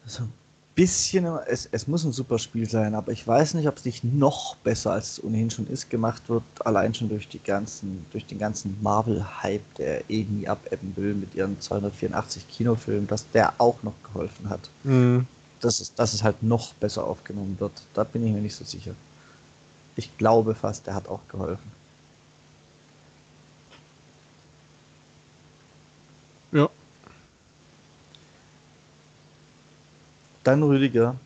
so 0.07 0.23
ein 0.23 0.33
bisschen, 0.75 1.27
es, 1.47 1.69
es 1.73 1.89
muss 1.89 2.05
ein 2.05 2.13
super 2.13 2.39
Spiel 2.39 2.69
sein, 2.69 2.95
aber 2.95 3.13
ich 3.13 3.27
weiß 3.27 3.55
nicht, 3.55 3.69
ob 3.69 3.77
es 3.77 3.85
nicht 3.85 4.05
noch 4.05 4.57
besser 4.57 4.93
als 4.93 5.13
es 5.13 5.25
ohnehin 5.25 5.51
schon 5.51 5.67
ist 5.67 5.91
gemacht 5.91 6.23
wird, 6.29 6.45
allein 6.65 6.95
schon 6.95 7.09
durch 7.09 7.29
die 7.29 7.43
ganzen, 7.43 8.07
durch 8.13 8.25
den 8.27 8.39
ganzen 8.39 8.79
Marvel-Hype, 8.81 9.75
der 9.77 10.09
eh 10.09 10.25
nie 10.25 10.49
abebben 10.49 10.97
will 10.97 11.15
mit 11.15 11.35
ihren 11.35 11.61
284 11.61 12.49
Kinofilmen, 12.49 13.09
dass 13.09 13.29
der 13.33 13.55
auch 13.59 13.83
noch 13.83 13.95
geholfen 14.05 14.49
hat. 14.49 14.71
Mhm. 14.85 15.27
Dass, 15.61 15.81
es, 15.81 15.93
dass 15.95 16.15
es 16.15 16.23
halt 16.23 16.43
noch 16.43 16.73
besser 16.75 17.05
aufgenommen 17.05 17.57
wird. 17.59 17.73
Da 17.93 18.05
bin 18.05 18.25
ich 18.25 18.33
mir 18.33 18.41
nicht 18.41 18.55
so 18.55 18.65
sicher. 18.65 18.93
Ich 19.97 20.17
glaube 20.17 20.55
fast, 20.55 20.87
der 20.87 20.95
hat 20.95 21.09
auch 21.09 21.21
geholfen. 21.29 21.73
Ja. 26.53 26.69
Dann 30.45 30.63
Rüdiger, 30.63 31.17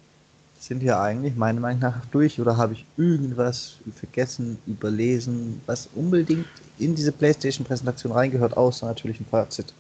sind 0.59 0.81
wir 0.81 1.01
eigentlich 1.01 1.37
meiner 1.37 1.61
Meinung 1.61 1.81
nach 1.81 2.05
durch 2.07 2.41
oder 2.41 2.57
habe 2.57 2.75
ich 2.75 2.85
irgendwas 2.97 3.79
vergessen, 3.95 4.59
überlesen, 4.67 5.61
was 5.67 5.89
unbedingt 5.95 6.47
in 6.79 6.95
diese 6.95 7.13
PlayStation-Präsentation 7.13 8.13
reingehört, 8.13 8.57
außer 8.57 8.87
natürlich 8.87 9.21
ein 9.21 9.27
Fazit? 9.31 9.73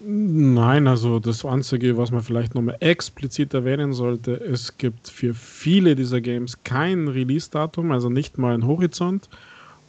Nein, 0.00 0.86
also 0.86 1.18
das 1.18 1.44
Einzige, 1.44 1.96
was 1.96 2.12
man 2.12 2.22
vielleicht 2.22 2.54
nochmal 2.54 2.76
explizit 2.78 3.52
erwähnen 3.52 3.92
sollte, 3.92 4.36
es 4.36 4.78
gibt 4.78 5.08
für 5.08 5.34
viele 5.34 5.96
dieser 5.96 6.20
Games 6.20 6.56
kein 6.62 7.08
Release-Datum, 7.08 7.90
also 7.90 8.08
nicht 8.08 8.38
mal 8.38 8.54
ein 8.54 8.64
Horizont 8.64 9.28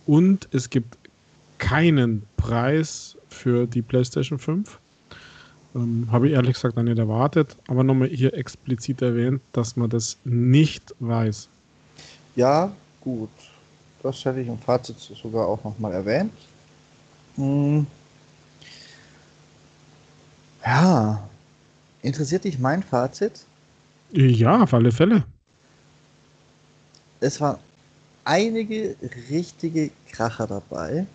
und 0.08 0.48
es 0.52 0.72
gibt 0.72 0.98
keinen 1.60 2.24
Preis 2.38 3.16
für 3.30 3.68
die 3.68 3.82
PlayStation 3.82 4.40
5. 4.40 4.80
Ähm, 5.76 6.08
Habe 6.12 6.28
ich 6.28 6.34
ehrlich 6.34 6.54
gesagt 6.54 6.76
noch 6.76 6.84
nicht 6.84 6.98
erwartet, 6.98 7.56
aber 7.68 7.84
nochmal 7.84 8.08
hier 8.10 8.34
explizit 8.34 9.02
erwähnt, 9.02 9.42
dass 9.54 9.76
man 9.76 9.90
das 9.90 10.18
nicht 10.24 10.96
weiß. 11.00 11.48
Ja, 12.36 12.72
gut. 13.02 13.30
Das 14.02 14.24
hätte 14.24 14.40
ich 14.40 14.48
im 14.48 14.58
Fazit 14.58 14.98
sogar 14.98 15.48
auch 15.48 15.64
nochmal 15.64 15.94
erwähnt. 15.94 16.32
Hm. 17.36 17.86
Ja. 20.66 21.30
Interessiert 22.02 22.46
dich 22.46 22.58
mein 22.58 22.82
Fazit? 22.82 23.46
Ja, 24.12 24.64
auf 24.64 24.74
alle 24.74 24.92
Fälle. 24.92 25.24
Es 27.20 27.40
waren 27.42 27.58
einige 28.24 28.96
richtige 29.30 29.92
Kracher 30.10 30.48
dabei 30.48 31.06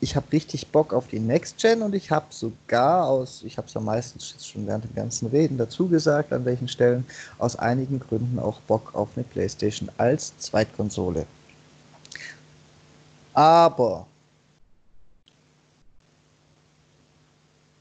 ich 0.00 0.16
habe 0.16 0.32
richtig 0.32 0.68
Bock 0.68 0.94
auf 0.94 1.08
die 1.08 1.20
Next 1.20 1.58
Gen 1.58 1.82
und 1.82 1.94
ich 1.94 2.10
habe 2.10 2.26
sogar 2.30 3.06
aus, 3.06 3.42
ich 3.44 3.58
habe 3.58 3.68
es 3.68 3.74
ja 3.74 3.80
meistens 3.80 4.34
schon 4.42 4.66
während 4.66 4.84
dem 4.84 4.94
ganzen 4.94 5.28
Reden 5.28 5.58
dazu 5.58 5.88
gesagt, 5.88 6.32
an 6.32 6.44
welchen 6.44 6.68
Stellen, 6.68 7.04
aus 7.38 7.56
einigen 7.56 8.00
Gründen 8.00 8.38
auch 8.38 8.60
Bock 8.62 8.94
auf 8.94 9.10
eine 9.14 9.24
PlayStation 9.24 9.90
als 9.98 10.36
Zweitkonsole. 10.38 11.26
Aber 13.34 14.06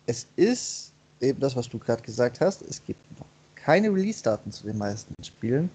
es 0.05 0.27
ist 0.35 0.91
eben 1.21 1.39
das, 1.39 1.55
was 1.55 1.69
du 1.69 1.79
gerade 1.79 2.01
gesagt 2.01 2.41
hast, 2.41 2.61
es 2.63 2.83
gibt 2.85 2.99
noch 3.17 3.25
keine 3.55 3.89
Release-Daten 3.89 4.51
zu 4.51 4.65
den 4.65 4.77
meisten 4.77 5.13
Spielen. 5.23 5.69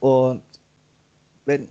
Und 0.00 0.42
wenn 1.44 1.68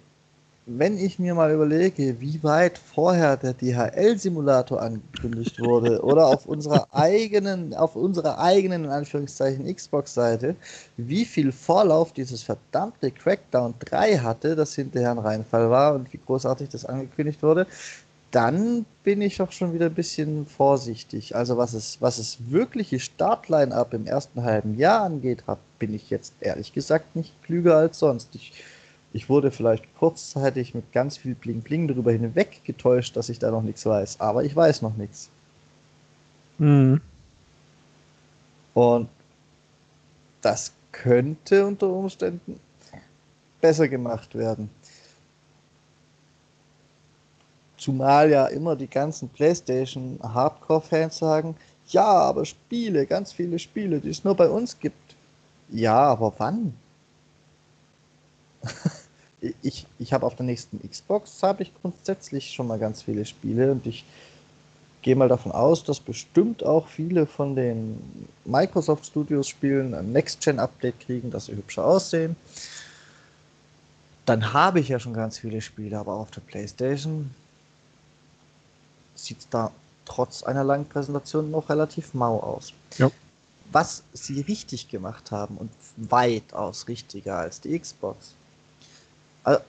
wenn 0.77 0.97
ich 0.97 1.17
mir 1.17 1.33
mal 1.33 1.51
überlege, 1.51 2.19
wie 2.19 2.43
weit 2.43 2.77
vorher 2.77 3.37
der 3.37 3.53
DHL-Simulator 3.53 4.79
angekündigt 4.79 5.59
wurde 5.59 6.01
oder 6.03 6.27
auf 6.27 6.45
unserer 6.45 6.87
eigenen, 6.91 7.73
auf 7.73 7.95
unserer 7.95 8.37
eigenen, 8.37 8.85
in 8.85 8.89
Anführungszeichen, 8.91 9.73
Xbox-Seite, 9.73 10.55
wie 10.97 11.25
viel 11.25 11.51
Vorlauf 11.51 12.13
dieses 12.13 12.43
verdammte 12.43 13.09
Crackdown 13.09 13.73
3 13.79 14.19
hatte, 14.19 14.55
das 14.55 14.75
hinterher 14.75 15.11
ein 15.11 15.19
Reinfall 15.19 15.71
war 15.71 15.95
und 15.95 16.13
wie 16.13 16.19
großartig 16.23 16.69
das 16.69 16.85
angekündigt 16.85 17.41
wurde, 17.41 17.65
dann 18.29 18.85
bin 19.03 19.21
ich 19.21 19.37
doch 19.37 19.51
schon 19.51 19.73
wieder 19.73 19.87
ein 19.87 19.95
bisschen 19.95 20.45
vorsichtig. 20.45 21.35
Also 21.35 21.57
was 21.57 21.73
es, 21.73 21.99
was 21.99 22.19
es 22.19 22.37
wirkliche 22.49 22.99
Startline-up 22.99 23.95
im 23.95 24.05
ersten 24.05 24.43
halben 24.43 24.77
Jahr 24.77 25.01
angeht, 25.01 25.43
bin 25.79 25.95
ich 25.95 26.11
jetzt 26.11 26.33
ehrlich 26.39 26.73
gesagt 26.73 27.15
nicht 27.15 27.33
klüger 27.41 27.77
als 27.77 27.97
sonst. 27.97 28.29
Ich 28.35 28.53
ich 29.11 29.29
wurde 29.29 29.51
vielleicht 29.51 29.83
kurzzeitig 29.97 30.75
mit 30.75 30.91
ganz 30.91 31.17
viel 31.17 31.35
Bling 31.35 31.61
Bling 31.61 31.87
darüber 31.87 32.11
hinweg 32.11 32.61
getäuscht, 32.63 33.15
dass 33.15 33.29
ich 33.29 33.39
da 33.39 33.49
noch 33.49 33.63
nichts 33.63 33.85
weiß. 33.85 34.19
Aber 34.19 34.43
ich 34.43 34.55
weiß 34.55 34.81
noch 34.81 34.95
nichts. 34.97 35.29
Mhm. 36.59 37.01
Und 38.73 39.09
das 40.41 40.71
könnte 40.91 41.65
unter 41.65 41.87
Umständen 41.87 42.59
besser 43.61 43.87
gemacht 43.87 44.35
werden. 44.35 44.69
Zumal 47.77 48.29
ja 48.29 48.45
immer 48.47 48.75
die 48.75 48.89
ganzen 48.89 49.29
PlayStation 49.29 50.19
Hardcore-Fans 50.21 51.17
sagen, 51.17 51.55
ja, 51.87 52.05
aber 52.05 52.45
Spiele, 52.45 53.05
ganz 53.05 53.31
viele 53.31 53.57
Spiele, 53.57 53.99
die 53.99 54.09
es 54.09 54.23
nur 54.23 54.35
bei 54.35 54.49
uns 54.49 54.77
gibt. 54.79 55.15
Ja, 55.69 55.97
aber 55.97 56.33
wann? 56.37 56.73
ich, 59.61 59.85
ich 59.99 60.13
habe 60.13 60.25
auf 60.25 60.35
der 60.35 60.45
nächsten 60.45 60.79
Xbox 60.87 61.41
habe 61.43 61.63
ich 61.63 61.73
grundsätzlich 61.81 62.51
schon 62.51 62.67
mal 62.67 62.79
ganz 62.79 63.01
viele 63.01 63.25
Spiele 63.25 63.71
und 63.71 63.85
ich 63.85 64.05
gehe 65.01 65.15
mal 65.15 65.29
davon 65.29 65.51
aus, 65.51 65.83
dass 65.83 65.99
bestimmt 65.99 66.63
auch 66.63 66.87
viele 66.87 67.25
von 67.25 67.55
den 67.55 68.27
Microsoft 68.45 69.05
Studios 69.05 69.47
Spielen 69.47 69.93
ein 69.93 70.11
Next-Gen-Update 70.11 70.99
kriegen, 70.99 71.31
dass 71.31 71.45
sie 71.45 71.53
hübscher 71.55 71.85
aussehen. 71.85 72.35
Dann 74.25 74.53
habe 74.53 74.79
ich 74.79 74.89
ja 74.89 74.99
schon 74.99 75.13
ganz 75.13 75.39
viele 75.39 75.61
Spiele, 75.61 75.97
aber 75.97 76.13
auf 76.13 76.31
der 76.31 76.41
PlayStation 76.41 77.33
sieht 79.15 79.39
es 79.39 79.49
da 79.49 79.71
trotz 80.05 80.43
einer 80.43 80.63
langen 80.63 80.85
Präsentation 80.85 81.51
noch 81.51 81.69
relativ 81.69 82.13
mau 82.13 82.39
aus. 82.39 82.73
Ja. 82.97 83.09
Was 83.71 84.03
sie 84.13 84.41
richtig 84.41 84.89
gemacht 84.89 85.31
haben 85.31 85.57
und 85.57 85.71
weitaus 85.95 86.87
richtiger 86.87 87.37
als 87.37 87.61
die 87.61 87.77
Xbox. 87.77 88.33
Also, 89.43 89.61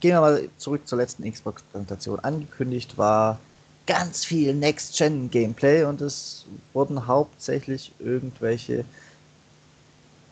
gehen 0.00 0.12
wir 0.12 0.20
mal 0.20 0.48
zurück 0.58 0.86
zur 0.86 0.98
letzten 0.98 1.30
Xbox-Präsentation. 1.30 2.20
Angekündigt 2.20 2.98
war 2.98 3.38
ganz 3.86 4.24
viel 4.24 4.54
Next-Gen-Gameplay 4.54 5.84
und 5.84 6.00
es 6.00 6.44
wurden 6.72 7.06
hauptsächlich 7.06 7.92
irgendwelche 7.98 8.84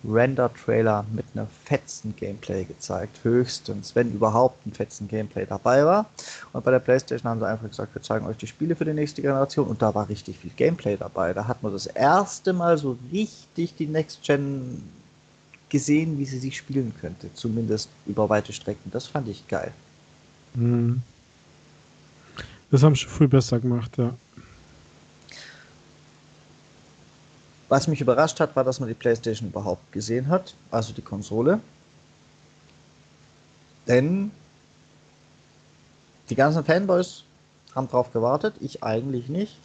Render-Trailer 0.09 1.05
mit 1.13 1.25
einer 1.35 1.47
fetzen 1.65 2.15
Gameplay 2.17 2.65
gezeigt, 2.65 3.19
höchstens, 3.23 3.95
wenn 3.95 4.13
überhaupt 4.13 4.65
ein 4.67 4.73
fetzen 4.73 5.09
Gameplay 5.09 5.47
dabei 5.47 5.85
war. 5.85 6.07
Und 6.53 6.65
bei 6.65 6.71
der 6.71 6.79
PlayStation 6.79 7.29
haben 7.29 7.41
sie 7.41 7.49
einfach 7.49 7.69
gesagt, 7.69 7.95
wir 7.95 8.03
zeigen 8.03 8.27
euch 8.27 8.37
die 8.37 8.47
Spiele 8.47 8.77
für 8.77 8.85
die 8.85 8.93
nächste 8.93 9.23
Generation 9.23 9.67
und 9.67 9.83
da 9.83 9.95
war 9.95 10.09
richtig 10.09 10.39
viel 10.39 10.53
Gameplay 10.57 10.97
dabei. 10.97 11.33
Da 11.33 11.49
hat 11.49 11.63
man 11.63 11.73
das 11.73 11.87
erste 11.87 12.53
Mal 12.53 12.79
so 12.79 12.99
richtig 13.11 13.75
die 13.77 13.87
Next-Gen 13.87 14.83
gesehen, 15.69 16.19
wie 16.19 16.25
sie 16.25 16.39
sich 16.39 16.57
spielen 16.57 16.93
könnte, 17.01 17.33
zumindest 17.35 17.89
über 18.07 18.29
weite 18.29 18.53
Strecken. 18.53 18.91
Das 18.91 19.07
fand 19.07 19.29
ich 19.29 19.47
geil. 19.49 19.73
Mhm. 20.55 21.03
Das 22.71 22.83
haben 22.83 22.95
sie 22.95 23.07
viel 23.07 23.29
besser 23.29 23.61
gemacht, 23.61 23.97
ja. 23.97 24.15
Was 27.69 27.89
mich 27.89 28.01
überrascht 28.01 28.39
hat, 28.39 28.55
war, 28.55 28.63
dass 28.63 28.79
man 28.79 28.89
die 28.89 28.95
PlayStation 28.95 29.49
überhaupt 29.49 29.91
gesehen 29.93 30.29
hat, 30.29 30.55
also 30.71 30.93
die 30.93 31.03
Konsole. 31.03 31.61
Denn 33.89 34.31
die 36.31 36.35
ganzen 36.37 36.65
Fanboys 36.65 37.25
haben 37.75 37.89
drauf 37.89 38.13
gewartet, 38.13 38.55
ich 38.61 38.83
eigentlich 38.83 39.29
nicht. 39.29 39.57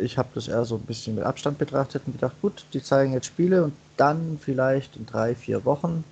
Ich 0.00 0.18
habe 0.18 0.28
das 0.34 0.48
eher 0.48 0.64
so 0.64 0.76
ein 0.76 0.82
bisschen 0.82 1.14
mit 1.14 1.24
Abstand 1.24 1.58
betrachtet 1.58 2.02
und 2.06 2.12
gedacht, 2.12 2.34
gut, 2.42 2.64
die 2.72 2.82
zeigen 2.82 3.12
jetzt 3.12 3.26
Spiele 3.26 3.64
und 3.64 3.74
dann 3.96 4.38
vielleicht 4.40 4.96
in 4.96 5.06
drei, 5.06 5.34
vier 5.34 5.64
Wochen, 5.64 6.04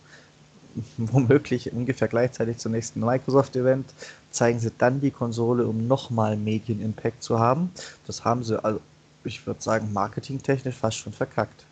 womöglich 0.98 1.73
ungefähr 1.73 2.09
gleichzeitig 2.09 2.59
zum 2.59 2.73
nächsten 2.73 3.01
Microsoft-Event, 3.01 3.93
zeigen 4.31 4.60
sie 4.60 4.73
dann 4.78 5.01
die 5.01 5.10
Konsole, 5.10 5.66
um 5.66 5.86
nochmal 5.89 6.36
Medien-Impact 6.36 7.23
zu 7.23 7.39
haben. 7.39 7.70
Das 8.06 8.24
haben 8.24 8.44
sie 8.44 8.62
also 8.62 8.81
ich 9.24 9.47
würde 9.47 9.60
sagen, 9.62 9.93
marketingtechnisch 9.93 10.77
fast 10.77 10.98
schon 10.98 11.12
verkackt. 11.12 11.65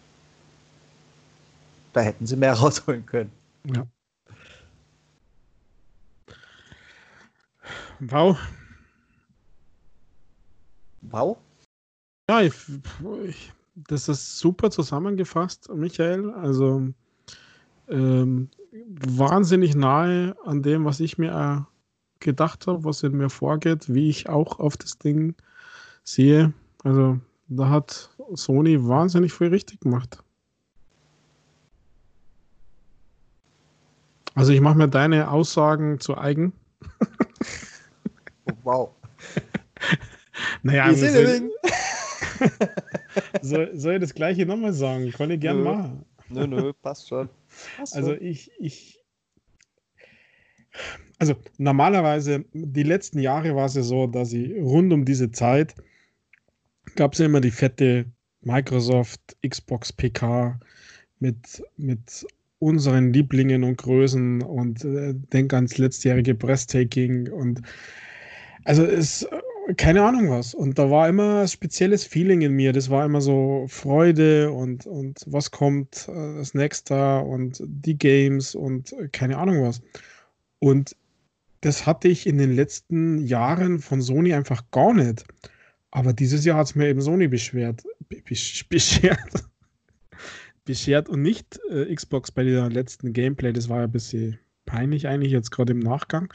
Da 1.93 2.01
hätten 2.01 2.27
sie 2.27 2.37
mehr 2.37 2.53
rausholen 2.59 3.05
können. 3.07 3.33
Ja. 3.65 3.87
Wow. 8.01 8.39
Wow? 11.11 11.39
Ja, 12.29 12.41
ich, 12.41 12.55
ich, 13.25 13.53
das 13.75 14.09
ist 14.09 14.39
super 14.39 14.71
zusammengefasst, 14.71 15.69
Michael. 15.73 16.31
Also 16.33 16.89
ähm, 17.89 18.49
wahnsinnig 18.89 19.77
nahe 19.77 20.37
an 20.45 20.63
dem, 20.63 20.85
was 20.85 20.99
ich 20.99 21.19
mir 21.19 21.67
gedacht 22.19 22.67
habe, 22.67 22.85
was 22.85 23.05
in 23.05 23.17
mir 23.17 23.31
vorgeht, 23.31 23.93
wie 23.95 24.09
ich 24.09 24.29
auch 24.29 24.59
auf 24.59 24.77
das 24.77 24.99
Ding 24.99 25.35
sehe. 26.03 26.53
Also 26.83 27.21
da 27.49 27.69
hat 27.69 28.11
Sony 28.35 28.89
wahnsinnig 28.89 29.33
viel 29.33 29.49
richtig 29.49 29.81
gemacht. 29.81 30.19
Also 34.35 34.53
ich 34.53 34.61
mache 34.61 34.77
mir 34.77 34.89
deine 34.89 35.31
Aussagen 35.31 36.01
zu 36.01 36.19
eigen. 36.19 36.53
Oh, 38.45 38.53
wow. 38.65 38.91
naja, 40.63 40.93
soll, 40.95 41.51
soll, 43.43 43.71
soll, 43.79 43.95
ich 43.95 44.01
das 44.01 44.15
gleiche 44.15 44.47
nochmal 44.47 44.73
sagen? 44.73 45.11
Kann 45.11 45.31
ich 45.31 45.41
gern 45.41 45.59
nö. 45.59 45.65
machen. 45.65 46.05
Nö, 46.29 46.47
nö, 46.47 46.73
passt 46.73 47.09
schon. 47.09 47.29
Passt 47.77 47.95
also 47.95 48.15
schon. 48.15 48.23
ich, 48.23 48.51
ich. 48.59 48.99
Also 51.19 51.35
normalerweise, 51.57 52.45
die 52.53 52.83
letzten 52.83 53.19
Jahre 53.19 53.55
war 53.55 53.67
es 53.67 53.75
ja 53.75 53.83
so, 53.83 54.07
dass 54.07 54.33
ich 54.33 54.55
rund 54.57 54.93
um 54.93 55.05
diese 55.05 55.31
Zeit 55.31 55.75
gab 56.95 57.13
es 57.13 57.19
ja 57.19 57.27
immer 57.27 57.41
die 57.41 57.51
fette 57.51 58.07
Microsoft 58.43 59.37
Xbox 59.47 59.93
PK 59.93 60.59
mit, 61.19 61.63
mit 61.77 62.27
unseren 62.59 63.13
Lieblingen 63.13 63.65
und 63.65 63.79
Größen 63.79 64.43
und 64.43 64.85
äh, 64.85 65.15
denk 65.33 65.53
ans 65.53 65.79
letztjährige 65.79 66.35
Breathtaking 66.35 67.31
und 67.31 67.63
also 68.65 68.85
es 68.85 69.27
keine 69.77 70.03
Ahnung 70.03 70.31
was. 70.31 70.55
Und 70.55 70.79
da 70.79 70.91
war 70.91 71.09
immer 71.09 71.43
ein 71.43 71.49
spezielles 71.49 72.05
Feeling 72.05 72.43
in 72.43 72.53
mir. 72.53 72.73
Das 72.73 72.91
war 72.91 73.05
immer 73.05 73.21
so 73.21 73.67
Freude 73.69 74.53
und, 74.53 74.87
und 74.87 75.25
was 75.27 75.51
kommt 75.51 76.09
äh, 76.09 76.37
das 76.37 76.55
nächste 76.55 77.21
und 77.21 77.63
die 77.65 77.99
Games 77.99 78.55
und 78.55 78.95
keine 79.13 79.39
Ahnung 79.39 79.63
was. 79.63 79.83
Und 80.59 80.97
das 81.61 81.87
hatte 81.87 82.09
ich 82.09 82.27
in 82.27 82.39
den 82.39 82.55
letzten 82.55 83.19
Jahren 83.27 83.81
von 83.81 84.01
Sony 84.01 84.33
einfach 84.35 84.71
gar 84.71 84.95
nicht. 84.95 85.25
Aber 85.91 86.13
dieses 86.13 86.45
Jahr 86.45 86.59
hat 86.59 86.67
es 86.67 86.75
mir 86.75 86.89
eben 86.89 87.01
Sony 87.01 87.27
beschwert, 87.27 87.83
beschert, 88.69 89.45
beschert 90.65 91.09
und 91.09 91.23
nicht 91.23 91.59
äh, 91.71 91.93
Xbox 91.95 92.31
bei 92.31 92.45
der 92.45 92.69
letzten 92.71 93.13
Gameplay. 93.13 93.53
Das 93.53 93.69
war 93.69 93.79
ja 93.79 93.85
ein 93.85 93.93
bisschen 93.93 94.39
peinlich 94.67 95.09
eigentlich 95.09 95.33
jetzt 95.33 95.51
gerade 95.51 95.73
im 95.73 95.79
Nachgang. 95.79 96.33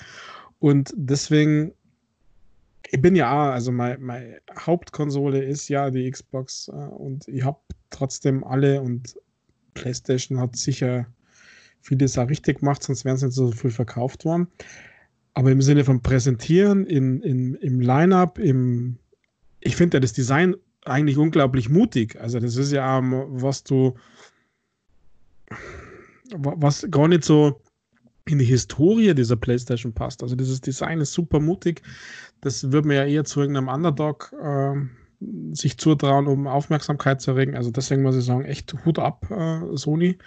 Und 0.60 0.94
deswegen, 0.96 1.74
ich 2.94 3.02
bin 3.02 3.16
ja, 3.16 3.32
auch, 3.32 3.54
also 3.54 3.72
meine, 3.72 3.98
meine 4.00 4.42
Hauptkonsole 4.58 5.44
ist 5.44 5.70
ja 5.70 5.90
die 5.90 6.10
Xbox 6.12 6.68
äh, 6.68 6.72
und 6.72 7.28
ich 7.28 7.44
habe 7.44 7.60
trotzdem 7.90 8.44
alle 8.44 8.82
und 8.82 9.16
PlayStation 9.74 10.40
hat 10.40 10.58
sicher 10.58 11.06
vieles 11.82 12.18
auch 12.18 12.30
richtig 12.30 12.60
gemacht, 12.60 12.84
sonst 12.84 13.06
wären 13.06 13.16
sie 13.16 13.28
nicht 13.28 13.36
so 13.36 13.52
viel 13.52 13.72
verkauft 13.72 14.26
worden. 14.26 14.48
Aber 15.34 15.52
im 15.52 15.62
Sinne 15.62 15.86
von 15.86 16.02
Präsentieren, 16.02 16.86
in, 16.86 17.22
in, 17.22 17.56
im 17.56 17.80
Line-Up, 17.80 18.38
im 18.38 18.98
ich 19.62 19.76
finde 19.76 19.98
ja 19.98 20.02
das 20.02 20.14
Design 20.14 20.56
eigentlich 20.84 21.18
unglaublich 21.18 21.70
mutig. 21.70 22.20
Also 22.20 22.40
das 22.40 22.58
ist 22.58 22.72
ja, 22.72 23.00
was 23.02 23.64
du, 23.64 23.96
was 26.32 26.88
gar 26.90 27.08
nicht 27.08 27.24
so 27.24 27.62
in 28.26 28.40
die 28.40 28.46
Historie 28.46 29.14
dieser 29.14 29.36
PlayStation 29.36 29.94
passt. 29.94 30.24
Also 30.24 30.36
dieses 30.36 30.62
Design 30.62 31.00
ist 31.00 31.14
super 31.14 31.40
mutig. 31.40 31.82
Das 32.42 32.72
würde 32.72 32.88
man 32.88 32.98
ja 32.98 33.06
eher 33.06 33.24
zu 33.24 33.42
irgendeinem 33.42 33.68
Underdog 33.68 34.34
äh, 34.42 34.76
sich 35.54 35.78
zutrauen, 35.78 36.28
um 36.28 36.48
Aufmerksamkeit 36.48 37.22
zu 37.22 37.32
erregen. 37.32 37.56
Also 37.56 37.72
deswegen 37.72 38.04
muss 38.04 38.16
ich 38.16 38.26
sagen, 38.26 38.46
echt 38.46 38.74
Hut 38.86 39.00
ab, 39.00 39.30
äh, 39.30 39.76
Sony. 39.76 40.18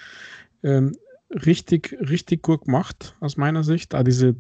Ähm, 0.63 0.93
richtig, 1.31 1.97
richtig 2.01 2.43
gut 2.43 2.65
gemacht 2.65 3.17
aus 3.21 3.37
meiner 3.37 3.65
Sicht. 3.65 3.93
Da 3.93 4.03
diese 4.03 4.37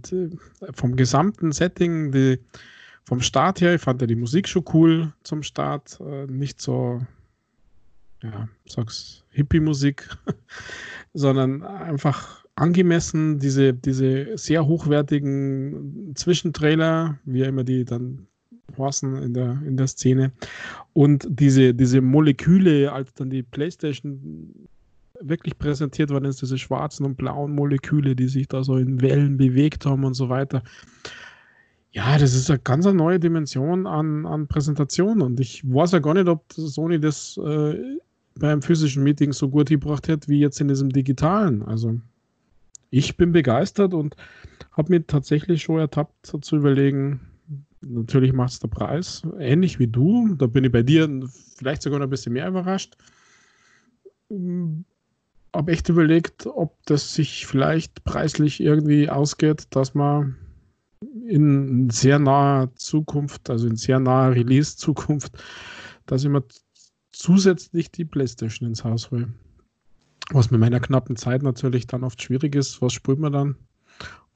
vom 0.72 0.96
gesamten 0.96 1.52
Setting, 1.52 2.12
die 2.12 2.38
vom 3.04 3.20
Start 3.20 3.60
her, 3.60 3.74
ich 3.74 3.80
fand 3.80 4.00
ja 4.00 4.06
die 4.06 4.14
Musik 4.16 4.48
schon 4.48 4.64
cool 4.72 5.12
zum 5.22 5.42
Start. 5.42 6.00
Äh, 6.00 6.26
nicht 6.26 6.60
so, 6.60 7.00
ja, 8.22 8.48
sag's 8.66 9.24
Hippie-Musik, 9.30 10.08
sondern 11.14 11.62
einfach 11.62 12.43
angemessen, 12.56 13.38
diese, 13.38 13.74
diese 13.74 14.36
sehr 14.36 14.66
hochwertigen 14.66 16.12
Zwischentrailer, 16.14 17.18
wie 17.24 17.42
immer 17.42 17.64
die 17.64 17.84
dann 17.84 18.26
horsen 18.78 19.16
in 19.22 19.34
der, 19.34 19.60
in 19.66 19.76
der 19.76 19.86
Szene. 19.86 20.32
Und 20.92 21.26
diese, 21.28 21.74
diese 21.74 22.00
Moleküle, 22.00 22.92
als 22.92 23.12
dann 23.14 23.30
die 23.30 23.42
PlayStation 23.42 24.68
wirklich 25.20 25.58
präsentiert 25.58 26.10
worden 26.10 26.26
ist, 26.26 26.42
diese 26.42 26.58
schwarzen 26.58 27.06
und 27.06 27.16
blauen 27.16 27.54
Moleküle, 27.54 28.16
die 28.16 28.28
sich 28.28 28.48
da 28.48 28.64
so 28.64 28.76
in 28.76 29.00
Wellen 29.00 29.36
bewegt 29.36 29.86
haben 29.86 30.04
und 30.04 30.14
so 30.14 30.28
weiter. 30.28 30.62
Ja, 31.92 32.18
das 32.18 32.34
ist 32.34 32.50
eine 32.50 32.58
ganz 32.58 32.86
neue 32.86 33.20
Dimension 33.20 33.86
an, 33.86 34.26
an 34.26 34.48
Präsentation 34.48 35.22
und 35.22 35.38
ich 35.38 35.62
weiß 35.64 35.92
ja 35.92 36.00
gar 36.00 36.14
nicht, 36.14 36.26
ob 36.26 36.44
Sony 36.52 36.98
das 36.98 37.38
äh, 37.44 37.98
beim 38.36 38.62
physischen 38.62 39.04
Meeting 39.04 39.32
so 39.32 39.48
gut 39.48 39.68
gebracht 39.68 40.08
hat 40.08 40.28
wie 40.28 40.40
jetzt 40.40 40.60
in 40.60 40.66
diesem 40.66 40.90
digitalen. 40.90 41.62
Also 41.62 42.00
ich 42.96 43.16
bin 43.16 43.32
begeistert 43.32 43.92
und 43.92 44.14
habe 44.72 44.92
mir 44.92 45.06
tatsächlich 45.06 45.62
schon 45.62 45.80
ertappt 45.80 46.26
zu 46.26 46.56
überlegen, 46.56 47.20
natürlich 47.80 48.32
macht 48.32 48.52
es 48.52 48.60
der 48.60 48.68
Preis, 48.68 49.22
ähnlich 49.38 49.78
wie 49.78 49.88
du, 49.88 50.34
da 50.36 50.46
bin 50.46 50.64
ich 50.64 50.72
bei 50.72 50.82
dir 50.82 51.08
vielleicht 51.56 51.82
sogar 51.82 51.98
noch 51.98 52.06
ein 52.06 52.10
bisschen 52.10 52.32
mehr 52.32 52.48
überrascht. 52.48 52.96
Habe 54.30 55.72
echt 55.72 55.88
überlegt, 55.88 56.46
ob 56.46 56.76
das 56.86 57.14
sich 57.14 57.46
vielleicht 57.46 58.04
preislich 58.04 58.60
irgendwie 58.60 59.10
ausgeht, 59.10 59.66
dass 59.70 59.94
man 59.94 60.36
in 61.26 61.90
sehr 61.90 62.18
naher 62.18 62.74
Zukunft, 62.76 63.50
also 63.50 63.66
in 63.66 63.76
sehr 63.76 63.98
naher 63.98 64.34
Release-Zukunft, 64.34 65.32
dass 66.06 66.22
ich 66.22 66.30
mir 66.30 66.44
zusätzlich 67.12 67.90
die 67.90 68.04
PlayStation 68.04 68.68
ins 68.68 68.84
Haus 68.84 69.10
hole. 69.10 69.32
Was 70.30 70.50
mit 70.50 70.60
meiner 70.60 70.80
knappen 70.80 71.16
Zeit 71.16 71.42
natürlich 71.42 71.86
dann 71.86 72.04
oft 72.04 72.22
schwierig 72.22 72.54
ist. 72.54 72.80
Was 72.80 72.92
spielt 72.92 73.18
man 73.18 73.32
dann? 73.32 73.56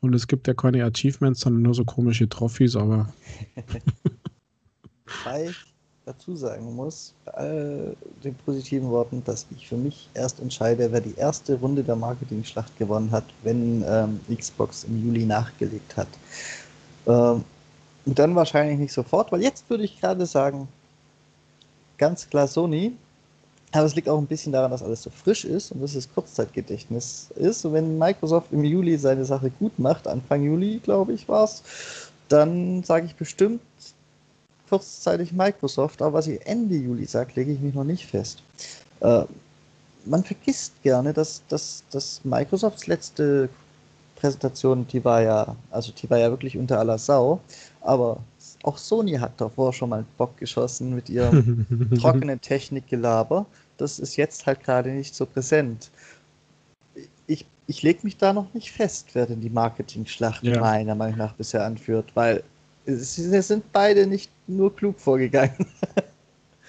Und 0.01 0.15
es 0.15 0.27
gibt 0.29 0.47
ja 0.47 0.55
keine 0.55 0.85
Achievements, 0.85 1.41
sondern 1.41 1.63
nur 1.63 1.75
so 1.75 1.85
komische 1.85 2.29
Trophys, 2.29 2.77
aber. 2.77 3.13
Zwei 5.25 5.51
dazu 6.09 6.37
sagen 6.37 6.75
muss, 6.75 7.13
bei 7.25 7.33
all 7.33 7.97
den 8.25 8.35
positiven 8.35 8.89
Worten, 8.91 9.23
dass 9.25 9.47
ich 9.55 9.69
für 9.69 9.77
mich 9.77 10.09
erst 10.15 10.41
entscheide, 10.41 10.91
wer 10.91 11.01
die 11.01 11.15
erste 11.15 11.55
Runde 11.57 11.85
der 11.85 11.97
Marketing-Schlacht 11.97 12.77
gewonnen 12.79 13.11
hat, 13.11 13.25
wenn 13.43 13.85
ähm, 13.87 14.21
Xbox 14.35 14.85
im 14.85 15.05
Juli 15.05 15.27
nachgelegt 15.27 15.97
hat. 15.97 16.09
Ähm, 17.07 17.45
und 18.07 18.19
dann 18.19 18.35
wahrscheinlich 18.35 18.79
nicht 18.79 18.93
sofort, 18.93 19.31
weil 19.33 19.43
jetzt 19.43 19.69
würde 19.69 19.85
ich 19.85 20.01
gerade 20.01 20.25
sagen, 20.25 20.69
ganz 21.99 22.29
klar 22.29 22.47
Sony. 22.47 22.93
Aber 23.73 23.85
es 23.85 23.95
liegt 23.95 24.09
auch 24.09 24.19
ein 24.19 24.27
bisschen 24.27 24.53
daran, 24.53 24.71
dass 24.71 24.83
alles 24.83 25.03
so 25.03 25.11
frisch 25.11 25.45
ist 25.45 25.73
und 25.73 25.83
dass 25.83 25.95
es 25.95 26.13
Kurzzeitgedächtnis 26.13 27.29
ist. 27.37 27.65
Und 27.65 27.75
wenn 27.75 27.99
Microsoft 27.99 28.53
im 28.53 28.65
Juli 28.65 28.97
seine 28.97 29.25
Sache 29.25 29.51
gut 29.51 29.79
macht, 29.79 30.09
Anfang 30.09 30.43
Juli, 30.43 30.81
glaube 30.83 31.13
ich, 31.13 31.29
war 31.29 31.45
es, 31.45 31.63
dann 32.29 32.83
sage 32.83 33.07
ich 33.07 33.15
bestimmt 33.15 33.61
kurzzeitig 34.71 35.33
Microsoft. 35.33 36.01
Aber 36.01 36.15
was 36.15 36.27
ich 36.27 36.47
Ende 36.47 36.77
Juli 36.77 37.05
sage, 37.05 37.33
lege 37.35 37.53
ich 37.53 37.61
mich 37.61 37.75
noch 37.75 37.85
nicht 37.85 38.07
fest. 38.07 38.43
Äh, 39.01 39.25
man 40.07 40.25
vergisst 40.25 40.73
gerne, 40.83 41.13
dass, 41.13 41.43
dass, 41.49 41.85
dass 41.91 42.23
Microsofts 42.25 42.87
letzte 42.87 43.51
Präsentation, 44.17 44.87
die 44.87 45.05
war 45.05 45.23
ja, 45.23 45.57
also 45.71 45.93
die 45.93 46.09
war 46.09 46.19
ja 46.19 46.31
wirklich 46.31 46.57
unter 46.57 46.79
aller 46.79 46.99
Sau. 46.99 47.41
Aber 47.83 48.19
auch 48.63 48.79
Sony 48.79 49.13
hat 49.13 49.41
davor 49.41 49.73
schon 49.73 49.91
mal 49.91 50.05
Bock 50.17 50.37
geschossen 50.37 50.95
mit 50.95 51.09
ihrem 51.09 51.67
trockenen 52.01 52.41
Technikgelaber. 52.41 53.47
Das 53.77 53.99
ist 53.99 54.17
jetzt 54.17 54.47
halt 54.47 54.63
gerade 54.65 54.91
nicht 54.91 55.15
so 55.15 55.27
präsent. 55.27 55.91
Ich, 57.27 57.47
ich 57.67 57.83
lege 57.83 58.01
mich 58.03 58.17
da 58.17 58.33
noch 58.33 58.53
nicht 58.55 58.73
fest, 58.73 59.11
wer 59.13 59.27
denn 59.27 59.41
die 59.41 59.51
Marketing-Schlacht 59.51 60.43
ja. 60.43 60.61
meiner 60.61 60.95
Meinung 60.95 61.19
nach 61.19 61.35
bisher 61.35 61.65
anführt, 61.65 62.11
weil 62.15 62.43
sie 62.87 63.41
sind 63.43 63.71
beide 63.73 64.07
nicht 64.07 64.31
nur 64.47 64.75
klug 64.75 64.99
vorgegangen. 64.99 65.67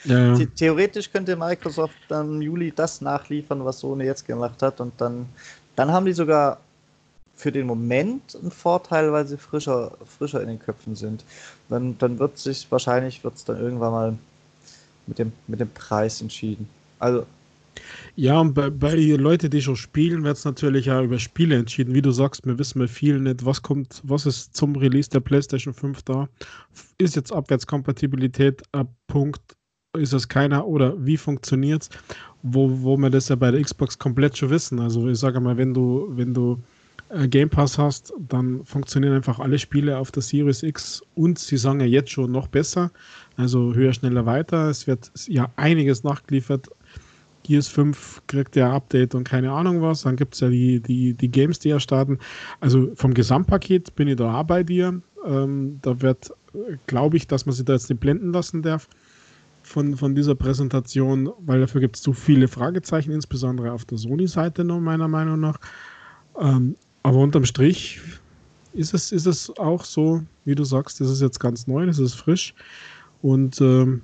Ja, 0.03 0.36
ja. 0.36 0.45
Theoretisch 0.56 1.11
könnte 1.11 1.36
Microsoft 1.36 1.95
dann 2.07 2.36
im 2.36 2.41
Juli 2.41 2.72
das 2.76 3.02
nachliefern, 3.02 3.66
was 3.66 3.80
Sony 3.80 4.03
jetzt 4.03 4.28
gemacht 4.28 4.61
hat, 4.61 4.80
und 4.80 4.94
dann, 4.99 5.28
dann 5.76 5.91
haben 5.91 6.06
die 6.06 6.14
sogar 6.14 6.60
für 7.40 7.53
den 7.53 7.68
Moment 7.68 8.38
ein 8.44 8.52
Vorteil, 8.52 9.14
weil 9.14 9.26
sie 9.26 9.38
frischer, 9.38 9.94
frischer 10.06 10.41
in 10.41 10.49
den 10.49 10.60
Köpfen 10.60 10.94
sind. 10.94 11.24
Dann, 11.70 11.98
dann 11.98 12.20
wird 12.20 12.38
sich 12.38 12.70
wahrscheinlich 12.70 13.24
wird 13.24 13.36
es 13.36 13.45
dann 13.45 13.57
irgendwann 13.57 13.91
mal 13.94 14.18
mit 15.07 15.20
dem, 15.20 15.32
mit 15.48 15.61
dem 15.61 15.70
Preis 15.70 16.20
entschieden. 16.20 16.68
Also. 16.99 17.26
Ja, 18.18 18.41
und 18.41 18.53
bei, 18.53 18.70
bei 18.70 18.94
Leuten, 18.94 19.49
die 19.49 19.61
schon 19.61 19.78
spielen, 19.78 20.26
wird 20.26 20.36
es 20.36 20.44
natürlich 20.44 20.91
auch 20.91 21.02
über 21.02 21.18
Spiele 21.18 21.56
entschieden. 21.56 21.94
Wie 21.94 22.02
du 22.02 22.11
sagst, 22.11 22.45
wir 22.45 22.60
wissen 22.60 22.82
wir 22.82 22.90
viel 22.90 23.22
nicht, 23.22 23.45
was 23.45 23.61
kommt, 23.61 24.02
was 24.03 24.26
ist 24.26 24.53
zum 24.53 24.76
Release 24.76 25.10
der 25.10 25.22
PlayStation 25.22 25.74
5 25.74 26.02
da. 26.02 26.28
Ist 26.98 27.16
jetzt 27.16 27.32
Abwärtskompatibilität 27.32 28.61
ab 28.74 28.90
Punkt, 29.07 29.56
ist 29.98 30.11
es 30.11 30.28
keiner 30.28 30.68
oder 30.68 30.94
wie 31.06 31.16
funktioniert 31.16 31.84
es? 31.84 31.90
Wo, 32.44 32.70
wo 32.82 32.98
wir 32.98 33.10
das 33.10 33.30
ja 33.30 33.38
bei 33.38 33.52
der 33.52 33.61
Xbox 33.61 33.98
komplett 33.98 34.38
schon 34.38 34.49
wissen. 34.49 34.82
Also 34.82 35.07
ich 35.07 35.20
sage 35.20 35.40
mal, 35.40 35.56
wenn 35.56 35.74
du, 35.74 36.07
wenn 36.10 36.34
du 36.34 36.61
äh, 37.10 37.27
Game 37.27 37.49
Pass 37.49 37.77
hast, 37.77 38.14
dann 38.27 38.64
funktionieren 38.65 39.14
einfach 39.14 39.40
alle 39.40 39.60
Spiele 39.60 39.98
auf 39.98 40.11
der 40.11 40.22
Series 40.22 40.64
X 40.64 41.02
und 41.15 41.40
sie 41.40 41.57
sagen 41.57 41.80
ja 41.80 41.86
jetzt 41.86 42.11
schon 42.11 42.31
noch 42.31 42.48
besser. 42.48 42.91
Also 43.38 43.73
höher, 43.73 43.94
schneller, 43.94 44.26
weiter. 44.26 44.69
Es 44.69 44.88
wird 44.88 45.11
ja 45.27 45.49
einiges 45.56 46.03
nachgeliefert. 46.03 46.68
Gears 47.44 47.68
5 47.68 48.23
kriegt 48.27 48.56
ja 48.56 48.72
Update 48.72 49.15
und 49.15 49.23
keine 49.23 49.52
Ahnung 49.52 49.81
was. 49.81 50.03
Dann 50.03 50.15
gibt 50.15 50.36
es 50.36 50.41
ja 50.41 50.49
die, 50.49 50.80
die, 50.81 51.14
die 51.14 51.30
Games, 51.30 51.60
die 51.60 51.69
ja 51.69 51.80
starten. 51.80 52.19
Also 52.60 52.91
vom 52.95 53.14
Gesamtpaket 53.14 53.95
bin 53.95 54.07
ich 54.07 54.18
da 54.18 54.40
auch 54.40 54.44
bei 54.44 54.64
dir. 54.64 55.02
Ähm, 55.26 55.80
da 55.81 56.02
wird, 56.02 56.31
glaube 56.88 57.18
ich, 57.18 57.27
dass 57.27 57.45
man 57.45 57.56
sich 57.56 57.65
da 57.65 57.73
jetzt 57.73 57.90
nicht 57.90 58.02
blenden 58.02 58.34
lassen 58.34 58.61
darf 58.61 58.88
von, 59.64 59.95
von 59.95 60.15
dieser 60.15 60.36
Präsentation, 60.36 61.31
weil 61.40 61.61
dafür 61.61 61.81
gibt 61.81 61.95
es 61.95 62.02
zu 62.02 62.14
viele 62.14 62.48
Fragezeichen, 62.48 63.11
insbesondere 63.11 63.72
auf 63.72 63.86
der 63.86 63.98
Sony-Seite 63.98 64.64
meiner 64.64 65.07
Meinung 65.07 65.40
nach. 65.40 65.60
Ähm, 66.40 66.76
aber 67.10 67.18
unterm 67.18 67.44
Strich 67.44 67.99
ist 68.73 68.94
es, 68.94 69.11
ist 69.11 69.26
es 69.26 69.49
auch 69.57 69.84
so, 69.84 70.22
wie 70.45 70.53
du 70.53 70.64
sagst, 70.64 71.02
das 71.02 71.10
ist 71.10 71.22
jetzt 71.22 71.40
ganz 71.40 71.65
neu, 71.65 71.88
das 71.88 71.98
ist 71.98 72.14
frisch 72.14 72.53
und 73.23 73.60
ähm, 73.61 74.03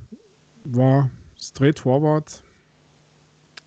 war 0.63 1.11
straightforward 1.39 2.43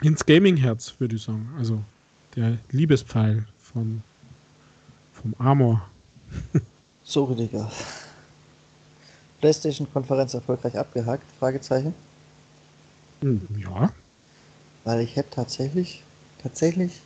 ins 0.03 0.27
Gaming-Herz, 0.27 0.95
würde 0.99 1.15
ich 1.15 1.23
sagen. 1.23 1.49
Also 1.57 1.81
der 2.35 2.59
Liebespfeil 2.73 3.47
von, 3.59 4.03
vom 5.13 5.37
Amor. 5.39 5.89
so, 7.05 7.23
Rüdiger. 7.27 7.71
PlayStation-Konferenz 9.41 10.35
erfolgreich 10.35 10.77
abgehakt? 10.77 11.23
Fragezeichen. 11.39 11.95
Hm, 13.21 13.41
ja. 13.57 13.93
Weil 14.83 15.03
ich 15.03 15.15
hätte 15.15 15.31
tatsächlich, 15.31 16.03
tatsächlich 16.43 17.01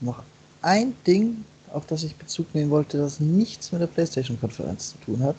noch 0.00 0.22
ein 0.62 0.94
Ding 1.06 1.44
auf 1.72 1.86
das 1.86 2.02
ich 2.02 2.16
Bezug 2.16 2.54
nehmen 2.54 2.70
wollte, 2.70 2.98
das 2.98 3.20
nichts 3.20 3.72
mit 3.72 3.80
der 3.80 3.86
PlayStation-Konferenz 3.86 4.92
zu 4.92 4.98
tun 4.98 5.22
hat. 5.22 5.36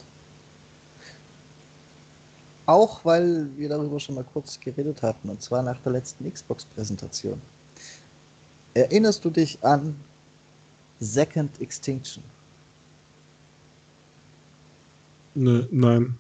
Auch 2.66 3.06
weil 3.06 3.48
wir 3.56 3.70
darüber 3.70 4.00
schon 4.00 4.16
mal 4.16 4.26
kurz 4.26 4.60
geredet 4.60 5.02
hatten, 5.02 5.30
und 5.30 5.42
zwar 5.42 5.64
nach 5.64 5.80
der 5.82 5.94
letzten 5.94 6.32
Xbox-Präsentation. 6.32 7.42
Erinnerst 8.74 9.24
du 9.24 9.30
dich 9.30 9.58
an 9.64 9.96
Second 11.00 11.62
Extinction? 11.62 12.24
Ne, 15.36 15.68
nein. 15.72 16.18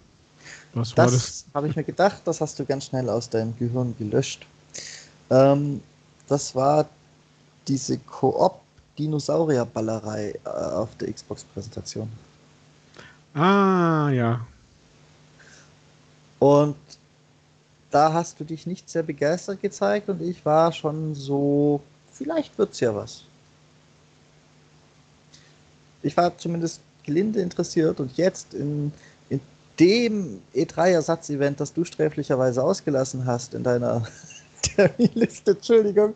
Was 0.73 0.95
war 0.95 1.05
das? 1.05 1.13
Das 1.13 1.45
habe 1.53 1.67
ich 1.67 1.75
mir 1.75 1.83
gedacht, 1.83 2.21
das 2.25 2.39
hast 2.39 2.57
du 2.59 2.65
ganz 2.65 2.85
schnell 2.85 3.09
aus 3.09 3.29
deinem 3.29 3.57
Gehirn 3.57 3.95
gelöscht. 3.97 4.45
Ähm, 5.29 5.81
das 6.27 6.55
war 6.55 6.87
diese 7.67 7.97
Koop 7.97 8.61
Dinosaurierballerei 8.97 10.33
äh, 10.43 10.49
auf 10.49 10.95
der 10.97 11.11
Xbox-Präsentation. 11.11 12.09
Ah, 13.33 14.09
ja. 14.11 14.45
Und 16.39 16.75
da 17.91 18.13
hast 18.13 18.39
du 18.39 18.43
dich 18.43 18.65
nicht 18.67 18.89
sehr 18.89 19.03
begeistert 19.03 19.61
gezeigt 19.61 20.09
und 20.09 20.21
ich 20.21 20.45
war 20.45 20.71
schon 20.71 21.15
so, 21.15 21.81
vielleicht 22.11 22.57
wird's 22.57 22.79
ja 22.79 22.93
was. 22.93 23.23
Ich 26.03 26.15
war 26.15 26.37
zumindest 26.37 26.81
gelinde 27.03 27.41
interessiert 27.41 27.99
und 27.99 28.15
jetzt 28.17 28.53
in, 28.53 28.91
in 29.29 29.39
dem 29.79 30.41
E3-Ersatzevent, 30.53 31.59
das 31.59 31.73
du 31.73 31.85
sträflicherweise 31.85 32.63
ausgelassen 32.63 33.25
hast 33.25 33.53
in 33.53 33.63
deiner 33.63 34.03
Terminliste, 34.61 35.51
Entschuldigung, 35.51 36.13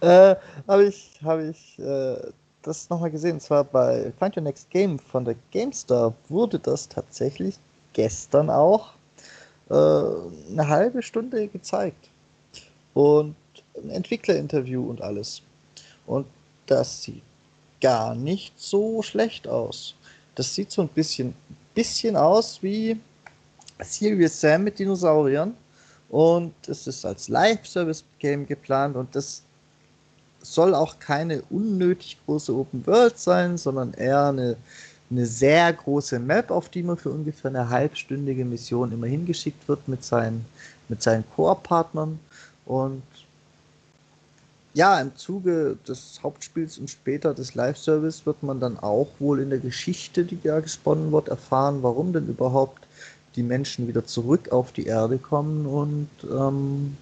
äh, 0.00 0.36
habe 0.68 0.84
ich, 0.84 1.10
hab 1.22 1.40
ich 1.40 1.78
äh, 1.78 2.16
das 2.62 2.90
nochmal 2.90 3.10
gesehen. 3.10 3.34
Und 3.34 3.40
zwar 3.40 3.64
bei 3.64 4.12
Find 4.18 4.36
Your 4.36 4.42
Next 4.42 4.70
Game 4.70 4.98
von 4.98 5.24
der 5.24 5.36
GameStar 5.50 6.14
wurde 6.28 6.58
das 6.58 6.88
tatsächlich 6.88 7.58
gestern 7.92 8.50
auch 8.50 8.92
äh, 9.70 9.74
eine 9.74 10.68
halbe 10.68 11.02
Stunde 11.02 11.48
gezeigt. 11.48 12.10
Und 12.94 13.36
ein 13.76 13.90
Entwicklerinterview 13.90 14.88
und 14.88 15.02
alles. 15.02 15.42
Und 16.06 16.26
das 16.66 17.02
sieht 17.02 17.22
gar 17.80 18.14
nicht 18.14 18.58
so 18.58 19.02
schlecht 19.02 19.46
aus. 19.46 19.94
Das 20.34 20.54
sieht 20.54 20.70
so 20.70 20.82
ein 20.82 20.88
bisschen, 20.88 21.34
bisschen 21.74 22.16
aus 22.16 22.62
wie 22.62 22.98
Serious 23.80 24.40
Sam 24.40 24.64
mit 24.64 24.78
Dinosauriern. 24.78 25.54
Und 26.08 26.54
es 26.68 26.86
ist 26.86 27.04
als 27.04 27.28
Live-Service-Game 27.28 28.46
geplant 28.46 28.96
und 28.96 29.14
das 29.14 29.42
soll 30.54 30.74
auch 30.74 30.98
keine 30.98 31.42
unnötig 31.50 32.18
große 32.24 32.54
Open 32.54 32.86
World 32.86 33.18
sein, 33.18 33.58
sondern 33.58 33.94
eher 33.94 34.26
eine, 34.26 34.56
eine 35.10 35.26
sehr 35.26 35.72
große 35.72 36.18
Map, 36.18 36.50
auf 36.50 36.68
die 36.68 36.82
man 36.82 36.96
für 36.96 37.10
ungefähr 37.10 37.50
eine 37.50 37.68
halbstündige 37.68 38.44
Mission 38.44 38.92
immer 38.92 39.06
hingeschickt 39.06 39.66
wird 39.68 39.86
mit 39.88 40.04
seinen, 40.04 40.44
mit 40.88 41.02
seinen 41.02 41.24
Koop-Partnern. 41.34 42.18
Und 42.64 43.02
ja, 44.74 45.00
im 45.00 45.16
Zuge 45.16 45.78
des 45.88 46.20
Hauptspiels 46.22 46.78
und 46.78 46.90
später 46.90 47.32
des 47.32 47.54
Live-Service 47.54 48.26
wird 48.26 48.42
man 48.42 48.60
dann 48.60 48.78
auch 48.78 49.08
wohl 49.18 49.40
in 49.40 49.50
der 49.50 49.58
Geschichte, 49.58 50.24
die 50.24 50.38
da 50.42 50.60
gesponnen 50.60 51.12
wird, 51.12 51.28
erfahren, 51.28 51.82
warum 51.82 52.12
denn 52.12 52.28
überhaupt 52.28 52.86
die 53.36 53.42
Menschen 53.42 53.88
wieder 53.88 54.04
zurück 54.04 54.50
auf 54.52 54.72
die 54.72 54.86
Erde 54.86 55.18
kommen 55.18 55.66
und 55.66 56.08
ähm, 56.30 56.96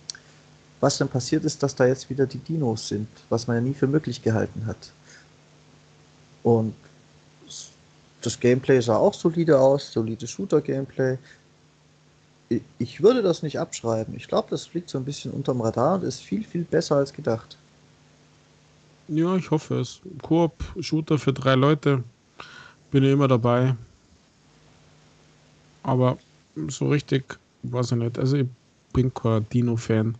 was 0.84 0.98
dann 0.98 1.08
passiert 1.08 1.44
ist, 1.44 1.62
dass 1.62 1.74
da 1.74 1.86
jetzt 1.86 2.10
wieder 2.10 2.26
die 2.26 2.36
Dinos 2.36 2.88
sind, 2.88 3.08
was 3.30 3.46
man 3.46 3.56
ja 3.56 3.62
nie 3.62 3.72
für 3.72 3.86
möglich 3.86 4.20
gehalten 4.20 4.66
hat. 4.66 4.92
Und 6.42 6.74
das 8.20 8.38
Gameplay 8.38 8.82
sah 8.82 8.96
auch 8.96 9.14
solide 9.14 9.58
aus, 9.58 9.90
solide 9.90 10.26
Shooter-Gameplay. 10.26 11.16
Ich 12.76 13.02
würde 13.02 13.22
das 13.22 13.42
nicht 13.42 13.58
abschreiben. 13.58 14.14
Ich 14.14 14.28
glaube, 14.28 14.48
das 14.50 14.66
fliegt 14.66 14.90
so 14.90 14.98
ein 14.98 15.06
bisschen 15.06 15.30
unterm 15.32 15.62
Radar 15.62 15.94
und 15.94 16.04
ist 16.04 16.20
viel, 16.20 16.44
viel 16.44 16.64
besser 16.64 16.96
als 16.96 17.14
gedacht. 17.14 17.56
Ja, 19.08 19.36
ich 19.36 19.50
hoffe 19.50 19.80
es. 19.80 20.00
Koop-Shooter 20.20 21.18
für 21.18 21.32
drei 21.32 21.54
Leute. 21.54 22.04
Bin 22.90 23.04
ja 23.04 23.12
immer 23.14 23.28
dabei. 23.28 23.74
Aber 25.82 26.18
so 26.68 26.88
richtig 26.88 27.38
weiß 27.62 27.92
ich 27.92 27.96
nicht. 27.96 28.18
Also 28.18 28.36
ich 28.36 28.46
bin 28.92 29.14
kein 29.14 29.48
Dino-Fan. 29.48 30.18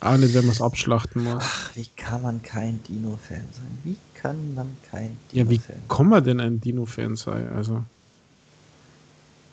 Wenn 0.00 0.20
man 0.20 0.48
es 0.48 0.62
abschlachten 0.62 1.24
muss. 1.24 1.44
Ach, 1.46 1.76
wie 1.76 1.86
kann 1.96 2.22
man 2.22 2.42
kein 2.42 2.82
Dino-Fan 2.84 3.44
sein? 3.52 3.78
Wie 3.84 3.96
kann 4.14 4.54
man 4.54 4.74
kein 4.90 5.16
Dino-Fan 5.30 5.32
Ja, 5.32 5.50
wie 5.50 5.60
kann 5.88 6.08
man 6.08 6.24
denn 6.24 6.40
ein 6.40 6.60
Dino-Fan 6.60 7.16
sein? 7.16 7.48
Also. 7.54 7.84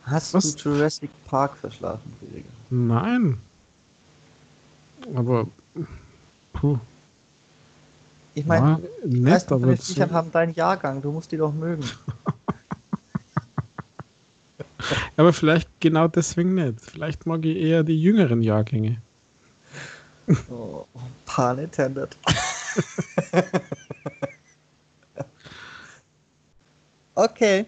Hast 0.03 0.33
Was? 0.33 0.55
du 0.55 0.69
Jurassic 0.69 1.09
Park 1.25 1.57
verschlafen, 1.57 2.13
Kollege? 2.19 2.47
Nein. 2.69 3.37
Aber. 5.15 5.47
Puh. 6.53 6.79
Ich 8.33 8.45
meine, 8.45 8.79
die 9.03 9.19
meisten 9.19 9.77
Viechern 9.77 10.11
haben 10.11 10.31
deinen 10.31 10.53
Jahrgang, 10.53 11.01
du 11.01 11.11
musst 11.11 11.31
die 11.31 11.37
doch 11.37 11.53
mögen. 11.53 11.83
Aber 15.17 15.33
vielleicht 15.33 15.67
genau 15.79 16.07
deswegen 16.07 16.53
nicht. 16.53 16.79
Vielleicht 16.79 17.25
mag 17.25 17.43
ich 17.45 17.57
eher 17.57 17.83
die 17.83 17.99
jüngeren 17.99 18.43
Jahrgänge. 18.43 19.01
Oh, 20.49 20.85
pun 21.25 21.59
intended. 21.59 22.17
okay. 27.15 27.65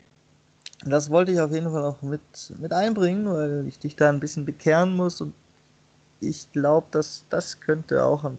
Das 0.86 1.10
wollte 1.10 1.32
ich 1.32 1.40
auf 1.40 1.52
jeden 1.52 1.72
Fall 1.72 1.84
auch 1.84 2.02
mit, 2.02 2.22
mit 2.60 2.72
einbringen, 2.72 3.32
weil 3.32 3.66
ich 3.68 3.80
dich 3.80 3.96
da 3.96 4.10
ein 4.10 4.20
bisschen 4.20 4.46
bekehren 4.46 4.96
muss 4.96 5.20
und 5.22 5.34
ich 6.22 6.52
glaube, 6.52 6.88
dass 6.92 7.26
das 7.30 7.60
könnte 7.60 8.04
auch 8.04 8.24
ein 8.24 8.38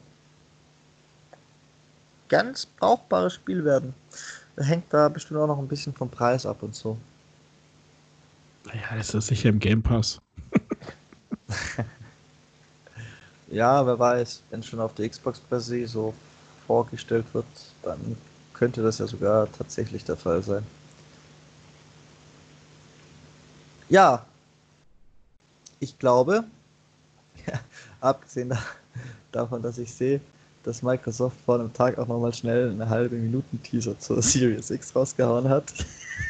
ganz 2.29 2.67
brauchbares 2.67 3.35
Spiel 3.35 3.65
werden. 3.65 3.95
Hängt 4.57 4.93
da 4.93 5.09
bestimmt 5.09 5.41
auch 5.41 5.47
noch 5.47 5.59
ein 5.59 5.69
bisschen 5.69 5.95
vom 5.95 6.11
Preis 6.11 6.45
ab 6.47 6.63
und 6.63 6.75
so. 6.75 6.97
Naja, 8.67 8.97
das 8.97 9.15
ist 9.15 9.27
sicher 9.27 9.49
im 9.49 9.59
Game 9.59 9.83
Pass. 9.83 10.21
ja, 13.51 13.85
wer 13.85 13.99
weiß, 13.99 14.43
wenn 14.51 14.63
schon 14.63 14.81
auf 14.81 14.95
der 14.95 15.09
Xbox 15.09 15.41
per 15.41 15.61
se 15.61 15.87
so 15.87 16.15
vorgestellt 16.67 17.27
wird, 17.33 17.47
dann 17.83 18.17
könnte 18.55 18.83
das 18.83 18.99
ja 18.99 19.07
sogar 19.07 19.51
tatsächlich 19.53 20.05
der 20.05 20.17
Fall 20.17 20.43
sein. 20.43 20.65
Ja, 23.89 24.25
ich 25.81 25.99
glaube, 25.99 26.45
abgesehen 28.01 28.57
davon, 29.33 29.63
dass 29.63 29.79
ich 29.79 29.93
sehe, 29.93 30.21
dass 30.63 30.83
Microsoft 30.83 31.37
vor 31.45 31.57
einem 31.57 31.73
Tag 31.73 31.99
auch 31.99 32.07
nochmal 32.07 32.35
schnell 32.35 32.71
eine 32.71 32.89
halbe 32.89 33.17
Minuten 33.17 33.63
Teaser 33.63 33.99
zur 33.99 34.23
Series 34.23 34.71
X 34.71 34.95
rausgehauen 34.95 35.49
hat. 35.49 35.73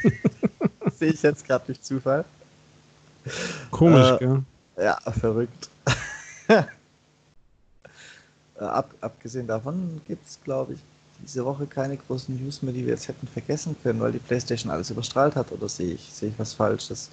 Sehe 0.99 1.13
ich 1.13 1.23
jetzt 1.23 1.47
gerade 1.47 1.67
durch 1.67 1.83
Zufall. 1.83 2.25
Komisch, 3.71 4.13
äh, 4.13 4.19
gell? 4.19 4.43
Ja, 4.77 4.99
verrückt. 5.11 5.69
Ab, 8.61 8.95
abgesehen 9.01 9.47
davon 9.47 10.01
gibt 10.07 10.27
es, 10.27 10.39
glaube 10.45 10.75
ich, 10.75 10.81
diese 11.23 11.45
Woche 11.45 11.67
keine 11.67 11.97
großen 11.97 12.35
News 12.43 12.63
mehr, 12.63 12.73
die 12.73 12.85
wir 12.85 12.95
jetzt 12.95 13.09
hätten 13.09 13.27
vergessen 13.27 13.77
können, 13.83 14.01
weil 14.01 14.13
die 14.13 14.19
PlayStation 14.19 14.71
alles 14.71 14.91
überstrahlt 14.91 15.37
hat. 15.37 15.53
Oder 15.53 15.69
sehe 15.69 15.95
ich, 15.95 16.11
sehe 16.13 16.31
ich 16.31 16.39
was 16.39 16.55
Falsches? 16.55 17.11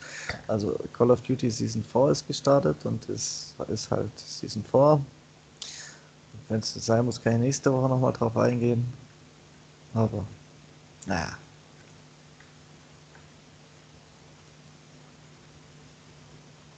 Also 0.47 0.77
Call 0.93 1.11
of 1.11 1.21
Duty 1.21 1.49
Season 1.49 1.83
4 1.83 2.11
ist 2.11 2.27
gestartet 2.27 2.77
und 2.85 3.07
ist, 3.09 3.55
ist 3.67 3.91
halt 3.91 4.11
Season 4.17 4.63
4. 4.63 5.01
Wenn 6.49 6.59
es 6.59 6.73
sein 6.73 7.05
muss, 7.05 7.21
kann 7.21 7.33
ich 7.33 7.39
nächste 7.39 7.71
Woche 7.73 7.89
nochmal 7.89 8.13
drauf 8.13 8.35
eingehen. 8.37 8.85
Aber, 9.93 10.25
naja. 11.05 11.37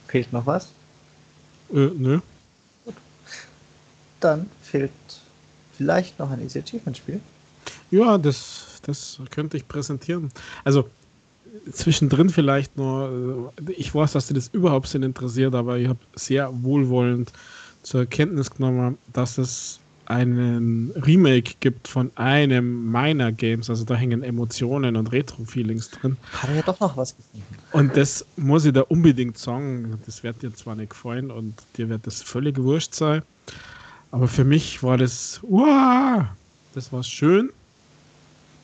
Fehlt 0.08 0.32
noch 0.32 0.46
was? 0.46 0.66
Äh, 1.72 1.90
nö. 1.96 2.20
Dann 4.20 4.50
fehlt 4.62 4.90
vielleicht 5.76 6.18
noch 6.18 6.30
ein 6.30 6.42
Easy 6.42 6.58
Achievement 6.60 6.96
Spiel. 6.96 7.20
Ja, 7.90 8.18
das, 8.18 8.80
das 8.84 9.20
könnte 9.30 9.56
ich 9.56 9.66
präsentieren. 9.66 10.30
Also 10.64 10.88
zwischendrin 11.72 12.28
vielleicht 12.28 12.76
nur, 12.76 13.52
äh, 13.68 13.72
ich 13.72 13.94
weiß, 13.94 14.12
dass 14.12 14.28
dir 14.28 14.34
das 14.34 14.48
überhaupt 14.48 14.92
nicht 14.94 15.04
interessiert, 15.04 15.54
aber 15.54 15.78
ich 15.78 15.88
habe 15.88 15.98
sehr 16.14 16.50
wohlwollend 16.62 17.32
zur 17.82 18.06
Kenntnis 18.06 18.50
genommen, 18.50 18.98
dass 19.12 19.38
es 19.38 19.80
einen 20.06 20.90
Remake 20.96 21.54
gibt 21.60 21.86
von 21.86 22.10
einem 22.16 22.86
meiner 22.90 23.30
Games. 23.30 23.70
Also 23.70 23.84
da 23.84 23.94
hängen 23.94 24.24
Emotionen 24.24 24.96
und 24.96 25.12
Retro-Feelings 25.12 25.90
drin. 25.90 26.16
Hat 26.32 26.50
er 26.50 26.56
ja 26.56 26.62
doch 26.62 26.80
noch 26.80 26.96
was 26.96 27.16
gefunden. 27.16 27.46
Und 27.70 27.96
das 27.96 28.26
muss 28.36 28.64
ich 28.64 28.72
da 28.72 28.80
unbedingt 28.82 29.38
sagen. 29.38 30.00
Das 30.06 30.24
wird 30.24 30.42
dir 30.42 30.52
zwar 30.52 30.74
nicht 30.74 30.90
gefallen 30.90 31.30
und 31.30 31.54
dir 31.76 31.88
wird 31.88 32.06
das 32.06 32.22
völlig 32.22 32.58
wurscht 32.58 32.94
sein. 32.94 33.22
Aber 34.12 34.28
für 34.28 34.44
mich 34.44 34.82
war 34.82 34.96
das, 34.96 35.40
uah, 35.42 36.28
das 36.74 36.92
war 36.92 37.02
schön. 37.02 37.50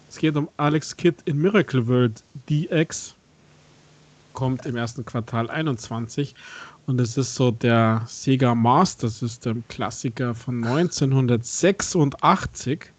Es 0.08 0.18
geht 0.18 0.36
um 0.36 0.48
Alex 0.56 0.96
Kidd 0.96 1.16
in 1.24 1.38
Miracle 1.38 1.86
World 1.86 2.22
DX. 2.48 3.14
Kommt 4.32 4.66
im 4.66 4.76
ersten 4.76 5.04
Quartal 5.04 5.50
21 5.50 6.34
und 6.86 7.00
es 7.00 7.16
ist 7.16 7.34
so 7.34 7.50
der 7.50 8.04
Sega 8.06 8.54
Master 8.54 9.08
System 9.08 9.64
Klassiker 9.68 10.34
von 10.34 10.64
1986, 10.64 12.92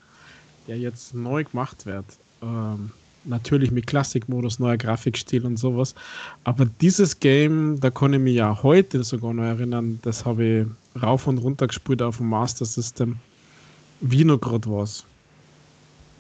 der 0.67 0.77
jetzt 0.77 1.13
neu 1.13 1.43
gemacht 1.43 1.85
wird. 1.85 2.05
Ähm, 2.41 2.91
natürlich 3.27 3.71
mit 3.71 3.87
Klassikmodus, 3.87 4.59
neuer 4.59 4.77
Grafikstil 4.77 5.45
und 5.45 5.57
sowas. 5.57 5.93
Aber 6.43 6.65
dieses 6.81 7.19
Game, 7.19 7.79
da 7.79 7.89
kann 7.89 8.13
ich 8.13 8.19
mich 8.19 8.35
ja 8.35 8.61
heute 8.63 9.03
sogar 9.03 9.33
noch 9.33 9.43
erinnern, 9.43 9.99
das 10.01 10.25
habe 10.25 10.45
ich 10.45 11.01
rauf 11.01 11.27
und 11.27 11.37
runter 11.39 11.67
gespielt 11.67 12.01
auf 12.01 12.17
dem 12.17 12.29
Master 12.29 12.65
System. 12.65 13.17
Wie 14.01 14.23
noch 14.23 14.39
gerade 14.39 14.69
was. 14.69 15.05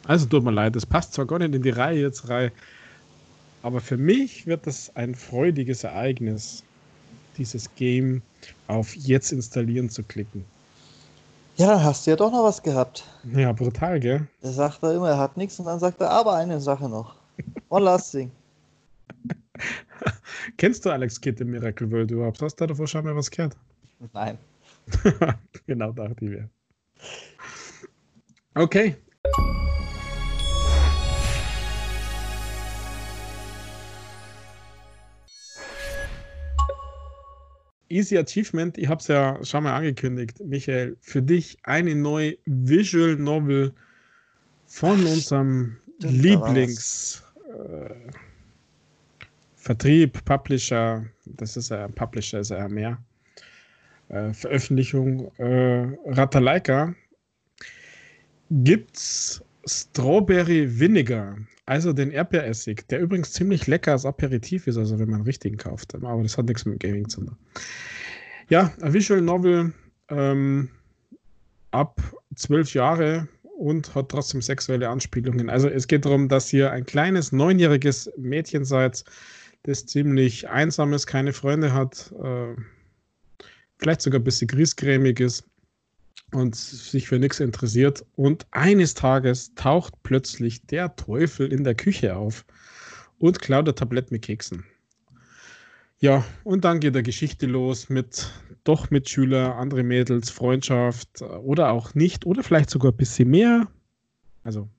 Also 0.05 0.25
tut 0.25 0.43
mir 0.43 0.51
leid, 0.51 0.75
das 0.75 0.85
passt 0.85 1.13
zwar 1.13 1.25
gar 1.25 1.39
nicht 1.39 1.53
in 1.53 1.61
die 1.61 1.69
Reihe 1.69 2.01
jetzt 2.01 2.29
rein, 2.29 2.51
aber 3.61 3.81
für 3.81 3.97
mich 3.97 4.47
wird 4.47 4.65
das 4.65 4.95
ein 4.95 5.13
freudiges 5.15 5.83
Ereignis, 5.83 6.63
dieses 7.37 7.73
Game 7.75 8.21
auf 8.67 8.95
Jetzt 8.95 9.31
installieren 9.31 9.89
zu 9.89 10.03
klicken. 10.03 10.45
Ja, 11.57 11.65
dann 11.65 11.83
hast 11.83 12.05
du 12.05 12.11
ja 12.11 12.15
doch 12.15 12.31
noch 12.31 12.43
was 12.43 12.61
gehabt. 12.61 13.03
Ja, 13.33 13.51
brutal, 13.51 13.99
gell? 13.99 14.27
Da 14.41 14.51
sagt 14.51 14.83
er 14.83 14.93
immer, 14.93 15.09
er 15.09 15.17
hat 15.17 15.37
nichts 15.37 15.57
und 15.57 15.65
dann 15.65 15.79
sagt 15.79 15.99
er, 16.01 16.11
aber 16.11 16.35
eine 16.35 16.59
Sache 16.59 16.87
noch. 16.87 17.15
One 17.69 17.83
last 17.83 18.11
thing. 18.11 18.31
Kennst 20.57 20.85
du 20.85 20.91
Alex 20.91 21.19
Kidd 21.19 21.41
im 21.41 21.49
Miracle 21.49 21.89
World 21.89 22.11
überhaupt? 22.11 22.43
Hast 22.43 22.57
du 22.57 22.67
davor 22.67 22.85
schon 22.85 23.03
mal 23.03 23.15
was 23.15 23.31
gehört? 23.31 23.57
Nein. 24.13 24.37
genau, 25.65 25.91
dachte 25.93 26.25
ich 26.25 26.29
mir. 26.29 26.49
Okay, 28.53 28.95
Easy 37.89 38.17
Achievement, 38.17 38.77
ich 38.77 38.87
habe 38.87 38.99
es 38.99 39.07
ja 39.07 39.43
schon 39.43 39.63
mal 39.63 39.75
angekündigt, 39.75 40.39
Michael, 40.43 40.97
für 41.01 41.21
dich 41.21 41.57
eine 41.63 41.95
neue 41.95 42.37
Visual 42.45 43.15
Novel 43.15 43.73
von 44.65 45.05
unserem 45.05 45.77
Stimmt, 45.99 46.13
Lieblings 46.21 47.23
äh, 49.67 50.07
Publisher, 50.07 51.05
das 51.25 51.57
ist 51.57 51.69
ja 51.69 51.87
Publisher, 51.89 52.39
ist 52.39 52.51
ja 52.51 52.67
mehr, 52.67 52.97
äh, 54.09 54.33
Veröffentlichung, 54.33 55.31
äh, 55.37 55.87
Ratalaika, 56.05 56.93
gibt's 58.49 59.43
Strawberry 59.67 60.79
Vinegar, 60.79 61.37
also 61.65 61.93
den 61.93 62.11
Erdbeeressig, 62.11 62.87
der 62.89 63.01
übrigens 63.01 63.33
ziemlich 63.33 63.67
lecker 63.67 63.91
als 63.91 64.05
Aperitif 64.05 64.67
ist, 64.67 64.77
also 64.77 64.97
wenn 64.99 65.09
man 65.09 65.21
richtigen 65.21 65.57
kauft. 65.57 65.93
Aber 65.95 66.23
das 66.23 66.37
hat 66.37 66.45
nichts 66.45 66.65
mit 66.65 66.79
Gaming 66.79 67.09
zu 67.09 67.25
tun. 67.25 67.37
Ja, 68.49 68.71
ein 68.81 68.93
Visual 68.93 69.21
Novel 69.21 69.73
ähm, 70.09 70.69
ab 71.71 72.01
zwölf 72.35 72.73
Jahre 72.73 73.27
und 73.57 73.93
hat 73.93 74.09
trotzdem 74.09 74.41
sexuelle 74.41 74.87
Anspielungen. 74.87 75.49
Also 75.49 75.67
es 75.67 75.87
geht 75.87 76.05
darum, 76.05 76.29
dass 76.29 76.53
ihr 76.53 76.71
ein 76.71 76.85
kleines 76.85 77.31
neunjähriges 77.31 78.09
Mädchen 78.15 78.63
seid, 78.63 79.03
das 79.63 79.85
ziemlich 79.85 80.47
einsam 80.47 80.93
ist, 80.93 81.07
keine 81.07 81.33
Freunde 81.33 81.73
hat, 81.73 82.13
äh, 82.23 82.55
vielleicht 83.79 84.01
sogar 84.01 84.21
ein 84.21 84.23
bisschen 84.23 84.47
griesgrämig 84.47 85.19
ist 85.19 85.43
und 86.31 86.55
sich 86.55 87.07
für 87.07 87.19
nichts 87.19 87.39
interessiert. 87.39 88.05
Und 88.15 88.45
eines 88.51 88.93
Tages 88.93 89.53
taucht 89.55 89.93
plötzlich 90.03 90.65
der 90.65 90.95
Teufel 90.95 91.51
in 91.51 91.63
der 91.63 91.75
Küche 91.75 92.15
auf 92.15 92.45
und 93.19 93.41
klaut 93.41 93.67
ein 93.67 93.75
Tablett 93.75 94.11
mit 94.11 94.23
Keksen. 94.23 94.65
Ja, 95.99 96.23
und 96.43 96.63
dann 96.63 96.79
geht 96.79 96.93
der 96.93 97.03
Geschichte 97.03 97.47
los 97.47 97.89
mit 97.89 98.31
doch 98.63 98.91
Mitschüler, 98.91 99.55
andere 99.55 99.81
Mädels, 99.81 100.29
Freundschaft 100.29 101.21
oder 101.21 101.71
auch 101.71 101.95
nicht 101.95 102.25
oder 102.25 102.43
vielleicht 102.43 102.69
sogar 102.69 102.91
ein 102.91 102.97
bisschen 102.97 103.29
mehr. 103.29 103.67
Also 104.43 104.69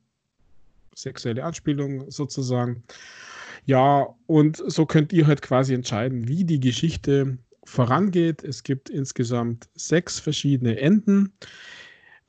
sexuelle 0.94 1.44
Anspielung 1.44 2.08
sozusagen. 2.10 2.84
Ja, 3.64 4.06
und 4.26 4.62
so 4.66 4.86
könnt 4.86 5.12
ihr 5.12 5.26
halt 5.26 5.42
quasi 5.42 5.74
entscheiden, 5.74 6.28
wie 6.28 6.44
die 6.44 6.60
Geschichte 6.60 7.38
vorangeht. 7.68 8.42
Es 8.42 8.62
gibt 8.62 8.88
insgesamt 8.88 9.68
sechs 9.74 10.18
verschiedene 10.18 10.78
Enden. 10.80 11.32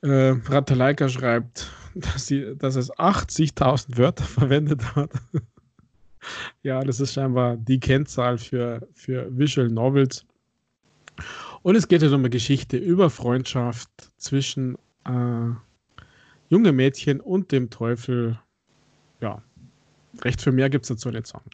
Äh, 0.02 0.36
Rataleika 0.44 1.08
schreibt, 1.08 1.70
dass, 1.94 2.26
sie, 2.26 2.54
dass 2.56 2.76
es 2.76 2.92
80.000 2.92 3.96
Wörter 3.96 4.24
verwendet 4.38 4.94
hat. 4.94 5.10
ja, 6.62 6.82
das 6.82 7.00
ist 7.00 7.14
scheinbar 7.14 7.56
die 7.56 7.80
Kennzahl 7.80 8.38
für, 8.38 8.86
für 8.94 9.26
Visual 9.36 9.68
Novels. 9.68 10.24
Und 11.62 11.74
es 11.74 11.88
geht 11.88 12.02
halt 12.02 12.12
um 12.12 12.20
eine 12.20 12.30
Geschichte 12.30 12.76
über 12.76 13.10
Freundschaft 13.10 13.90
zwischen 14.16 14.76
äh, 15.06 15.50
jungen 16.48 16.76
Mädchen 16.76 17.20
und 17.20 17.50
dem 17.52 17.70
Teufel. 17.70 18.38
Ja, 19.20 19.42
recht 20.22 20.40
für 20.40 20.52
mehr 20.52 20.70
gibt 20.70 20.84
es 20.84 20.88
dazu 20.88 21.10
nicht 21.10 21.26
sagen 21.26 21.50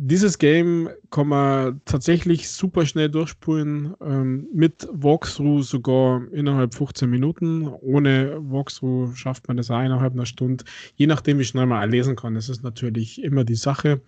dieses 0.00 0.38
Game 0.38 0.88
kann 1.10 1.26
man 1.26 1.80
tatsächlich 1.84 2.48
super 2.48 2.86
schnell 2.86 3.08
durchspulen, 3.08 3.94
ähm, 4.00 4.46
mit 4.54 4.86
Walkthrough 4.92 5.64
sogar 5.64 6.22
innerhalb 6.30 6.72
15 6.72 7.10
Minuten. 7.10 7.66
Ohne 7.66 8.38
Walkthrough 8.40 9.16
schafft 9.16 9.48
man 9.48 9.56
das 9.56 9.72
auch 9.72 9.82
innerhalb 9.82 10.12
einer 10.12 10.24
Stunde, 10.24 10.64
je 10.94 11.08
nachdem, 11.08 11.40
wie 11.40 11.44
schnell 11.44 11.66
man 11.66 11.90
lesen 11.90 12.14
kann. 12.14 12.36
Das 12.36 12.48
ist 12.48 12.62
natürlich 12.62 13.20
immer 13.24 13.42
die 13.42 13.56
Sache. 13.56 14.00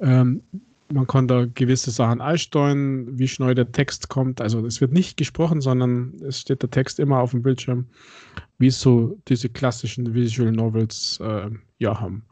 Ähm, 0.00 0.40
man 0.90 1.06
kann 1.06 1.28
da 1.28 1.44
gewisse 1.44 1.90
Sachen 1.90 2.22
einsteuern, 2.22 3.18
wie 3.18 3.28
schnell 3.28 3.54
der 3.54 3.70
Text 3.70 4.08
kommt. 4.08 4.40
Also 4.40 4.64
es 4.64 4.80
wird 4.80 4.92
nicht 4.92 5.18
gesprochen, 5.18 5.60
sondern 5.60 6.14
es 6.26 6.40
steht 6.40 6.62
der 6.62 6.70
Text 6.70 6.98
immer 6.98 7.18
auf 7.18 7.32
dem 7.32 7.42
Bildschirm, 7.42 7.84
wie 8.56 8.70
so 8.70 9.18
diese 9.28 9.50
klassischen 9.50 10.14
Visual 10.14 10.50
Novels 10.50 11.20
äh, 11.22 11.50
ja 11.78 12.00
haben. 12.00 12.24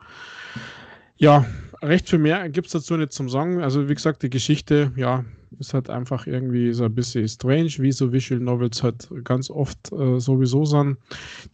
Ja, 1.17 1.45
recht 1.83 2.09
viel 2.09 2.19
mehr 2.19 2.49
gibt 2.49 2.67
es 2.67 2.73
dazu 2.73 2.97
nicht 2.97 3.13
zum 3.13 3.29
Sagen. 3.29 3.63
Also 3.63 3.89
wie 3.89 3.95
gesagt, 3.95 4.23
die 4.23 4.31
Geschichte, 4.31 4.93
ja, 4.97 5.25
ist 5.59 5.75
halt 5.75 5.91
einfach 5.91 6.27
irgendwie 6.27 6.73
so 6.73 6.85
ein 6.85 6.95
bisschen 6.95 7.29
strange, 7.29 7.71
wie 7.79 7.93
so 7.93 8.13
Visual 8.13 8.41
Novels 8.41 8.83
halt 8.83 9.09
ganz 9.25 9.51
oft 9.51 9.93
äh, 9.93 10.19
sowieso 10.19 10.65
sind. 10.65 10.97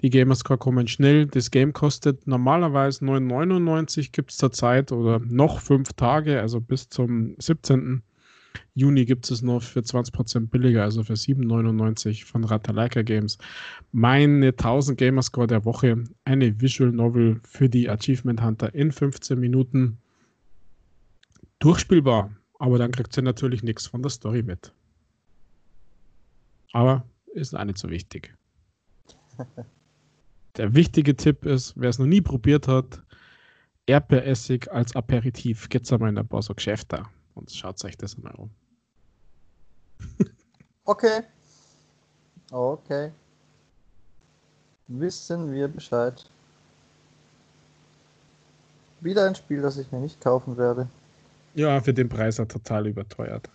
Die 0.02 0.10
Gamerscore 0.10 0.58
kommen 0.58 0.88
schnell. 0.88 1.26
Das 1.26 1.50
Game 1.50 1.72
kostet 1.72 2.26
normalerweise 2.26 3.04
9,99 3.04 4.10
gibt 4.12 4.30
es 4.30 4.38
zurzeit 4.38 4.92
oder 4.92 5.20
noch 5.20 5.60
fünf 5.60 5.92
Tage, 5.92 6.40
also 6.40 6.60
bis 6.60 6.88
zum 6.88 7.34
17. 7.38 8.02
Juni 8.74 9.04
gibt 9.04 9.30
es 9.30 9.42
noch 9.42 9.62
für 9.62 9.80
20% 9.80 10.48
billiger, 10.48 10.82
also 10.82 11.02
für 11.02 11.14
7,99 11.14 12.24
von 12.24 12.44
Ratalaika 12.44 13.02
Games. 13.02 13.38
Meine 13.92 14.48
1000 14.48 14.98
Gamerscore 14.98 15.46
der 15.46 15.64
Woche, 15.64 16.02
eine 16.24 16.60
Visual 16.60 16.90
Novel 16.90 17.40
für 17.44 17.68
die 17.68 17.88
Achievement 17.88 18.42
Hunter 18.42 18.74
in 18.74 18.90
15 18.90 19.38
Minuten. 19.38 19.98
Durchspielbar, 21.60 22.30
aber 22.58 22.78
dann 22.78 22.90
kriegt 22.90 23.12
sie 23.12 23.22
natürlich 23.22 23.62
nichts 23.62 23.86
von 23.86 24.02
der 24.02 24.10
Story 24.10 24.42
mit. 24.42 24.72
Aber 26.72 27.04
ist 27.34 27.54
auch 27.54 27.64
nicht 27.64 27.78
so 27.78 27.90
wichtig. 27.90 28.34
Der 30.56 30.74
wichtige 30.74 31.14
Tipp 31.14 31.46
ist, 31.46 31.74
wer 31.76 31.90
es 31.90 31.98
noch 31.98 32.06
nie 32.06 32.20
probiert 32.20 32.66
hat, 32.66 33.02
Erdbeeressig 33.86 34.70
als 34.70 34.94
Aperitif. 34.94 35.68
Geht's 35.68 35.92
einmal 35.92 36.10
in 36.10 36.18
ein 36.18 36.26
paar 36.26 36.42
so 36.42 36.54
Geschäfte 36.54 37.04
und 37.34 37.50
schaut 37.50 37.82
euch 37.84 37.96
das 37.96 38.18
mal 38.18 38.34
um. 38.34 38.50
okay. 40.84 41.22
Okay. 42.50 43.12
Wissen 44.88 45.52
wir 45.52 45.68
Bescheid. 45.68 46.24
Wieder 49.00 49.26
ein 49.26 49.34
Spiel, 49.34 49.62
das 49.62 49.76
ich 49.78 49.90
mir 49.92 50.00
nicht 50.00 50.20
kaufen 50.20 50.56
werde. 50.56 50.88
Ja, 51.54 51.80
für 51.80 51.92
den 51.92 52.08
Preis 52.08 52.38
er 52.38 52.46
total 52.46 52.86
überteuert. 52.86 53.48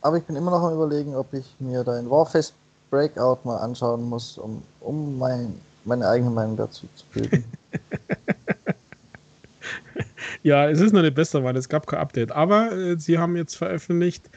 Aber 0.00 0.16
ich 0.16 0.24
bin 0.24 0.36
immer 0.36 0.50
noch 0.50 0.62
am 0.62 0.74
überlegen, 0.74 1.14
ob 1.14 1.32
ich 1.32 1.54
mir 1.60 1.84
dein 1.84 2.10
Warfest 2.10 2.54
Breakout 2.90 3.38
mal 3.44 3.58
anschauen 3.58 4.08
muss, 4.08 4.36
um, 4.36 4.62
um 4.80 5.16
mein, 5.16 5.54
meine 5.84 6.08
eigene 6.08 6.30
Meinung 6.30 6.56
dazu 6.56 6.86
zu 6.94 7.04
bilden. 7.14 7.44
ja, 10.42 10.68
es 10.68 10.80
ist 10.80 10.92
noch 10.92 11.02
nicht 11.02 11.14
besser, 11.14 11.42
weil 11.44 11.56
es 11.56 11.68
gab 11.68 11.86
kein 11.86 12.00
Update. 12.00 12.32
Aber 12.32 12.72
äh, 12.72 12.98
sie 12.98 13.18
haben 13.18 13.36
jetzt 13.36 13.54
veröffentlicht, 13.54 14.28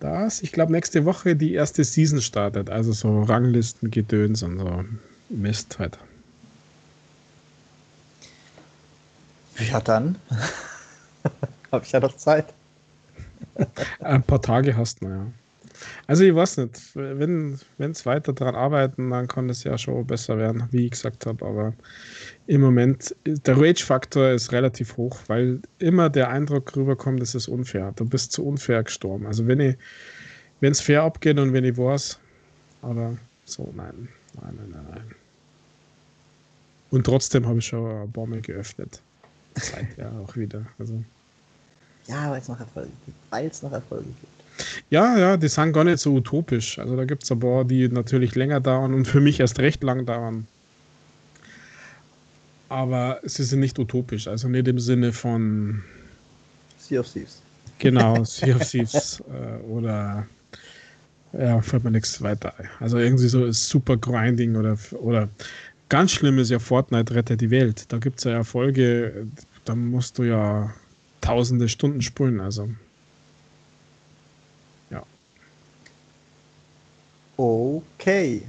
dass 0.00 0.40
ich 0.40 0.52
glaube 0.52 0.72
nächste 0.72 1.04
Woche 1.04 1.36
die 1.36 1.52
erste 1.52 1.84
Season 1.84 2.20
startet. 2.20 2.70
Also 2.70 2.92
so 2.92 3.22
Ranglisten, 3.22 3.90
Gedöns 3.90 4.42
und 4.42 4.58
so 4.58 4.84
Mist 5.28 5.78
halt. 5.78 5.98
Ja, 9.58 9.80
dann 9.80 10.16
habe 11.72 11.84
ich 11.84 11.92
ja 11.92 12.00
noch 12.00 12.16
Zeit. 12.16 12.52
Ein 14.00 14.22
paar 14.22 14.40
Tage 14.40 14.76
hast 14.76 15.02
du, 15.02 15.08
ja. 15.08 15.26
Also 16.06 16.22
ich 16.24 16.34
weiß 16.34 16.58
nicht, 16.58 16.94
wenn 16.94 17.58
es 17.78 18.06
weiter 18.06 18.32
daran 18.32 18.54
arbeiten, 18.54 19.10
dann 19.10 19.26
kann 19.26 19.50
es 19.50 19.64
ja 19.64 19.76
schon 19.76 20.06
besser 20.06 20.38
werden, 20.38 20.68
wie 20.70 20.86
ich 20.86 20.92
gesagt 20.92 21.26
habe. 21.26 21.44
Aber 21.44 21.72
im 22.46 22.60
Moment, 22.60 23.14
der 23.24 23.56
Rage-Faktor 23.56 24.30
ist 24.30 24.52
relativ 24.52 24.96
hoch, 24.96 25.18
weil 25.26 25.60
immer 25.78 26.08
der 26.08 26.28
Eindruck 26.28 26.76
rüberkommt, 26.76 27.20
das 27.20 27.34
ist 27.34 27.48
unfair. 27.48 27.92
Du 27.96 28.04
bist 28.04 28.32
zu 28.32 28.46
unfair 28.46 28.82
gestorben. 28.84 29.26
Also 29.26 29.46
wenn 29.46 29.76
wenn 30.60 30.70
es 30.70 30.80
fair 30.80 31.02
abgeht 31.02 31.40
und 31.40 31.52
wenn 31.52 31.64
ich 31.64 31.76
weiß, 31.76 32.20
aber 32.82 33.16
so, 33.44 33.72
nein, 33.74 34.08
nein, 34.40 34.54
nein, 34.56 34.70
nein, 34.70 34.86
nein. 34.90 35.10
Und 36.90 37.04
trotzdem 37.04 37.46
habe 37.46 37.58
ich 37.58 37.66
schon 37.66 37.90
eine 37.90 38.06
Bombe 38.06 38.40
geöffnet. 38.40 39.02
Zeit 39.54 39.88
ja 39.96 40.10
auch 40.10 40.36
wieder. 40.36 40.64
Also. 40.78 41.02
Ja, 42.06 42.30
weil 42.30 42.40
es 42.40 42.48
noch 42.48 42.60
Erfolge 42.60 42.90
gibt. 43.06 43.18
Weil 43.30 43.46
es 43.46 43.62
noch 43.62 43.72
Erfolge 43.72 44.06
gibt. 44.06 44.42
Ja, 44.90 45.16
ja, 45.16 45.36
die 45.36 45.48
sind 45.48 45.72
gar 45.72 45.84
nicht 45.84 45.98
so 45.98 46.14
utopisch. 46.14 46.78
Also 46.78 46.96
da 46.96 47.04
gibt 47.04 47.22
es 47.22 47.32
ein 47.32 47.40
paar, 47.40 47.64
die 47.64 47.88
natürlich 47.88 48.34
länger 48.34 48.60
dauern 48.60 48.94
und 48.94 49.06
für 49.06 49.20
mich 49.20 49.40
erst 49.40 49.58
recht 49.58 49.82
lang 49.82 50.04
dauern. 50.04 50.46
Aber 52.68 53.20
sie 53.22 53.44
sind 53.44 53.60
nicht 53.60 53.78
utopisch, 53.78 54.26
also 54.28 54.48
nicht 54.48 54.66
im 54.66 54.78
Sinne 54.78 55.12
von 55.12 55.82
Sea 56.78 57.00
of 57.00 57.10
Thieves. 57.10 57.42
Genau, 57.78 58.24
Sea 58.24 58.56
of 58.56 58.68
Thieves 58.68 59.22
äh, 59.30 59.62
oder 59.64 60.26
ja, 61.32 61.60
fällt 61.62 61.84
mir 61.84 61.90
nichts 61.90 62.20
weiter 62.22 62.54
ein. 62.58 62.68
Also 62.80 62.98
irgendwie 62.98 63.28
so 63.28 63.50
super 63.52 63.96
Grinding 63.96 64.56
oder, 64.56 64.76
oder 64.92 65.28
Ganz 65.92 66.12
schlimm 66.12 66.38
ist 66.38 66.50
ja 66.50 66.58
Fortnite 66.58 67.14
rettet 67.14 67.42
die 67.42 67.50
Welt. 67.50 67.92
Da 67.92 67.98
gibt 67.98 68.16
es 68.16 68.24
ja 68.24 68.30
Erfolge, 68.30 69.26
da 69.66 69.74
musst 69.74 70.16
du 70.16 70.22
ja 70.22 70.72
tausende 71.20 71.68
Stunden 71.68 72.00
spulen. 72.00 72.40
Also, 72.40 72.66
ja. 74.88 75.02
Okay. 77.36 78.40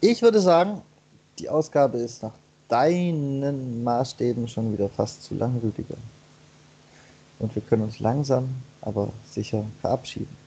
Ich 0.00 0.22
würde 0.22 0.40
sagen, 0.40 0.80
die 1.38 1.50
Ausgabe 1.50 1.98
ist 1.98 2.22
nach 2.22 2.32
deinen 2.68 3.84
Maßstäben 3.84 4.48
schon 4.48 4.72
wieder 4.72 4.88
fast 4.88 5.22
zu 5.24 5.34
lang, 5.34 5.60
Rüdiger. 5.62 5.98
Und 7.40 7.54
wir 7.54 7.60
können 7.60 7.82
uns 7.82 8.00
langsam, 8.00 8.48
aber 8.80 9.12
sicher 9.30 9.66
verabschieden. 9.82 10.39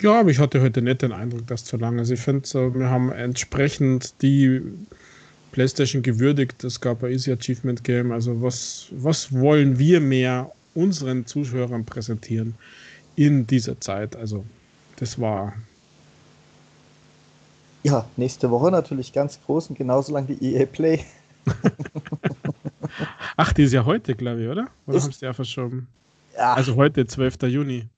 Ja, 0.00 0.20
aber 0.20 0.30
ich 0.30 0.38
hatte 0.38 0.62
heute 0.62 0.80
nicht 0.80 1.02
den 1.02 1.12
Eindruck, 1.12 1.46
dass 1.46 1.64
zu 1.64 1.76
lange. 1.76 1.98
Also 1.98 2.14
ich 2.14 2.20
finde, 2.20 2.48
wir 2.74 2.88
haben 2.88 3.12
entsprechend 3.12 4.14
die 4.22 4.62
PlayStation 5.52 6.02
gewürdigt. 6.02 6.64
Es 6.64 6.80
gab 6.80 7.04
ein 7.04 7.12
Easy 7.12 7.30
Achievement 7.32 7.84
Game. 7.84 8.10
Also 8.10 8.40
was, 8.40 8.86
was 8.92 9.30
wollen 9.32 9.78
wir 9.78 10.00
mehr 10.00 10.50
unseren 10.74 11.26
Zuschauern 11.26 11.84
präsentieren 11.84 12.54
in 13.16 13.46
dieser 13.46 13.78
Zeit? 13.80 14.16
Also 14.16 14.44
das 14.96 15.20
war. 15.20 15.52
Ja, 17.82 18.06
nächste 18.16 18.50
Woche 18.50 18.70
natürlich 18.70 19.12
ganz 19.12 19.38
groß 19.44 19.68
und 19.68 19.76
genauso 19.76 20.12
lang 20.12 20.28
wie 20.28 20.54
EA 20.54 20.64
Play. 20.64 21.04
Ach, 23.36 23.52
die 23.52 23.64
ist 23.64 23.72
ja 23.72 23.84
heute, 23.84 24.14
glaube 24.14 24.42
ich, 24.42 24.48
oder? 24.48 24.68
Oder 24.86 25.02
haben 25.02 25.12
sie 25.12 25.24
ja 25.24 25.32
verschoben? 25.32 25.88
Ja. 26.36 26.54
Also 26.54 26.76
heute, 26.76 27.06
12. 27.06 27.42
Juni. 27.42 27.88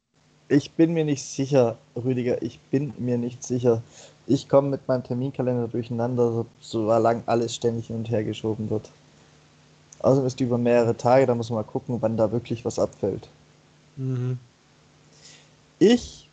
Ich 0.52 0.72
bin 0.72 0.92
mir 0.92 1.06
nicht 1.06 1.24
sicher, 1.24 1.78
Rüdiger, 1.96 2.42
ich 2.42 2.60
bin 2.60 2.92
mir 2.98 3.16
nicht 3.16 3.42
sicher. 3.42 3.82
Ich 4.26 4.50
komme 4.50 4.68
mit 4.68 4.86
meinem 4.86 5.02
Terminkalender 5.02 5.66
durcheinander, 5.66 6.30
so, 6.30 6.46
solange 6.60 7.22
alles 7.24 7.54
ständig 7.54 7.86
hin 7.86 7.96
und 7.96 8.10
her 8.10 8.22
geschoben 8.22 8.68
wird. 8.68 8.90
Außerdem 10.00 10.26
ist 10.26 10.40
die 10.40 10.44
über 10.44 10.58
mehrere 10.58 10.94
Tage, 10.94 11.24
da 11.24 11.34
muss 11.34 11.48
man 11.48 11.64
mal 11.64 11.70
gucken, 11.70 11.96
wann 12.02 12.18
da 12.18 12.30
wirklich 12.30 12.66
was 12.66 12.78
abfällt. 12.78 13.30
Mhm. 13.96 14.38
Ich 15.78 16.28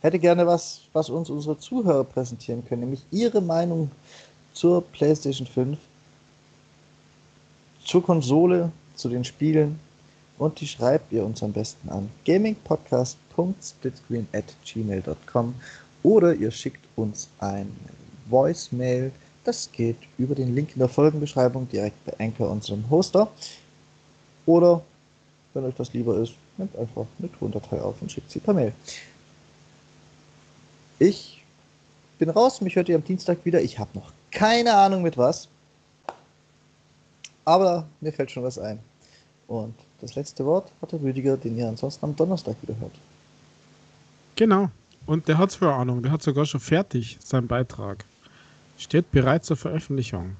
hätte 0.00 0.20
gerne 0.20 0.46
was, 0.46 0.82
was 0.92 1.10
uns 1.10 1.28
unsere 1.28 1.58
Zuhörer 1.58 2.04
präsentieren 2.04 2.64
können, 2.64 2.82
nämlich 2.82 3.02
ihre 3.10 3.40
Meinung 3.40 3.90
zur 4.52 4.82
PlayStation 4.82 5.48
5, 5.48 5.76
zur 7.84 8.04
Konsole, 8.04 8.70
zu 8.94 9.08
den 9.08 9.24
Spielen 9.24 9.80
und 10.42 10.60
die 10.60 10.66
schreibt 10.66 11.12
ihr 11.12 11.24
uns 11.24 11.40
am 11.42 11.52
besten 11.52 11.88
an 11.88 12.10
gamingpodcast.splitscreen 12.24 14.26
at 14.32 14.44
gmail.com 14.64 15.54
oder 16.02 16.34
ihr 16.34 16.50
schickt 16.50 16.84
uns 16.96 17.28
ein 17.38 17.70
Voicemail. 18.28 19.12
Das 19.44 19.70
geht 19.70 19.98
über 20.18 20.34
den 20.34 20.56
Link 20.56 20.70
in 20.74 20.80
der 20.80 20.88
Folgenbeschreibung 20.88 21.68
direkt 21.68 22.04
bei 22.04 22.12
Anchor, 22.18 22.50
unserem 22.50 22.90
Hoster. 22.90 23.30
Oder, 24.46 24.82
wenn 25.54 25.64
euch 25.64 25.76
das 25.76 25.92
lieber 25.92 26.16
ist, 26.16 26.34
nehmt 26.56 26.74
einfach 26.74 27.06
eine 27.20 27.30
Tondatei 27.30 27.80
auf 27.80 28.02
und 28.02 28.10
schickt 28.10 28.32
sie 28.32 28.40
per 28.40 28.54
Mail. 28.54 28.72
Ich 30.98 31.44
bin 32.18 32.30
raus, 32.30 32.60
mich 32.60 32.74
hört 32.74 32.88
ihr 32.88 32.96
am 32.96 33.04
Dienstag 33.04 33.44
wieder. 33.44 33.62
Ich 33.62 33.78
habe 33.78 33.90
noch 33.94 34.10
keine 34.32 34.74
Ahnung 34.74 35.02
mit 35.02 35.16
was. 35.16 35.46
Aber 37.44 37.86
mir 38.00 38.12
fällt 38.12 38.32
schon 38.32 38.42
was 38.42 38.58
ein. 38.58 38.80
Und 39.46 39.76
das 40.02 40.16
letzte 40.16 40.44
Wort 40.44 40.70
hat 40.82 40.92
der 40.92 41.00
Rüdiger, 41.00 41.36
den 41.36 41.56
ihr 41.56 41.68
ansonsten 41.68 42.04
am 42.04 42.16
Donnerstag 42.16 42.56
wieder 42.60 42.78
hört. 42.80 42.92
Genau. 44.36 44.68
Und 45.06 45.28
der 45.28 45.38
hat 45.38 45.52
zwar 45.52 45.78
Ahnung, 45.78 46.02
der 46.02 46.12
hat 46.12 46.22
sogar 46.22 46.44
schon 46.44 46.60
fertig 46.60 47.18
seinen 47.22 47.46
Beitrag. 47.46 48.04
Steht 48.76 49.10
bereit 49.12 49.44
zur 49.44 49.56
Veröffentlichung. 49.56 50.36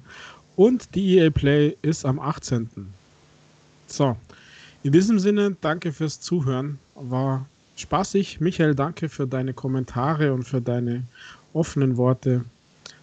Und 0.56 0.94
die 0.94 1.16
EA 1.18 1.30
Play 1.30 1.76
ist 1.82 2.04
am 2.04 2.18
18. 2.18 2.68
So. 3.86 4.16
In 4.82 4.92
diesem 4.92 5.20
Sinne, 5.20 5.56
danke 5.60 5.92
fürs 5.92 6.20
Zuhören. 6.20 6.80
War 6.96 7.46
spaßig. 7.76 8.40
Michael, 8.40 8.74
danke 8.74 9.08
für 9.08 9.28
deine 9.28 9.54
Kommentare 9.54 10.32
und 10.32 10.42
für 10.42 10.60
deine 10.60 11.04
offenen 11.52 11.96
Worte 11.96 12.44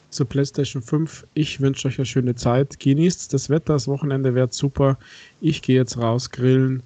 zur 0.09 0.27
PlayStation 0.27 0.81
5. 0.81 1.27
Ich 1.33 1.61
wünsche 1.61 1.87
euch 1.87 1.97
eine 1.97 2.05
schöne 2.05 2.35
Zeit. 2.35 2.79
Genießt 2.79 3.33
das 3.33 3.49
Wetter, 3.49 3.73
das 3.73 3.87
Wochenende 3.87 4.35
wird 4.35 4.53
super. 4.53 4.97
Ich 5.41 5.61
gehe 5.61 5.75
jetzt 5.75 5.97
raus 5.97 6.29
grillen. 6.31 6.83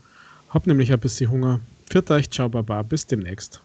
Hab 0.49 0.67
nämlich 0.67 0.91
ein 0.91 0.99
bisschen 0.99 1.31
Hunger. 1.31 1.59
Für 1.89 2.07
euch, 2.09 2.29
ciao, 2.29 2.49
baba. 2.49 2.81
Bis 2.81 3.05
demnächst. 3.05 3.61